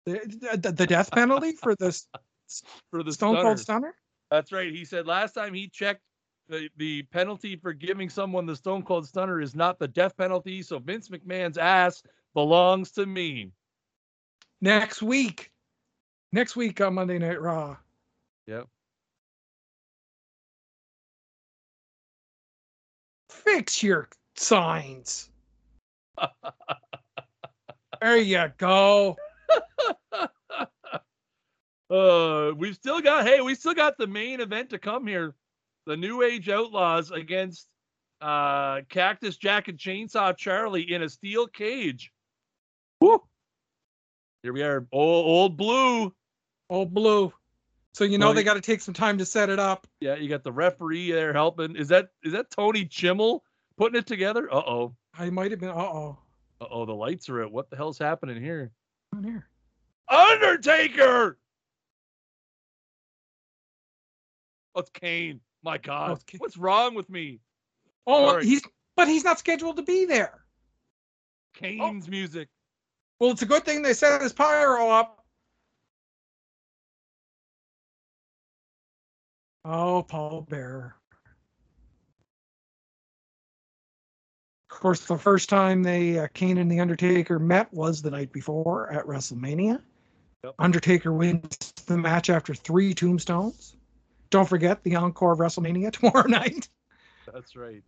The, 0.08 0.74
the, 0.74 0.88
death 0.88 1.12
penalty 1.12 1.52
for 1.52 1.76
this 1.76 2.08
for 2.92 3.04
the 3.04 3.12
Stone. 3.12 3.42
Cold 3.42 3.60
Stunner. 3.60 3.94
That's 4.32 4.54
right. 4.54 4.72
He 4.72 4.86
said 4.86 5.06
last 5.06 5.34
time 5.34 5.54
he 5.54 5.68
checked, 5.68 6.02
the 6.50 6.70
the 6.78 7.04
penalty 7.04 7.56
for 7.56 7.74
giving 7.74 8.10
someone 8.10 8.46
the 8.46 8.56
Stone 8.56 8.84
Cold 8.84 9.08
Stunner 9.08 9.42
is 9.42 9.56
not 9.56 9.80
the 9.80 9.88
death 9.88 10.16
penalty. 10.18 10.62
So 10.62 10.80
Vince 10.80 11.10
McMahon's 11.10 11.58
ass 11.58 12.04
belongs 12.34 12.92
to 12.92 13.06
me. 13.06 13.52
Next 14.62 15.02
week, 15.02 15.52
next 16.32 16.56
week 16.56 16.82
on 16.82 16.96
Monday 16.96 17.20
Night 17.20 17.42
Raw. 17.42 17.78
Yep. 18.48 18.68
Fix 23.30 23.84
your 23.84 24.10
signs. 24.36 25.30
there 28.02 28.18
you 28.18 28.52
go. 28.58 29.16
uh, 31.90 32.52
we've 32.58 32.76
still 32.76 33.02
got 33.02 33.26
hey, 33.26 33.42
we 33.42 33.54
still 33.54 33.74
got 33.74 33.98
the 33.98 34.08
main 34.08 34.42
event 34.42 34.70
to 34.72 34.80
come 34.80 35.06
here. 35.06 35.36
The 35.88 35.98
New 35.98 36.22
Age 36.22 36.50
Outlaws 36.50 37.12
against 37.12 37.68
uh 38.20 38.82
Cactus 38.90 39.38
Jack 39.38 39.70
and 39.70 39.78
Chainsaw 39.78 40.36
Charlie 40.36 40.94
in 40.94 41.02
a 41.02 41.10
steel 41.10 41.48
cage. 41.48 42.12
Woo! 43.00 43.24
Here 44.44 44.52
we 44.52 44.64
are, 44.64 44.86
old, 44.92 45.26
old 45.26 45.58
blue. 45.58 46.14
Old 46.70 46.94
blue. 46.94 47.34
So 47.94 48.04
you 48.04 48.18
know 48.18 48.34
they 48.34 48.44
got 48.44 48.56
to 48.56 48.62
take 48.62 48.82
some 48.82 48.94
time 48.94 49.18
to 49.18 49.26
set 49.26 49.50
it 49.50 49.60
up. 49.60 49.88
Yeah, 50.02 50.16
you 50.16 50.30
got 50.30 50.44
the 50.44 50.52
referee 50.52 51.12
there 51.12 51.34
helping. 51.34 51.76
Is 51.76 51.88
that 51.88 52.10
is 52.22 52.34
that 52.34 52.52
Tony 52.52 52.86
Chimel 52.86 53.40
putting 53.78 53.98
it 53.98 54.06
together? 54.06 54.54
Uh 54.54 54.58
oh. 54.58 54.96
I 55.18 55.30
might 55.30 55.52
have 55.52 55.60
been. 55.60 55.70
Uh 55.70 55.76
oh. 55.76 56.20
Uh 56.60 56.66
oh. 56.70 56.86
The 56.86 56.94
lights 56.94 57.30
are 57.30 57.44
out. 57.44 57.52
What 57.52 57.70
the 57.70 57.78
hell's 57.78 57.98
happening 57.98 58.44
here? 58.44 58.72
On 59.16 59.24
here. 59.24 59.48
Undertaker. 60.10 61.38
Oh, 64.76 64.82
it's 64.82 64.92
Kane. 64.92 65.40
My 65.64 65.78
God, 65.78 66.12
oh, 66.12 66.38
what's 66.38 66.58
wrong 66.58 66.96
with 66.96 67.10
me? 67.10 67.40
Oh, 68.06 68.36
right. 68.36 68.44
he's 68.44 68.62
but 68.96 69.08
he's 69.08 69.24
not 69.24 69.40
scheduled 69.40 69.78
to 69.78 69.84
be 69.84 70.06
there. 70.06 70.44
Kane's 71.54 72.08
oh. 72.08 72.12
music. 72.12 72.48
Well, 73.20 73.32
it's 73.32 73.42
a 73.42 73.48
good 73.48 73.66
thing 73.66 73.82
they 73.82 73.94
set 73.94 74.22
his 74.22 74.34
pyro 74.34 74.90
up. 74.90 75.26
Oh, 79.66 80.04
Paul 80.04 80.46
Bearer. 80.48 80.96
Of 84.72 84.80
course, 84.80 85.06
the 85.06 85.18
first 85.18 85.50
time 85.50 85.82
they 85.82 86.20
uh, 86.20 86.28
Kane 86.34 86.60
and 86.60 86.72
the 86.72 86.80
Undertaker 86.80 87.40
met 87.40 87.74
was 87.74 88.02
the 88.02 88.12
night 88.12 88.32
before 88.32 88.92
at 88.94 89.06
WrestleMania. 89.06 89.82
Yep. 90.44 90.56
Undertaker 90.60 91.12
wins 91.12 91.74
the 91.88 91.98
match 91.98 92.30
after 92.30 92.54
three 92.54 92.94
tombstones. 92.94 93.77
Don't 94.30 94.48
forget 94.48 94.84
the 94.84 94.96
encore 94.96 95.34
of 95.34 95.40
WrestleMania 95.40 95.92
tomorrow 95.94 96.28
night. 96.28 96.70
That's 97.32 97.56
right. 97.56 97.84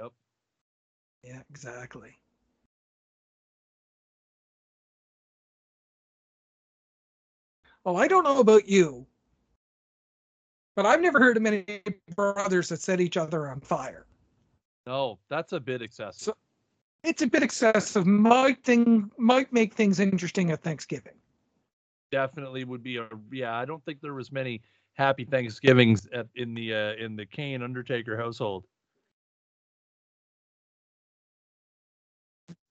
Yep. 0.00 0.12
Yeah, 1.24 1.42
exactly. 1.50 2.16
Well, 7.84 7.96
I 7.96 8.08
don't 8.08 8.24
know 8.24 8.40
about 8.40 8.68
you, 8.68 9.06
but 10.76 10.86
I've 10.86 11.00
never 11.00 11.18
heard 11.18 11.36
of 11.36 11.42
many 11.42 11.82
brothers 12.14 12.68
that 12.68 12.80
set 12.80 13.00
each 13.00 13.16
other 13.16 13.48
on 13.48 13.60
fire. 13.60 14.06
No, 14.86 15.18
that's 15.28 15.52
a 15.52 15.60
bit 15.60 15.82
excessive. 15.82 16.22
So, 16.22 16.34
it's 17.04 17.22
a 17.22 17.26
bit 17.26 17.42
excessive. 17.42 18.06
Might 18.06 18.62
thing 18.64 19.10
might 19.18 19.52
make 19.52 19.74
things 19.74 20.00
interesting 20.00 20.50
at 20.50 20.62
Thanksgiving. 20.62 21.14
Definitely 22.10 22.64
would 22.64 22.82
be 22.82 22.96
a 22.96 23.08
yeah. 23.30 23.54
I 23.54 23.64
don't 23.64 23.84
think 23.84 24.00
there 24.00 24.14
was 24.14 24.32
many 24.32 24.62
happy 24.94 25.24
Thanksgivings 25.24 26.08
at, 26.12 26.26
in 26.34 26.54
the 26.54 26.74
uh, 26.74 26.92
in 26.94 27.16
the 27.16 27.26
Kane 27.26 27.62
Undertaker 27.62 28.16
household. 28.16 28.64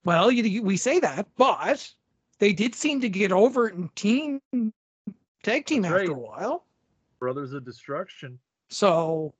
Well, 0.03 0.31
you, 0.31 0.63
we 0.63 0.77
say 0.77 0.99
that, 0.99 1.27
but 1.35 1.91
they 2.39 2.53
did 2.53 2.73
seem 2.73 3.01
to 3.01 3.09
get 3.09 3.31
over 3.31 3.67
it 3.67 3.75
in 3.75 3.89
team 3.89 4.39
tag 5.43 5.65
team 5.65 5.81
That's 5.81 5.93
after 5.93 6.07
right. 6.07 6.09
a 6.09 6.13
while. 6.13 6.65
Brothers 7.19 7.53
of 7.53 7.65
Destruction. 7.65 8.39
So 8.69 9.33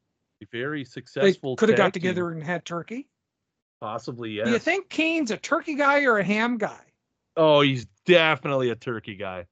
very 0.52 0.84
successful. 0.84 1.56
They 1.56 1.60
could 1.60 1.70
have 1.70 1.78
got 1.78 1.94
together 1.94 2.30
team. 2.30 2.40
and 2.40 2.44
had 2.44 2.66
turkey. 2.66 3.08
Possibly, 3.82 4.32
yeah. 4.32 4.46
Do 4.46 4.52
you 4.52 4.60
think 4.60 4.90
Kane's 4.90 5.32
a 5.32 5.38
turkey 5.38 5.76
guy 5.76 6.04
or 6.04 6.18
a 6.18 6.24
ham 6.24 6.58
guy? 6.58 6.80
Oh, 7.36 7.62
he's 7.62 7.86
definitely 8.06 8.72
a 8.72 8.76
turkey 8.76 9.16
guy. 9.16 9.46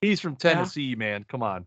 He's 0.00 0.20
from 0.20 0.36
Tennessee, 0.36 0.82
yeah. 0.82 0.96
man. 0.96 1.24
Come 1.24 1.42
on. 1.42 1.66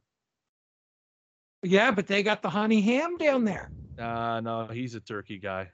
Yeah, 1.62 1.92
but 1.92 2.08
they 2.08 2.24
got 2.24 2.42
the 2.42 2.50
honey 2.50 2.82
ham 2.82 3.18
down 3.18 3.44
there. 3.46 3.70
Uh 3.98 4.40
no, 4.40 4.68
he's 4.68 4.96
a 4.96 5.02
turkey 5.02 5.40
guy. 5.40 5.70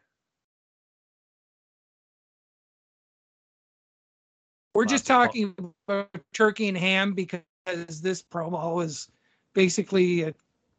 We're 4.74 4.82
Lots 4.82 4.92
just 4.92 5.08
talking 5.08 5.56
about 5.88 6.10
turkey 6.34 6.68
and 6.68 6.78
ham 6.78 7.14
because 7.14 7.42
this 8.02 8.24
promo 8.24 8.84
is 8.84 9.08
basically 9.54 10.24
a 10.24 10.34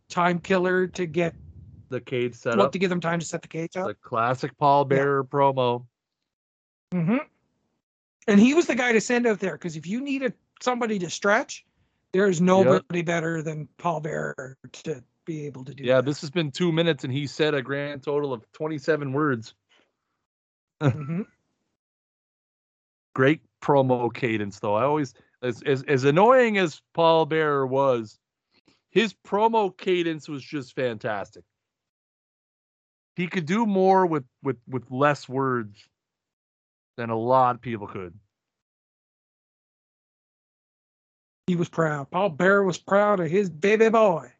time 0.09 0.39
killer 0.41 0.87
to 0.89 1.07
get 1.07 1.35
the 1.89 2.01
cage 2.01 2.35
set 2.35 2.59
up. 2.59 2.73
to 2.73 2.79
give 2.79 2.91
them 2.91 3.01
time 3.01 3.21
to 3.21 3.27
set 3.27 3.43
the 3.43 3.49
cage 3.49 3.77
up. 3.77 3.87
The 3.87 3.95
classic 3.95 4.57
Paul 4.59 4.85
Bearer 4.85 5.21
yeah. 5.25 5.37
promo. 5.37 5.87
Mm-hmm. 6.93 7.17
And 8.29 8.41
he 8.41 8.55
was 8.55 8.67
the 8.67 8.75
guy 8.75 8.93
to 8.93 9.01
send 9.01 9.27
out 9.27 9.41
there 9.41 9.53
because 9.53 9.77
if 9.77 9.87
you 9.87 10.01
needed 10.01 10.35
somebody 10.61 10.99
to 10.99 11.11
stretch, 11.11 11.65
there's 12.13 12.41
nobody 12.41 12.99
yep. 12.99 13.07
better 13.07 13.43
than 13.43 13.69
Paul 13.79 14.01
Bearer 14.01 14.57
to 14.85 15.03
be 15.25 15.47
able 15.47 15.65
to 15.65 15.75
do. 15.75 15.85
Yeah, 15.85 15.97
that. 15.97 16.07
this 16.07 16.21
has 16.23 16.31
been 16.31 16.51
two 16.51 16.73
minutes, 16.73 17.05
and 17.05 17.13
he 17.13 17.27
said 17.27 17.55
a 17.55 17.63
grand 17.63 18.03
total 18.03 18.33
of 18.33 18.51
27 18.53 19.13
words. 19.13 19.55
mm-hmm. 20.83 21.23
Great 23.15 23.41
promo 23.63 24.13
cadence, 24.13 24.59
though. 24.61 24.75
I 24.75 24.85
always, 24.85 25.15
as, 25.43 25.63
as 25.63 25.83
as 25.85 26.05
annoying 26.05 26.59
as 26.59 26.81
Paul 26.95 27.27
Bearer 27.27 27.67
was, 27.67 28.19
his 28.91 29.15
promo 29.27 29.77
cadence 29.77 30.29
was 30.29 30.43
just 30.43 30.75
fantastic. 30.75 31.45
He 33.17 33.27
could 33.27 33.47
do 33.47 33.65
more 33.65 34.07
with 34.07 34.25
with 34.43 34.59
with 34.69 34.91
less 34.91 35.29
words 35.29 35.89
than 36.97 37.11
a 37.11 37.17
lot 37.17 37.55
of 37.55 37.63
people 37.63 37.87
could. 37.87 38.15
He 41.47 41.57
was 41.57 41.69
proud. 41.69 42.11
Paul 42.11 42.31
Bearer 42.31 42.65
was 42.65 42.79
proud 42.79 43.21
of 43.21 43.31
his 43.31 43.49
baby 43.49 43.89
boy. 43.89 44.31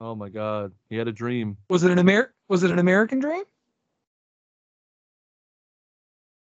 Oh 0.00 0.14
my 0.14 0.28
God, 0.28 0.72
he 0.88 0.96
had 0.96 1.08
a 1.08 1.12
dream. 1.12 1.56
Was 1.68 1.82
it 1.84 1.90
an 1.90 1.98
Amer? 1.98 2.32
Was 2.48 2.62
it 2.62 2.70
an 2.70 2.78
American 2.78 3.18
dream? 3.18 3.44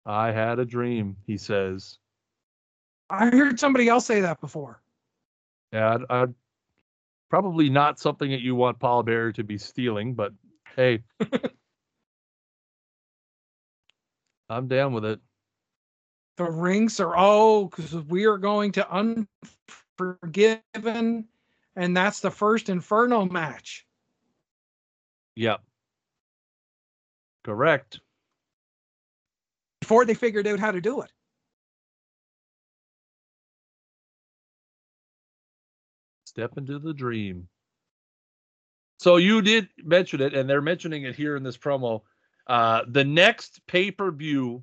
I 0.06 0.32
had 0.32 0.58
a 0.58 0.64
dream, 0.64 1.16
he 1.26 1.36
says. 1.36 1.98
I 3.08 3.26
heard 3.26 3.58
somebody 3.58 3.88
else 3.88 4.06
say 4.06 4.20
that 4.20 4.40
before. 4.40 4.80
Yeah, 5.72 5.94
I'd, 5.94 6.02
I'd 6.10 6.34
probably 7.30 7.70
not 7.70 7.98
something 7.98 8.30
that 8.30 8.42
you 8.42 8.54
want 8.54 8.78
Paul 8.78 9.02
Bearer 9.02 9.32
to 9.32 9.44
be 9.44 9.56
stealing, 9.56 10.12
but 10.14 10.32
hey, 10.76 11.02
I'm 14.50 14.68
down 14.68 14.92
with 14.92 15.06
it. 15.06 15.20
The 16.36 16.50
rings 16.50 17.00
are 17.00 17.14
oh, 17.16 17.66
because 17.66 17.94
we 17.94 18.26
are 18.26 18.38
going 18.38 18.72
to 18.72 19.24
Unforgiven, 19.98 21.28
and 21.76 21.96
that's 21.96 22.20
the 22.20 22.30
first 22.30 22.68
Inferno 22.68 23.24
match. 23.26 23.86
Yep. 25.36 25.62
Correct. 27.44 28.00
Before 29.80 30.04
they 30.04 30.14
figured 30.14 30.46
out 30.46 30.58
how 30.58 30.72
to 30.72 30.80
do 30.80 31.02
it. 31.02 31.10
Step 36.30 36.56
into 36.56 36.78
the 36.78 36.94
dream. 36.94 37.48
So 39.00 39.16
you 39.16 39.42
did 39.42 39.68
mention 39.82 40.20
it, 40.20 40.32
and 40.32 40.48
they're 40.48 40.62
mentioning 40.62 41.02
it 41.02 41.16
here 41.16 41.34
in 41.34 41.42
this 41.42 41.58
promo. 41.58 42.02
Uh, 42.46 42.82
the 42.86 43.02
next 43.04 43.60
pay 43.66 43.90
per 43.90 44.12
view 44.12 44.62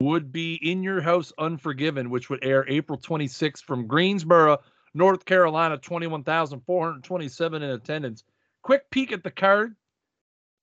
would 0.00 0.32
be 0.32 0.54
In 0.54 0.82
Your 0.82 1.02
House 1.02 1.30
Unforgiven, 1.38 2.08
which 2.08 2.30
would 2.30 2.42
air 2.42 2.64
April 2.68 2.98
26th 2.98 3.64
from 3.64 3.86
Greensboro, 3.86 4.62
North 4.94 5.26
Carolina, 5.26 5.76
21,427 5.76 7.62
in 7.62 7.70
attendance. 7.70 8.24
Quick 8.62 8.88
peek 8.90 9.12
at 9.12 9.22
the 9.22 9.30
card. 9.30 9.76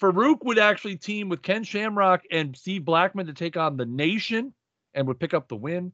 Farouk 0.01 0.43
would 0.43 0.57
actually 0.57 0.97
team 0.97 1.29
with 1.29 1.43
Ken 1.43 1.63
Shamrock 1.63 2.23
and 2.31 2.57
Steve 2.57 2.83
Blackman 2.83 3.27
to 3.27 3.33
take 3.33 3.57
on 3.57 3.77
the 3.77 3.85
Nation 3.85 4.55
and 4.95 5.07
would 5.07 5.19
pick 5.19 5.35
up 5.35 5.47
the 5.47 5.55
win. 5.55 5.91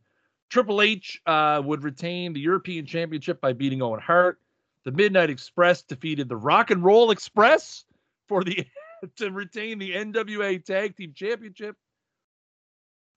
Triple 0.50 0.82
H 0.82 1.22
uh, 1.26 1.62
would 1.64 1.84
retain 1.84 2.34
the 2.34 2.40
European 2.40 2.86
Championship 2.86 3.42
by 3.42 3.54
beating 3.54 3.82
Owen 3.82 4.00
Hart. 4.00 4.40
The 4.86 4.92
Midnight 4.92 5.30
Express 5.30 5.82
defeated 5.82 6.30
the 6.30 6.38
Rock 6.38 6.72
and 6.72 6.84
Roll 6.84 7.12
Express 7.12 7.84
for 8.28 8.44
the 8.44 8.66
to 9.18 9.32
retain 9.32 9.80
the 9.80 9.92
NWA 9.92 10.64
Tag 10.64 10.96
Team 10.96 11.14
Championship. 11.14 11.76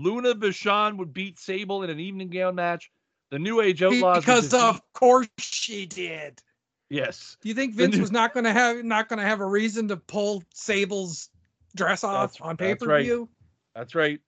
Luna 0.00 0.34
Vachon 0.34 0.96
would 0.96 1.12
beat 1.12 1.38
Sable 1.38 1.82
in 1.82 1.90
an 1.90 2.00
evening 2.00 2.30
gown 2.30 2.54
match. 2.54 2.90
The 3.30 3.38
New 3.38 3.60
Age 3.60 3.82
Outlaws 3.82 4.24
because 4.24 4.52
of 4.52 4.80
course 4.92 5.28
she 5.38 5.86
did. 5.86 6.40
Yes. 6.88 7.36
Do 7.40 7.48
you 7.48 7.54
think 7.54 7.74
Vince 7.74 7.94
new- 7.94 8.00
was 8.00 8.10
not 8.10 8.34
going 8.34 8.44
to 8.44 8.52
have 8.52 8.84
not 8.84 9.08
going 9.08 9.20
to 9.20 9.24
have 9.24 9.40
a 9.40 9.46
reason 9.46 9.86
to 9.88 9.96
pull 9.96 10.42
Sable's 10.52 11.30
dress 11.76 12.02
off 12.02 12.32
that's, 12.32 12.40
on 12.40 12.56
pay 12.56 12.74
per 12.74 13.00
view? 13.00 13.28
That's 13.74 13.94
right. 13.94 14.18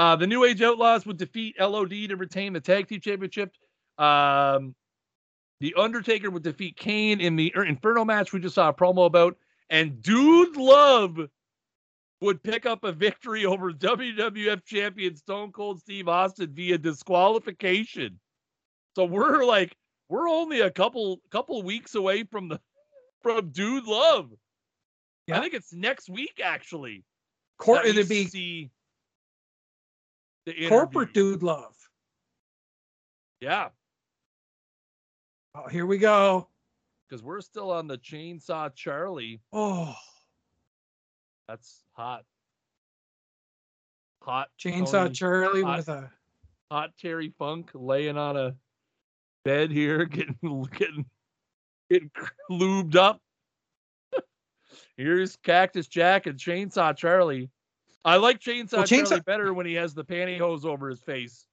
Uh, 0.00 0.16
the 0.16 0.26
New 0.26 0.44
Age 0.46 0.62
Outlaws 0.62 1.04
would 1.04 1.18
defeat 1.18 1.60
LOD 1.60 1.90
to 1.90 2.16
retain 2.16 2.54
the 2.54 2.60
tag 2.60 2.88
team 2.88 3.02
championship. 3.02 3.52
Um, 3.98 4.74
the 5.60 5.74
Undertaker 5.76 6.30
would 6.30 6.42
defeat 6.42 6.78
Kane 6.78 7.20
in 7.20 7.36
the 7.36 7.52
Inferno 7.54 8.06
match 8.06 8.32
we 8.32 8.40
just 8.40 8.54
saw 8.54 8.70
a 8.70 8.72
promo 8.72 9.04
about. 9.04 9.36
And 9.68 10.00
Dude 10.00 10.56
Love 10.56 11.18
would 12.22 12.42
pick 12.42 12.64
up 12.64 12.82
a 12.82 12.92
victory 12.92 13.44
over 13.44 13.72
WWF 13.74 14.64
champion 14.64 15.16
Stone 15.16 15.52
Cold 15.52 15.80
Steve 15.80 16.08
Austin 16.08 16.50
via 16.54 16.78
disqualification. 16.78 18.18
So 18.96 19.04
we're 19.04 19.44
like 19.44 19.76
we're 20.08 20.30
only 20.30 20.60
a 20.60 20.70
couple 20.70 21.20
couple 21.30 21.62
weeks 21.62 21.94
away 21.94 22.24
from 22.24 22.48
the 22.48 22.58
from 23.22 23.50
Dude 23.50 23.84
Love. 23.84 24.30
Yeah. 25.26 25.36
I 25.36 25.42
think 25.42 25.52
it's 25.52 25.74
next 25.74 26.08
week 26.08 26.40
actually. 26.42 27.04
Cor- 27.58 27.84
it'd 27.84 28.08
be 28.08 28.24
see 28.24 28.70
corporate 30.68 31.12
dude 31.12 31.42
love. 31.42 31.74
Yeah. 33.40 33.68
Oh, 35.54 35.66
here 35.68 35.86
we 35.86 35.98
go. 35.98 36.48
Because 37.08 37.22
we're 37.22 37.40
still 37.40 37.72
on 37.72 37.88
the 37.88 37.98
chainsaw 37.98 38.72
Charlie. 38.74 39.40
Oh, 39.52 39.96
that's 41.48 41.82
hot. 41.92 42.24
Hot 44.22 44.48
chainsaw 44.62 44.92
Tony, 44.92 45.14
Charlie 45.14 45.62
hot, 45.62 45.78
with 45.78 45.88
a 45.88 46.10
hot 46.70 46.90
Terry 47.00 47.32
Funk 47.38 47.70
laying 47.74 48.16
on 48.16 48.36
a 48.36 48.54
bed 49.44 49.72
here, 49.72 50.04
getting 50.06 50.36
getting 50.78 51.06
getting 51.90 52.10
lubed 52.50 52.94
up. 52.94 53.20
Here's 54.96 55.36
Cactus 55.36 55.88
Jack 55.88 56.26
and 56.26 56.38
Chainsaw 56.38 56.94
Charlie 56.96 57.50
I 58.04 58.16
like 58.16 58.40
Chainsaw, 58.40 58.72
well, 58.72 58.82
Chainsaw 58.84 59.08
Charlie 59.08 59.22
better 59.26 59.54
when 59.54 59.66
he 59.66 59.74
has 59.74 59.94
the 59.94 60.04
pantyhose 60.04 60.64
over 60.64 60.88
his 60.88 61.00
face. 61.00 61.46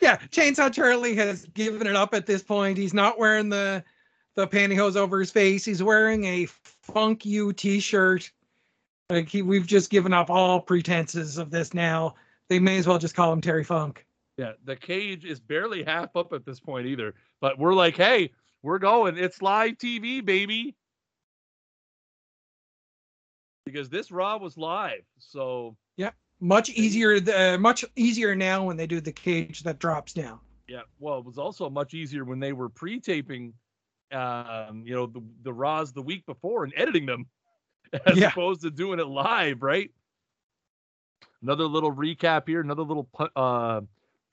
Yeah, 0.00 0.16
Chainsaw 0.16 0.72
Charlie 0.72 1.14
has 1.14 1.46
given 1.46 1.86
it 1.86 1.96
up 1.96 2.12
at 2.12 2.26
this 2.26 2.42
point. 2.42 2.76
He's 2.76 2.94
not 2.94 3.18
wearing 3.18 3.48
the 3.48 3.82
the 4.34 4.46
pantyhose 4.46 4.96
over 4.96 5.18
his 5.18 5.30
face. 5.30 5.64
He's 5.64 5.82
wearing 5.82 6.24
a 6.24 6.46
Funk 6.46 7.24
You 7.24 7.54
t-shirt. 7.54 8.30
Like 9.08 9.28
he, 9.28 9.40
we've 9.40 9.66
just 9.66 9.88
given 9.88 10.12
up 10.12 10.28
all 10.28 10.60
pretenses 10.60 11.38
of 11.38 11.50
this 11.50 11.72
now. 11.72 12.16
They 12.48 12.58
may 12.58 12.76
as 12.76 12.86
well 12.86 12.98
just 12.98 13.14
call 13.14 13.32
him 13.32 13.40
Terry 13.40 13.64
Funk. 13.64 14.04
Yeah, 14.36 14.52
the 14.64 14.76
cage 14.76 15.24
is 15.24 15.40
barely 15.40 15.82
half 15.82 16.14
up 16.14 16.34
at 16.34 16.44
this 16.44 16.60
point 16.60 16.86
either. 16.86 17.14
But 17.40 17.58
we're 17.58 17.72
like, 17.72 17.96
hey, 17.96 18.32
we're 18.62 18.78
going. 18.78 19.16
It's 19.16 19.40
live 19.40 19.78
TV, 19.78 20.22
baby. 20.22 20.76
Because 23.64 23.88
this 23.88 24.10
Raw 24.10 24.36
was 24.36 24.58
live. 24.58 25.02
So 25.18 25.76
yeah, 25.96 26.10
much 26.40 26.70
easier. 26.70 27.18
Uh, 27.34 27.58
much 27.58 27.84
easier 27.96 28.34
now 28.34 28.64
when 28.64 28.76
they 28.76 28.86
do 28.86 29.00
the 29.00 29.12
cage 29.12 29.62
that 29.62 29.78
drops 29.78 30.12
down. 30.12 30.40
Yeah, 30.68 30.82
well, 30.98 31.18
it 31.18 31.24
was 31.24 31.38
also 31.38 31.70
much 31.70 31.94
easier 31.94 32.24
when 32.24 32.40
they 32.40 32.52
were 32.52 32.68
pre-taping, 32.68 33.52
um, 34.10 34.82
you 34.84 34.94
know, 34.94 35.06
the 35.06 35.22
the 35.42 35.52
Raws 35.52 35.92
the 35.92 36.02
week 36.02 36.26
before 36.26 36.64
and 36.64 36.72
editing 36.76 37.06
them, 37.06 37.26
as 38.06 38.18
yeah. 38.18 38.28
opposed 38.28 38.62
to 38.62 38.70
doing 38.70 38.98
it 38.98 39.06
live, 39.06 39.62
right? 39.62 39.90
Another 41.42 41.64
little 41.64 41.92
recap 41.92 42.48
here. 42.48 42.60
Another 42.60 42.82
little 42.82 43.08
uh, 43.36 43.82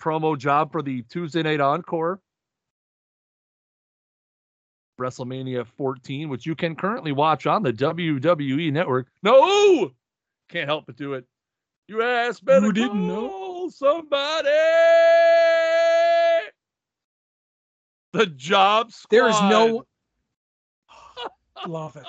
promo 0.02 0.38
job 0.38 0.72
for 0.72 0.82
the 0.82 1.04
Tuesday 1.04 1.44
Night 1.44 1.60
Encore. 1.60 2.20
WrestleMania 5.00 5.66
14, 5.78 6.30
which 6.30 6.46
you 6.46 6.56
can 6.56 6.76
currently 6.76 7.12
watch 7.12 7.48
on 7.48 7.64
the 7.64 7.74
WWE 7.74 8.72
Network. 8.72 9.08
No, 9.22 9.92
can't 10.50 10.68
help 10.68 10.86
but 10.86 10.96
do 10.96 11.14
it. 11.14 11.26
You 11.88 12.02
ass 12.02 12.40
better 12.40 12.68
you 12.68 12.74
didn't 12.74 13.08
know 13.08 13.70
somebody. 13.70 14.50
The 18.14 18.28
job 18.28 18.92
squad. 18.92 19.10
There 19.10 19.30
is 19.30 19.42
no. 19.42 19.84
Love 21.68 21.96
it. 21.96 22.06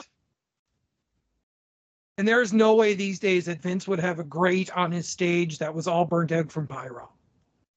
And 2.17 2.29
there 2.29 2.41
is 2.41 2.53
no 2.53 2.75
way 2.77 2.95
these 2.95 3.19
days 3.19 3.47
that 3.47 3.61
Vince 3.61 3.89
would 3.89 3.99
have 3.99 4.21
a 4.21 4.25
grate 4.25 4.71
on 4.77 4.93
his 4.93 5.09
stage 5.09 5.59
that 5.59 5.75
was 5.75 5.89
all 5.89 6.05
burnt 6.05 6.31
out 6.31 6.53
from 6.53 6.69
pyro. 6.69 7.11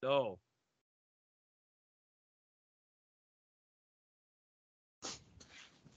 No. 0.02 0.38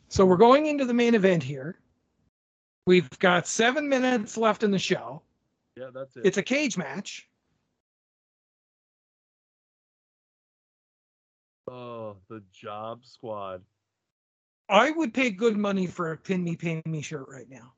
So 0.08 0.26
we're 0.26 0.38
going 0.38 0.66
into 0.66 0.86
the 0.86 0.94
main 0.94 1.14
event 1.14 1.44
here. 1.44 1.78
We've 2.88 3.10
got 3.20 3.48
seven 3.48 3.88
minutes 3.88 4.36
left 4.38 4.64
in 4.64 4.72
the 4.72 4.80
show. 4.80 5.22
Yeah, 5.82 5.90
that's 5.92 6.16
it. 6.16 6.28
It's 6.28 6.38
a 6.38 6.44
cage 6.44 6.78
match. 6.78 7.28
Oh, 11.68 12.18
the 12.30 12.44
job 12.54 13.04
squad. 13.04 13.64
I 14.70 14.92
would 14.92 15.12
pay 15.12 15.32
good 15.32 15.58
money 15.58 15.88
for 15.88 16.12
a 16.12 16.18
pin 16.18 16.44
me, 16.44 16.56
pay 16.56 16.84
me 16.86 17.02
shirt 17.02 17.26
right 17.28 17.50
now. 17.50 17.74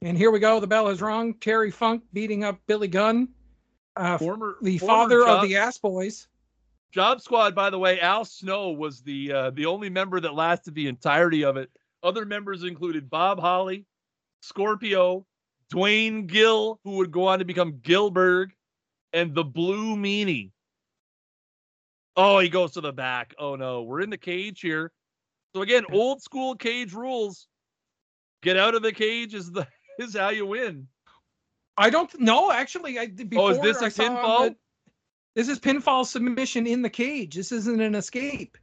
And 0.00 0.16
here 0.16 0.30
we 0.30 0.38
go. 0.38 0.60
The 0.60 0.68
bell 0.68 0.86
is 0.86 1.02
rung. 1.02 1.34
Terry 1.34 1.72
Funk 1.72 2.04
beating 2.12 2.44
up 2.44 2.60
Billy 2.68 2.86
Gunn, 2.86 3.30
uh, 3.96 4.16
former 4.18 4.58
the 4.62 4.78
former 4.78 4.94
father 4.94 5.24
job, 5.24 5.42
of 5.42 5.48
the 5.48 5.56
Ass 5.56 5.76
Boys. 5.76 6.28
Job 6.92 7.20
Squad, 7.20 7.56
by 7.56 7.68
the 7.68 7.78
way, 7.80 7.98
Al 8.00 8.24
Snow 8.24 8.70
was 8.70 9.02
the 9.02 9.32
uh, 9.32 9.50
the 9.50 9.66
only 9.66 9.90
member 9.90 10.20
that 10.20 10.34
lasted 10.34 10.76
the 10.76 10.86
entirety 10.86 11.44
of 11.44 11.56
it. 11.56 11.68
Other 12.02 12.24
members 12.24 12.64
included 12.64 13.10
Bob 13.10 13.40
Holly, 13.40 13.84
Scorpio, 14.42 15.26
Duane 15.70 16.26
Gill, 16.26 16.80
who 16.84 16.96
would 16.96 17.10
go 17.10 17.26
on 17.28 17.40
to 17.40 17.44
become 17.44 17.74
Gilberg, 17.74 18.50
and 19.12 19.34
the 19.34 19.44
blue 19.44 19.96
meanie. 19.96 20.50
Oh, 22.16 22.38
he 22.38 22.48
goes 22.48 22.72
to 22.72 22.80
the 22.80 22.92
back. 22.92 23.34
Oh 23.38 23.56
no, 23.56 23.82
we're 23.82 24.00
in 24.00 24.10
the 24.10 24.18
cage 24.18 24.60
here. 24.60 24.92
So 25.54 25.62
again, 25.62 25.84
old 25.92 26.22
school 26.22 26.56
cage 26.56 26.92
rules. 26.92 27.46
Get 28.42 28.56
out 28.56 28.74
of 28.74 28.82
the 28.82 28.92
cage 28.92 29.34
is 29.34 29.50
the 29.50 29.66
is 29.98 30.16
how 30.16 30.30
you 30.30 30.46
win. 30.46 30.88
I 31.76 31.90
don't 31.90 32.20
know. 32.20 32.50
Actually, 32.50 32.98
I 32.98 33.06
before 33.06 33.50
oh, 33.50 33.54
is 33.54 33.60
this 33.60 33.82
a 33.82 33.86
I 33.86 33.88
saw 33.88 34.02
pinfall? 34.04 34.38
that- 34.48 34.56
This 35.34 35.48
is 35.48 35.60
pinfall 35.60 36.04
submission 36.06 36.66
in 36.66 36.82
the 36.82 36.90
cage. 36.90 37.34
This 37.34 37.52
isn't 37.52 37.80
an 37.80 37.94
escape. 37.94 38.58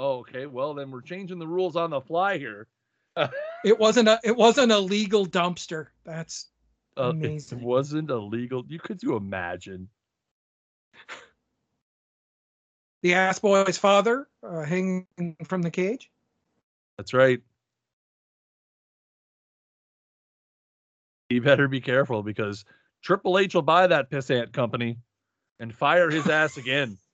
Oh, 0.00 0.20
okay. 0.20 0.46
Well, 0.46 0.72
then 0.72 0.90
we're 0.90 1.02
changing 1.02 1.38
the 1.38 1.46
rules 1.46 1.76
on 1.76 1.90
the 1.90 2.00
fly 2.00 2.38
here. 2.38 2.66
It 3.62 3.78
wasn't 3.78 4.08
a. 4.08 4.18
It 4.24 4.34
wasn't 4.34 4.72
a 4.72 4.78
legal 4.78 5.26
dumpster. 5.26 5.88
That's 6.02 6.46
Uh, 6.96 7.12
it 7.20 7.52
wasn't 7.52 8.08
illegal. 8.08 8.64
You 8.66 8.78
could 8.78 9.02
you 9.02 9.16
imagine? 9.16 9.90
the 13.02 13.12
ass 13.12 13.38
boy's 13.38 13.76
father 13.76 14.28
uh, 14.42 14.62
hanging 14.62 15.06
from 15.44 15.60
the 15.60 15.70
cage. 15.70 16.10
That's 16.96 17.12
right. 17.12 17.42
You 21.28 21.42
better 21.42 21.68
be 21.68 21.82
careful 21.82 22.22
because 22.22 22.64
Triple 23.02 23.38
H 23.38 23.54
will 23.54 23.60
buy 23.60 23.86
that 23.86 24.10
pissant 24.10 24.54
company 24.54 24.96
and 25.58 25.74
fire 25.74 26.08
his 26.08 26.26
ass 26.26 26.56
again. 26.56 26.96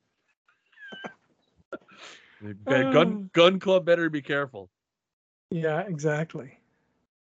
Gun, 2.55 2.93
gun 2.93 3.31
Gunn 3.33 3.61
Club 3.61 3.85
better 3.85 4.09
be 4.11 4.23
careful. 4.23 4.71
Yeah, 5.51 5.81
exactly. 5.81 6.59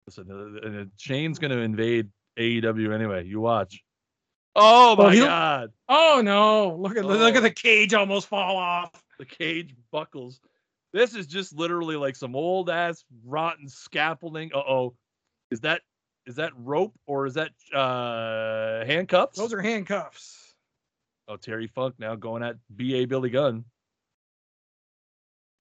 Listen, 0.07 0.29
uh, 0.31 0.67
uh, 0.67 0.85
Shane's 0.97 1.39
going 1.39 1.51
to 1.51 1.59
invade 1.59 2.09
AEW 2.37 2.93
anyway. 2.93 3.25
You 3.25 3.39
watch. 3.41 3.81
Oh 4.55 4.95
my 4.95 5.13
he'll- 5.13 5.25
god, 5.25 5.71
Oh 5.89 6.21
no! 6.23 6.75
Look 6.75 6.95
at 6.97 7.03
look 7.05 7.19
Oh. 7.33 7.37
at 7.37 7.41
the 7.43 7.51
cage 7.51 7.93
almost 7.93 8.27
fall 8.27 8.55
off. 8.57 8.91
the 9.19 9.25
cage 9.25 9.73
buckles. 9.91 10.39
This 10.93 11.13
is 11.15 11.27
just 11.27 11.53
literally 11.53 11.95
like 11.97 12.15
some 12.15 12.35
old 12.35 12.69
ass 12.69 13.03
rotten 13.25 13.67
scaffolding. 13.67 14.51
Uh 14.53 14.59
oh, 14.59 14.95
is 15.51 15.59
that 15.61 15.81
is 16.25 16.35
that 16.35 16.51
rope 16.57 16.93
or 17.05 17.25
is 17.25 17.33
that 17.33 17.49
uh 17.73 18.85
handcuffs? 18.85 19.37
Those 19.37 19.53
are 19.53 19.61
handcuffs. 19.61 20.53
Oh, 21.27 21.35
Terry 21.37 21.67
Funk 21.67 21.95
now 21.99 22.15
going 22.15 22.43
at 22.43 22.55
BA 22.69 23.07
Billy 23.07 23.29
Gunn. 23.29 23.65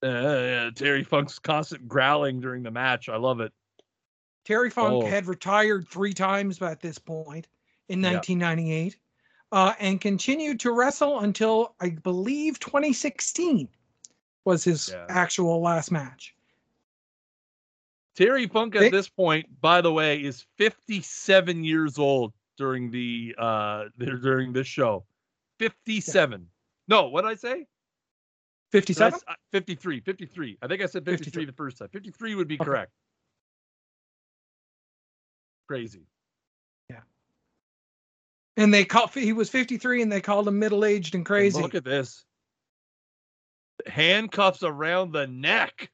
Uh, 0.05 0.09
yeah, 0.66 0.70
Terry 0.74 1.02
Funk's 1.02 1.39
constant 1.39 1.89
growling 1.89 2.40
during 2.40 2.62
the 2.62 2.70
match. 2.70 3.09
I 3.09 3.16
love 3.16 3.40
it. 3.40 3.52
Terry 4.44 4.68
Funk 4.70 5.05
Oh. 5.05 5.06
had 5.06 5.26
retired 5.26 5.89
three 5.89 6.12
times 6.12 6.59
by 6.59 6.74
this 6.74 6.98
point 6.98 7.48
in 7.89 8.01
Yeah. 8.02 8.12
1998, 8.12 8.97
uh, 9.52 9.72
and 9.78 10.01
continued 10.01 10.60
to 10.60 10.72
wrestle 10.72 11.20
until 11.20 11.74
I 11.81 11.90
believe 11.90 12.60
2016 12.60 13.68
was 14.44 14.62
his 14.62 14.90
Yeah. 14.90 15.06
actual 15.09 15.62
last 15.62 15.90
match. 15.90 16.36
Terry 18.14 18.47
Funk 18.47 18.76
at 18.76 18.81
They- 18.81 18.90
this 18.90 19.09
point, 19.09 19.60
by 19.60 19.81
the 19.81 19.93
way, 19.93 20.22
is 20.22 20.44
57 20.56 21.64
years 21.64 21.98
old 21.98 22.32
during 22.56 22.90
the 22.90 23.35
uh 23.39 23.86
during 23.98 24.52
this 24.52 24.66
show. 24.68 25.05
57. 25.59 26.48
No, 26.86 27.09
what 27.09 27.22
did 27.22 27.31
I 27.31 27.35
say? 27.35 27.66
Did 28.74 29.01
I 29.01 29.10
57. 29.10 29.14
s- 29.14 29.24
uh, 29.28 29.34
53. 29.52 30.01
53. 30.01 30.59
I 30.60 30.66
think 30.66 30.82
I 30.82 30.86
said 30.86 31.05
53 31.05 31.16
53. 31.16 31.44
the 31.44 31.52
first 31.52 31.78
time. 31.78 31.88
53 31.90 32.34
would 32.34 32.48
be 32.48 32.56
Okay. 32.56 32.64
correct. 32.64 32.92
Crazy. 35.68 36.06
Yeah. 36.90 37.02
And 38.56 38.74
they 38.74 38.84
called 38.84 39.10
he 39.14 39.32
was 39.32 39.48
53 39.48 40.02
and 40.02 40.10
they 40.10 40.20
called 40.20 40.48
him 40.48 40.59
middle 40.59 40.84
aged 40.84 41.14
and 41.14 41.20
And 41.20 41.26
crazy. 41.26 41.62
Look 41.62 41.76
at 41.76 41.84
this. 41.84 42.24
Handcuffs 43.86 44.64
around 44.64 45.12
the 45.12 45.26
neck. 45.28 45.90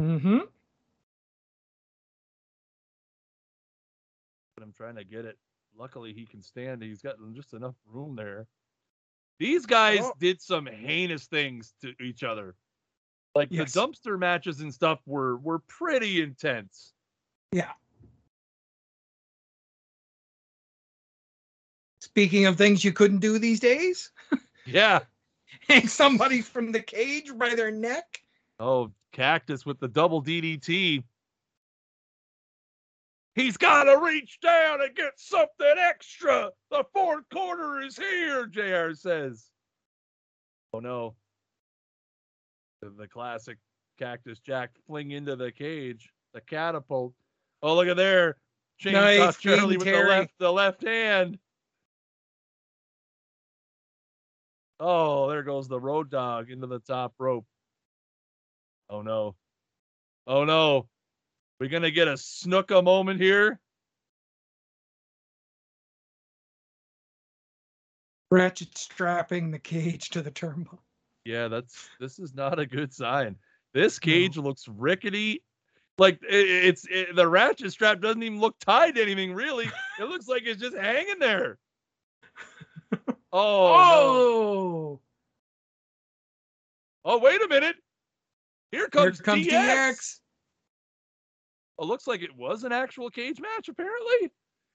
Mm 0.00 0.20
hmm 0.20 0.38
but 4.56 4.62
I'm 4.62 4.72
trying 4.72 4.96
to 4.96 5.04
get 5.04 5.24
it. 5.24 5.38
Luckily, 5.76 6.12
he 6.12 6.24
can 6.26 6.40
stand. 6.42 6.82
He's 6.82 7.02
got 7.02 7.16
just 7.32 7.52
enough 7.54 7.74
room 7.86 8.14
there. 8.14 8.46
These 9.42 9.66
guys 9.66 9.98
Oh. 10.02 10.14
did 10.20 10.40
some 10.40 10.66
heinous 10.66 11.26
things 11.26 11.74
to 11.80 11.96
each 12.00 12.22
other. 12.22 12.54
Like 13.34 13.48
Yes. 13.50 13.72
the 13.72 13.80
dumpster 13.80 14.16
matches 14.16 14.60
and 14.60 14.72
stuff 14.72 15.00
were 15.04 15.36
were 15.38 15.58
pretty 15.58 16.22
intense. 16.22 16.92
Yeah. 17.50 17.72
Speaking 22.00 22.46
of 22.46 22.56
things 22.56 22.84
you 22.84 22.92
couldn't 22.92 23.18
do 23.18 23.40
these 23.40 23.58
days, 23.58 24.12
Yeah. 24.64 25.00
hang 25.68 25.88
somebody 25.88 26.40
from 26.40 26.70
the 26.70 26.80
cage 26.80 27.36
by 27.36 27.56
their 27.56 27.72
neck. 27.72 28.22
Oh, 28.60 28.92
Cactus 29.10 29.66
with 29.66 29.80
the 29.80 29.88
double 29.88 30.22
DDT. 30.22 31.02
He's 33.34 33.56
got 33.56 33.84
to 33.84 33.98
reach 33.98 34.38
down 34.42 34.82
and 34.82 34.94
get 34.94 35.12
something 35.16 35.74
extra. 35.78 36.50
The 36.70 36.84
fourth 36.92 37.24
quarter 37.32 37.80
is 37.80 37.96
here, 37.96 38.46
JR 38.46 38.94
says. 38.94 39.46
Oh, 40.74 40.80
no. 40.80 41.14
The, 42.82 43.06
classic 43.06 43.58
Cactus 43.98 44.40
Jack 44.40 44.70
fling 44.86 45.12
into 45.12 45.36
the 45.36 45.52
cage, 45.52 46.10
the 46.34 46.40
catapult. 46.40 47.14
Oh, 47.62 47.74
look 47.74 47.88
at 47.88 47.96
there. 47.96 48.36
Chainsaw 48.82 48.92
Nice, 49.18 49.36
Charlie 49.38 49.76
with 49.76 49.86
the 49.86 49.92
left, 49.92 50.32
the 50.38 50.52
left 50.52 50.82
hand. 50.82 51.38
Oh, 54.80 55.28
there 55.30 55.44
goes 55.44 55.68
the 55.68 55.78
Road 55.78 56.10
Dogg 56.10 56.50
into 56.50 56.66
the 56.66 56.80
top 56.80 57.14
rope. 57.18 57.46
Oh 58.90 59.02
no. 59.02 59.36
Oh 60.26 60.44
no. 60.44 60.88
We 61.62 61.68
gonna 61.68 61.92
get 61.92 62.08
a 62.08 62.14
Snuka 62.14 62.82
moment 62.82 63.20
here? 63.20 63.60
Ratchet 68.32 68.76
strapping 68.76 69.52
the 69.52 69.60
cage 69.60 70.10
to 70.10 70.22
the 70.22 70.32
turnbuckle. 70.32 70.80
Yeah, 71.24 71.46
that's 71.46 71.88
this 72.00 72.18
is 72.18 72.34
not 72.34 72.58
a 72.58 72.66
good 72.66 72.92
sign. 72.92 73.36
This 73.74 74.00
No. 74.00 74.04
cage 74.06 74.36
looks 74.38 74.66
rickety. 74.66 75.44
Like 75.98 76.18
i- 76.24 76.34
i- 76.34 76.62
it's 76.66 76.84
it, 76.90 77.14
the 77.14 77.28
ratchet 77.28 77.70
strap 77.70 78.00
doesn't 78.00 78.24
even 78.24 78.40
look 78.40 78.58
tied 78.58 78.96
to 78.96 79.02
anything 79.02 79.32
really. 79.32 79.70
It 80.00 80.04
looks 80.08 80.26
like 80.26 80.42
it's 80.44 80.60
just 80.60 80.76
hanging 80.76 81.20
there. 81.20 81.60
Oh, 82.90 82.98
Oh, 83.32 83.76
no. 83.76 84.98
Oh! 84.98 85.00
oh, 87.04 87.18
wait 87.18 87.40
a 87.40 87.46
minute. 87.46 87.76
Here 88.72 88.88
comes, 88.88 89.18
here 89.18 89.24
comes, 89.24 89.44
comes 89.44 89.46
DX. 89.46 89.52
DX. 89.92 90.18
Oh, 91.82 91.86
looks 91.86 92.06
like 92.06 92.22
it 92.22 92.36
was 92.36 92.62
an 92.62 92.70
actual 92.70 93.10
cage 93.10 93.40
match 93.40 93.68
apparently. 93.68 94.30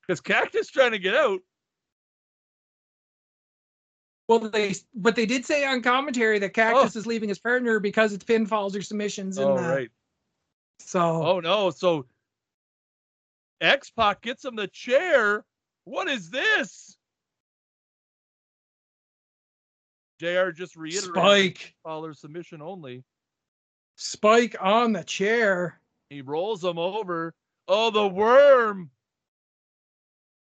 Because 0.06 0.20
Cactus 0.20 0.70
trying 0.70 0.92
to 0.92 1.00
get 1.00 1.16
out. 1.16 1.40
Well, 4.28 4.40
they 4.40 4.76
but 4.94 5.16
they 5.16 5.26
did 5.26 5.46
say 5.46 5.66
on 5.66 5.82
commentary 5.82 6.38
that 6.40 6.54
Cactus 6.54 6.98
oh. 6.98 7.00
is 7.00 7.08
leaving 7.08 7.30
his 7.30 7.40
partner 7.40 7.80
because 7.80 8.12
it's 8.12 8.26
pinfalls 8.26 8.76
or 8.76 8.82
submissions. 8.82 9.40
Oh, 9.40 9.56
right. 9.56 9.90
So 10.80 11.00
Oh 11.00 11.40
no! 11.40 11.70
So 11.70 12.06
X 13.62 13.90
Pac 13.90 14.22
gets 14.22 14.44
him 14.44 14.58
the 14.58 14.68
chair. 14.68 15.46
What 15.86 16.10
is 16.10 16.30
this? 16.30 16.98
JR 20.20 20.50
just 20.50 20.76
reiterated 20.76 21.16
Spike, 21.16 21.76
follower 21.84 22.14
submission 22.14 22.62
only. 22.62 23.06
Spike 23.96 24.58
on 24.60 24.92
the 24.92 25.04
chair. 25.06 25.80
He 26.10 26.22
rolls 26.22 26.64
him 26.64 26.78
over. 26.78 27.34
Oh, 27.68 27.90
the 27.92 28.08
worm! 28.08 28.90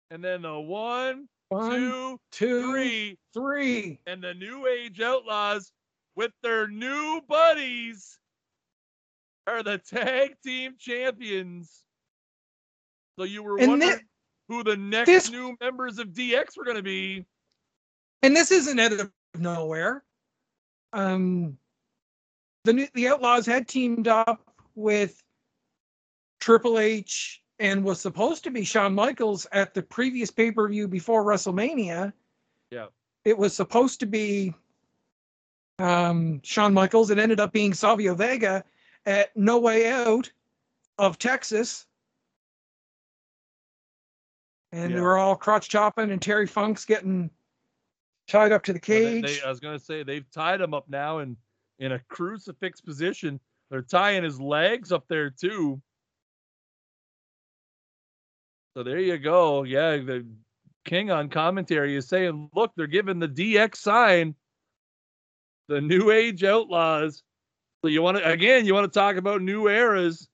And 0.09 0.23
then 0.23 0.41
the 0.43 0.59
one, 0.59 1.27
One, 1.49 1.71
two, 1.71 2.19
two, 2.31 2.71
three, 2.71 3.17
three. 3.33 3.99
and 4.07 4.23
the 4.23 4.33
New 4.33 4.67
Age 4.67 4.99
Outlaws 5.01 5.71
with 6.15 6.31
their 6.41 6.67
new 6.67 7.21
buddies 7.27 8.17
are 9.47 9.63
the 9.63 9.77
tag 9.79 10.35
team 10.43 10.73
champions. 10.79 11.83
So 13.17 13.25
you 13.25 13.43
were 13.43 13.59
And 13.59 13.69
wondering 13.71 13.97
thi- 13.99 14.05
who 14.49 14.63
the 14.63 14.77
next 14.77 15.07
this- 15.07 15.31
new 15.31 15.55
members 15.61 15.99
of 15.99 16.09
DX 16.09 16.57
were 16.57 16.63
going 16.63 16.77
to 16.77 16.83
be. 16.83 17.25
And 18.23 18.35
this 18.35 18.51
isn't 18.51 18.79
out 18.79 18.93
of 18.93 19.11
nowhere. 19.35 20.03
Um, 20.93 21.57
the 22.63 22.73
new, 22.73 22.87
the 22.93 23.07
Outlaws 23.09 23.45
had 23.45 23.67
teamed 23.67 24.07
up 24.07 24.41
with 24.75 25.22
Triple 26.43 26.77
H 26.77 27.41
and 27.59 27.85
was 27.85 28.01
supposed 28.01 28.43
to 28.43 28.51
be 28.51 28.65
Shawn 28.65 28.93
Michaels 28.93 29.47
at 29.53 29.73
the 29.73 29.81
previous 29.81 30.29
pay 30.29 30.51
per 30.51 30.67
view 30.67 30.89
before 30.89 31.23
WrestleMania. 31.23 32.11
Yeah. 32.69 32.87
It 33.23 33.37
was 33.37 33.55
supposed 33.55 34.01
to 34.01 34.05
be 34.05 34.53
um, 35.79 36.41
Shawn 36.43 36.73
Michaels. 36.73 37.11
It 37.11 37.17
ended 37.17 37.39
up 37.39 37.53
being 37.53 37.73
Savio 37.73 38.13
Vega 38.13 38.65
at 39.05 39.35
No 39.37 39.57
Way 39.59 39.89
Out 39.89 40.29
of 40.97 41.17
Texas. 41.17 41.85
And 44.73 44.91
they 44.91 44.97
Yeah. 44.97 45.01
were 45.01 45.17
all 45.17 45.37
crotch 45.37 45.69
chopping, 45.69 46.11
and 46.11 46.21
Terry 46.21 46.45
Funk's 46.47 46.83
getting 46.83 47.29
tied 48.27 48.51
up 48.51 48.63
to 48.63 48.73
the 48.73 48.81
cage. 48.81 49.23
They, 49.23 49.35
they, 49.35 49.41
I 49.43 49.49
was 49.49 49.61
gonna 49.61 49.79
say 49.79 50.03
they've 50.03 50.29
tied 50.29 50.59
him 50.59 50.73
up 50.73 50.89
now 50.89 51.19
in 51.19 51.37
in 51.79 51.93
a 51.93 51.99
crucifix 52.09 52.81
position. 52.81 53.39
They're 53.69 53.81
tying 53.81 54.25
his 54.25 54.41
legs 54.41 54.91
up 54.91 55.07
there 55.07 55.29
too. 55.29 55.81
So 58.75 58.83
there 58.83 58.99
you 58.99 59.17
go. 59.17 59.63
Yeah, 59.63 59.97
the 59.97 60.25
king 60.85 61.11
on 61.11 61.29
commentary 61.29 61.95
is 61.95 62.07
saying, 62.07 62.49
look, 62.55 62.71
they're 62.75 62.87
giving 62.87 63.19
the 63.19 63.27
DX 63.27 63.75
sign, 63.75 64.35
the 65.67 65.79
New 65.79 66.11
Age 66.11 66.43
Outlaws. 66.43 67.21
So 67.83 67.89
you 67.89 68.01
want 68.01 68.17
to 68.17 68.27
again, 68.27 68.65
you 68.65 68.73
want 68.73 68.91
to 68.91 68.99
talk 68.99 69.17
about 69.17 69.41
new 69.41 69.67
eras. 69.67 70.27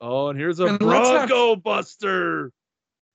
Oh, 0.00 0.28
and 0.28 0.38
here's 0.38 0.60
a 0.60 0.66
and 0.66 0.78
Bronco 0.78 1.54
not, 1.54 1.62
Buster. 1.62 2.50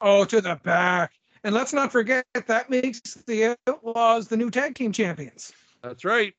Oh, 0.01 0.23
to 0.25 0.41
the 0.41 0.55
back. 0.63 1.11
And 1.43 1.53
let's 1.53 1.73
not 1.73 1.91
forget 1.91 2.25
that 2.33 2.69
makes 2.69 3.01
the 3.27 3.57
Outlaws 3.67 4.27
the 4.27 4.37
new 4.37 4.49
tag 4.49 4.75
team 4.75 4.91
champions. 4.91 5.51
That's 5.83 6.05
right. 6.05 6.33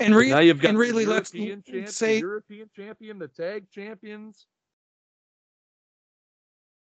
And, 0.00 0.16
re- 0.16 0.30
now 0.30 0.38
you've 0.38 0.60
got 0.60 0.70
and 0.70 0.78
really 0.78 1.04
let's 1.04 1.30
say 1.30 2.18
European 2.18 2.70
champion, 2.74 3.18
the 3.18 3.28
tag 3.28 3.70
champions. 3.70 4.46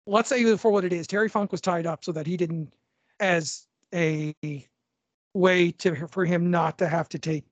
Let's 0.05 0.29
say 0.29 0.55
for 0.57 0.71
what 0.71 0.85
it 0.85 0.93
is, 0.93 1.07
Terry 1.07 1.29
Funk 1.29 1.51
was 1.51 1.61
tied 1.61 1.85
up 1.85 2.03
so 2.03 2.11
that 2.11 2.25
he 2.25 2.37
didn't, 2.37 2.71
as 3.19 3.67
a 3.93 4.33
way 5.33 5.71
to 5.71 6.07
for 6.07 6.25
him 6.25 6.49
not 6.49 6.77
to 6.77 6.87
have 6.87 7.09
to 7.09 7.19
take 7.19 7.45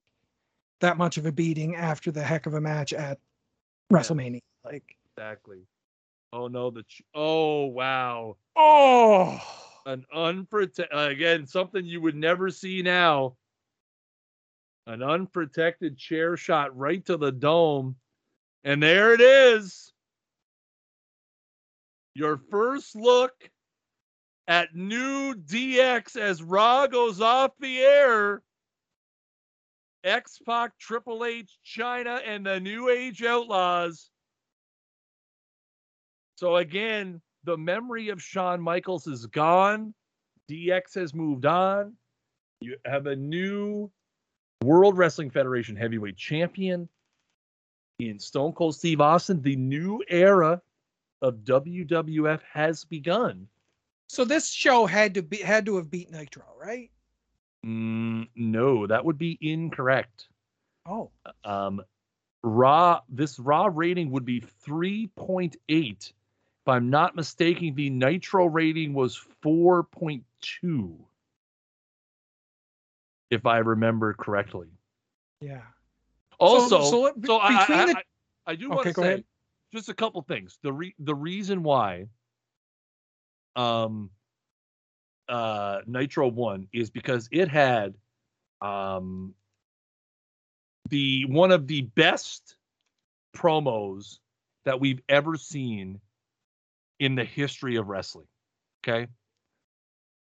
that 0.79 0.97
much 0.97 1.17
of 1.17 1.25
a 1.25 1.31
beating 1.31 1.75
after 1.75 2.11
the 2.11 2.23
heck 2.23 2.45
of 2.45 2.53
a 2.53 2.61
match 2.61 2.93
at 2.93 3.19
WrestleMania. 3.91 4.41
Like 4.63 4.95
exactly. 5.15 5.61
Oh 6.34 6.47
no, 6.47 6.69
the 6.69 6.84
ch- 6.84 7.03
oh 7.15 7.65
wow. 7.65 8.38
Oh, 8.55 9.39
an 9.85 10.05
unprotected 10.13 10.88
again 10.91 11.45
something 11.45 11.85
you 11.85 12.01
would 12.01 12.15
never 12.15 12.49
see 12.49 12.81
now. 12.81 13.35
An 14.88 15.03
unprotected 15.03 15.97
chair 15.97 16.35
shot 16.35 16.76
right 16.76 17.05
to 17.05 17.18
the 17.18 17.31
dome, 17.31 17.97
and 18.64 18.81
there 18.81 19.14
it 19.14 19.22
is. 19.22 19.93
Your 22.15 22.41
first 22.49 22.95
look 22.95 23.34
at 24.47 24.73
new 24.73 25.35
DX 25.35 26.15
as 26.15 26.41
Raw 26.41 26.88
goes 26.88 27.22
off 27.22 27.51
the 27.59 27.80
air. 27.80 28.41
X 30.03 30.39
Pac, 30.43 30.72
Triple 30.80 31.26
H, 31.26 31.59
Chyna, 31.64 32.22
and 32.26 32.45
the 32.45 32.59
New 32.59 32.89
Age 32.89 33.22
Outlaws 33.23 34.09
so 36.38 36.57
again, 36.57 37.19
the 37.45 37.57
memory 37.57 38.09
of 38.09 38.22
Shawn 38.22 38.61
Michaels 38.61 39.07
is 39.07 39.26
gone. 39.26 39.95
DX 40.49 40.93
has 40.93 41.14
moved 41.14 41.47
on. 41.47 41.95
You 42.61 42.77
have 42.85 43.07
a 43.07 43.15
new 43.15 43.91
World 44.63 44.97
Wrestling 44.97 45.29
Federation 45.29 45.75
heavyweight 45.75 46.17
champion 46.17 46.89
in 47.99 48.19
Stone 48.19 48.53
Cold 48.53 48.75
Steve 48.75 49.01
Austin. 49.01 49.41
The 49.41 49.55
new 49.55 50.03
era 50.07 50.61
of 51.21 51.35
WWF 51.43 52.41
has 52.51 52.84
begun. 52.84 53.47
So 54.09 54.23
this 54.25 54.49
show 54.49 54.85
had 54.85 55.13
to 55.15 55.21
be 55.21 55.38
had 55.38 55.65
to 55.65 55.75
have 55.77 55.91
beat 55.91 56.11
Nitro, 56.11 56.45
right? 56.59 56.89
Mm, 57.65 58.29
no, 58.35 58.88
that 58.88 59.03
would 59.03 59.17
be 59.17 59.38
incorrect. 59.41 60.27
Oh. 60.85 61.11
Um, 61.43 61.81
Raw. 62.43 63.01
This 63.09 63.39
Raw 63.39 63.69
rating 63.73 64.11
would 64.11 64.25
be 64.25 64.39
three 64.39 65.07
point 65.17 65.57
eight 65.67 66.13
if 66.67 66.71
I'm 66.71 66.89
not 66.89 67.15
mistaken, 67.15 67.75
the 67.75 67.89
Nitro 67.89 68.45
rating 68.45 68.93
was 68.93 69.25
4.2, 69.41 70.97
if 73.29 73.45
I 73.45 73.57
remember 73.57 74.13
correctly. 74.13 74.67
Yeah. 75.41 75.61
Also, 76.39 76.81
so, 76.81 76.91
so, 76.91 77.13
so 77.25 77.37
I, 77.37 77.47
I, 77.47 77.65
the... 77.85 77.97
I, 77.97 78.03
I, 78.51 78.55
do 78.55 78.69
want 78.69 78.83
to 78.83 78.93
say 78.93 79.01
ahead. 79.01 79.23
just 79.73 79.89
a 79.89 79.93
couple 79.93 80.21
things. 80.21 80.59
The 80.61 80.71
re, 80.71 80.95
the 80.99 81.15
reason 81.15 81.63
why 81.63 82.05
um 83.55 84.11
uh 85.27 85.79
Nitro 85.87 86.27
won 86.27 86.67
is 86.71 86.91
because 86.91 87.27
it 87.31 87.49
had 87.49 87.95
um 88.61 89.33
the 90.89 91.25
one 91.25 91.51
of 91.51 91.67
the 91.67 91.81
best 91.81 92.55
promos 93.35 94.19
that 94.65 94.79
we've 94.79 95.01
ever 95.09 95.37
seen 95.37 95.99
in 96.99 97.15
the 97.15 97.23
history 97.23 97.75
of 97.77 97.87
wrestling. 97.87 98.27
Okay. 98.83 99.07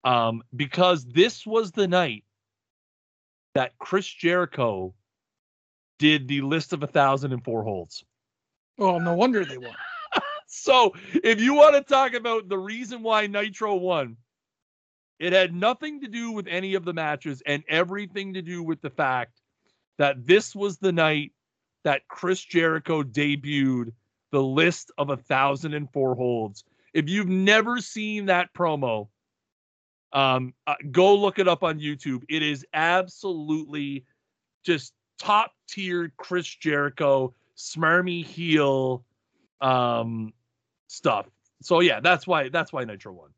Um, 0.04 0.44
because 0.56 1.06
this 1.06 1.46
was 1.46 1.72
the 1.72 1.88
night 1.88 2.24
that 3.54 3.78
Chris 3.78 4.08
Jericho 4.08 4.94
did 6.00 6.28
the 6.28 6.42
list 6.42 6.74
of 6.74 6.84
a 6.84 6.88
thousand 6.88 7.34
and 7.34 7.44
four 7.44 7.64
holds. 7.64 8.04
Well, 8.78 9.00
no 9.00 9.14
wonder 9.14 9.46
they 9.46 9.58
won. 9.58 9.76
so 10.48 10.94
if 11.24 11.40
you 11.40 11.54
want 11.54 11.76
to 11.76 11.82
talk 11.82 12.14
about 12.14 12.50
the 12.50 12.58
reason 12.58 13.04
why 13.04 13.28
Nitro 13.28 13.76
won, 13.76 14.18
it 15.20 15.34
had 15.34 15.54
nothing 15.54 16.02
to 16.02 16.08
do 16.08 16.32
with 16.32 16.48
any 16.48 16.74
of 16.74 16.86
the 16.86 16.94
matches 16.94 17.42
and 17.46 17.64
everything 17.68 18.34
to 18.34 18.42
do 18.42 18.64
with 18.64 18.82
the 18.82 18.90
fact 18.90 19.40
that 19.98 20.26
this 20.26 20.56
was 20.56 20.78
the 20.78 20.92
night 20.92 21.32
that 21.84 22.08
Chris 22.08 22.42
Jericho 22.42 23.04
debuted 23.04 23.94
the 24.32 24.44
list 24.44 24.92
of 24.98 25.12
a 25.12 25.18
thousand 25.18 25.76
and 25.76 25.92
four 25.92 26.16
holds. 26.16 26.64
If 26.94 27.08
you've 27.08 27.30
never 27.30 27.80
seen 27.80 28.26
that 28.26 28.54
promo, 28.54 29.10
um, 30.14 30.54
uh, 30.68 30.76
go 30.92 31.16
look 31.16 31.40
it 31.40 31.48
up 31.48 31.64
on 31.64 31.80
YouTube. 31.80 32.24
It 32.30 32.44
is 32.44 32.66
absolutely 32.74 34.06
just 34.64 34.94
top 35.18 35.52
tier 35.68 36.14
Chris 36.18 36.48
Jericho, 36.48 37.34
smarmy 37.58 38.24
heel 38.24 39.04
um, 39.60 40.34
stuff. 40.88 41.28
So 41.62 41.80
yeah, 41.80 42.00
that's 42.00 42.28
why 42.28 42.50
that's 42.50 42.72
why 42.72 42.84
Nitro 42.84 43.14
won. 43.14 43.30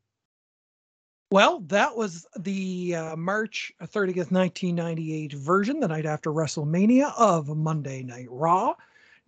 Well, 1.30 1.60
that 1.66 1.96
was 1.96 2.24
the 2.38 2.94
uh, 2.94 3.16
March 3.16 3.72
30th, 3.82 4.30
1998 4.30 5.32
version, 5.32 5.80
the 5.80 5.88
night 5.88 6.06
after 6.06 6.30
WrestleMania 6.30 7.12
of 7.18 7.48
Monday 7.48 8.04
Night 8.04 8.28
Raw. 8.30 8.74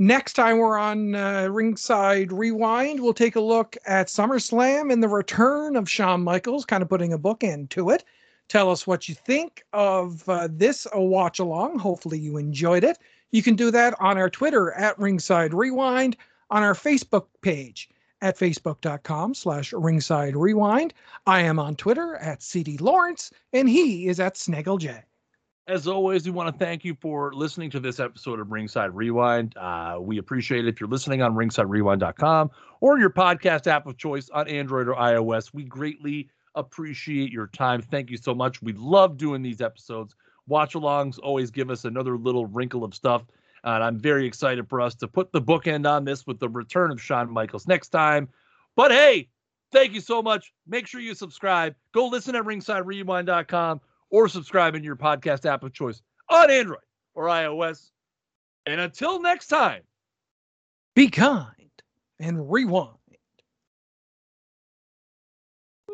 Next 0.01 0.35
time 0.35 0.59
we're 0.59 0.79
on 0.79 1.17
uh, 1.17 1.49
Ringside 1.51 2.31
Rewind, 2.31 3.01
we'll 3.01 3.13
take 3.13 3.35
a 3.35 3.41
look 3.41 3.77
at 3.85 4.07
SummerSlam 4.07 4.93
and 4.93 5.03
the 5.03 5.09
return 5.09 5.75
of 5.75 5.91
Shawn 5.91 6.23
Michaels, 6.23 6.65
kind 6.65 6.85
of 6.85 6.89
putting 6.89 7.13
a 7.13 7.19
bookend 7.19 7.71
to 7.71 7.91
it. 7.91 8.05
Tell 8.47 8.71
us 8.71 8.87
what 8.87 9.09
you 9.09 9.17
think 9.17 9.65
of 9.73 10.29
uh, 10.29 10.47
this 10.53 10.87
a 10.93 11.03
watch 11.03 11.41
along. 11.41 11.81
Hopefully, 11.81 12.19
you 12.19 12.37
enjoyed 12.37 12.85
it. 12.85 12.99
You 13.33 13.43
can 13.43 13.57
do 13.57 13.73
that 13.73 13.95
on 13.99 14.19
our 14.19 14.31
Twitter 14.31 14.71
at 14.73 14.97
Ringside 15.01 15.53
Rewind, 15.53 16.17
on 16.49 16.63
our 16.63 16.75
Facebook 16.75 17.27
page 17.43 17.91
at 18.21 18.39
facebook.com 18.39 19.35
slash 19.35 19.73
ringside 19.73 20.37
rewind. 20.37 20.95
I 21.27 21.41
am 21.41 21.59
on 21.59 21.75
Twitter 21.75 22.15
at 22.17 22.43
CD 22.43 22.79
Lawrence, 22.79 23.33
and 23.53 23.69
he 23.69 24.07
is 24.07 24.21
at 24.21 24.37
Snaggle 24.37 24.79
J. 24.79 25.03
As 25.69 25.87
always, 25.87 26.25
we 26.25 26.31
want 26.31 26.51
to 26.51 26.65
thank 26.65 26.83
you 26.83 26.97
for 26.99 27.31
listening 27.35 27.69
to 27.73 27.79
this 27.79 28.01
episode 28.01 28.41
of 28.41 28.51
Ringside 28.51 28.95
Rewind. 28.95 29.55
Uh, 29.55 29.99
we 30.01 30.17
appreciate 30.17 30.65
it 30.65 30.69
if 30.69 30.81
you're 30.81 30.89
listening 30.89 31.21
on 31.21 31.35
ringsiderewind.com 31.35 32.51
or 32.81 32.99
your 32.99 33.11
podcast 33.11 33.67
app 33.67 33.87
of 33.87 33.99
choice 33.99 34.31
on 34.31 34.49
Android 34.49 34.89
or 34.89 34.95
iOS. 34.95 35.53
We 35.53 35.65
greatly 35.65 36.31
appreciate 36.55 37.31
your 37.31 37.49
time. 37.49 37.83
Thank 37.83 38.09
you 38.09 38.17
so 38.17 38.35
much. 38.35 38.63
We 38.63 38.73
love 38.73 39.19
doing 39.19 39.43
these 39.43 39.61
episodes. 39.61 40.15
Watch 40.47 40.73
alongs 40.73 41.19
always 41.23 41.51
give 41.51 41.69
us 41.69 41.85
another 41.85 42.17
little 42.17 42.47
wrinkle 42.47 42.83
of 42.83 42.95
stuff. 42.95 43.27
And 43.63 43.85
I'm 43.85 43.99
very 43.99 44.27
excited 44.27 44.71
for 44.71 44.81
us 44.81 44.95
to 44.95 45.07
put 45.07 45.33
the 45.33 45.43
bookend 45.43 45.87
on 45.87 46.07
this 46.07 46.27
with 46.27 46.39
the 46.39 46.49
return 46.49 46.91
of 46.91 46.99
Shawn 46.99 47.31
Michaels 47.31 47.69
next 47.69 47.91
time. 47.91 48.31
But 48.75 48.91
hey, 48.91 49.29
thank 49.71 49.93
you 49.93 50.01
so 50.01 50.23
much. 50.23 50.51
Make 50.67 50.87
sure 50.87 51.03
you 51.03 51.13
subscribe. 51.13 51.75
Go 51.93 52.07
listen 52.09 52.35
at 52.37 52.45
ringsiderewind.com 52.45 53.83
or 54.11 54.29
subscribe 54.29 54.75
in 54.75 54.85
your 54.85 54.97
podcast 54.97 55.45
app 55.47 55.63
of 55.63 55.73
choice 55.73 56.03
on 56.29 56.51
Android 56.51 56.81
or 57.15 57.25
iOS. 57.25 57.91
And 58.67 58.81
until 58.81 59.21
next 59.21 59.47
time, 59.49 59.83
be 60.95 61.09
kind 61.09 61.55
and 62.21 62.51
rewind. 62.51 62.98